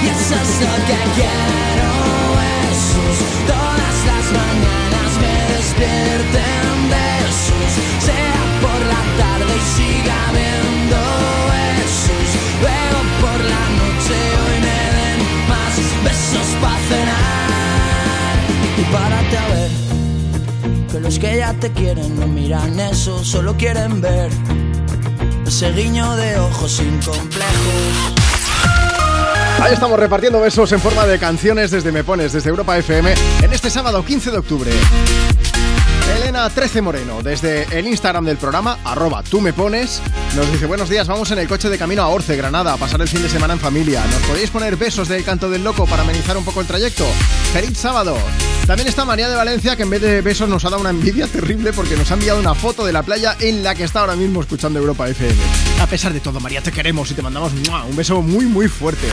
Y 0.03 0.09
eso 0.09 0.35
es 0.35 0.61
lo 0.61 0.75
que 0.89 0.99
quiero, 1.17 1.91
Jesús, 2.69 3.19
todas 3.47 3.97
las 4.11 4.27
mañanas 4.39 5.11
me 5.23 5.35
despierten 5.55 6.74
te 21.61 21.73
quieren 21.73 22.19
no 22.19 22.27
miran 22.27 22.79
eso, 22.79 23.23
solo 23.25 23.57
quieren 23.57 24.01
ver 24.01 24.31
ese 25.47 25.73
guiño 25.73 26.17
de 26.17 26.39
ojos 26.39 26.73
sin 26.73 26.99
complejos. 27.01 28.15
Ahí 29.61 29.73
estamos 29.73 29.99
repartiendo 29.99 30.41
besos 30.41 30.73
en 30.73 30.81
forma 30.81 31.07
de 31.07 31.19
canciones 31.19 31.71
desde 31.71 31.93
Me 31.93 32.03
Pones, 32.03 32.33
desde 32.33 32.51
Europa 32.51 32.77
FM, 32.77 33.15
en 33.43 33.53
este 33.53 33.71
sábado 33.71 34.05
15 34.05 34.31
de 34.31 34.39
octubre. 34.39 34.71
Elena 36.35 36.51
13 36.51 36.83
Moreno, 36.83 37.23
desde 37.23 37.63
el 37.79 37.87
Instagram 37.87 38.25
del 38.25 38.39
programa, 38.39 38.79
arroba 38.83 39.23
tú 39.23 39.41
me 39.41 39.53
pones, 39.53 40.03
nos 40.35 40.51
dice 40.51 40.67
buenos 40.67 40.89
días, 40.89 41.07
vamos 41.07 41.31
en 41.31 41.39
el 41.39 41.47
coche 41.47 41.69
de 41.69 41.79
camino 41.79 42.03
a 42.03 42.09
Orce, 42.09 42.37
Granada, 42.37 42.73
a 42.73 42.77
pasar 42.77 43.01
el 43.01 43.07
fin 43.07 43.23
de 43.23 43.29
semana 43.29 43.55
en 43.55 43.61
familia. 43.61 44.05
¿Nos 44.07 44.21
podéis 44.23 44.51
poner 44.51 44.77
besos 44.77 45.07
del 45.07 45.23
canto 45.23 45.49
del 45.49 45.63
loco 45.63 45.87
para 45.87 46.03
amenizar 46.03 46.37
un 46.37 46.45
poco 46.45 46.61
el 46.61 46.67
trayecto? 46.67 47.07
¡Feliz 47.53 47.79
sábado! 47.79 48.19
También 48.67 48.89
está 48.89 49.05
María 49.05 49.29
de 49.29 49.37
Valencia, 49.37 49.77
que 49.77 49.85
en 49.85 49.91
vez 49.91 50.03
de 50.03 50.23
besos 50.23 50.49
nos 50.49 50.65
ha 50.65 50.71
dado 50.71 50.81
una 50.81 50.91
envidia 50.91 51.29
terrible 51.29 51.73
porque 51.73 51.97
nos 51.97 52.11
ha 52.11 52.15
enviado 52.15 52.41
una 52.41 52.57
foto 52.57 52.85
de 52.85 52.93
la 52.93 53.05
playa 53.05 53.37
en 53.39 53.63
la 53.63 53.77
que 53.77 53.85
está 53.85 54.01
ahora 54.01 54.17
mismo 54.17 54.41
escuchando 54.41 54.81
Europa 54.81 55.09
FM. 55.09 55.41
A 55.81 55.87
pesar 55.87 56.13
de 56.13 56.19
todo, 56.19 56.41
María, 56.41 56.63
te 56.63 56.73
queremos 56.73 57.09
y 57.13 57.15
te 57.15 57.23
mandamos 57.23 57.53
un 57.53 57.95
beso 57.95 58.23
muy, 58.23 58.47
muy 58.47 58.67
fuerte. 58.67 59.07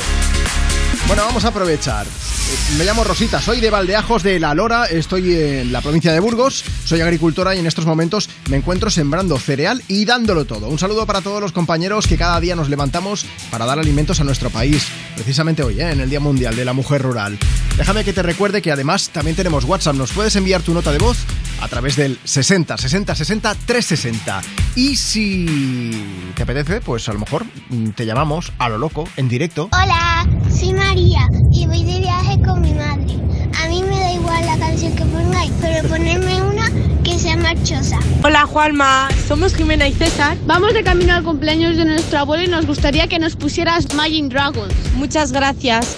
Bueno, 1.11 1.25
vamos 1.25 1.43
a 1.43 1.49
aprovechar. 1.49 2.07
Eh, 2.07 2.77
Me 2.77 2.85
llamo 2.85 3.03
Rosita, 3.03 3.41
soy 3.41 3.59
de 3.59 3.69
Valdeajos 3.69 4.23
de 4.23 4.40
La 4.40 4.53
Lora, 4.53 4.85
estoy 4.85 5.35
en 5.35 5.73
la 5.73 5.81
provincia 5.81 6.14
de 6.14 6.22
Burgos, 6.22 6.64
soy 6.85 7.01
agricultora 7.01 7.53
y 7.53 7.59
en 7.59 7.67
estos 7.67 7.85
momentos 7.85 8.30
me 8.49 8.56
encuentro 8.56 8.90
sembrando 8.90 9.38
cereal 9.38 9.83
y 9.90 10.06
dándolo 10.06 10.45
todo. 10.45 10.69
Un 10.69 10.80
saludo 10.80 11.06
para 11.06 11.19
todos 11.19 11.41
los 11.41 11.51
compañeros 11.51 12.07
que 12.07 12.15
cada 12.15 12.40
día 12.40 12.56
nos 12.56 12.69
levantamos 12.69 13.25
para 13.51 13.65
dar 13.65 13.77
alimentos 13.77 14.22
a 14.22 14.23
nuestro 14.23 14.49
país, 14.51 14.88
precisamente 15.15 15.64
hoy, 15.64 15.81
¿eh? 15.81 15.91
en 15.91 15.99
el 15.99 16.09
Día 16.09 16.22
Mundial 16.22 16.56
de 16.56 16.64
la 16.64 16.72
Mujer 16.72 17.01
Rural. 17.01 17.38
Déjame 17.75 18.06
que 18.06 18.14
te 18.14 18.23
recuerde 18.23 18.61
que 18.61 18.72
además 18.72 19.09
también 19.09 19.35
tenemos 19.35 19.65
WhatsApp, 19.65 19.95
nos 19.95 20.14
puedes 20.14 20.38
enviar 20.38 20.61
tu 20.61 20.73
nota 20.73 20.93
de 20.93 20.99
voz 20.99 21.17
a 21.61 21.67
través 21.67 21.95
del 21.95 22.17
60 22.23 22.77
60 22.77 23.15
60 23.15 23.56
360. 23.65 24.41
Y 24.75 24.95
si 24.95 25.91
te 26.35 26.43
apetece, 26.43 26.81
pues 26.81 27.07
a 27.07 27.14
lo 27.14 27.19
mejor 27.19 27.45
mm, 27.69 27.90
te 27.91 28.06
llamamos 28.06 28.51
a 28.57 28.69
lo 28.69 28.77
loco, 28.77 29.07
en 29.15 29.30
directo. 29.30 29.69
Hola, 29.72 30.27
soy 30.49 30.73
María 30.73 31.27
y 31.51 31.65
voy 31.67 31.83
de 31.83 31.99
viaje 31.99 32.41
con 32.41 32.61
mi 32.61 32.73
madre. 32.73 33.15
A 33.64 33.67
mí 33.67 33.83
me 33.83 33.99
da 33.99 34.14
igual 34.14 34.45
la 34.45 34.57
canción 34.57 34.95
que 34.95 35.06
pongáis, 35.06 35.51
pero 35.61 35.88
ponerme 35.88 36.41
una 36.41 36.69
que 37.03 37.17
sea 37.17 37.38
marchosa. 37.38 37.99
Hola 38.23 38.45
Juanma, 38.45 39.09
somos 39.27 39.53
Jimena 39.56 39.88
y 39.88 39.93
César. 39.93 40.38
Vamos 40.45 40.73
de 40.73 40.83
camino 40.83 41.14
al 41.14 41.23
cumpleaños 41.23 41.77
de 41.77 41.85
nuestro 41.85 42.19
abuelo 42.19 42.43
y 42.43 42.48
nos 42.48 42.65
gustaría 42.65 43.07
que 43.07 43.19
nos 43.19 43.35
pusieras 43.35 43.93
Magic 43.93 44.25
Dragons. 44.25 44.73
Muchas 44.95 45.31
gracias. 45.31 45.98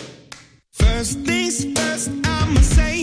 First 0.72 1.24
things 1.26 1.66
first, 1.76 2.10
I'ma 2.26 2.62
say 2.62 3.03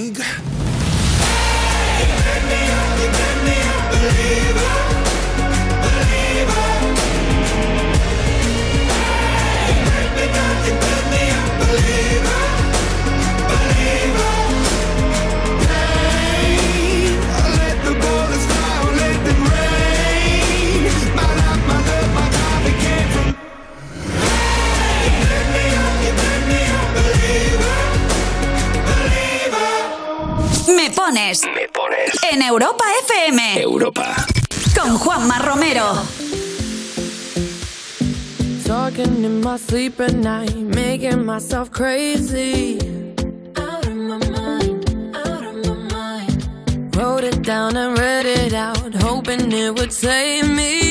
En 32.41 32.47
Europa 32.47 32.85
FM. 33.03 33.61
Europa. 33.61 34.25
Con 34.73 34.97
Juanma 34.97 35.37
Romero. 35.39 35.93
Talking 38.65 39.23
in 39.23 39.41
my 39.41 39.57
sleep 39.57 39.99
at 39.99 40.13
night, 40.13 40.55
making 40.55 41.23
myself 41.23 41.69
crazy. 41.69 42.79
Out 43.57 43.85
of 43.85 43.95
my 43.95 44.17
mind, 44.31 45.15
out 45.15 45.43
of 45.43 45.55
my 45.67 45.75
mind. 45.93 46.95
Wrote 46.95 47.25
it 47.25 47.43
down 47.43 47.77
and 47.77 47.95
read 47.99 48.25
it 48.25 48.53
out, 48.53 48.91
hoping 49.03 49.51
it 49.51 49.75
would 49.75 49.93
save 49.93 50.49
me. 50.49 50.90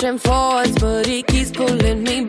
pushing 0.00 0.18
forwards, 0.18 0.78
but 0.78 1.04
he 1.04 1.22
keeps 1.22 1.50
pulling 1.50 2.02
me 2.04 2.19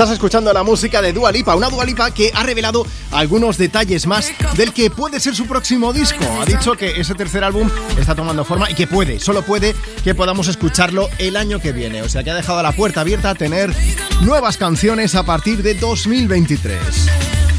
Estás 0.00 0.14
escuchando 0.14 0.50
la 0.50 0.62
música 0.62 1.02
de 1.02 1.12
Dua 1.12 1.30
Lipa, 1.30 1.54
una 1.54 1.68
Dua 1.68 1.84
Lipa 1.84 2.10
que 2.10 2.32
ha 2.34 2.42
revelado 2.42 2.86
algunos 3.10 3.58
detalles 3.58 4.06
más 4.06 4.32
del 4.56 4.72
que 4.72 4.88
puede 4.88 5.20
ser 5.20 5.34
su 5.34 5.46
próximo 5.46 5.92
disco. 5.92 6.24
Ha 6.40 6.46
dicho 6.46 6.72
que 6.72 6.98
ese 6.98 7.14
tercer 7.14 7.44
álbum 7.44 7.68
está 7.98 8.14
tomando 8.14 8.42
forma 8.42 8.70
y 8.70 8.74
que 8.74 8.86
puede, 8.86 9.20
solo 9.20 9.42
puede 9.42 9.76
que 10.02 10.14
podamos 10.14 10.48
escucharlo 10.48 11.10
el 11.18 11.36
año 11.36 11.60
que 11.60 11.72
viene. 11.72 12.00
O 12.00 12.08
sea 12.08 12.24
que 12.24 12.30
ha 12.30 12.34
dejado 12.34 12.62
la 12.62 12.72
puerta 12.72 13.02
abierta 13.02 13.28
a 13.28 13.34
tener 13.34 13.76
nuevas 14.22 14.56
canciones 14.56 15.14
a 15.14 15.24
partir 15.24 15.62
de 15.62 15.74
2023. 15.74 16.80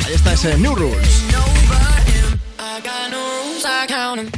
Ahí 0.07 0.13
está 0.15 0.33
ese 0.33 0.57
New 0.57 0.73
Rules. 0.73 1.30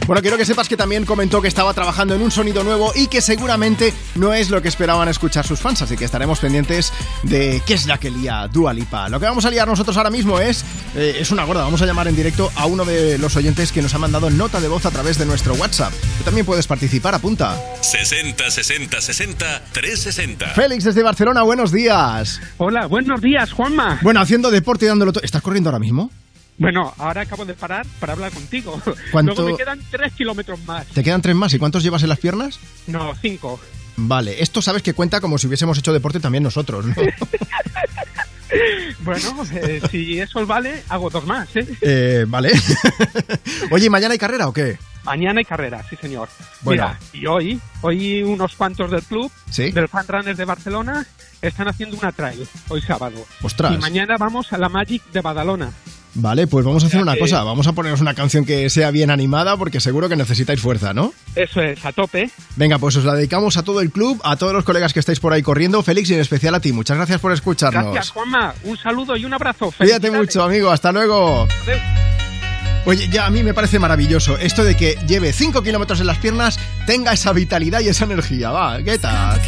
Bueno, 0.06 0.22
quiero 0.22 0.38
que 0.38 0.46
sepas 0.46 0.68
que 0.68 0.76
también 0.76 1.06
comentó 1.06 1.42
que 1.42 1.48
estaba 1.48 1.74
trabajando 1.74 2.14
en 2.16 2.22
un 2.22 2.32
sonido 2.32 2.64
nuevo 2.64 2.92
y 2.96 3.08
que 3.08 3.22
seguramente 3.22 3.94
no 4.16 4.34
es 4.34 4.50
lo 4.50 4.62
que 4.62 4.68
esperaban 4.68 5.08
escuchar 5.08 5.48
sus 5.48 5.60
fans, 5.60 5.82
así 5.82 5.96
que 5.96 6.06
estaremos 6.06 6.40
pendientes 6.40 6.92
de 7.24 7.62
qué 7.66 7.74
es 7.74 7.86
la 7.86 7.98
que 7.98 8.12
lía 8.12 8.48
Dua 8.52 8.74
Lipa. 8.74 9.08
Lo 9.10 9.20
que 9.20 9.26
vamos 9.26 9.46
a 9.46 9.50
liar 9.50 9.68
nosotros 9.68 9.96
ahora 9.98 10.10
mismo 10.10 10.40
es, 10.40 10.66
eh, 10.96 11.18
es 11.20 11.32
una 11.32 11.46
gorda, 11.46 11.64
vamos 11.64 11.82
a 11.82 11.86
llamar 11.86 12.08
en 12.08 12.16
directo 12.16 12.52
a 12.56 12.66
uno 12.66 12.84
de 12.84 13.18
los 13.18 13.36
oyentes 13.36 13.72
que 13.72 13.82
nos 13.82 13.94
ha 13.94 13.98
mandado 13.98 14.30
nota 14.30 14.60
de 14.60 14.68
voz 14.68 14.86
a 14.86 14.92
través 14.92 15.18
de 15.18 15.26
nuestro 15.26 15.54
WhatsApp. 15.54 15.94
Tú 16.18 16.24
también 16.24 16.46
puedes 16.46 16.68
participar, 16.68 17.16
apunta. 17.16 17.58
60 17.82 18.52
60 18.52 19.02
60 19.02 19.64
360. 19.72 20.48
Félix 20.50 20.84
desde 20.84 21.02
Barcelona, 21.02 21.44
buenos 21.44 21.72
días. 21.72 22.42
Hola, 22.58 22.88
buenos 22.88 23.22
días, 23.22 23.52
Juanma. 23.54 24.00
Bueno, 24.02 24.20
haciendo 24.20 24.52
deporte 24.52 24.86
y 24.86 24.88
dándolo 24.90 25.14
todo. 25.14 25.24
¿Estás 25.24 25.42
corriendo 25.42 25.70
ahora 25.70 25.80
mismo? 25.80 26.12
Bueno, 26.58 26.94
ahora 26.98 27.22
acabo 27.22 27.46
de 27.46 27.54
parar 27.54 27.86
para 28.00 28.14
hablar 28.14 28.32
contigo. 28.32 28.82
¿Cuánto- 29.12 29.34
Luego 29.36 29.52
me 29.52 29.58
quedan 29.58 29.80
tres 29.90 30.14
kilómetros 30.14 30.60
más. 30.66 30.86
¿Te 30.88 31.04
quedan 31.04 31.22
tres 31.22 31.36
más? 31.36 31.54
¿Y 31.54 31.60
cuántos 31.60 31.84
llevas 31.84 32.04
en 32.04 32.10
las 32.10 32.20
piernas? 32.20 32.60
No, 32.88 33.14
cinco. 33.22 33.60
Vale, 33.96 34.42
esto 34.42 34.62
sabes 34.62 34.82
que 34.82 34.94
cuenta 34.94 35.22
como 35.22 35.38
si 35.38 35.48
hubiésemos 35.48 35.78
hecho 35.78 35.94
deporte 35.94 36.20
también 36.20 36.44
nosotros, 36.44 36.86
¿no? 36.86 36.96
Bueno, 39.00 39.44
eh, 39.52 39.82
si 39.90 40.20
eso 40.20 40.46
vale, 40.46 40.84
hago 40.90 41.10
dos 41.10 41.26
más, 41.26 41.48
¿eh? 41.56 41.66
Eh, 41.82 42.26
vale. 42.28 42.52
Oye, 43.72 43.88
¿y 43.88 43.90
mañana 43.90 44.12
hay 44.14 44.20
carrera 44.20 44.48
o 44.48 44.54
qué? 44.54 44.78
Mañana 45.04 45.40
hay 45.40 45.46
carrera, 45.46 45.84
sí 45.90 45.96
señor. 46.00 46.30
Bueno. 46.62 46.84
Mira, 46.88 47.00
y 47.14 47.26
hoy, 47.26 47.60
hoy 47.82 48.22
unos 48.22 48.56
cuantos 48.56 48.92
del 48.92 49.02
club, 49.02 49.32
¿Sí? 49.50 49.72
del 49.72 49.88
Fan 49.90 50.08
Runners 50.08 50.38
de 50.38 50.46
Barcelona, 50.46 51.06
están 51.42 51.68
haciendo 51.68 51.98
una 51.98 52.12
trail, 52.12 52.48
hoy 52.70 52.82
sábado. 52.82 53.26
Ostras. 53.42 53.74
Y 53.74 53.78
mañana 53.80 54.18
vamos 54.20 54.54
a 54.54 54.58
la 54.60 54.70
Magic 54.70 55.04
de 55.12 55.22
Badalona. 55.22 55.72
Vale, 56.16 56.46
pues 56.48 56.64
vamos 56.64 56.84
a 56.84 56.88
hacer 56.88 57.02
una 57.02 57.14
que- 57.14 57.20
cosa. 57.22 57.44
Vamos 57.44 57.66
a 57.68 57.74
poneros 57.74 58.00
una 58.02 58.14
canción 58.14 58.46
que 58.46 58.70
sea 58.70 58.92
bien 58.92 59.10
animada 59.10 59.58
porque 59.58 59.80
seguro 59.80 60.10
que 60.10 60.16
necesitáis 60.16 60.62
fuerza, 60.62 60.94
¿no? 60.94 61.14
Eso 61.36 61.60
es, 61.62 61.84
a 61.84 61.92
tope. 61.92 62.30
Venga, 62.56 62.78
pues 62.78 62.96
os 62.98 63.04
la 63.04 63.16
dedicamos 63.16 63.58
a 63.58 63.64
todo 63.64 63.82
el 63.82 63.90
club, 63.92 64.22
a 64.24 64.36
todos 64.36 64.54
los 64.54 64.64
colegas 64.64 64.94
que 64.94 65.00
estáis 65.00 65.20
por 65.20 65.34
ahí 65.34 65.42
corriendo. 65.42 65.82
Félix 65.82 66.10
y 66.12 66.14
en 66.14 66.20
especial 66.20 66.54
a 66.56 66.60
ti. 66.60 66.72
Muchas 66.72 66.98
gracias 66.98 67.20
por 67.20 67.32
escucharnos. 67.32 67.86
Gracias, 67.86 68.12
Juanma. 68.12 68.54
Un 68.64 68.78
saludo 68.78 69.18
y 69.18 69.26
un 69.26 69.34
abrazo. 69.34 69.74
Cuídate 69.78 70.12
mucho, 70.12 70.44
amigo. 70.44 70.70
Hasta 70.70 70.92
luego. 70.92 71.48
Oye, 72.86 73.08
ya 73.08 73.26
a 73.26 73.30
mí 73.30 73.44
me 73.44 73.54
parece 73.54 73.80
maravilloso 73.80 74.38
esto 74.38 74.64
de 74.64 74.76
que 74.76 74.98
lleve 75.08 75.32
5 75.32 75.64
kilómetros 75.64 76.02
en 76.02 76.08
las 76.08 76.18
piernas, 76.18 76.60
tenga 76.86 77.14
esa 77.14 77.32
vitalidad 77.32 77.80
y 77.80 77.88
esa 77.88 78.04
energía. 78.04 78.52
Va, 78.52 78.84
¿qué 78.84 79.00
tal? 79.00 79.40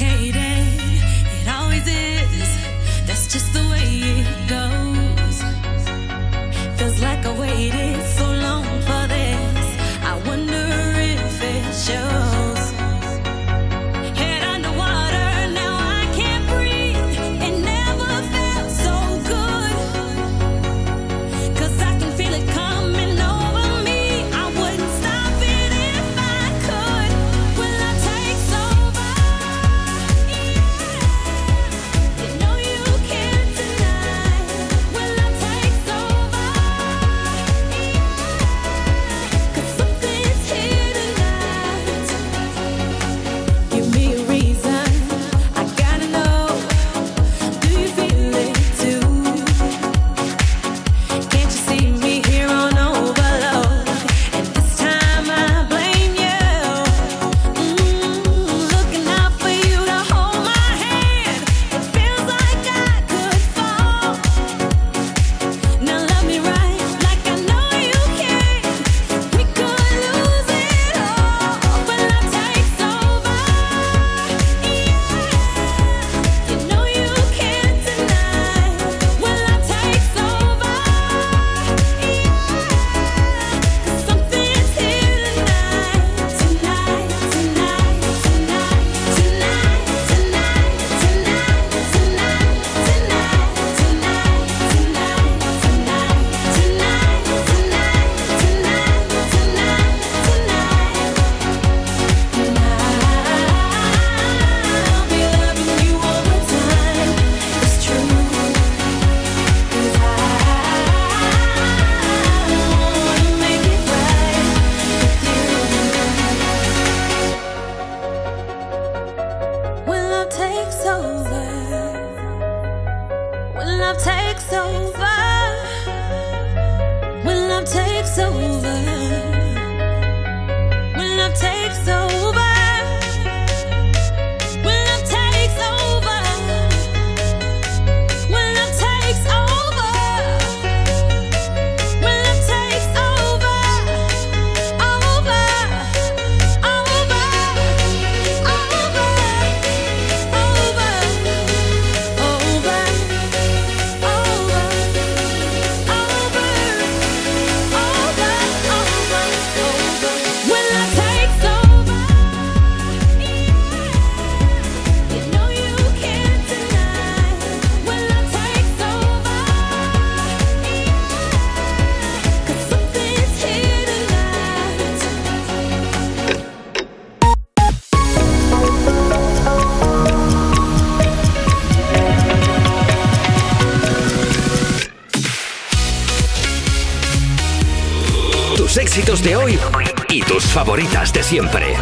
Favoritas 190.55 191.11
de 191.11 191.21
siempre. 191.21 191.75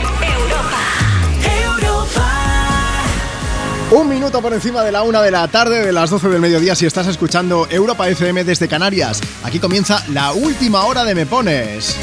Un 3.92 4.10
minuto 4.10 4.42
por 4.42 4.52
encima 4.52 4.82
de 4.82 4.92
la 4.92 5.04
una 5.04 5.22
de 5.22 5.30
la 5.30 5.48
tarde, 5.48 5.86
de 5.86 5.92
las 5.92 6.10
12 6.10 6.28
del 6.30 6.42
mediodía, 6.42 6.74
si 6.74 6.88
estás 6.88 7.06
escuchando 7.06 7.68
Europa 7.70 8.10
FM 8.10 8.44
desde 8.44 8.68
Canarias. 8.68 9.22
Aquí 9.44 9.60
comienza 9.60 10.04
la 10.10 10.34
última 10.34 10.86
hora 10.86 11.06
de 11.06 11.14
Me 11.14 11.28
Pones. 11.28 11.96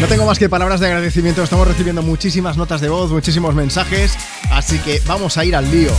No 0.00 0.06
tengo 0.06 0.24
más 0.24 0.38
que 0.38 0.48
palabras 0.48 0.80
de 0.80 0.86
agradecimiento, 0.86 1.42
estamos 1.42 1.68
recibiendo 1.68 2.00
muchísimas 2.00 2.56
notas 2.56 2.80
de 2.80 2.88
voz, 2.88 3.10
muchísimos 3.10 3.54
mensajes, 3.54 4.16
así 4.50 4.78
que 4.78 5.02
vamos 5.06 5.36
a 5.36 5.44
ir 5.44 5.54
al 5.54 5.70
lío. 5.70 5.92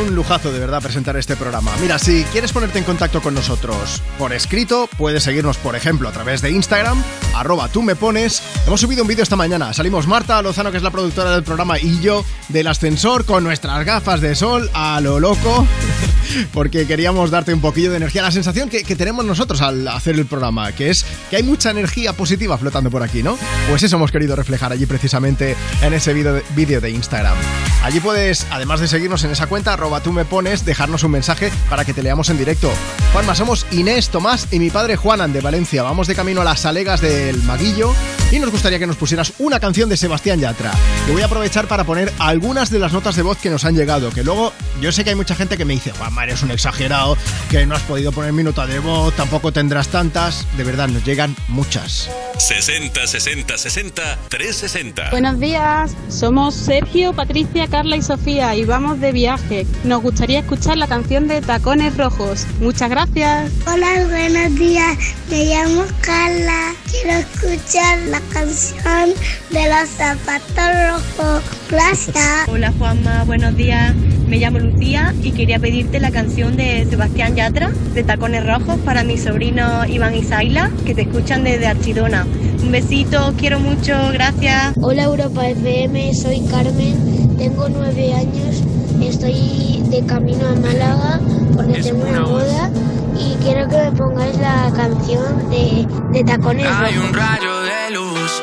Un 0.00 0.14
lujazo 0.14 0.50
de 0.50 0.58
verdad 0.58 0.80
presentar 0.82 1.16
este 1.16 1.36
programa. 1.36 1.72
Mira, 1.80 1.98
si 1.98 2.24
quieres 2.32 2.52
ponerte 2.52 2.78
en 2.78 2.84
contacto 2.84 3.20
con 3.20 3.34
nosotros 3.34 4.02
por 4.18 4.32
escrito, 4.32 4.88
puedes 4.96 5.24
seguirnos, 5.24 5.58
por 5.58 5.76
ejemplo, 5.76 6.08
a 6.08 6.12
través 6.12 6.40
de 6.40 6.50
Instagram, 6.50 7.02
arroba 7.34 7.68
tú 7.68 7.82
me 7.82 7.96
pones. 7.96 8.42
Hemos 8.66 8.80
subido 8.80 9.02
un 9.02 9.08
vídeo 9.08 9.22
esta 9.22 9.36
mañana. 9.36 9.74
Salimos 9.74 10.06
Marta 10.06 10.40
Lozano, 10.40 10.70
que 10.70 10.78
es 10.78 10.82
la 10.82 10.90
productora 10.90 11.32
del 11.32 11.42
programa, 11.42 11.78
y 11.78 12.00
yo 12.00 12.24
del 12.48 12.68
ascensor 12.68 13.26
con 13.26 13.44
nuestras 13.44 13.84
gafas 13.84 14.20
de 14.22 14.34
sol 14.34 14.70
a 14.72 15.00
lo 15.02 15.20
loco, 15.20 15.66
porque 16.54 16.86
queríamos 16.86 17.30
darte 17.30 17.52
un 17.52 17.60
poquillo 17.60 17.90
de 17.90 17.98
energía. 17.98 18.22
La 18.22 18.30
sensación 18.30 18.70
que, 18.70 18.82
tenemos 18.96 19.24
nosotros 19.24 19.60
al 19.60 19.86
hacer 19.86 20.14
el 20.14 20.26
programa, 20.26 20.72
que 20.72 20.88
es 20.90 21.04
que 21.28 21.36
hay 21.36 21.42
mucha 21.42 21.70
energía 21.70 22.14
positiva 22.14 22.56
flotando 22.56 22.90
por 22.90 23.02
aquí, 23.02 23.22
¿no? 23.22 23.36
Pues 23.68 23.82
eso 23.82 23.96
hemos 23.96 24.10
querido 24.12 24.34
reflejar 24.34 24.72
allí 24.72 24.86
precisamente 24.86 25.56
en 25.82 25.92
ese 25.92 26.14
vídeo 26.14 26.32
de- 26.34 26.44
vídeo 26.54 26.80
de 26.80 26.90
Instagram. 26.90 27.36
Allí 27.82 27.98
puedes, 27.98 28.46
además 28.50 28.80
de 28.80 28.88
seguirnos 28.88 29.24
en 29.24 29.30
esa 29.30 29.46
cuenta, 29.46 29.72
arroba 29.72 30.02
tú 30.02 30.12
me 30.12 30.26
pones, 30.26 30.66
dejarnos 30.66 31.02
un 31.02 31.12
mensaje 31.12 31.50
para 31.70 31.84
que 31.86 31.94
te 31.94 32.02
leamos 32.02 32.28
en 32.28 32.36
directo. 32.36 32.70
Juanma, 33.12 33.34
somos 33.34 33.66
Inés, 33.70 34.10
Tomás 34.10 34.48
y 34.50 34.58
mi 34.58 34.68
padre 34.68 34.96
Juanan 34.96 35.32
de 35.32 35.40
Valencia. 35.40 35.82
Vamos 35.82 36.06
de 36.06 36.14
camino 36.14 36.42
a 36.42 36.44
las 36.44 36.66
Alegas 36.66 37.00
del 37.00 37.42
Maguillo 37.42 37.94
y 38.30 38.38
nos 38.38 38.50
gustaría 38.50 38.78
que 38.78 38.86
nos 38.86 38.96
pusieras 38.96 39.32
una 39.38 39.58
canción 39.60 39.88
de 39.88 39.96
Sebastián 39.96 40.40
Yatra. 40.40 40.72
Que 41.06 41.12
voy 41.12 41.22
a 41.22 41.26
aprovechar 41.26 41.68
para 41.68 41.84
poner 41.84 42.12
algunas 42.18 42.70
de 42.70 42.78
las 42.78 42.92
notas 42.92 43.16
de 43.16 43.22
voz 43.22 43.38
que 43.38 43.48
nos 43.48 43.64
han 43.64 43.74
llegado, 43.74 44.10
que 44.10 44.24
luego 44.24 44.52
yo 44.80 44.92
sé 44.92 45.02
que 45.02 45.10
hay 45.10 45.16
mucha 45.16 45.34
gente 45.34 45.56
que 45.56 45.64
me 45.64 45.72
dice, 45.72 45.92
Juanma, 45.92 46.24
eres 46.24 46.42
un 46.42 46.50
exagerado, 46.50 47.16
que 47.50 47.64
no 47.64 47.74
has 47.74 47.82
podido 47.82 48.12
poner 48.12 48.32
mi 48.34 48.42
nota 48.42 48.66
de 48.66 48.78
voz, 48.78 49.16
tampoco 49.16 49.52
tendrás 49.52 49.88
tantas. 49.88 50.46
De 50.58 50.64
verdad, 50.64 50.88
nos 50.88 51.04
llegan 51.04 51.34
muchas. 51.48 52.10
60 52.38 53.06
60 53.06 53.58
60 53.58 54.18
360. 54.28 55.10
Buenos 55.10 55.40
días, 55.40 55.96
somos 56.08 56.54
Sergio, 56.54 57.12
Patricia, 57.12 57.66
Carla 57.70 57.96
y 57.96 58.02
Sofía 58.02 58.54
y 58.56 58.64
vamos 58.64 59.00
de 59.00 59.12
viaje. 59.12 59.66
Nos 59.84 60.02
gustaría 60.02 60.40
escuchar 60.40 60.76
la 60.76 60.86
canción 60.86 61.28
de 61.28 61.40
Tacones 61.40 61.96
Rojos. 61.96 62.46
Muchas 62.60 62.90
gracias. 62.90 63.52
Hola, 63.66 64.06
buenos 64.08 64.54
días. 64.58 64.98
Me 65.30 65.46
llamo 65.46 65.84
Carla. 66.00 66.74
Quiero 66.90 67.18
escuchar 67.18 67.98
la 68.08 68.20
canción 68.32 69.14
de 69.50 69.68
los 69.68 69.88
zapatos 69.88 71.16
rojos. 71.16 71.42
Gracias. 71.70 72.48
Hola 72.48 72.72
Juanma, 72.78 73.24
buenos 73.24 73.56
días. 73.56 73.94
Me 74.30 74.38
llamo 74.38 74.60
Lucía 74.60 75.12
y 75.24 75.32
quería 75.32 75.58
pedirte 75.58 75.98
la 75.98 76.12
canción 76.12 76.56
de 76.56 76.86
Sebastián 76.88 77.34
Yatra, 77.34 77.72
de 77.94 78.04
Tacones 78.04 78.46
Rojos, 78.46 78.78
para 78.84 79.02
mis 79.02 79.24
sobrinos 79.24 79.88
Iván 79.88 80.14
y 80.14 80.22
Zaila, 80.22 80.70
que 80.86 80.94
te 80.94 81.02
escuchan 81.02 81.42
desde 81.42 81.66
Archidona. 81.66 82.24
Un 82.62 82.70
besito, 82.70 83.26
os 83.26 83.34
quiero 83.34 83.58
mucho, 83.58 83.92
gracias. 84.12 84.74
Hola 84.80 85.02
Europa 85.02 85.48
FM, 85.48 86.14
soy 86.14 86.42
Carmen, 86.48 87.36
tengo 87.38 87.68
nueve 87.70 88.14
años, 88.14 88.62
estoy 89.02 89.82
de 89.90 90.04
camino 90.06 90.46
a 90.46 90.54
Málaga 90.54 91.20
porque 91.56 91.82
tengo 91.82 92.08
una 92.08 92.20
boda 92.22 92.70
y 93.18 93.34
quiero 93.42 93.68
que 93.68 93.76
me 93.78 93.92
pongáis 93.98 94.38
la 94.38 94.72
canción 94.76 95.50
de, 95.50 95.88
de 96.12 96.22
Tacones 96.24 96.66
Hay 96.68 96.96
un 96.98 97.12
Rojos. 97.12 97.16
rayo 97.16 97.60
de 97.62 97.90
luz 97.94 98.42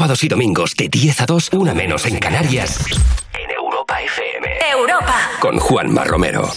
Sábados 0.00 0.24
y 0.24 0.28
domingos 0.28 0.74
de 0.76 0.88
10 0.88 1.20
a 1.20 1.26
2, 1.26 1.50
una 1.52 1.74
menos 1.74 2.06
en 2.06 2.18
Canarias. 2.18 2.86
En 3.34 3.50
Europa 3.50 4.00
FM. 4.00 4.48
Europa. 4.72 5.14
Con 5.40 5.58
Juanma 5.58 6.04
Romero. 6.04 6.50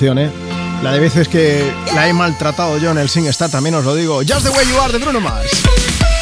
¿Eh? 0.00 0.30
La 0.82 0.92
de 0.92 1.00
veces 1.00 1.28
que 1.28 1.70
la 1.94 2.08
he 2.08 2.12
maltratado 2.12 2.78
yo 2.78 2.90
en 2.90 2.98
el 2.98 3.08
SingStar, 3.08 3.50
también 3.50 3.74
os 3.74 3.84
lo 3.84 3.94
digo. 3.94 4.16
Just 4.18 4.42
the 4.42 4.50
way 4.50 4.66
you 4.66 4.80
are 4.80 4.92
de 4.92 4.98
Bruno 4.98 5.20
Mars. 5.20 5.62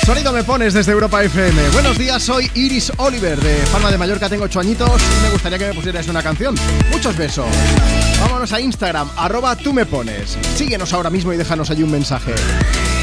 Sonido 0.05 0.33
me 0.33 0.43
pones 0.43 0.75
desde 0.75 0.91
Europa 0.91 1.23
FM. 1.23 1.69
Buenos 1.71 1.97
días, 1.97 2.23
soy 2.23 2.51
Iris 2.55 2.91
Oliver 2.97 3.41
de 3.41 3.63
Palma 3.71 3.91
de 3.93 3.99
Mallorca, 3.99 4.29
tengo 4.29 4.45
8 4.45 4.61
añitos 4.61 4.91
y 5.01 5.23
me 5.23 5.31
gustaría 5.31 5.57
que 5.57 5.67
me 5.69 5.75
pusierais 5.75 6.09
una 6.09 6.23
canción. 6.23 6.57
Muchos 6.91 7.17
besos. 7.17 7.47
Vámonos 8.21 8.53
a 8.53 8.61
Instagram, 8.61 9.09
arroba 9.17 9.55
tú 9.55 9.73
me 9.73 9.87
pones. 9.87 10.37
Síguenos 10.57 10.93
ahora 10.93 11.11
mismo 11.11 11.33
y 11.33 11.37
déjanos 11.37 11.71
allí 11.71 11.85
un 11.85 11.93
mensaje. 11.93 12.35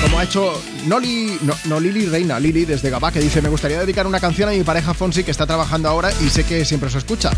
Como 0.01 0.19
ha 0.19 0.23
hecho 0.23 0.61
Noli, 0.85 1.39
no, 1.43 1.55
no 1.65 1.79
Lili 1.79 2.07
Reina, 2.07 2.39
Lili 2.39 2.65
desde 2.65 2.89
Gabá, 2.89 3.11
que 3.11 3.19
dice, 3.19 3.41
me 3.41 3.49
gustaría 3.49 3.79
dedicar 3.79 4.05
una 4.05 4.19
canción 4.19 4.49
a 4.49 4.51
mi 4.51 4.63
pareja 4.63 4.93
Fonsi 4.93 5.23
que 5.23 5.31
está 5.31 5.47
trabajando 5.47 5.87
ahora 5.87 6.11
y 6.21 6.29
sé 6.29 6.43
que 6.43 6.65
siempre 6.65 6.87
os 6.87 6.95
escucha. 6.95 7.31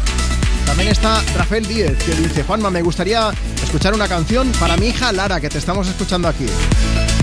También 0.80 0.94
está 0.94 1.22
Rafael 1.36 1.68
Díez, 1.68 1.98
que 2.06 2.16
dice, 2.16 2.42
Juanma, 2.42 2.70
me 2.70 2.82
gustaría 2.82 3.32
escuchar 3.62 3.94
una 3.94 4.08
canción 4.08 4.50
para 4.62 4.78
mi 4.78 4.88
hija 4.88 5.12
Lara, 5.12 5.42
que 5.42 5.50
te 5.50 5.58
estamos 5.58 5.90
escuchando 5.90 6.30
aquí. 6.30 6.46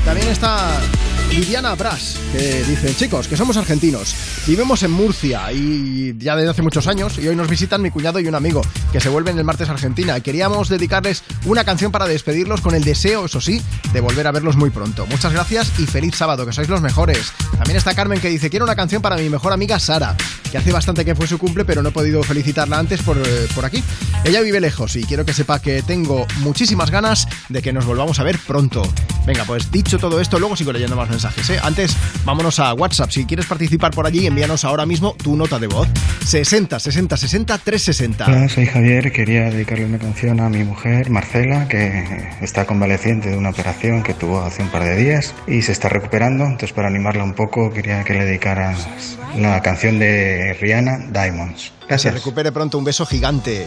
También 0.05 0.29
está 0.29 0.79
Viviana 1.31 1.75
Bras, 1.75 2.19
que 2.33 2.63
dice, 2.65 2.95
chicos, 2.95 3.29
que 3.29 3.35
somos 3.35 3.57
argentinos, 3.57 4.15
vivimos 4.47 4.83
en 4.83 4.91
Murcia 4.91 5.51
y 5.53 6.15
ya 6.19 6.37
desde 6.37 6.51
hace 6.51 6.61
muchos 6.61 6.87
años 6.87 7.19
y 7.19 7.29
hoy 7.29 7.35
nos 7.35 7.49
visitan 7.49 7.81
mi 7.81 7.91
cuñado 7.91 8.21
y 8.21 8.29
un 8.29 8.35
amigo 8.35 8.61
que 8.93 9.01
se 9.01 9.09
vuelven 9.09 9.39
el 9.39 9.45
martes 9.45 9.71
a 9.71 9.73
Argentina 9.73 10.21
queríamos 10.21 10.69
dedicarles 10.69 11.25
una 11.47 11.65
canción 11.65 11.91
para 11.91 12.07
despedirlos 12.07 12.61
con 12.61 12.75
el 12.75 12.85
deseo, 12.85 13.25
eso 13.25 13.41
sí, 13.41 13.63
de 13.95 14.01
volver 14.03 14.27
a 14.27 14.33
verlos 14.33 14.57
muy 14.57 14.69
pronto. 14.69 15.07
Muchas 15.07 15.33
gracias 15.33 15.73
y 15.79 15.87
feliz 15.87 16.15
sábado, 16.15 16.45
que 16.45 16.53
sois 16.53 16.69
los 16.69 16.83
mejores. 16.83 17.33
También 17.53 17.79
está 17.79 17.95
Carmen 17.95 18.21
que 18.21 18.29
dice, 18.29 18.51
quiero 18.51 18.67
una 18.67 18.77
canción 18.77 19.01
para 19.01 19.17
mi 19.17 19.31
mejor 19.31 19.55
amiga 19.55 19.79
Sara, 19.81 20.15
que 20.51 20.59
hace 20.59 20.73
bastante 20.73 21.05
que 21.05 21.15
fue 21.15 21.27
su 21.27 21.39
cumple 21.39 21.65
pero 21.65 21.83
no 21.83 21.91
he 21.91 21.93
podido 21.93 22.23
felicitarla 22.23 22.79
antes 22.79 23.03
por, 23.03 23.19
eh, 23.19 23.49
por 23.55 23.65
aquí. 23.65 23.83
Ella 24.25 24.41
vive 24.41 24.61
lejos 24.61 24.97
y 24.97 25.05
quiero 25.05 25.25
que 25.25 25.33
sepa 25.33 25.61
que 25.61 25.83
tengo 25.83 26.27
muchísimas 26.39 26.91
ganas 26.91 27.27
de 27.49 27.63
que 27.63 27.73
nos 27.73 27.85
volvamos 27.85 28.19
a 28.19 28.23
ver 28.23 28.39
pronto. 28.39 28.83
Venga, 29.27 29.45
pues 29.45 29.71
dicho 29.71 29.99
todo 29.99 30.21
esto, 30.21 30.39
luego 30.39 30.57
sigo 30.57 30.73
leyendo 30.73 30.97
más 30.97 31.11
mensajes. 31.11 31.51
¿eh? 31.51 31.61
Antes, 31.63 31.97
vámonos 32.25 32.59
a 32.61 32.75
WhatsApp. 32.75 33.11
Si 33.11 33.25
quieres 33.25 33.47
participar 33.47 33.93
por 33.93 34.07
allí, 34.07 34.27
envíanos 34.27 34.65
ahora 34.65 34.87
mismo 34.87 35.15
tu 35.23 35.37
nota 35.37 35.59
de 35.59 35.67
voz. 35.67 35.89
60 36.27 36.81
60 36.81 37.17
60 37.17 37.59
360. 37.59 38.27
Hola, 38.27 38.49
soy 38.49 38.67
Javier. 38.67 39.13
Quería 39.13 39.45
dedicarle 39.49 39.85
una 39.85 39.99
canción 39.99 40.41
a 40.41 40.49
mi 40.49 40.65
mujer, 40.65 41.09
Marcela, 41.09 41.69
que 41.69 42.33
está 42.41 42.67
convaleciente 42.67 43.31
de 43.31 43.37
una 43.37 43.51
operación 43.51 44.03
que 44.03 44.13
tuvo 44.13 44.41
hace 44.41 44.63
un 44.63 44.69
par 44.71 44.83
de 44.83 44.97
días 44.97 45.33
y 45.47 45.63
se 45.63 45.71
está 45.71 45.89
recuperando. 45.89 46.45
Entonces, 46.45 46.73
para 46.73 46.89
animarla 46.89 47.23
un 47.23 47.35
poco, 47.35 47.73
quería 47.73 48.03
que 48.03 48.15
le 48.15 48.25
dedicaras 48.25 48.89
la 49.37 49.63
canción 49.63 50.01
de 50.01 50.57
Rihanna, 50.61 50.99
Diamonds. 51.13 51.73
Que 51.87 51.97
se 51.97 52.09
Gracias. 52.09 52.15
recupere 52.15 52.51
pronto. 52.51 52.77
Un 52.77 52.85
beso 52.85 53.07
gigante. 53.07 53.65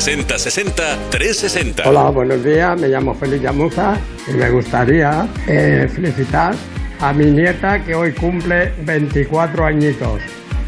60 0.00 0.38
60 0.38 1.10
360. 1.10 1.86
Hola, 1.86 2.04
buenos 2.04 2.42
días. 2.42 2.80
Me 2.80 2.88
llamo 2.88 3.14
Félix 3.14 3.42
Yamuza 3.42 3.98
y 4.26 4.32
me 4.32 4.48
gustaría 4.48 5.28
eh, 5.46 5.90
felicitar 5.94 6.54
a 7.00 7.12
mi 7.12 7.26
nieta 7.26 7.84
que 7.84 7.94
hoy 7.94 8.12
cumple 8.12 8.72
24 8.84 9.66
añitos. 9.66 10.22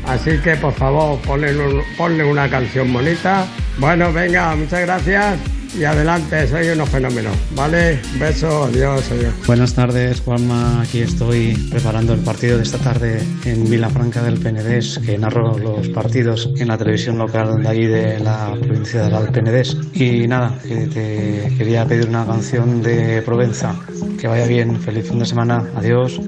Así 0.07 0.37
que 0.45 0.57
por 0.57 0.75
favor, 0.75 1.19
ponle, 1.23 1.57
un, 1.57 1.81
ponle 1.97 2.25
una 2.25 2.51
canción 2.51 2.93
bonita. 2.93 3.47
Bueno, 3.79 4.13
venga, 4.13 4.55
muchas 4.55 4.83
gracias 4.83 5.39
y 5.79 5.85
adelante, 5.85 6.47
soy 6.49 6.69
unos 6.69 6.89
fenómenos, 6.89 7.37
¿vale? 7.55 8.01
Besos, 8.19 8.69
adiós, 8.69 9.11
adiós. 9.11 9.33
Buenas 9.47 9.75
tardes, 9.75 10.21
Juanma. 10.21 10.83
Aquí 10.83 11.01
estoy 11.01 11.55
preparando 11.71 12.13
el 12.15 12.21
partido 12.21 12.59
de 12.59 12.63
esta 12.63 12.79
tarde 12.79 13.23
en 13.45 13.69
Vilafranca 13.69 14.23
del 14.23 14.39
Penedés, 14.39 15.01
que 15.05 15.17
narro 15.19 15.59
los 15.59 15.89
partidos 15.89 16.51
en 16.57 16.69
la 16.69 16.79
televisión 16.79 17.19
local 17.19 17.63
de 17.63 17.69
allí 17.69 17.87
de 17.87 18.19
la 18.21 18.55
provincia 18.61 19.09
del 19.09 19.33
Penedés. 19.33 19.77
Y 19.95 20.27
nada, 20.27 20.59
eh, 20.65 20.89
te 20.93 21.57
quería 21.57 21.87
pedir 21.87 22.09
una 22.09 22.27
canción 22.27 22.83
de 22.83 23.23
Provenza. 23.23 23.75
Que 24.21 24.29
vaya 24.29 24.47
bien, 24.47 24.81
feliz 24.81 25.09
fin 25.09 25.19
de 25.19 25.27
semana, 25.27 25.65
adiós. 25.77 26.21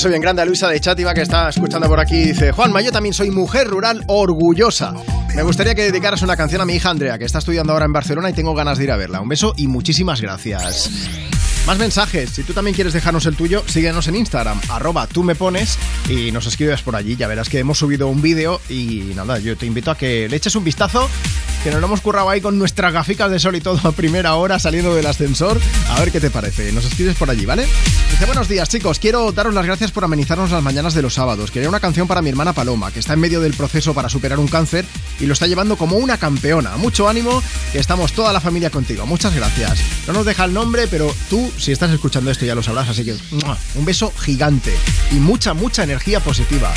Beso 0.00 0.08
bien 0.08 0.22
grande 0.22 0.40
a 0.40 0.46
Luisa 0.46 0.70
de 0.70 0.80
Chátiva 0.80 1.12
que 1.12 1.20
está 1.20 1.50
escuchando 1.50 1.86
por 1.86 2.00
aquí. 2.00 2.24
Dice, 2.24 2.52
Juanma, 2.52 2.80
yo 2.80 2.90
también 2.90 3.12
soy 3.12 3.30
mujer 3.30 3.66
rural 3.66 4.02
orgullosa. 4.06 4.94
Me 5.36 5.42
gustaría 5.42 5.74
que 5.74 5.82
dedicaras 5.82 6.22
una 6.22 6.38
canción 6.38 6.62
a 6.62 6.64
mi 6.64 6.72
hija 6.72 6.88
Andrea, 6.88 7.18
que 7.18 7.26
está 7.26 7.40
estudiando 7.40 7.74
ahora 7.74 7.84
en 7.84 7.92
Barcelona 7.92 8.30
y 8.30 8.32
tengo 8.32 8.54
ganas 8.54 8.78
de 8.78 8.84
ir 8.84 8.92
a 8.92 8.96
verla. 8.96 9.20
Un 9.20 9.28
beso 9.28 9.52
y 9.58 9.66
muchísimas 9.66 10.22
gracias. 10.22 10.90
Más 11.66 11.78
mensajes. 11.78 12.30
Si 12.30 12.44
tú 12.44 12.54
también 12.54 12.74
quieres 12.74 12.94
dejarnos 12.94 13.26
el 13.26 13.36
tuyo, 13.36 13.62
síguenos 13.66 14.08
en 14.08 14.16
Instagram, 14.16 14.58
arroba 14.70 15.06
tú 15.06 15.22
me 15.22 15.34
pones 15.34 15.78
y 16.08 16.32
nos 16.32 16.46
escribes 16.46 16.80
por 16.80 16.96
allí. 16.96 17.16
Ya 17.16 17.28
verás 17.28 17.50
que 17.50 17.58
hemos 17.58 17.78
subido 17.78 18.08
un 18.08 18.22
vídeo 18.22 18.58
y 18.70 19.12
nada, 19.14 19.38
yo 19.38 19.54
te 19.58 19.66
invito 19.66 19.90
a 19.90 19.98
que 19.98 20.30
le 20.30 20.36
eches 20.36 20.56
un 20.56 20.64
vistazo, 20.64 21.10
que 21.62 21.70
nos 21.70 21.80
lo 21.80 21.86
hemos 21.86 22.00
currado 22.00 22.30
ahí 22.30 22.40
con 22.40 22.58
nuestras 22.58 22.92
gaficas 22.92 23.30
de 23.30 23.38
sol 23.38 23.54
y 23.56 23.60
todo 23.60 23.80
a 23.88 23.92
primera 23.92 24.34
hora 24.34 24.58
saliendo 24.58 24.94
del 24.94 25.06
ascensor. 25.06 25.60
A 25.90 26.00
ver 26.00 26.10
qué 26.10 26.20
te 26.20 26.30
parece. 26.30 26.72
Nos 26.72 26.84
escribes 26.84 27.16
por 27.16 27.30
allí, 27.30 27.44
¿vale? 27.44 27.66
Dice, 28.10 28.24
buenos 28.26 28.48
días 28.48 28.68
chicos, 28.68 28.98
quiero 28.98 29.30
daros 29.32 29.54
las 29.54 29.66
gracias 29.66 29.90
por 29.92 30.04
amenizarnos 30.04 30.50
las 30.50 30.62
mañanas 30.62 30.94
de 30.94 31.02
los 31.02 31.14
sábados. 31.14 31.50
Quería 31.50 31.68
una 31.68 31.80
canción 31.80 32.06
para 32.06 32.22
mi 32.22 32.30
hermana 32.30 32.52
Paloma, 32.52 32.90
que 32.90 33.00
está 33.00 33.12
en 33.12 33.20
medio 33.20 33.40
del 33.40 33.54
proceso 33.54 33.94
para 33.94 34.08
superar 34.08 34.38
un 34.38 34.48
cáncer 34.48 34.84
y 35.18 35.26
lo 35.26 35.34
está 35.34 35.46
llevando 35.46 35.76
como 35.76 35.96
una 35.96 36.16
campeona. 36.16 36.76
Mucho 36.76 37.08
ánimo, 37.08 37.42
que 37.72 37.78
estamos 37.78 38.12
toda 38.12 38.32
la 38.32 38.40
familia 38.40 38.70
contigo. 38.70 39.06
Muchas 39.06 39.34
gracias. 39.34 39.80
No 40.06 40.14
nos 40.14 40.24
deja 40.24 40.44
el 40.44 40.54
nombre, 40.54 40.88
pero 40.88 41.14
tú, 41.28 41.52
si 41.58 41.72
estás 41.72 41.90
escuchando 41.90 42.30
esto, 42.30 42.46
ya 42.46 42.54
lo 42.54 42.62
sabrás, 42.62 42.88
así 42.88 43.04
que 43.04 43.16
un 43.74 43.84
beso 43.84 44.12
gigante 44.18 44.74
y 45.12 45.16
mucha, 45.16 45.54
mucha 45.54 45.82
energía 45.82 46.20
positiva. 46.20 46.72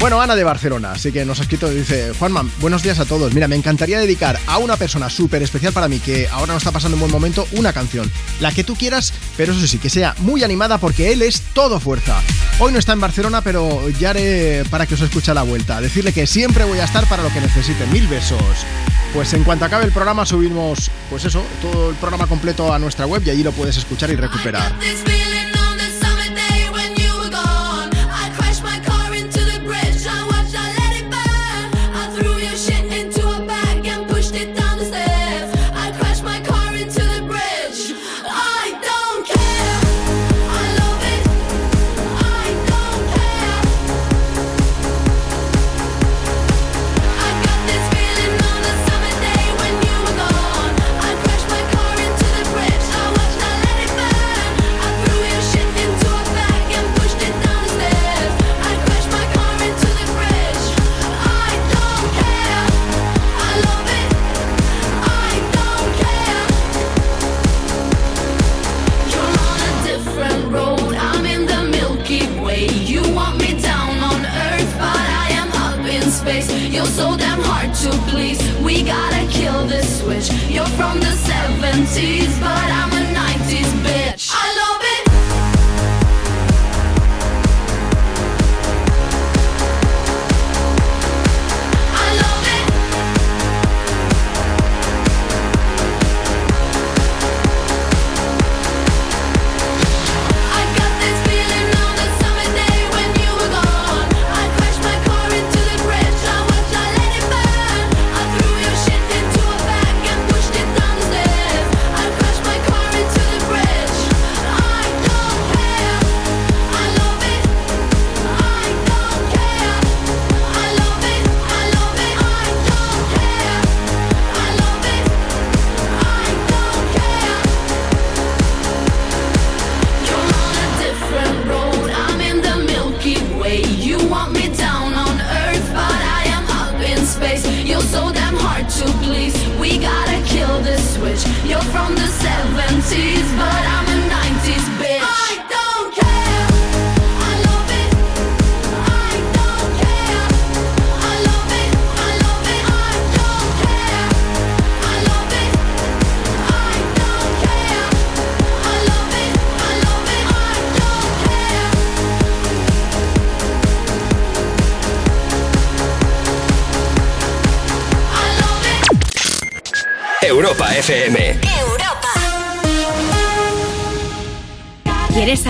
Bueno, 0.00 0.18
Ana 0.22 0.34
de 0.34 0.44
Barcelona, 0.44 0.92
así 0.92 1.12
que 1.12 1.26
nos 1.26 1.40
ha 1.40 1.42
escrito, 1.42 1.68
dice, 1.68 2.14
Juanma, 2.18 2.48
buenos 2.58 2.82
días 2.82 2.98
a 3.00 3.04
todos. 3.04 3.34
Mira, 3.34 3.48
me 3.48 3.56
encantaría 3.56 4.00
dedicar 4.00 4.38
a 4.46 4.56
una 4.56 4.78
persona 4.78 5.10
súper 5.10 5.42
especial 5.42 5.74
para 5.74 5.88
mí 5.88 5.98
que 5.98 6.26
ahora 6.28 6.54
no 6.54 6.56
está 6.56 6.72
pasando 6.72 6.96
un 6.96 7.00
buen 7.00 7.12
momento 7.12 7.46
una 7.52 7.74
canción. 7.74 8.10
La 8.40 8.50
que 8.50 8.64
tú 8.64 8.76
quieras, 8.76 9.12
pero 9.36 9.52
eso 9.52 9.66
sí, 9.66 9.76
que 9.76 9.90
sea 9.90 10.14
muy 10.20 10.42
animada 10.42 10.78
porque 10.78 11.12
él 11.12 11.20
es 11.20 11.42
todo 11.52 11.80
fuerza. 11.80 12.18
Hoy 12.60 12.72
no 12.72 12.78
está 12.78 12.94
en 12.94 13.00
Barcelona, 13.00 13.42
pero 13.42 13.90
ya 13.90 14.10
haré 14.10 14.64
para 14.70 14.86
que 14.86 14.94
os 14.94 15.02
escuche 15.02 15.34
la 15.34 15.42
vuelta. 15.42 15.82
Decirle 15.82 16.14
que 16.14 16.26
siempre 16.26 16.64
voy 16.64 16.78
a 16.78 16.84
estar 16.84 17.06
para 17.06 17.22
lo 17.22 17.28
que 17.28 17.42
necesite. 17.42 17.84
Mil 17.88 18.08
besos. 18.08 18.40
Pues 19.12 19.34
en 19.34 19.44
cuanto 19.44 19.66
acabe 19.66 19.84
el 19.84 19.92
programa 19.92 20.24
subimos, 20.24 20.90
pues 21.10 21.26
eso, 21.26 21.44
todo 21.60 21.90
el 21.90 21.96
programa 21.96 22.26
completo 22.26 22.72
a 22.72 22.78
nuestra 22.78 23.04
web 23.04 23.22
y 23.26 23.30
allí 23.30 23.42
lo 23.42 23.52
puedes 23.52 23.76
escuchar 23.76 24.08
y 24.08 24.16
recuperar. 24.16 24.72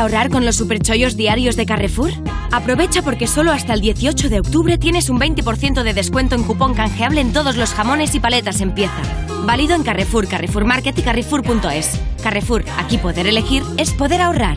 Ahorrar 0.00 0.30
con 0.30 0.44
los 0.44 0.56
superchollos 0.56 1.16
diarios 1.16 1.56
de 1.56 1.66
Carrefour? 1.66 2.10
Aprovecha 2.52 3.02
porque 3.02 3.26
solo 3.26 3.52
hasta 3.52 3.74
el 3.74 3.80
18 3.80 4.28
de 4.28 4.40
octubre 4.40 4.78
tienes 4.78 5.08
un 5.10 5.20
20% 5.20 5.82
de 5.82 5.94
descuento 5.94 6.34
en 6.34 6.42
cupón 6.42 6.74
canjeable 6.74 7.20
en 7.20 7.32
todos 7.32 7.56
los 7.56 7.72
jamones 7.72 8.14
y 8.14 8.20
paletas 8.20 8.60
en 8.60 8.72
pieza. 8.72 9.02
Válido 9.44 9.74
en 9.74 9.82
Carrefour, 9.82 10.26
Carrefour 10.26 10.64
Market 10.64 10.98
y 10.98 11.02
Carrefour.es. 11.02 12.00
Carrefour, 12.22 12.64
aquí 12.78 12.98
poder 12.98 13.26
elegir 13.26 13.62
es 13.76 13.92
poder 13.92 14.20
ahorrar. 14.20 14.56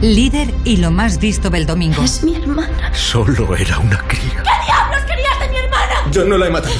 Líder 0.00 0.52
y 0.64 0.76
lo 0.76 0.90
más 0.90 1.18
visto 1.18 1.50
del 1.50 1.66
domingo. 1.66 2.02
Es 2.02 2.22
mi 2.22 2.36
hermana. 2.36 2.92
Solo 2.94 3.56
era 3.56 3.78
una 3.78 3.98
cría. 4.06 4.42
¿Qué 4.42 4.64
diablos 4.66 5.00
querías 5.08 5.40
de 5.40 5.48
mi 5.48 5.56
hermana? 5.56 6.10
Yo 6.12 6.24
no 6.24 6.36
la 6.36 6.46
he 6.46 6.50
matado. 6.50 6.74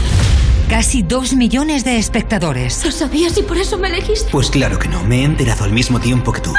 Casi 0.69 1.03
dos 1.03 1.35
millones 1.35 1.85
de 1.85 1.99
espectadores. 1.99 2.85
¿Lo 2.85 2.91
sabías 2.91 3.37
y 3.39 3.43
por 3.43 3.59
eso 3.59 3.79
me 3.79 3.89
elegiste? 3.89 4.31
Pues 4.31 4.51
claro 4.51 4.79
que 4.79 4.89
no, 4.89 5.05
me 5.05 5.21
he 5.21 5.25
enterado 5.25 5.65
al 5.65 5.73
mismo 5.73 6.01
tiempo 6.01 6.33
que 6.33 6.41
tú. 6.41 6.53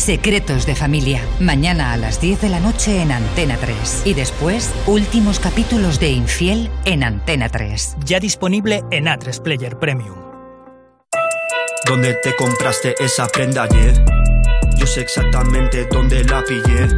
Secretos 0.00 0.64
de 0.64 0.74
familia. 0.74 1.22
Mañana 1.40 1.92
a 1.92 1.98
las 1.98 2.22
10 2.22 2.40
de 2.40 2.48
la 2.48 2.58
noche 2.58 3.02
en 3.02 3.12
Antena 3.12 3.58
3. 3.58 4.02
Y 4.06 4.14
después, 4.14 4.72
últimos 4.86 5.38
capítulos 5.38 6.00
de 6.00 6.08
Infiel 6.08 6.70
en 6.86 7.04
Antena 7.04 7.50
3. 7.50 7.98
Ya 8.06 8.18
disponible 8.18 8.82
en 8.90 9.04
A3 9.04 9.42
Player 9.42 9.78
Premium. 9.78 10.16
¿Dónde 11.84 12.14
te 12.14 12.34
compraste 12.34 12.94
esa 12.98 13.26
prenda 13.26 13.64
ayer? 13.64 14.02
Yo 14.78 14.86
sé 14.86 15.02
exactamente 15.02 15.86
dónde 15.90 16.24
la 16.24 16.42
pillé. 16.44 16.88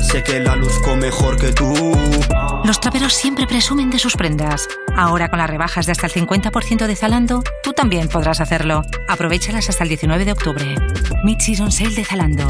Sé 0.00 0.24
que 0.24 0.40
la 0.40 0.56
luzco 0.56 0.96
mejor 0.96 1.36
que 1.36 1.52
tú. 1.52 1.72
Los 2.64 2.80
traperos 2.80 3.14
siempre 3.14 3.46
presumen 3.46 3.90
de 3.90 4.00
sus 4.00 4.16
prendas. 4.16 4.68
Ahora 4.96 5.28
con 5.28 5.38
las 5.38 5.48
rebajas 5.48 5.86
de 5.86 5.92
hasta 5.92 6.08
el 6.08 6.12
50% 6.12 6.88
de 6.88 6.96
Zalando, 6.96 7.44
tú 7.62 7.72
también 7.72 8.08
podrás 8.08 8.40
hacerlo. 8.40 8.82
Aprovechalas 9.08 9.68
hasta 9.68 9.84
el 9.84 9.88
19 9.88 10.24
de 10.24 10.32
octubre. 10.32 10.74
Mid-Season 11.24 11.72
Sale 11.72 11.94
de 11.94 12.04
Zalando. 12.04 12.46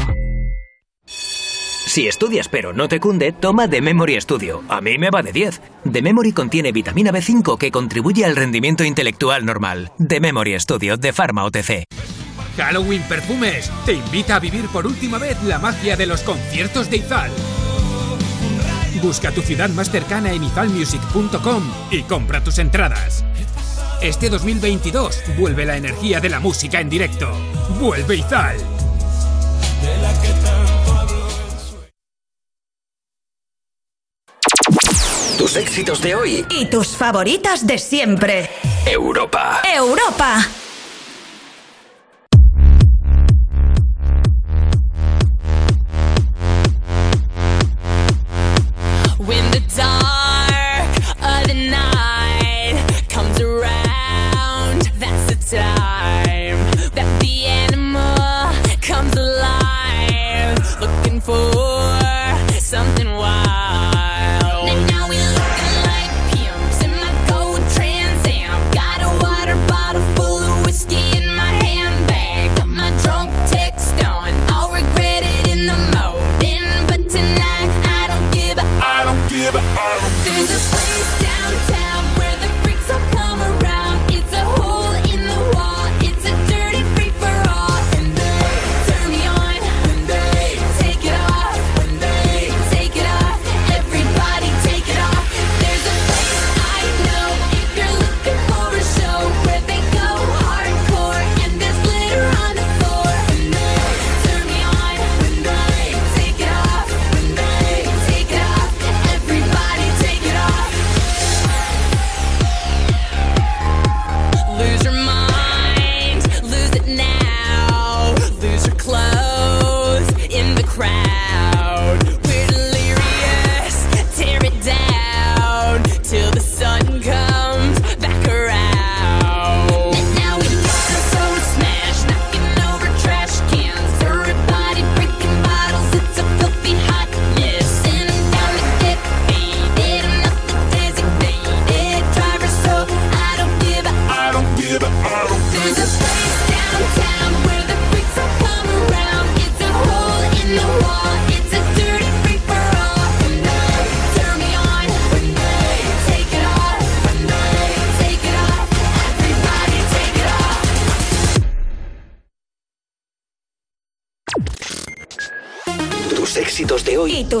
Si 1.05 2.09
estudias 2.09 2.49
pero 2.49 2.73
no 2.73 2.89
te 2.89 2.99
cunde, 2.99 3.31
toma 3.31 3.69
The 3.69 3.79
Memory 3.79 4.19
Studio. 4.19 4.63
A 4.67 4.81
mí 4.81 4.97
me 4.97 5.09
va 5.09 5.23
de 5.23 5.31
10. 5.31 5.61
The 5.89 6.01
Memory 6.01 6.33
contiene 6.33 6.73
vitamina 6.73 7.13
B5 7.13 7.57
que 7.57 7.71
contribuye 7.71 8.25
al 8.25 8.35
rendimiento 8.35 8.83
intelectual 8.83 9.45
normal. 9.45 9.93
The 10.05 10.19
Memory 10.19 10.59
Studio 10.59 10.97
de 10.97 11.13
Pharma 11.13 11.45
OTC. 11.45 11.85
Halloween 12.57 13.01
Perfumes 13.03 13.71
te 13.85 13.93
invita 13.93 14.35
a 14.35 14.39
vivir 14.39 14.65
por 14.67 14.85
última 14.85 15.19
vez 15.19 15.41
la 15.43 15.57
magia 15.57 15.95
de 15.95 16.07
los 16.07 16.21
conciertos 16.23 16.89
de 16.89 16.97
Izal. 16.97 17.31
Busca 19.01 19.31
tu 19.31 19.41
ciudad 19.41 19.69
más 19.69 19.89
cercana 19.89 20.33
en 20.33 20.43
izalmusic.com 20.43 21.63
y 21.91 22.01
compra 22.03 22.43
tus 22.43 22.59
entradas. 22.59 23.23
Este 24.05 24.29
2022 24.29 25.23
vuelve 25.35 25.65
la 25.65 25.77
energía 25.77 26.19
de 26.19 26.29
la 26.29 26.39
música 26.39 26.79
en 26.79 26.89
directo. 26.89 27.27
Vuelve 27.79 28.17
Izal. 28.17 28.55
Tus 35.39 35.55
éxitos 35.55 36.03
de 36.03 36.13
hoy. 36.13 36.45
Y 36.51 36.65
tus 36.67 36.89
favoritas 36.89 37.65
de 37.65 37.79
siempre. 37.79 38.51
Europa. 38.85 39.61
Europa. 39.75 40.47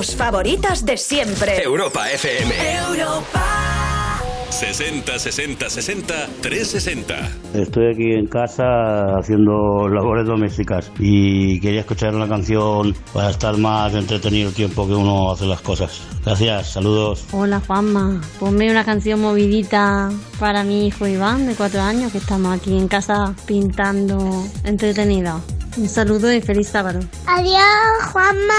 Tus 0.05 0.15
favoritas 0.15 0.85
de 0.85 0.97
siempre. 0.97 1.63
Europa 1.63 2.09
FM. 2.11 2.53
Europa. 2.89 4.21
60 4.49 5.19
60 5.19 5.69
60 5.69 6.27
360. 6.41 7.15
Estoy 7.55 7.91
aquí 7.91 8.13
en 8.13 8.27
casa 8.27 9.17
haciendo 9.19 9.87
labores 9.89 10.27
domésticas 10.27 10.91
y 10.99 11.59
quería 11.59 11.81
escuchar 11.81 12.13
una 12.13 12.27
canción 12.27 12.95
para 13.13 13.31
estar 13.31 13.57
más 13.57 13.93
entretenido 13.95 14.49
el 14.49 14.55
tiempo 14.55 14.87
que 14.87 14.93
uno 14.93 15.31
hace 15.31 15.45
las 15.45 15.61
cosas. 15.61 16.01
Gracias, 16.23 16.73
saludos. 16.73 17.25
Hola 17.31 17.61
Juanma, 17.65 18.21
ponme 18.39 18.69
una 18.69 18.85
canción 18.85 19.21
movidita 19.21 20.09
para 20.39 20.63
mi 20.63 20.87
hijo 20.87 21.07
Iván 21.07 21.47
de 21.47 21.55
cuatro 21.55 21.81
años 21.81 22.11
que 22.11 22.19
estamos 22.19 22.55
aquí 22.55 22.77
en 22.77 22.87
casa 22.87 23.33
pintando 23.47 24.45
entretenido. 24.63 25.41
Un 25.77 25.89
saludo 25.89 26.31
y 26.31 26.41
feliz 26.41 26.69
sábado. 26.69 26.99
Adiós, 27.27 28.11
Juanma. 28.13 28.53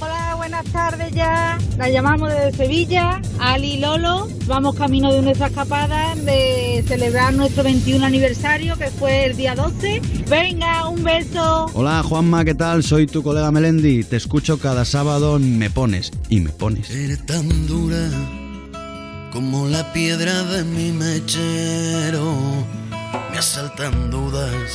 Hola, 0.00 0.19
buenas 0.60 0.72
tardes 0.72 1.14
ya. 1.14 1.58
La 1.78 1.88
llamamos 1.88 2.30
desde 2.30 2.52
Sevilla, 2.52 3.20
Ali 3.38 3.74
y 3.74 3.80
Lolo. 3.80 4.28
Vamos 4.46 4.74
camino 4.74 5.12
de 5.12 5.22
nuestra 5.22 5.46
escapada 5.46 6.14
de 6.16 6.84
celebrar 6.86 7.32
nuestro 7.32 7.62
21 7.62 8.04
aniversario, 8.04 8.76
que 8.76 8.90
fue 8.90 9.26
el 9.26 9.36
día 9.36 9.54
12. 9.54 10.02
Venga, 10.28 10.88
un 10.88 11.02
beso. 11.02 11.66
Hola 11.74 12.02
Juanma, 12.02 12.44
¿qué 12.44 12.54
tal? 12.54 12.82
Soy 12.82 13.06
tu 13.06 13.22
colega 13.22 13.50
Melendi. 13.50 14.04
Te 14.04 14.16
escucho 14.16 14.58
cada 14.58 14.84
sábado 14.84 15.36
en 15.36 15.58
Me 15.58 15.70
Pones 15.70 16.10
y 16.28 16.40
Me 16.40 16.50
Pones. 16.50 16.90
Eres 16.90 17.24
tan 17.24 17.66
dura 17.66 18.08
como 19.32 19.66
la 19.68 19.92
piedra 19.92 20.42
de 20.44 20.64
mi 20.64 20.92
mechero. 20.92 22.34
Me 23.30 23.38
asaltan 23.38 24.10
dudas 24.10 24.72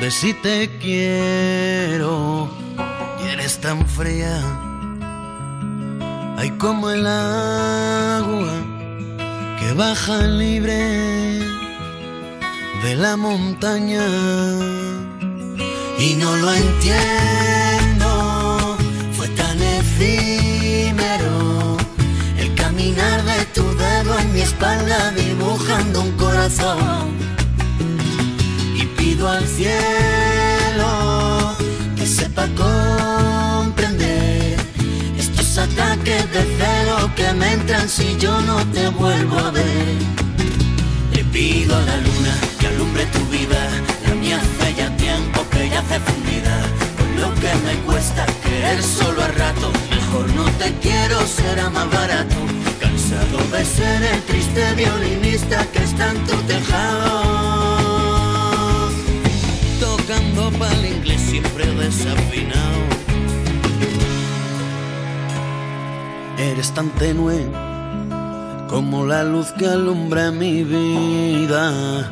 de 0.00 0.10
si 0.10 0.32
te 0.34 0.70
quiero. 0.80 2.67
Eres 3.30 3.58
tan 3.58 3.86
fría, 3.86 4.40
ay 6.38 6.50
como 6.58 6.88
el 6.88 7.06
agua 7.06 8.54
que 9.58 9.74
baja 9.74 10.22
libre 10.22 11.38
de 12.82 12.96
la 12.96 13.18
montaña. 13.18 14.06
Y 15.98 16.14
no 16.14 16.36
lo 16.36 16.54
entiendo, 16.54 18.08
fue 19.12 19.28
tan 19.28 19.62
efímero 19.62 21.76
el 22.38 22.54
caminar 22.54 23.22
de 23.24 23.44
tu 23.54 23.62
dedo 23.76 24.18
en 24.20 24.32
mi 24.32 24.40
espalda 24.40 25.10
dibujando 25.10 26.00
un 26.00 26.12
corazón. 26.12 27.18
Y 28.74 28.86
pido 28.96 29.28
al 29.28 29.46
cielo 29.46 31.07
sepa 32.38 32.46
comprender 33.64 34.56
estos 35.18 35.58
ataques 35.58 36.32
de 36.32 36.42
celo 36.58 37.12
que 37.16 37.32
me 37.34 37.52
entran 37.52 37.88
si 37.88 38.16
yo 38.18 38.40
no 38.42 38.64
te 38.66 38.88
vuelvo 38.90 39.38
a 39.38 39.50
ver. 39.50 39.96
Le 41.12 41.24
pido 41.24 41.76
a 41.76 41.80
la 41.80 41.96
luna 41.96 42.34
que 42.60 42.66
alumbre 42.68 43.06
tu 43.06 43.24
vida, 43.26 43.58
la 44.06 44.14
mía 44.14 44.40
hace 44.40 44.74
ya 44.74 44.96
tiempo 44.96 45.44
que 45.50 45.68
yace 45.68 45.98
fundida. 46.00 46.60
Con 46.96 47.20
lo 47.20 47.34
que 47.40 47.54
me 47.66 47.74
cuesta 47.86 48.24
querer 48.44 48.82
solo 48.82 49.22
a 49.22 49.28
rato, 49.28 49.72
mejor 49.90 50.28
no 50.34 50.44
te 50.58 50.72
quiero, 50.80 51.26
será 51.26 51.70
más 51.70 51.90
barato. 51.90 52.36
Cansado 52.80 53.38
de 53.52 53.64
ser 53.64 54.02
el 54.02 54.22
triste 54.22 54.74
violinista 54.74 55.66
que 55.72 55.82
está 55.82 56.10
en 56.10 56.24
tu 56.26 56.36
tejado. 56.42 57.77
Para 60.08 60.72
el 60.72 60.86
inglés 60.86 61.20
siempre 61.20 61.66
desafinado. 61.66 62.80
Eres 66.38 66.72
tan 66.72 66.88
tenue 66.92 67.46
como 68.70 69.04
la 69.04 69.22
luz 69.22 69.48
que 69.58 69.66
alumbra 69.66 70.30
mi 70.30 70.64
vida, 70.64 72.10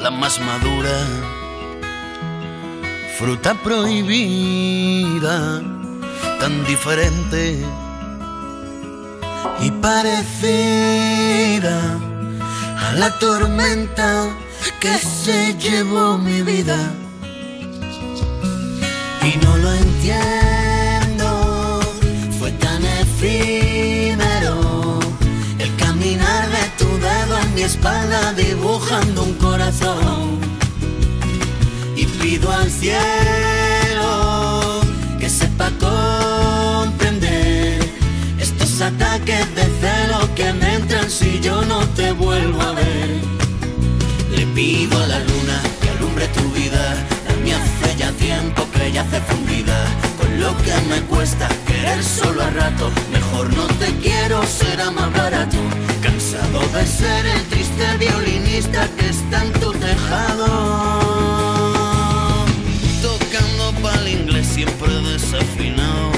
la 0.00 0.10
más 0.10 0.40
madura, 0.40 0.98
fruta 3.18 3.52
prohibida, 3.62 5.60
tan 6.40 6.64
diferente 6.64 7.62
y 9.60 9.70
parecida 9.72 10.78
a 12.78 12.92
la 12.94 13.10
tormenta 13.18 14.24
que 14.80 14.96
se 14.96 15.54
llevó 15.58 16.16
mi 16.16 16.40
vida 16.40 16.94
y 19.26 19.36
no 19.44 19.56
lo 19.56 19.74
entiendo. 19.74 21.80
Fue 22.38 22.52
tan 22.52 22.84
efímero 22.84 25.00
el 25.58 25.74
caminar 25.76 26.48
de 26.48 26.68
tu 26.78 26.86
dedo 26.98 27.38
en 27.42 27.54
mi 27.54 27.62
espalda 27.62 28.32
dibujando 28.34 29.24
un 29.24 29.34
corazón. 29.34 30.38
Y 31.96 32.06
pido 32.06 32.52
al 32.52 32.70
cielo 32.70 32.92
que 35.18 35.28
sepa 35.28 35.72
comprender 35.80 37.80
estos 38.38 38.80
ataques 38.80 39.52
de 39.54 39.64
celo 39.80 40.34
que 40.34 40.52
me 40.52 40.74
entran 40.74 41.10
si 41.10 41.40
yo 41.40 41.64
no 41.64 41.80
te 41.98 42.12
vuelvo 42.12 42.60
a 42.60 42.72
ver. 42.72 43.20
Le 44.36 44.46
pido 44.54 45.02
a 45.02 45.06
la 45.06 45.18
luna 45.20 45.62
que 45.80 45.88
alumbre 45.90 46.28
tu 46.28 46.50
vida. 46.52 47.15
Mía 47.46 47.62
hace 47.62 47.96
ya 47.96 48.10
tiempo 48.10 48.66
que 48.72 48.90
yace 48.90 49.20
fundida. 49.20 49.78
Con 50.18 50.40
lo 50.40 50.56
que 50.64 50.74
me 50.90 51.00
cuesta 51.02 51.48
querer 51.64 52.02
solo 52.02 52.42
a 52.42 52.50
rato. 52.50 52.90
Mejor 53.12 53.54
no 53.54 53.68
te 53.78 53.94
quiero, 54.02 54.42
será 54.42 54.90
más 54.90 55.12
barato. 55.12 55.56
Cansado 56.02 56.58
de 56.74 56.84
ser 56.84 57.24
el 57.24 57.42
triste 57.44 57.86
violinista 57.98 58.88
que 58.96 59.10
está 59.10 59.44
en 59.44 59.52
tu 59.60 59.70
tejado. 59.74 60.46
Tocando 63.00 63.64
pa'l 63.80 64.08
inglés 64.08 64.48
siempre 64.48 64.92
desafinado. 65.12 66.10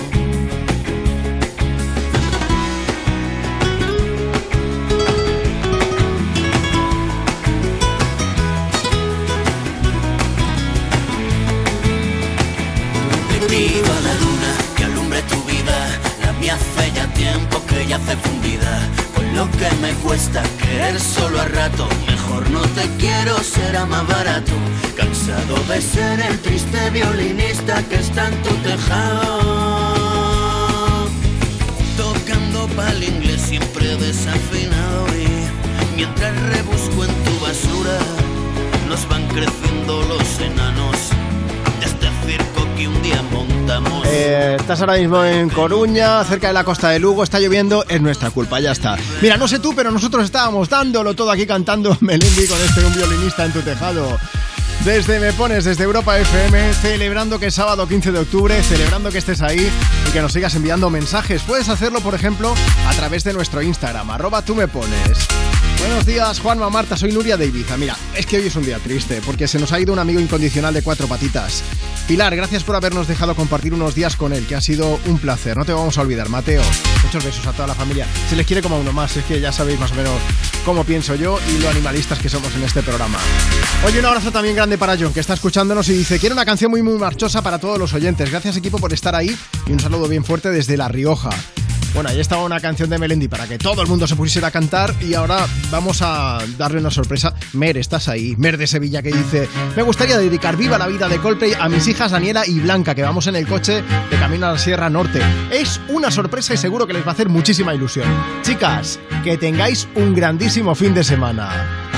Hace 16.51 16.91
ya 16.95 17.07
tiempo 17.13 17.63
que 17.67 17.87
yace 17.87 18.17
fundida. 18.17 18.81
Con 19.15 19.37
lo 19.37 19.51
que 19.51 19.71
me 19.83 19.93
cuesta 20.03 20.43
querer 20.59 20.99
solo 20.99 21.41
a 21.43 21.45
rato. 21.45 21.87
Mejor 22.07 22.49
no 22.51 22.63
te 22.63 22.89
quiero, 22.99 23.39
será 23.41 23.85
más 23.85 24.07
barato. 24.09 24.53
Cansado 24.97 25.57
de 25.69 25.83
ser 25.83 26.21
el 26.21 26.39
triste 26.41 26.89
violinista 26.91 27.83
que 27.83 27.97
está 27.97 28.29
en 28.29 28.43
tu 28.43 28.55
tejado. 28.69 29.99
Tocando 31.99 32.67
pa'l 32.69 33.05
inglés 33.05 33.43
siempre 33.43 33.97
desafinado. 33.97 35.07
Y 35.19 35.29
mientras 35.97 36.35
rebusco 36.55 37.05
en 37.05 37.15
tu 37.25 37.41
basura, 37.41 37.99
nos 38.89 39.07
van 39.07 39.27
creciendo 39.29 40.03
los 40.05 40.41
enanos 40.41 41.18
que 42.79 42.87
un 42.87 43.03
día 43.03 43.21
montamos. 43.23 44.07
Eh, 44.07 44.57
estás 44.59 44.81
ahora 44.81 44.95
mismo 44.95 45.25
en 45.25 45.49
Coruña, 45.49 46.23
cerca 46.23 46.47
de 46.47 46.53
la 46.53 46.63
costa 46.63 46.91
de 46.91 47.01
Lugo, 47.01 47.25
está 47.25 47.41
lloviendo, 47.41 47.85
es 47.89 48.01
nuestra 48.01 48.31
culpa, 48.31 48.61
ya 48.61 48.71
está. 48.71 48.97
Mira, 49.21 49.37
no 49.37 49.49
sé 49.49 49.59
tú, 49.59 49.75
pero 49.75 49.91
nosotros 49.91 50.25
estábamos 50.25 50.69
dándolo 50.69 51.15
todo 51.15 51.33
aquí 51.33 51.45
cantando 51.45 51.97
Melendi 52.01 52.47
con 52.47 52.61
este 52.61 52.85
un 52.85 52.95
violinista 52.95 53.45
en 53.45 53.53
tu 53.53 53.63
tejado. 53.63 54.17
Desde 54.85 55.19
Me 55.19 55.33
Pones, 55.33 55.65
desde 55.65 55.83
Europa 55.83 56.19
FM, 56.21 56.73
celebrando 56.75 57.41
que 57.41 57.47
es 57.47 57.55
sábado 57.55 57.89
15 57.89 58.13
de 58.13 58.21
octubre, 58.21 58.63
celebrando 58.63 59.11
que 59.11 59.19
estés 59.19 59.43
ahí 59.43 59.69
y 60.09 60.13
que 60.13 60.23
nos 60.23 60.33
sigas 60.33 60.55
enviando 60.55 60.89
mensajes. 60.89 61.43
Puedes 61.43 61.69
hacerlo, 61.69 62.01
por 62.01 62.15
ejemplo, 62.15 62.55
a 62.87 62.93
través 62.93 63.25
de 63.25 63.33
nuestro 63.33 63.61
Instagram, 63.61 64.09
arroba 64.11 64.43
tú 64.43 64.55
me 64.55 64.69
pones. 64.69 65.27
Buenos 65.79 66.05
días, 66.05 66.41
Juanma 66.41 66.69
Marta, 66.71 66.97
soy 66.97 67.13
Nuria 67.13 67.37
de 67.37 67.47
Ibiza. 67.47 67.77
Mira, 67.77 67.97
es 68.17 68.27
que 68.27 68.39
hoy 68.39 68.49
es 68.49 68.57
un 68.57 68.65
día 68.65 68.79
triste, 68.79 69.21
porque 69.25 69.47
se 69.47 69.61
nos 69.61 69.73
ha 69.73 69.79
ido 69.79 69.93
un 69.93 70.01
amigo 70.01 70.19
incondicional 70.19 70.75
de 70.75 70.83
cuatro 70.83 71.07
patitas. 71.07 71.63
Pilar, 72.09 72.35
gracias 72.35 72.65
por 72.65 72.75
habernos 72.75 73.07
dejado 73.07 73.37
compartir 73.37 73.73
unos 73.73 73.95
días 73.95 74.17
con 74.17 74.33
él, 74.33 74.45
que 74.47 74.57
ha 74.57 74.61
sido 74.61 74.99
un 75.07 75.19
placer. 75.19 75.57
No 75.57 75.65
te 75.65 75.73
vamos 75.73 75.97
a 75.97 76.01
olvidar, 76.01 76.29
Mateo. 76.31 76.63
Muchos 77.05 77.25
besos 77.25 77.47
a 77.47 77.53
toda 77.53 77.69
la 77.69 77.77
familia. 77.77 78.07
Se 78.29 78.35
les 78.35 78.45
quiere 78.45 78.61
como 78.61 78.75
a 78.75 78.81
uno 78.81 78.93
más, 78.93 79.17
es 79.17 79.25
que 79.25 79.41
ya 79.41 79.53
sabéis 79.53 79.79
más 79.79 79.93
o 79.93 79.95
menos 79.95 80.15
cómo 80.65 80.83
pienso 80.83 81.15
yo 81.15 81.39
y 81.49 81.59
lo 81.61 81.69
animalistas 81.69 82.19
que 82.19 82.29
somos 82.29 82.53
en 82.57 82.65
este 82.65 82.83
programa. 82.83 83.19
Oye, 83.87 84.01
un 84.01 84.07
abrazo 84.07 84.33
también 84.33 84.57
grande 84.57 84.79
para 84.79 84.97
John, 84.99 85.13
que 85.13 85.21
está 85.21 85.35
escuchándonos 85.35 85.89
y 85.91 85.93
dice, 85.93 86.19
quiero 86.19 86.35
una 86.35 86.45
canción 86.45 86.73
muy 86.73 86.83
muy 86.83 86.99
marchosa 86.99 87.41
para 87.41 87.61
todos 87.61 87.79
los 87.79 87.95
oyentes. 87.95 88.31
Gracias 88.31 88.57
equipo 88.57 88.79
por 88.79 88.93
estar 88.93 89.15
ahí 89.15 89.37
y 89.67 89.73
un 89.73 89.79
saludo 89.79 90.09
bien 90.09 90.25
fuerte 90.25 90.51
desde 90.51 90.77
La 90.77 90.89
Rioja. 90.89 91.31
Bueno, 91.95 92.11
ahí 92.11 92.21
estaba 92.21 92.45
una 92.45 92.61
canción 92.61 92.91
de 92.91 92.99
Melendi 92.99 93.29
para 93.29 93.47
que 93.47 93.59
todo 93.59 93.83
el 93.83 93.89
mundo 93.89 94.07
se 94.07 94.15
pusiera 94.15 94.49
a 94.49 94.51
cantar 94.51 94.95
y 95.01 95.15
ahora 95.15 95.47
vamos 95.71 96.01
a 96.03 96.39
darle 96.57 96.79
una 96.79 96.91
sorpresa. 96.91 97.35
Mer, 97.55 97.77
estás 97.77 98.09
ahí. 98.09 98.37
Mer 98.37 98.57
de 98.57 98.67
Sevilla 98.67 99.03
que 99.03 99.11
dice, 99.11 99.49
me 99.75 99.83
gustaría 99.83 100.19
dedicar 100.19 100.57
Viva 100.57 100.79
la 100.79 100.87
Vida 100.87 101.09
de 101.09 101.19
Coldplay 101.19 101.55
a 101.59 101.69
mis 101.69 101.89
hijas 101.89 102.13
Daniela 102.13 102.47
y 102.47 102.61
Blanca 102.61 102.95
que 102.95 103.03
vamos 103.03 103.27
en 103.27 103.37
el 103.37 103.47
coche 103.47 103.83
de 103.83 104.19
camino 104.19 104.47
a 104.47 104.53
la 104.53 104.59
Sierra 104.59 104.91
Norte. 104.91 105.21
Es 105.51 105.81
una 105.89 106.11
sorpresa 106.11 106.55
y 106.55 106.57
seguro 106.57 106.87
que 106.87 106.93
les 106.93 107.05
va 107.05 107.11
a 107.11 107.13
hacer 107.13 107.29
muchísima 107.29 107.75
ilusión. 107.75 108.07
Chicas, 108.43 109.01
que 109.25 109.37
tengáis 109.37 109.89
un 109.95 110.15
grandísimo 110.15 110.75
fin 110.75 110.95
de 110.95 111.05
semana. 111.05 111.98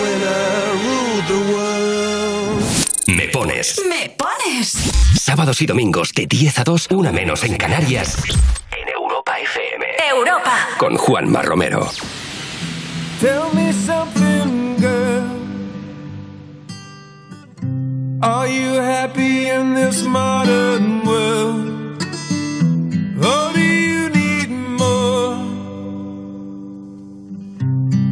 When 0.00 0.22
I 0.22 0.72
ruled 0.84 1.26
the 1.28 1.40
world. 1.52 2.62
Me 3.08 3.28
pones. 3.28 3.80
Me 3.88 4.08
pones. 4.16 4.72
Sábados 5.20 5.60
y 5.62 5.66
domingos 5.66 6.12
de 6.12 6.26
10 6.26 6.58
a 6.60 6.64
2, 6.64 6.88
una 6.90 7.12
menos 7.12 7.44
en 7.44 7.56
Canarias. 7.56 8.16
En 8.70 8.88
Europa 8.88 9.38
FM. 9.38 9.86
Europa. 10.10 10.52
Con 10.78 10.96
Juanma 10.96 11.42
Romero. 11.42 11.90
Tell 13.20 13.52
me 13.54 13.72
something, 13.72 14.76
girl. 14.78 15.42
Are 18.22 18.48
you 18.48 18.80
happy 18.80 19.48
in 19.48 19.74
this 19.74 20.02
modern 20.04 21.04
world? 21.04 21.71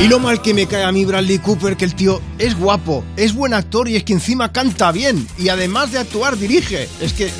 Y 0.00 0.08
lo 0.08 0.18
mal 0.18 0.42
que 0.42 0.52
me 0.52 0.66
cae 0.66 0.84
a 0.84 0.92
mí 0.92 1.04
Bradley 1.04 1.38
Cooper, 1.38 1.76
que 1.76 1.84
el 1.84 1.94
tío 1.94 2.20
es 2.38 2.58
guapo, 2.58 3.04
es 3.16 3.32
buen 3.32 3.54
actor 3.54 3.88
y 3.88 3.96
es 3.96 4.04
que 4.04 4.12
encima 4.12 4.52
canta 4.52 4.92
bien. 4.92 5.26
Y 5.38 5.48
además 5.48 5.92
de 5.92 5.98
actuar, 5.98 6.36
dirige. 6.36 6.88
Es 7.00 7.12
que 7.12 7.30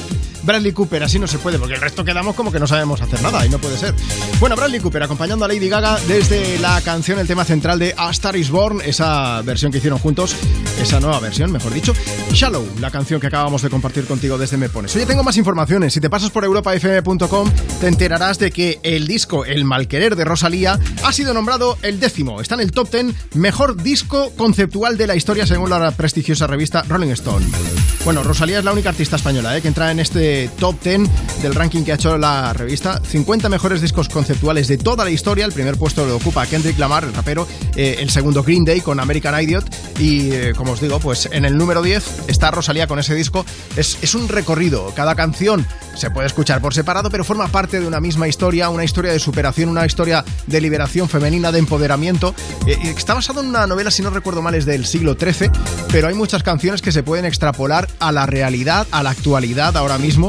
Bradley 0.44 0.72
Cooper, 0.72 1.02
así 1.02 1.18
no 1.18 1.26
se 1.26 1.38
puede, 1.38 1.58
porque 1.58 1.74
el 1.74 1.80
resto 1.80 2.04
quedamos 2.04 2.34
como 2.34 2.52
que 2.52 2.60
no 2.60 2.66
sabemos 2.66 3.00
hacer 3.00 3.22
nada 3.22 3.44
y 3.46 3.48
no 3.48 3.58
puede 3.58 3.78
ser. 3.78 3.94
Bueno, 4.40 4.56
Bradley 4.56 4.80
Cooper 4.80 5.02
acompañando 5.02 5.44
a 5.44 5.48
Lady 5.48 5.68
Gaga 5.68 5.98
desde 6.06 6.58
la 6.58 6.80
canción, 6.82 7.18
el 7.18 7.26
tema 7.26 7.44
central 7.44 7.78
de 7.78 7.94
A 7.96 8.10
Star 8.10 8.36
is 8.36 8.50
Born, 8.50 8.80
esa 8.84 9.42
versión 9.42 9.72
que 9.72 9.78
hicieron 9.78 9.98
juntos, 9.98 10.36
esa 10.80 11.00
nueva 11.00 11.18
versión, 11.20 11.50
mejor 11.50 11.72
dicho. 11.72 11.94
Shallow, 12.32 12.66
la 12.80 12.90
canción 12.90 13.20
que 13.20 13.28
acabamos 13.28 13.62
de 13.62 13.70
compartir 13.70 14.04
contigo 14.04 14.36
desde 14.38 14.56
Me 14.56 14.68
Pones. 14.68 14.94
Oye, 14.96 15.06
tengo 15.06 15.22
más 15.22 15.36
informaciones. 15.36 15.94
Si 15.94 16.00
te 16.00 16.10
pasas 16.10 16.30
por 16.30 16.44
europafm.com, 16.44 17.50
te 17.80 17.88
enterarás 17.88 18.38
de 18.38 18.50
que 18.50 18.80
el 18.82 19.06
disco 19.06 19.44
El 19.44 19.64
Malquerer 19.64 20.16
de 20.16 20.24
Rosalía 20.24 20.78
ha 21.04 21.12
sido 21.12 21.32
nombrado 21.32 21.78
el 21.82 22.00
décimo. 22.00 22.40
Está 22.40 22.54
en 22.54 22.60
el 22.60 22.72
top 22.72 22.90
10 22.90 23.14
mejor 23.34 23.82
disco 23.82 24.32
conceptual 24.36 24.96
de 24.96 25.06
la 25.06 25.16
historia 25.16 25.46
según 25.46 25.70
la 25.70 25.90
prestigiosa 25.92 26.46
revista 26.46 26.82
Rolling 26.88 27.10
Stone. 27.10 27.46
Bueno, 28.04 28.22
Rosalía 28.22 28.58
es 28.58 28.64
la 28.64 28.72
única 28.72 28.90
artista 28.90 29.16
española 29.16 29.56
¿eh? 29.56 29.62
que 29.62 29.68
entra 29.68 29.90
en 29.90 30.00
este 30.00 30.33
top 30.58 30.80
10 30.82 31.42
del 31.42 31.54
ranking 31.54 31.82
que 31.82 31.92
ha 31.92 31.94
hecho 31.96 32.16
la 32.18 32.52
revista. 32.52 33.00
50 33.04 33.48
mejores 33.48 33.80
discos 33.80 34.08
conceptuales 34.08 34.68
de 34.68 34.78
toda 34.78 35.04
la 35.04 35.10
historia. 35.10 35.44
El 35.44 35.52
primer 35.52 35.76
puesto 35.76 36.06
lo 36.06 36.16
ocupa 36.16 36.46
Kendrick 36.46 36.78
Lamar, 36.78 37.04
el 37.04 37.14
rapero. 37.14 37.46
Eh, 37.76 37.96
el 38.00 38.10
segundo 38.10 38.42
Green 38.42 38.64
Day 38.64 38.80
con 38.80 39.00
American 39.00 39.40
Idiot. 39.40 39.64
Y 39.98 40.32
eh, 40.32 40.52
como 40.56 40.72
os 40.72 40.80
digo, 40.80 40.98
pues 41.00 41.28
en 41.32 41.44
el 41.44 41.56
número 41.56 41.82
10 41.82 42.28
está 42.28 42.50
Rosalía 42.50 42.86
con 42.86 42.98
ese 42.98 43.14
disco. 43.14 43.44
Es, 43.76 43.98
es 44.02 44.14
un 44.14 44.28
recorrido. 44.28 44.92
Cada 44.94 45.14
canción 45.14 45.66
se 45.96 46.10
puede 46.10 46.26
escuchar 46.26 46.60
por 46.60 46.74
separado, 46.74 47.10
pero 47.10 47.24
forma 47.24 47.48
parte 47.48 47.80
de 47.80 47.86
una 47.86 48.00
misma 48.00 48.28
historia, 48.28 48.68
una 48.68 48.84
historia 48.84 49.12
de 49.12 49.18
superación, 49.18 49.68
una 49.68 49.86
historia 49.86 50.24
de 50.46 50.60
liberación 50.60 51.08
femenina, 51.08 51.52
de 51.52 51.58
empoderamiento. 51.58 52.34
Eh, 52.66 52.76
está 52.96 53.14
basado 53.14 53.40
en 53.40 53.48
una 53.48 53.66
novela, 53.66 53.90
si 53.90 54.02
no 54.02 54.10
recuerdo 54.10 54.42
mal, 54.42 54.54
es 54.54 54.66
del 54.66 54.86
siglo 54.86 55.16
XIII, 55.18 55.50
pero 55.90 56.08
hay 56.08 56.14
muchas 56.14 56.42
canciones 56.42 56.82
que 56.82 56.92
se 56.92 57.02
pueden 57.02 57.24
extrapolar 57.24 57.88
a 58.00 58.12
la 58.12 58.26
realidad, 58.26 58.86
a 58.90 59.02
la 59.02 59.10
actualidad 59.10 59.76
ahora 59.76 59.98
mismo. 59.98 60.23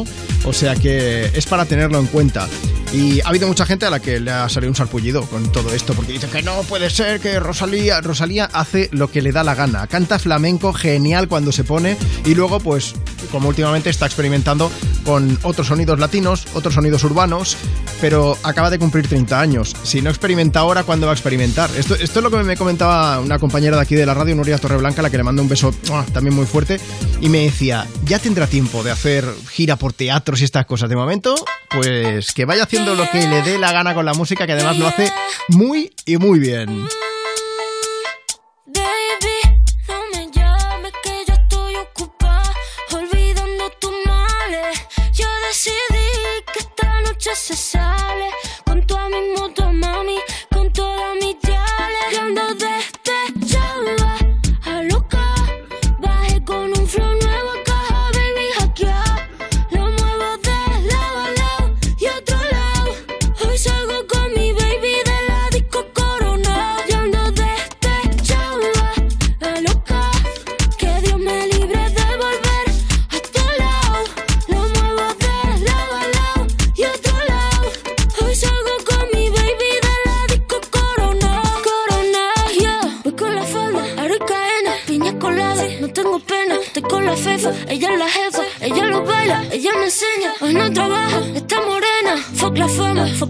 O 0.45 0.53
sea 0.53 0.75
que 0.75 1.25
es 1.33 1.45
para 1.45 1.65
tenerlo 1.65 1.99
en 1.99 2.07
cuenta. 2.07 2.47
Y 2.95 3.19
ha 3.19 3.27
habido 3.27 3.45
mucha 3.45 3.65
gente 3.65 3.85
a 3.85 3.89
la 3.89 3.99
que 3.99 4.21
le 4.21 4.31
ha 4.31 4.47
salido 4.47 4.71
un 4.71 4.75
sarpullido 4.75 5.23
con 5.23 5.51
todo 5.51 5.73
esto, 5.73 5.93
porque 5.93 6.13
dice 6.13 6.27
que 6.27 6.41
no 6.41 6.61
puede 6.61 6.89
ser 6.89 7.19
que 7.19 7.41
Rosalía, 7.41 7.99
Rosalía 7.99 8.45
hace 8.45 8.87
lo 8.93 9.11
que 9.11 9.21
le 9.21 9.33
da 9.33 9.43
la 9.43 9.53
gana. 9.53 9.85
Canta 9.87 10.17
flamenco 10.17 10.71
genial 10.71 11.27
cuando 11.27 11.51
se 11.51 11.65
pone 11.65 11.97
y 12.23 12.35
luego, 12.35 12.61
pues, 12.61 12.95
como 13.33 13.49
últimamente 13.49 13.89
está 13.89 14.05
experimentando 14.05 14.71
con 15.03 15.37
otros 15.43 15.67
sonidos 15.67 15.99
latinos, 15.99 16.47
otros 16.53 16.75
sonidos 16.75 17.03
urbanos, 17.03 17.57
pero 17.99 18.37
acaba 18.43 18.69
de 18.69 18.79
cumplir 18.79 19.09
30 19.09 19.41
años. 19.41 19.75
Si 19.83 20.01
no 20.01 20.09
experimenta 20.09 20.61
ahora, 20.61 20.83
¿cuándo 20.83 21.05
va 21.05 21.11
a 21.11 21.15
experimentar? 21.15 21.69
Esto, 21.77 21.95
esto 21.95 22.19
es 22.19 22.23
lo 22.23 22.31
que 22.31 22.37
me 22.37 22.55
comentaba 22.55 23.19
una 23.19 23.39
compañera 23.39 23.75
de 23.75 23.81
aquí 23.81 23.95
de 23.95 24.05
la 24.05 24.13
radio, 24.13 24.35
Nuria 24.35 24.57
Torreblanca, 24.57 25.01
a 25.01 25.03
la 25.03 25.09
que 25.09 25.17
le 25.17 25.23
mando 25.23 25.41
un 25.41 25.49
beso 25.49 25.73
también 26.13 26.33
muy 26.33 26.45
fuerte, 26.45 26.79
y 27.19 27.27
me 27.27 27.39
decía, 27.39 27.87
ya 28.05 28.19
tendrá 28.19 28.47
tiempo 28.47 28.83
de 28.83 28.91
hacer 28.91 29.25
gira 29.51 29.75
por 29.75 29.91
teatros 29.91 30.39
y 30.39 30.45
estas 30.45 30.65
cosas. 30.65 30.89
De 30.89 30.95
momento, 30.95 31.35
pues 31.71 32.31
que 32.31 32.45
vaya 32.45 32.63
haciendo 32.63 32.84
lo 32.93 33.09
que 33.09 33.25
le 33.25 33.41
dé 33.41 33.57
la 33.57 33.71
gana 33.71 33.95
con 33.95 34.05
la 34.05 34.13
música, 34.13 34.45
que 34.45 34.53
además 34.53 34.77
lo 34.77 34.87
hace 34.87 35.11
muy 35.47 35.93
y 36.05 36.17
muy 36.17 36.39
bien. 36.39 36.85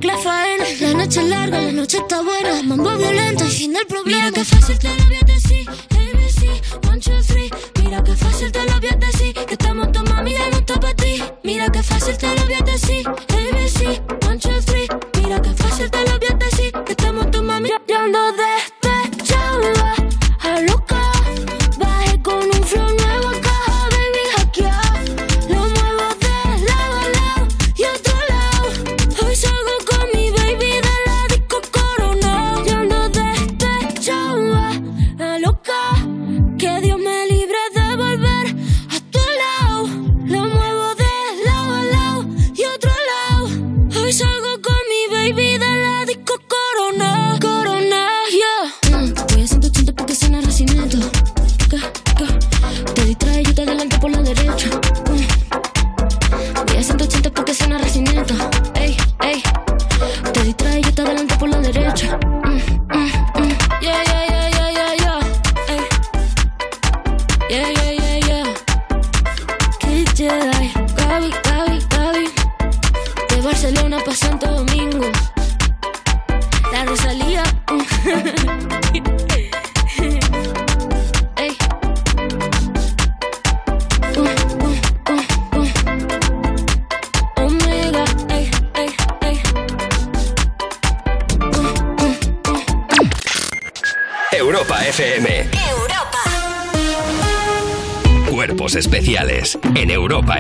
La 0.04 0.18
faena. 0.18 0.66
La 0.82 0.94
noche 0.94 1.22
es 1.22 1.28
larga, 1.28 1.62
la 1.62 1.72
noche 1.72 1.98
está 1.98 2.22
buena. 2.22 2.62
Mambo 2.64 2.98
violento 2.98 3.46
y 3.46 3.52
fin 3.52 3.74
del 3.74 3.86
problema. 3.88 4.26
Mira 4.26 4.32
que 4.32 4.46
fácil 4.46 4.80
te 4.80 4.90
lo 4.90 5.04
voy 5.06 5.16
a 5.16 5.26
decir. 5.26 5.70
ABC, 5.70 6.88
one, 6.90 7.00
two, 7.00 7.22
three. 7.22 7.50
Mira 7.84 8.04
que 8.04 8.16
fácil 8.16 8.52
te 8.52 8.66
lo 8.66 8.80
voy 8.80 8.90
a 8.90 8.96
decir. 8.96 9.34
Que 9.34 9.54
estamos 9.54 9.92
tu 9.92 10.04
mami 10.04 10.34
de 10.34 10.50
no 10.52 10.58
está 10.58 10.80
para 10.80 10.94
ti. 10.96 11.24
Mira 11.44 11.70
que 11.72 11.84
fácil 11.84 12.18
te 12.18 12.28
lo 12.36 12.44
voy 12.46 12.54
a 12.54 12.62
decir. 12.62 13.06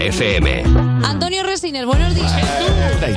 FM. 0.06 0.64
Antonio 1.03 1.42
Resines, 1.42 1.84
buenos 1.84 2.14
días. 2.14 2.32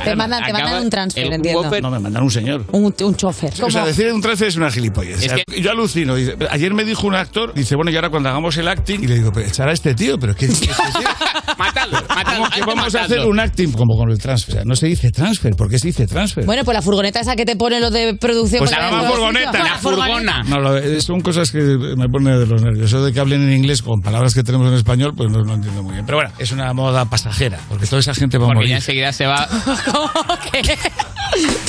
Te 0.03 0.15
mandan, 0.15 0.43
te 0.43 0.51
mandan 0.51 0.81
un 0.81 0.89
transfer, 0.89 1.31
entiendo. 1.31 1.69
No, 1.81 1.91
me 1.91 1.99
mandan 1.99 2.23
un 2.23 2.31
señor. 2.31 2.65
Un, 2.71 2.95
un 2.99 3.15
chofer. 3.15 3.53
O 3.61 3.69
sea, 3.69 3.85
decir 3.85 4.11
un 4.11 4.21
transfer 4.21 4.47
es 4.47 4.55
una 4.55 4.71
gilipollez. 4.71 5.17
O 5.17 5.21
sea, 5.21 5.37
Yo 5.61 5.69
alucino. 5.69 6.15
dice, 6.15 6.35
ayer 6.49 6.73
me 6.73 6.83
dijo 6.83 7.05
un 7.05 7.13
actor, 7.13 7.53
dice, 7.53 7.75
bueno, 7.75 7.91
y 7.91 7.95
ahora 7.95 8.09
cuando 8.09 8.29
hagamos 8.29 8.57
el 8.57 8.67
acting, 8.67 9.03
y 9.03 9.07
le 9.07 9.15
digo, 9.15 9.31
pero 9.31 9.45
echar 9.47 9.69
a 9.69 9.71
este 9.73 9.93
tío, 9.93 10.17
pero 10.19 10.35
¿qué 10.35 10.47
dice 10.47 10.65
este 10.65 10.83
tío? 10.99 11.09
Matalo, 11.59 11.97
¿Cómo 12.23 12.49
que 12.49 12.59
que 12.59 12.65
vamos 12.65 12.95
a 12.95 13.03
hacer 13.03 13.19
un 13.25 13.39
acting 13.39 13.71
como 13.71 13.97
con 13.97 14.09
el 14.11 14.17
transfer? 14.17 14.55
O 14.55 14.57
sea, 14.57 14.65
no 14.65 14.75
se 14.75 14.87
dice 14.87 15.11
transfer, 15.11 15.53
¿por 15.55 15.69
qué 15.69 15.79
se 15.79 15.87
dice 15.87 16.07
transfer? 16.07 16.45
Bueno, 16.45 16.63
pues 16.63 16.75
la 16.75 16.81
furgoneta 16.81 17.19
esa 17.19 17.35
que 17.35 17.45
te 17.45 17.55
pone 17.55 17.79
lo 17.79 17.89
de 17.91 18.15
producción. 18.15 18.59
Pues 18.59 18.71
la 18.71 18.89
furgoneta. 19.09 19.51
La 19.63 19.77
furgona. 19.77 20.43
No, 20.43 20.59
lo- 20.59 20.77
eh, 20.77 21.01
son 21.01 21.21
cosas 21.21 21.51
que 21.51 21.59
me 21.59 22.07
ponen 22.09 22.39
de 22.39 22.45
los 22.45 22.61
nervios. 22.61 22.85
Eso 22.87 23.03
de 23.03 23.13
que 23.13 23.19
hablen 23.19 23.41
en 23.43 23.53
inglés 23.57 23.81
con 23.81 24.01
palabras 24.01 24.33
que 24.33 24.43
tenemos 24.43 24.67
en 24.67 24.73
español, 24.75 25.13
pues 25.15 25.29
no 25.31 25.39
lo 25.39 25.53
entiendo 25.53 25.83
muy 25.83 25.93
bien. 25.93 26.05
Pero 26.05 26.17
bueno, 26.17 26.31
es 26.39 26.51
una 26.51 26.73
moda 26.73 27.05
pasajera, 27.05 27.59
porque 27.69 27.85
toda 27.85 27.99
esa 27.99 28.13
gente 28.13 28.37
va 28.37 28.45
a 28.45 28.47
Porque 28.47 28.57
morir. 28.59 28.69
ya 28.71 28.75
enseguida 28.77 29.11
se 29.13 29.25
va. 29.25 29.47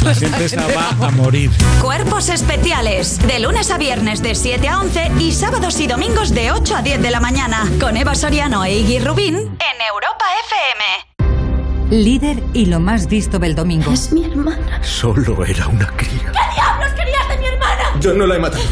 La 0.05 0.15
gente 0.15 0.45
esa 0.47 0.67
va 0.69 1.07
a 1.07 1.11
morir. 1.11 1.51
Cuerpos 1.83 2.29
especiales. 2.31 3.19
De 3.27 3.39
lunes 3.41 3.71
a 3.71 3.79
viernes 3.79 4.23
de 4.23 4.35
7 4.35 4.67
a 4.69 4.79
11 4.81 5.13
y 5.21 5.33
sábados 5.33 5.79
y 5.81 5.87
domingos 5.87 6.31
de 6.35 6.51
8 6.53 6.77
a 6.77 6.83
10 6.83 7.03
de 7.03 7.11
la 7.11 7.21
mañana. 7.21 7.69
Con 7.79 7.97
Eva 7.97 8.15
Soriano 8.15 8.65
e 8.65 8.79
Iggy 8.79 8.99
Rubín 9.01 9.37
en 9.37 9.47
Europa 9.93 10.25
FM. 10.47 12.03
Líder 12.03 12.43
y 12.55 12.67
lo 12.67 12.81
más 12.81 13.09
visto 13.09 13.39
del 13.39 13.55
domingo. 13.55 13.93
Es 13.93 14.13
mi 14.13 14.25
hermana. 14.25 14.83
Solo 14.83 15.45
era 15.45 15.67
una 15.67 15.87
cría. 15.89 16.33
¿Qué 16.33 16.55
diablos 16.55 16.93
querías 16.97 17.29
de 17.29 17.39
mi 17.39 17.47
hermana? 17.47 17.83
Yo 18.01 18.15
no 18.15 18.27
la 18.27 18.37
he 18.37 18.39
matado. 18.39 18.63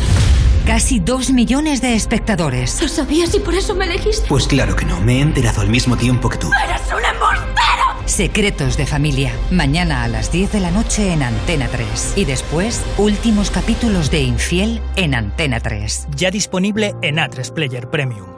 Casi 0.65 1.01
dos 1.01 1.31
millones 1.31 1.81
de 1.83 1.95
espectadores. 1.95 2.81
¿Lo 2.81 2.89
sabías 2.89 3.35
y 3.35 3.41
por 3.41 3.55
eso 3.55 3.75
me 3.75 3.87
elegiste? 3.87 4.29
Pues 4.29 4.47
claro 4.47 4.77
que 4.77 4.85
no, 4.85 5.01
me 5.01 5.19
he 5.19 5.21
enterado 5.21 5.61
al 5.61 5.69
mismo 5.69 5.97
tiempo 5.97 6.29
que 6.29 6.39
tú. 6.39 6.51
¡Eres 6.65 6.83
un 6.89 7.05
embustero! 7.05 8.07
Secretos 8.07 8.77
de 8.77 8.87
familia. 8.87 9.33
Mañana 9.51 10.05
a 10.05 10.09
las 10.09 10.31
10 10.31 10.53
de 10.53 10.61
la 10.61 10.71
noche 10.71 11.13
en 11.13 11.23
Antena 11.23 11.69
3. 11.69 12.15
Y 12.17 12.25
después, 12.25 12.85
últimos 12.99 13.51
capítulos 13.51 14.11
de 14.11 14.21
Infiel 14.21 14.81
en 14.97 15.15
Antena 15.15 15.61
3. 15.61 16.09
Ya 16.15 16.31
disponible 16.31 16.95
en 17.03 17.17
A3 17.17 17.53
Player 17.53 17.91
Premium. 17.91 18.38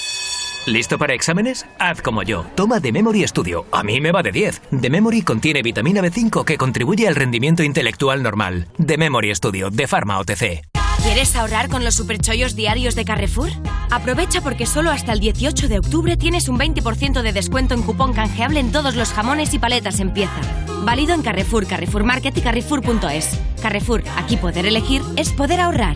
¿Listo 0.67 0.99
para 0.99 1.15
exámenes? 1.15 1.65
Haz 1.79 2.03
como 2.03 2.21
yo. 2.21 2.45
Toma 2.55 2.79
The 2.79 2.91
Memory 2.91 3.27
Studio. 3.27 3.65
A 3.71 3.83
mí 3.83 3.99
me 3.99 4.11
va 4.11 4.21
de 4.21 4.31
10. 4.31 4.61
The 4.79 4.89
Memory 4.91 5.23
contiene 5.23 5.63
vitamina 5.63 6.01
B5 6.01 6.45
que 6.45 6.57
contribuye 6.57 7.07
al 7.07 7.15
rendimiento 7.15 7.63
intelectual 7.63 8.21
normal. 8.21 8.67
The 8.85 8.97
Memory 8.97 9.33
Studio 9.33 9.71
de 9.71 9.87
Pharma 9.87 10.19
OTC. 10.19 10.61
¿Quieres 11.01 11.35
ahorrar 11.35 11.67
con 11.67 11.83
los 11.83 11.95
superchollos 11.95 12.55
diarios 12.55 12.93
de 12.93 13.05
Carrefour? 13.05 13.49
Aprovecha 13.89 14.41
porque 14.41 14.67
solo 14.67 14.91
hasta 14.91 15.13
el 15.13 15.19
18 15.19 15.67
de 15.67 15.79
octubre 15.79 16.15
tienes 16.15 16.47
un 16.47 16.59
20% 16.59 17.23
de 17.23 17.33
descuento 17.33 17.73
en 17.73 17.81
cupón 17.81 18.13
canjeable 18.13 18.59
en 18.59 18.71
todos 18.71 18.95
los 18.95 19.11
jamones 19.11 19.55
y 19.55 19.59
paletas 19.59 19.99
en 19.99 20.13
pieza. 20.13 20.39
Válido 20.83 21.15
en 21.15 21.23
Carrefour, 21.23 21.65
Carrefour 21.65 22.03
Market 22.03 22.37
y 22.37 22.41
Carrefour.es. 22.41 23.39
Carrefour, 23.63 24.03
aquí 24.15 24.37
poder 24.37 24.67
elegir 24.67 25.01
es 25.17 25.31
poder 25.33 25.59
ahorrar. 25.59 25.95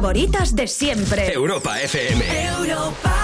favoritas 0.00 0.54
de 0.54 0.68
siempre. 0.68 1.32
Europa 1.32 1.80
FM. 1.80 2.22
Europa. 2.46 3.16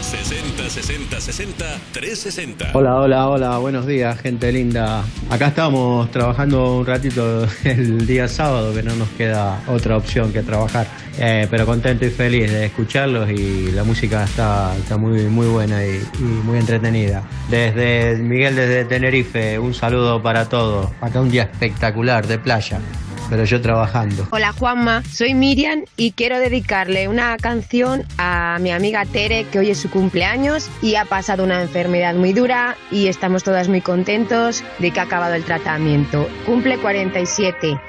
60 0.00 0.68
60 0.68 1.20
60 1.20 1.64
360. 1.92 2.70
Hola, 2.74 2.96
hola, 2.96 3.28
hola, 3.28 3.58
buenos 3.58 3.86
días, 3.86 4.20
gente 4.20 4.50
linda. 4.50 5.04
Acá 5.30 5.46
estamos 5.46 6.10
trabajando 6.10 6.78
un 6.78 6.84
ratito 6.84 7.46
el 7.64 8.08
día 8.08 8.26
sábado, 8.26 8.74
que 8.74 8.82
no 8.82 8.96
nos 8.96 9.08
queda 9.10 9.62
otra 9.68 9.96
opción 9.96 10.32
que 10.32 10.42
trabajar. 10.42 10.88
Eh, 11.20 11.46
pero 11.48 11.64
contento 11.64 12.06
y 12.06 12.10
feliz 12.10 12.50
de 12.50 12.66
escucharlos 12.66 13.30
y 13.30 13.70
la 13.70 13.84
música 13.84 14.24
está, 14.24 14.76
está 14.76 14.96
muy, 14.96 15.26
muy 15.26 15.46
buena 15.46 15.86
y, 15.86 16.02
y 16.18 16.22
muy 16.22 16.58
entretenida. 16.58 17.22
Desde 17.48 18.16
Miguel, 18.16 18.56
desde 18.56 18.84
Tenerife, 18.84 19.60
un 19.60 19.74
saludo 19.74 20.20
para 20.20 20.48
todos. 20.48 20.90
Acá 21.00 21.20
un 21.20 21.30
día 21.30 21.44
espectacular 21.44 22.26
de 22.26 22.40
playa, 22.40 22.80
pero 23.32 23.46
yo 23.46 23.62
trabajando. 23.62 24.28
Hola 24.30 24.52
Juanma, 24.52 25.02
soy 25.04 25.32
Miriam 25.32 25.86
y 25.96 26.12
quiero 26.12 26.38
dedicarle 26.38 27.08
una 27.08 27.34
canción 27.38 28.04
a 28.18 28.58
mi 28.60 28.72
amiga 28.72 29.06
Tere 29.06 29.46
que 29.50 29.58
hoy 29.58 29.70
es 29.70 29.78
su 29.78 29.88
cumpleaños 29.88 30.68
y 30.82 30.96
ha 30.96 31.06
pasado 31.06 31.42
una 31.42 31.62
enfermedad 31.62 32.14
muy 32.14 32.34
dura 32.34 32.76
y 32.90 33.06
estamos 33.06 33.42
todas 33.42 33.68
muy 33.68 33.80
contentos 33.80 34.62
de 34.80 34.90
que 34.90 35.00
ha 35.00 35.04
acabado 35.04 35.32
el 35.32 35.44
tratamiento. 35.44 36.28
Cumple 36.44 36.76
47. 36.76 37.80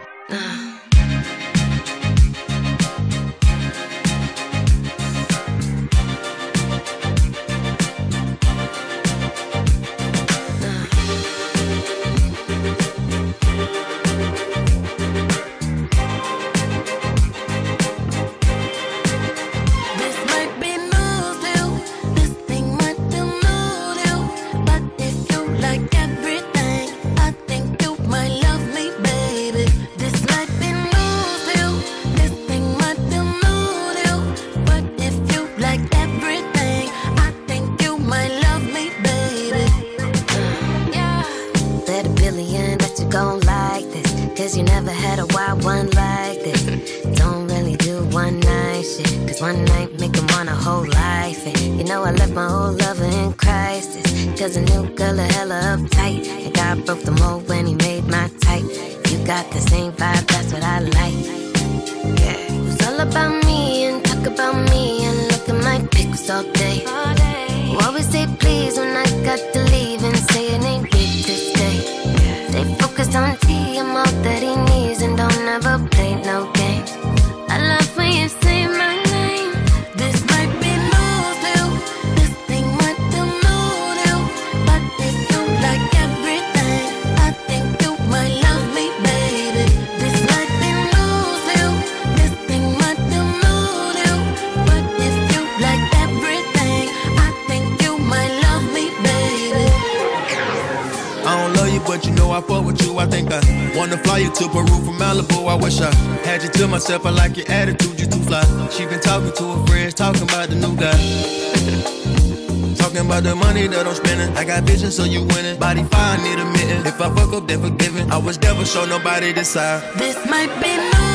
I 114.35 114.43
got 114.45 114.63
vision, 114.63 114.91
so 114.91 115.03
you 115.03 115.23
winning. 115.23 115.59
Body 115.59 115.83
fine, 115.83 116.23
need 116.23 116.39
a 116.39 116.45
mitten. 116.45 116.85
If 116.85 116.99
I 116.99 117.13
fuck 117.13 117.33
up, 117.33 117.47
then 117.47 117.61
forgiven. 117.61 118.11
I 118.11 118.17
was 118.17 118.39
never 118.41 118.65
show 118.65 118.85
nobody 118.85 119.31
this 119.31 119.49
side. 119.49 119.81
This 119.97 120.17
might 120.29 120.51
be 120.61 120.75
new 120.75 121.12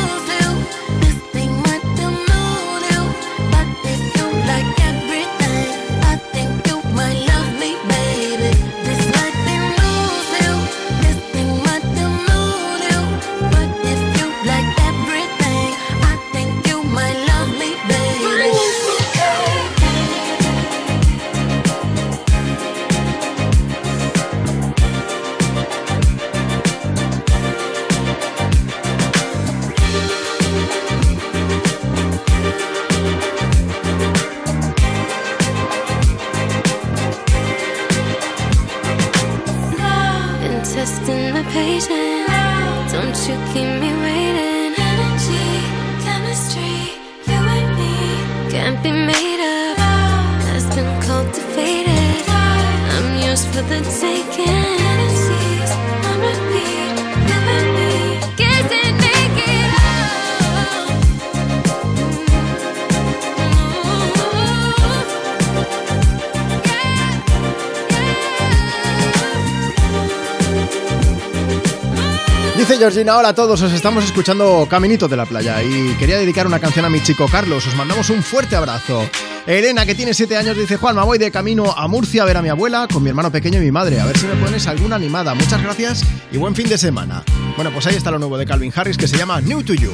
Dice 72.98 73.04
Georgina, 73.04 73.20
hola 73.20 73.28
a 73.28 73.34
todos, 73.34 73.62
os 73.62 73.72
estamos 73.72 74.02
escuchando 74.02 74.66
Caminito 74.68 75.06
de 75.06 75.16
la 75.16 75.24
Playa 75.24 75.62
y 75.62 75.94
quería 76.00 76.18
dedicar 76.18 76.48
una 76.48 76.58
canción 76.58 76.84
a 76.84 76.90
mi 76.90 77.00
chico 77.00 77.28
Carlos, 77.30 77.64
os 77.64 77.76
mandamos 77.76 78.10
un 78.10 78.24
fuerte 78.24 78.56
abrazo. 78.56 79.08
Elena, 79.46 79.86
que 79.86 79.94
tiene 79.94 80.14
7 80.14 80.36
años, 80.36 80.56
dice, 80.56 80.78
Juan, 80.78 80.96
me 80.96 81.04
voy 81.04 81.16
de 81.16 81.30
camino 81.30 81.72
a 81.76 81.86
Murcia 81.86 82.24
a 82.24 82.26
ver 82.26 82.38
a 82.38 82.42
mi 82.42 82.48
abuela 82.48 82.88
con 82.92 83.04
mi 83.04 83.10
hermano 83.10 83.30
pequeño 83.30 83.58
y 83.58 83.66
mi 83.66 83.70
madre, 83.70 84.00
a 84.00 84.04
ver 84.04 84.18
si 84.18 84.26
me 84.26 84.34
pones 84.34 84.66
alguna 84.66 84.96
animada. 84.96 85.32
Muchas 85.34 85.62
gracias 85.62 86.02
y 86.32 86.38
buen 86.38 86.56
fin 86.56 86.68
de 86.68 86.76
semana. 86.76 87.22
Bueno, 87.54 87.70
pues 87.72 87.86
ahí 87.86 87.94
está 87.94 88.10
lo 88.10 88.18
nuevo 88.18 88.36
de 88.36 88.46
Calvin 88.46 88.72
Harris 88.74 88.96
que 88.96 89.06
se 89.06 89.16
llama 89.16 89.40
New 89.40 89.62
to 89.62 89.74
You. 89.74 89.92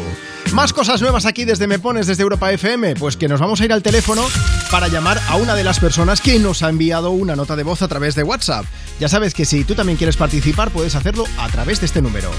Más 0.54 0.72
cosas 0.72 1.02
nuevas 1.02 1.26
aquí 1.26 1.44
desde 1.44 1.66
Me 1.66 1.78
Pones, 1.78 2.06
desde 2.06 2.22
Europa 2.22 2.52
FM, 2.52 2.94
pues 2.96 3.18
que 3.18 3.28
nos 3.28 3.38
vamos 3.38 3.60
a 3.60 3.66
ir 3.66 3.72
al 3.74 3.82
teléfono 3.82 4.24
para 4.70 4.88
llamar 4.88 5.20
a 5.28 5.36
una 5.36 5.54
de 5.54 5.62
las 5.62 5.78
personas 5.78 6.22
que 6.22 6.38
nos 6.38 6.62
ha 6.62 6.70
enviado 6.70 7.10
una 7.10 7.36
nota 7.36 7.54
de 7.54 7.64
voz 7.64 7.82
a 7.82 7.88
través 7.88 8.14
de 8.14 8.22
WhatsApp. 8.22 8.64
Ya 8.98 9.10
sabes 9.10 9.34
que 9.34 9.44
si 9.44 9.64
tú 9.64 9.74
también 9.74 9.98
quieres 9.98 10.16
participar, 10.16 10.70
puedes 10.70 10.94
hacerlo 10.94 11.26
a 11.38 11.48
través 11.48 11.80
de 11.80 11.86
este 11.86 12.00
número. 12.00 12.30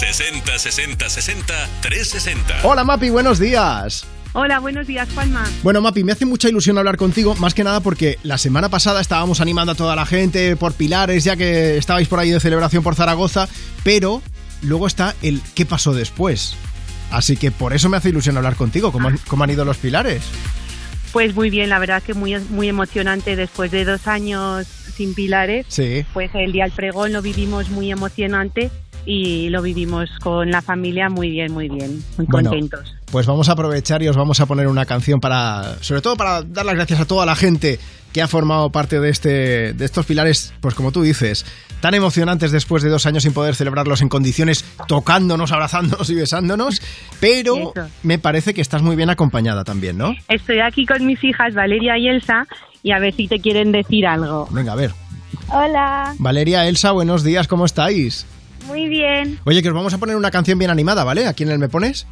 60 0.00 0.58
60 0.58 1.10
60 1.10 1.68
360. 1.82 2.60
Hola 2.62 2.84
Mapi, 2.84 3.10
buenos 3.10 3.38
días. 3.38 4.06
Hola, 4.32 4.58
buenos 4.58 4.86
días, 4.86 5.06
Juanma. 5.12 5.46
Bueno, 5.62 5.82
Mapi, 5.82 6.04
me 6.04 6.12
hace 6.12 6.24
mucha 6.24 6.48
ilusión 6.48 6.78
hablar 6.78 6.96
contigo, 6.96 7.34
más 7.34 7.52
que 7.52 7.64
nada 7.64 7.80
porque 7.80 8.18
la 8.22 8.38
semana 8.38 8.70
pasada 8.70 9.02
estábamos 9.02 9.42
animando 9.42 9.72
a 9.72 9.74
toda 9.74 9.94
la 9.94 10.06
gente 10.06 10.56
por 10.56 10.72
Pilares, 10.72 11.24
ya 11.24 11.36
que 11.36 11.76
estabais 11.76 12.08
por 12.08 12.18
ahí 12.18 12.30
de 12.30 12.40
celebración 12.40 12.82
por 12.82 12.94
Zaragoza, 12.94 13.46
pero 13.84 14.22
luego 14.62 14.86
está 14.86 15.14
el 15.20 15.42
qué 15.54 15.66
pasó 15.66 15.92
después. 15.92 16.54
Así 17.10 17.36
que 17.36 17.50
por 17.50 17.74
eso 17.74 17.90
me 17.90 17.98
hace 17.98 18.08
ilusión 18.08 18.38
hablar 18.38 18.56
contigo. 18.56 18.92
¿Cómo 18.92 19.08
han, 19.08 19.18
cómo 19.28 19.44
han 19.44 19.50
ido 19.50 19.66
los 19.66 19.76
Pilares? 19.76 20.22
Pues 21.12 21.34
muy 21.34 21.50
bien, 21.50 21.68
la 21.68 21.78
verdad 21.78 22.02
que 22.02 22.14
muy, 22.14 22.38
muy 22.38 22.70
emocionante 22.70 23.36
después 23.36 23.70
de 23.70 23.84
dos 23.84 24.06
años 24.06 24.66
sin 24.66 25.12
pilares. 25.12 25.66
Sí. 25.68 26.06
Pues 26.14 26.30
el 26.34 26.52
día 26.52 26.64
del 26.64 26.72
pregón 26.72 27.12
lo 27.12 27.20
vivimos 27.20 27.68
muy 27.68 27.92
emocionante 27.92 28.70
y 29.06 29.48
lo 29.48 29.62
vivimos 29.62 30.10
con 30.22 30.50
la 30.50 30.62
familia 30.62 31.08
muy 31.08 31.30
bien, 31.30 31.52
muy 31.52 31.68
bien, 31.68 32.02
muy 32.16 32.26
Bueno, 32.26 32.50
contentos. 32.50 32.94
Pues 33.10 33.26
vamos 33.26 33.48
a 33.48 33.52
aprovechar 33.52 34.02
y 34.02 34.08
os 34.08 34.16
vamos 34.16 34.40
a 34.40 34.46
poner 34.46 34.68
una 34.68 34.84
canción 34.86 35.20
para, 35.20 35.76
sobre 35.80 36.00
todo 36.00 36.16
para 36.16 36.42
dar 36.42 36.64
las 36.66 36.74
gracias 36.74 37.00
a 37.00 37.04
toda 37.06 37.26
la 37.26 37.34
gente 37.34 37.78
que 38.12 38.22
ha 38.22 38.28
formado 38.28 38.70
parte 38.70 39.00
de 39.00 39.08
este, 39.08 39.72
de 39.72 39.84
estos 39.84 40.04
pilares, 40.06 40.52
pues 40.60 40.74
como 40.74 40.90
tú 40.90 41.02
dices, 41.02 41.46
tan 41.80 41.94
emocionantes 41.94 42.50
después 42.50 42.82
de 42.82 42.88
dos 42.88 43.06
años 43.06 43.22
sin 43.22 43.32
poder 43.32 43.54
celebrarlos 43.54 44.02
en 44.02 44.08
condiciones, 44.08 44.64
tocándonos, 44.88 45.52
abrazándonos 45.52 46.10
y 46.10 46.14
besándonos, 46.16 46.82
pero 47.20 47.72
Eso. 47.74 47.88
me 48.02 48.18
parece 48.18 48.52
que 48.52 48.60
estás 48.60 48.82
muy 48.82 48.96
bien 48.96 49.10
acompañada 49.10 49.64
también, 49.64 49.96
¿no? 49.96 50.12
Estoy 50.28 50.58
aquí 50.60 50.86
con 50.86 51.06
mis 51.06 51.22
hijas 51.22 51.54
Valeria 51.54 51.96
y 51.98 52.08
Elsa 52.08 52.46
y 52.82 52.92
a 52.92 52.98
ver 52.98 53.14
si 53.14 53.28
te 53.28 53.38
quieren 53.40 53.72
decir 53.72 54.06
algo. 54.06 54.48
Venga, 54.50 54.72
a 54.72 54.76
ver. 54.76 54.92
Hola, 55.48 56.14
Valeria, 56.18 56.66
Elsa, 56.68 56.92
buenos 56.92 57.22
días, 57.22 57.48
¿cómo 57.48 57.64
estáis? 57.64 58.26
Muy 58.70 58.88
bien, 58.88 59.38
Oye, 59.44 59.62
que 59.62 59.68
os 59.68 59.74
vamos 59.74 59.92
a 59.94 59.98
poner 59.98 60.16
una 60.16 60.30
canción 60.30 60.58
bien 60.58 60.70
animada, 60.70 61.04
¿vale? 61.04 61.26
¿A 61.26 61.32
quién 61.34 61.50
el 61.50 61.58
me 61.58 61.68
pones? 61.68 62.06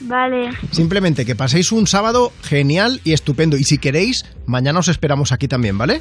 vale, 0.00 0.50
Simplemente 0.70 1.24
que 1.26 1.34
paséis 1.34 1.72
un 1.72 1.86
sábado 1.86 2.32
genial 2.42 3.00
y 3.04 3.12
estupendo. 3.12 3.56
Y 3.56 3.64
si 3.64 3.78
queréis, 3.78 4.24
mañana 4.46 4.78
os 4.80 4.88
esperamos 4.88 5.32
aquí 5.32 5.48
también, 5.48 5.76
¿vale? 5.78 6.00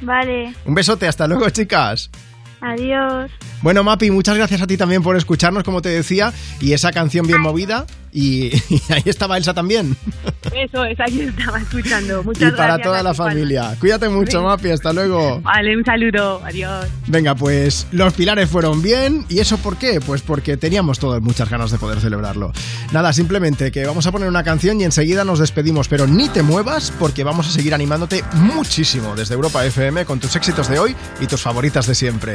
vale, 0.00 0.52
Un 0.64 0.74
besote, 0.74 1.08
hasta 1.08 1.26
luego, 1.26 1.48
chicas. 1.50 2.10
Adiós. 2.60 3.30
Bueno, 3.62 3.82
Mapi, 3.82 4.10
muchas 4.10 4.36
gracias 4.36 4.60
a 4.62 4.66
ti 4.66 4.76
también 4.76 5.02
por 5.02 5.16
escucharnos, 5.16 5.64
como 5.64 5.80
te 5.82 5.88
decía, 5.88 6.32
y 6.60 6.72
esa 6.72 6.92
canción 6.92 7.26
bien 7.26 7.40
movida. 7.40 7.86
Y, 8.12 8.46
y 8.70 8.80
ahí 8.90 9.02
estaba 9.04 9.36
Elsa 9.36 9.52
también. 9.52 9.94
Eso 10.54 10.84
es, 10.84 10.98
aquí 10.98 11.20
estaba 11.20 11.58
escuchando. 11.58 12.22
Muchas 12.22 12.48
y 12.48 12.56
para 12.56 12.68
gracias 12.68 12.86
toda 12.86 13.02
la 13.02 13.12
familia. 13.12 13.76
Cuídate 13.78 14.08
mucho, 14.08 14.38
Sí. 14.38 14.44
Mapi, 14.44 14.70
hasta 14.70 14.92
luego. 14.92 15.40
Vale, 15.42 15.76
un 15.76 15.84
saludo, 15.84 16.40
adiós. 16.44 16.86
Venga, 17.08 17.34
pues 17.34 17.86
los 17.92 18.14
pilares 18.14 18.48
fueron 18.48 18.80
bien. 18.80 19.26
¿Y 19.28 19.40
eso 19.40 19.58
por 19.58 19.76
qué? 19.76 20.00
Pues 20.00 20.22
porque 20.22 20.56
teníamos 20.56 20.98
todas 20.98 21.20
muchas 21.20 21.50
ganas 21.50 21.70
de 21.70 21.78
poder 21.78 22.00
celebrarlo. 22.00 22.52
Nada, 22.92 23.12
simplemente 23.12 23.70
que 23.70 23.84
vamos 23.84 24.06
a 24.06 24.12
poner 24.12 24.28
una 24.28 24.44
canción 24.44 24.80
y 24.80 24.84
enseguida 24.84 25.24
nos 25.24 25.38
despedimos. 25.38 25.88
Pero 25.88 26.06
ni 26.06 26.28
te 26.30 26.42
muevas 26.42 26.92
porque 26.98 27.22
vamos 27.22 27.48
a 27.48 27.50
seguir 27.50 27.74
animándote 27.74 28.24
muchísimo 28.34 29.14
desde 29.14 29.34
Europa 29.34 29.64
FM 29.66 30.06
con 30.06 30.20
tus 30.20 30.36
éxitos 30.36 30.68
de 30.68 30.78
hoy 30.78 30.96
y 31.20 31.26
tus 31.26 31.42
favoritas 31.42 31.86
de 31.86 31.94
siempre. 31.94 32.34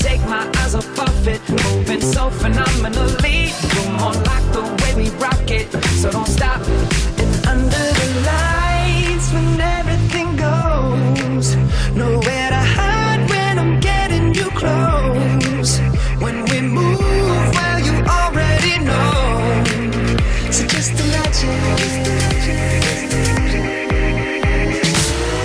Take 0.00 0.22
my 0.22 0.50
eyes 0.56 0.74
off 0.74 0.98
of 0.98 1.28
it, 1.28 1.40
moving 1.48 2.00
so 2.00 2.30
phenomenally. 2.30 3.52
You're 3.74 3.92
more 3.98 4.14
like 4.30 4.46
the 4.56 4.62
way 4.80 4.94
we 4.96 5.10
rock 5.16 5.50
it, 5.50 5.70
so 6.00 6.10
don't 6.10 6.26
stop. 6.26 6.60
And 7.22 7.46
under 7.46 7.86
the 8.00 8.08
lights, 8.30 9.30
when 9.34 9.60
everything 9.60 10.36
goes, 10.36 11.54
nowhere 11.94 12.50
to 12.50 12.62
hide 12.76 13.28
when 13.28 13.58
I'm 13.58 13.78
getting 13.78 14.34
you 14.34 14.48
close. 14.60 15.78
When 16.24 16.44
we 16.46 16.60
move, 16.62 16.98
well, 17.56 17.78
you 17.88 17.94
already 18.18 18.78
know. 18.88 19.62
So 20.50 20.66
just 20.66 20.92
imagine. 20.98 21.60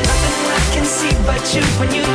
Nothing 0.08 0.38
I 0.48 0.62
can 0.74 0.86
see 0.86 1.14
but 1.28 1.44
you 1.54 1.64
when 1.80 1.94
you 1.94 2.15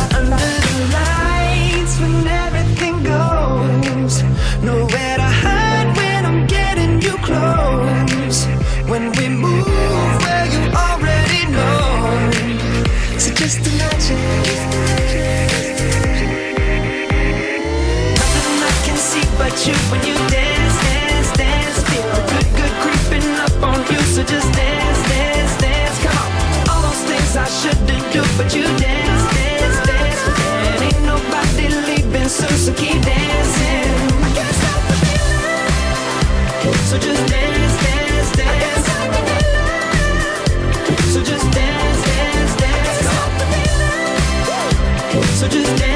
You 19.67 19.75
when 19.91 20.01
you 20.05 20.15
dance, 20.29 20.75
dance, 20.81 21.31
dance. 21.37 21.77
Feel 21.89 22.07
the 22.15 22.43
good, 22.57 22.73
creeping 22.81 23.29
up 23.45 23.53
on 23.61 23.79
you, 23.91 23.99
so 24.13 24.23
just 24.23 24.51
dance, 24.53 25.01
dance, 25.09 25.57
dance. 25.61 25.97
Come 26.03 26.17
on, 26.17 26.29
all 26.69 26.81
those 26.81 27.03
things 27.05 27.35
I 27.35 27.45
shouldn't 27.45 28.05
do, 28.13 28.21
but 28.37 28.55
you 28.55 28.63
dance, 28.63 29.23
dance, 29.35 29.79
dance. 29.87 30.23
And 30.73 30.83
ain't 30.87 31.03
nobody 31.05 31.67
leaving 31.87 32.29
so 32.29 32.73
keep 32.73 33.01
dancing. 33.03 33.89
So 36.89 36.97
just 36.97 37.25
dance, 37.27 37.75
dance, 37.85 38.31
dance. 38.35 38.87
So 41.13 41.21
just 41.23 41.51
dance, 41.51 42.01
dance, 42.09 42.55
dance. 42.61 43.07
So 45.39 45.47
just 45.47 45.71
dance, 45.77 45.90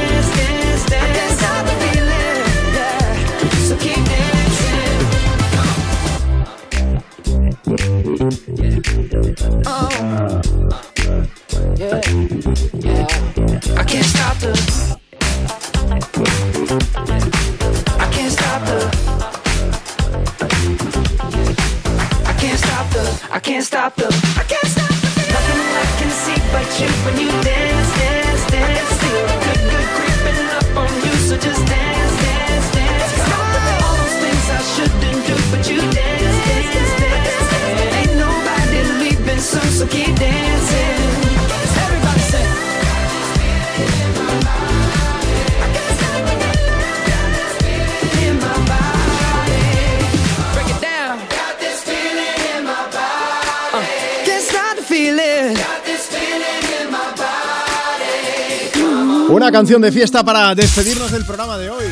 stop 23.66 23.96
the. 23.96 24.25
Una 59.36 59.52
canción 59.52 59.82
de 59.82 59.92
fiesta 59.92 60.24
para 60.24 60.56
despedirnos 60.56 61.12
del 61.12 61.26
programa 61.26 61.58
de 61.58 61.70
hoy. 61.70 61.84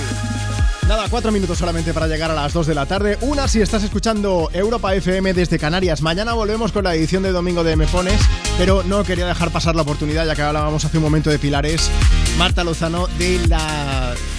Nada, 0.87 1.07
cuatro 1.09 1.29
minutos 1.29 1.57
solamente 1.57 1.93
para 1.93 2.07
llegar 2.07 2.31
a 2.31 2.33
las 2.33 2.53
2 2.53 2.67
de 2.67 2.73
la 2.73 2.85
tarde. 2.85 3.17
Una 3.19 3.49
si 3.49 3.59
estás 3.59 3.83
escuchando 3.83 4.49
Europa 4.53 4.95
FM 4.95 5.33
desde 5.33 5.59
Canarias. 5.59 6.01
Mañana 6.01 6.31
volvemos 6.31 6.71
con 6.71 6.85
la 6.85 6.95
edición 6.95 7.21
de 7.21 7.33
domingo 7.33 7.65
de 7.65 7.75
Me 7.75 7.85
Pones, 7.85 8.21
pero 8.57 8.81
no 8.83 9.03
quería 9.03 9.25
dejar 9.25 9.51
pasar 9.51 9.75
la 9.75 9.81
oportunidad, 9.81 10.25
ya 10.25 10.35
que 10.35 10.41
hablábamos 10.41 10.85
hace 10.85 10.95
un 10.99 11.03
momento 11.03 11.29
de 11.29 11.37
Pilares. 11.37 11.91
Marta 12.37 12.63
Lozano, 12.63 13.07
de 13.19 13.45
la, 13.49 13.92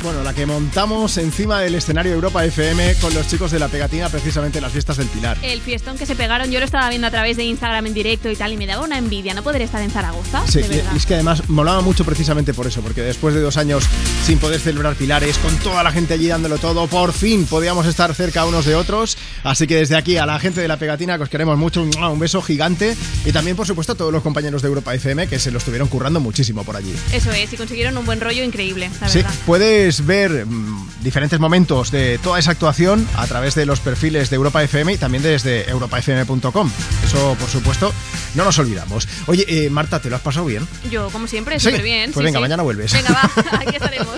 bueno, 0.04 0.22
la 0.22 0.34
que 0.34 0.44
montamos 0.44 1.16
encima 1.16 1.60
del 1.60 1.74
escenario 1.74 2.12
Europa 2.12 2.44
FM 2.44 2.96
con 2.96 3.14
los 3.14 3.26
chicos 3.26 3.50
de 3.50 3.58
la 3.58 3.68
pegatina, 3.68 4.10
precisamente 4.10 4.58
en 4.58 4.62
las 4.62 4.72
fiestas 4.72 4.98
del 4.98 5.08
Pilar. 5.08 5.38
El 5.40 5.62
fiestón 5.62 5.96
que 5.96 6.04
se 6.04 6.14
pegaron, 6.14 6.50
yo 6.50 6.58
lo 6.58 6.66
estaba 6.66 6.90
viendo 6.90 7.06
a 7.06 7.10
través 7.10 7.38
de 7.38 7.44
Instagram 7.44 7.86
en 7.86 7.94
directo 7.94 8.30
y 8.30 8.36
tal, 8.36 8.52
y 8.52 8.58
me 8.58 8.66
daba 8.66 8.84
una 8.84 8.98
envidia 8.98 9.32
no 9.32 9.42
poder 9.42 9.62
estar 9.62 9.80
en 9.80 9.90
Zaragoza. 9.90 10.46
Sí, 10.46 10.60
de 10.60 10.68
verdad. 10.68 10.92
y 10.92 10.96
es 10.98 11.06
que 11.06 11.14
además 11.14 11.48
molaba 11.48 11.80
mucho 11.80 12.04
precisamente 12.04 12.52
por 12.52 12.66
eso, 12.66 12.82
porque 12.82 13.00
después 13.00 13.34
de 13.34 13.40
dos 13.40 13.56
años 13.56 13.84
sin 14.24 14.38
poder 14.38 14.60
celebrar 14.60 14.94
Pilares, 14.94 15.38
con 15.38 15.56
toda 15.56 15.82
la 15.82 15.90
gente 15.90 16.12
allí 16.12 16.28
dándolo 16.28 16.58
todo, 16.58 16.86
por 16.86 17.14
fin 17.14 17.46
podíamos 17.46 17.86
estar 17.86 18.14
cerca 18.14 18.44
unos 18.44 18.66
de 18.66 18.74
otros. 18.74 19.16
Así 19.44 19.66
que 19.66 19.76
desde 19.76 19.96
aquí 19.96 20.16
a 20.16 20.26
la 20.26 20.38
gente 20.40 20.60
de 20.60 20.68
la 20.68 20.76
pegatina 20.78 21.16
que 21.16 21.22
os 21.24 21.28
queremos 21.28 21.56
mucho, 21.58 21.82
un 21.82 22.18
beso 22.18 22.42
gigante. 22.42 22.96
Y 23.24 23.32
también, 23.32 23.56
por 23.56 23.66
supuesto, 23.66 23.92
a 23.92 23.94
todos 23.96 24.12
los 24.12 24.22
compañeros 24.22 24.62
de 24.62 24.68
Europa 24.68 24.94
FM 24.94 25.26
que 25.28 25.38
se 25.38 25.50
lo 25.50 25.58
estuvieron 25.58 25.88
currando 25.88 26.18
muchísimo 26.20 26.64
por 26.64 26.76
allí. 26.76 26.94
Eso 27.12 27.30
es, 27.30 27.52
y 27.52 27.56
consiguieron 27.56 27.96
un 27.96 28.06
buen 28.06 28.20
rollo 28.20 28.42
increíble, 28.42 28.90
la 29.00 29.08
Sí, 29.08 29.18
verdad. 29.18 29.34
puedes 29.46 30.04
ver 30.06 30.46
mm, 30.46 30.88
diferentes 31.02 31.38
momentos 31.38 31.90
de 31.90 32.18
toda 32.22 32.38
esa 32.38 32.50
actuación 32.52 33.06
a 33.16 33.26
través 33.26 33.54
de 33.54 33.66
los 33.66 33.80
perfiles 33.80 34.30
de 34.30 34.36
Europa 34.36 34.62
FM 34.62 34.94
y 34.94 34.96
también 34.98 35.22
desde 35.22 35.68
europafm.com. 35.70 36.70
Eso, 37.04 37.36
por 37.38 37.48
supuesto, 37.48 37.92
no 38.34 38.44
nos 38.44 38.58
olvidamos. 38.58 39.06
Oye, 39.26 39.44
eh, 39.48 39.70
Marta, 39.70 40.00
¿te 40.00 40.08
lo 40.10 40.16
has 40.16 40.22
pasado 40.22 40.46
bien? 40.46 40.66
Yo, 40.90 41.08
como 41.10 41.26
siempre, 41.26 41.60
Sí, 41.60 41.66
súper 41.66 41.82
bien. 41.82 42.10
pues 42.12 42.24
venga, 42.24 42.40
mañana 42.40 42.62
vuelves. 42.62 42.92
Venga, 42.92 43.10
va, 43.12 43.58
aquí 43.60 43.74
estaremos. 43.76 44.08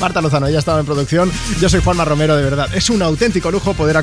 Marta 0.00 0.20
Lozano, 0.20 0.48
ya 0.48 0.58
estaba 0.58 0.80
en 0.80 0.86
producción. 0.86 1.30
Yo 1.60 1.68
soy 1.68 1.80
Juanma 1.82 2.04
Romero, 2.04 2.36
de 2.36 2.42
verdad. 2.42 2.68
Es 2.74 2.90
un 2.90 3.02
auténtico 3.02 3.50
lujo 3.50 3.74
poder 3.74 3.96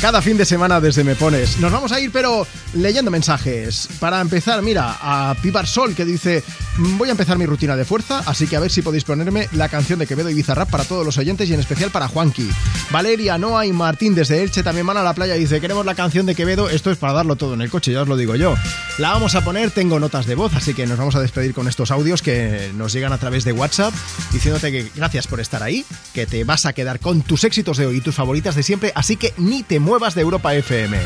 cada 0.00 0.22
fin 0.22 0.36
de 0.36 0.44
semana 0.44 0.80
desde 0.80 1.04
Me 1.04 1.14
Pones. 1.14 1.58
Nos 1.58 1.70
vamos 1.70 1.92
a 1.92 2.00
ir, 2.00 2.10
pero 2.10 2.46
leyendo 2.74 3.10
mensajes. 3.10 3.88
Para 4.00 4.20
empezar, 4.20 4.62
mira, 4.62 4.96
a 5.00 5.34
Pibar 5.42 5.66
Sol 5.66 5.94
que 5.94 6.04
dice: 6.04 6.42
Voy 6.78 7.08
a 7.08 7.12
empezar 7.12 7.36
mi 7.36 7.44
rutina 7.44 7.76
de 7.76 7.84
fuerza, 7.84 8.22
así 8.26 8.46
que 8.46 8.56
a 8.56 8.60
ver 8.60 8.70
si 8.70 8.82
podéis 8.82 9.04
ponerme 9.04 9.48
la 9.52 9.68
canción 9.68 9.98
de 9.98 10.06
Quevedo 10.06 10.30
y 10.30 10.34
Bizarrap 10.34 10.70
para 10.70 10.84
todos 10.84 11.04
los 11.04 11.18
oyentes 11.18 11.48
y 11.50 11.54
en 11.54 11.60
especial 11.60 11.90
para 11.90 12.08
Juanqui. 12.08 12.48
Valeria, 12.90 13.36
Noa 13.36 13.66
y 13.66 13.72
Martín 13.72 14.14
desde 14.14 14.42
Elche 14.42 14.62
también 14.62 14.86
van 14.86 14.96
a 14.96 15.02
la 15.02 15.14
playa 15.14 15.34
dice: 15.34 15.60
Queremos 15.60 15.84
la 15.84 15.94
canción 15.94 16.24
de 16.24 16.34
Quevedo. 16.34 16.70
Esto 16.70 16.90
es 16.90 16.96
para 16.96 17.12
darlo 17.12 17.36
todo 17.36 17.54
en 17.54 17.60
el 17.60 17.70
coche, 17.70 17.92
ya 17.92 18.02
os 18.02 18.08
lo 18.08 18.16
digo 18.16 18.36
yo. 18.36 18.54
La 18.98 19.10
vamos 19.10 19.34
a 19.34 19.44
poner, 19.44 19.70
tengo 19.70 20.00
notas 20.00 20.26
de 20.26 20.34
voz, 20.34 20.54
así 20.54 20.72
que 20.72 20.86
nos 20.86 20.98
vamos 20.98 21.14
a 21.14 21.20
despedir 21.20 21.52
con 21.52 21.68
estos 21.68 21.90
audios 21.90 22.22
que 22.22 22.70
nos 22.74 22.92
llegan 22.92 23.12
a 23.12 23.18
través 23.18 23.44
de 23.44 23.52
WhatsApp 23.52 23.92
diciéndote 24.32 24.72
que 24.72 24.90
gracias 24.94 25.26
por 25.26 25.40
estar 25.40 25.62
ahí, 25.62 25.84
que 26.14 26.26
te 26.26 26.44
vas 26.44 26.66
a 26.66 26.72
quedar 26.72 27.00
con 27.00 27.22
tus 27.22 27.44
éxitos 27.44 27.76
de 27.76 27.86
hoy 27.86 27.98
y 27.98 28.00
tus 28.00 28.14
favoritas 28.14 28.54
de 28.54 28.62
siempre, 28.62 28.92
así 28.94 29.16
que 29.16 29.25
ni 29.36 29.62
te 29.62 29.80
muevas 29.80 30.14
de 30.14 30.22
Europa 30.22 30.54
FM. 30.54 30.98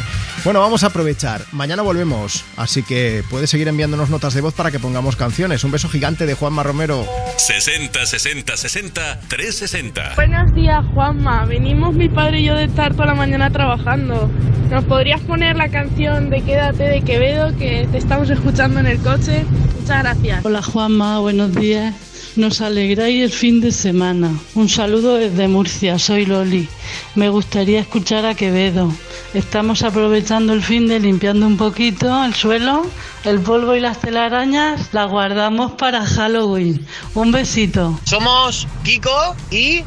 Bueno, 0.45 0.61
vamos 0.61 0.85
a 0.85 0.87
aprovechar. 0.87 1.43
Mañana 1.53 1.83
volvemos, 1.83 2.45
así 2.57 2.83
que 2.83 3.23
puedes 3.29 3.51
seguir 3.51 3.69
enviándonos 3.69 4.09
notas 4.09 4.33
de 4.33 4.41
voz 4.41 4.55
para 4.55 4.71
que 4.71 4.79
pongamos 4.79 5.15
canciones. 5.17 5.65
Un 5.65 5.71
beso 5.71 5.89
gigante 5.89 6.25
de 6.25 6.35
Juanma 6.35 6.63
Romero. 6.63 7.07
60 7.37 8.07
60 8.07 8.57
60 8.57 9.21
360. 9.29 10.15
Buenos 10.17 10.55
días, 10.55 10.85
Juanma. 10.95 11.45
Venimos 11.45 11.95
mi 11.95 12.09
padre 12.09 12.41
y 12.41 12.45
yo 12.47 12.55
de 12.55 12.65
estar 12.65 12.95
toda 12.95 13.07
la 13.07 13.15
mañana 13.15 13.51
trabajando. 13.51 14.31
¿Nos 14.71 14.85
podrías 14.85 15.21
poner 15.21 15.57
la 15.57 15.69
canción 15.69 16.31
de 16.31 16.43
Quédate 16.43 16.85
de 16.85 17.03
Quevedo 17.03 17.55
que 17.59 17.87
te 17.91 17.99
estamos 17.99 18.31
escuchando 18.31 18.81
en 18.81 18.87
el 18.87 18.99
coche? 18.99 19.45
Muchas 19.81 20.03
gracias. 20.03 20.45
Hola 20.45 20.63
Juanma, 20.63 21.19
buenos 21.19 21.55
días. 21.55 22.10
Nos 22.41 22.63
alegráis 22.63 23.23
el 23.23 23.31
fin 23.31 23.61
de 23.61 23.71
semana. 23.71 24.31
Un 24.55 24.71
saludo 24.71 25.17
desde 25.17 25.47
Murcia, 25.47 25.99
soy 25.99 26.25
Loli. 26.25 26.67
Me 27.15 27.29
gustaría 27.29 27.81
escuchar 27.81 28.25
a 28.25 28.35
Quevedo. 28.35 28.91
Estamos 29.35 29.83
aprovechando 29.83 30.55
el 30.55 30.63
fin 30.63 30.89
de 30.89 31.01
limpiando 31.01 31.47
un 31.47 31.59
poquito 31.59 32.25
el 32.25 32.33
suelo, 32.33 32.87
el 33.25 33.41
polvo 33.41 33.77
y 33.77 33.81
las 33.81 34.01
telarañas, 34.01 34.89
las 34.93 35.11
guardamos 35.11 35.73
para 35.73 36.07
Halloween. 36.07 36.87
Un 37.15 37.31
besito. 37.31 38.01
Somos 38.07 38.67
Kiko 38.85 39.37
y. 39.51 39.85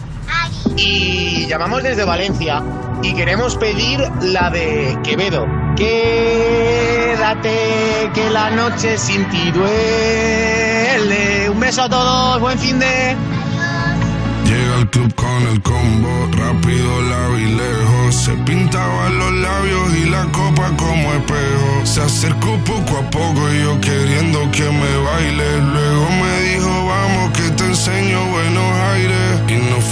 Y 0.76 1.46
llamamos 1.48 1.84
desde 1.84 2.04
Valencia. 2.04 2.64
Y 3.02 3.14
queremos 3.14 3.56
pedir 3.58 4.00
la 4.22 4.50
de 4.50 4.98
Quevedo. 5.04 5.46
Quédate, 5.76 7.50
que 8.14 8.30
la 8.30 8.52
noche 8.52 8.98
sin 8.98 9.28
ti 9.30 9.52
duele. 9.52 11.50
Un 11.50 11.60
beso 11.60 11.84
a 11.84 11.90
todos, 11.90 12.40
buen 12.40 12.58
fin 12.58 12.80
de. 12.80 13.16
Llega 14.46 14.78
al 14.78 14.90
club 14.90 15.14
con 15.16 15.48
el 15.48 15.62
combo, 15.62 16.28
rápido 16.38 17.02
la 17.02 17.30
lejos. 17.30 18.16
Se 18.16 18.34
pintaban 18.46 19.18
los 19.18 19.32
labios 19.34 19.96
y 19.96 20.06
la 20.10 20.24
copa 20.32 20.72
como 20.78 21.14
espejo. 21.14 21.86
Se 21.86 22.02
acercó 22.02 22.58
poco 22.66 22.98
a 22.98 23.10
poco 23.10 23.52
y 23.52 23.64
yo 23.64 23.82
queriendo 23.82 24.40
que 24.52 24.64
me 24.64 24.98
baile. 24.98 25.62
Luego 25.62 26.10
me 26.22 26.42
dijo, 26.42 26.83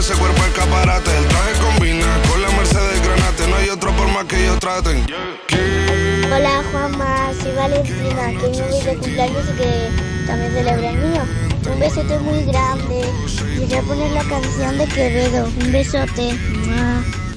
ese 0.00 0.14
cuerpo 0.14 0.42
escaparate. 0.46 1.10
El 1.14 1.26
traje 1.26 1.52
combina 1.60 2.06
con 2.30 2.40
la 2.40 2.50
Mercedes 2.52 3.02
Granate. 3.04 3.46
No 3.48 3.56
hay 3.56 3.68
otro 3.68 3.92
por 3.92 4.08
más 4.08 4.24
que 4.24 4.42
ellos 4.42 4.58
traten. 4.58 5.06
Hola 6.32 6.62
Juanma, 6.72 7.30
soy 7.42 7.52
Valentina, 7.52 8.28
que 8.40 8.48
me 8.48 8.62
voy 8.62 8.80
de 8.80 8.94
cumpleaños 8.96 9.44
y 9.52 9.56
que 9.58 10.26
también 10.26 10.52
celebra 10.52 10.90
el 10.90 10.96
mío. 10.96 11.22
Un 11.70 11.80
besote 11.80 12.18
muy 12.20 12.44
grande. 12.44 13.04
Y 13.56 13.66
voy 13.66 13.74
a 13.74 13.82
poner 13.82 14.10
la 14.12 14.24
canción 14.24 14.78
de 14.78 14.86
Quevedo. 14.86 15.44
Un 15.60 15.72
besote. 15.72 16.32
Mua. 16.66 17.29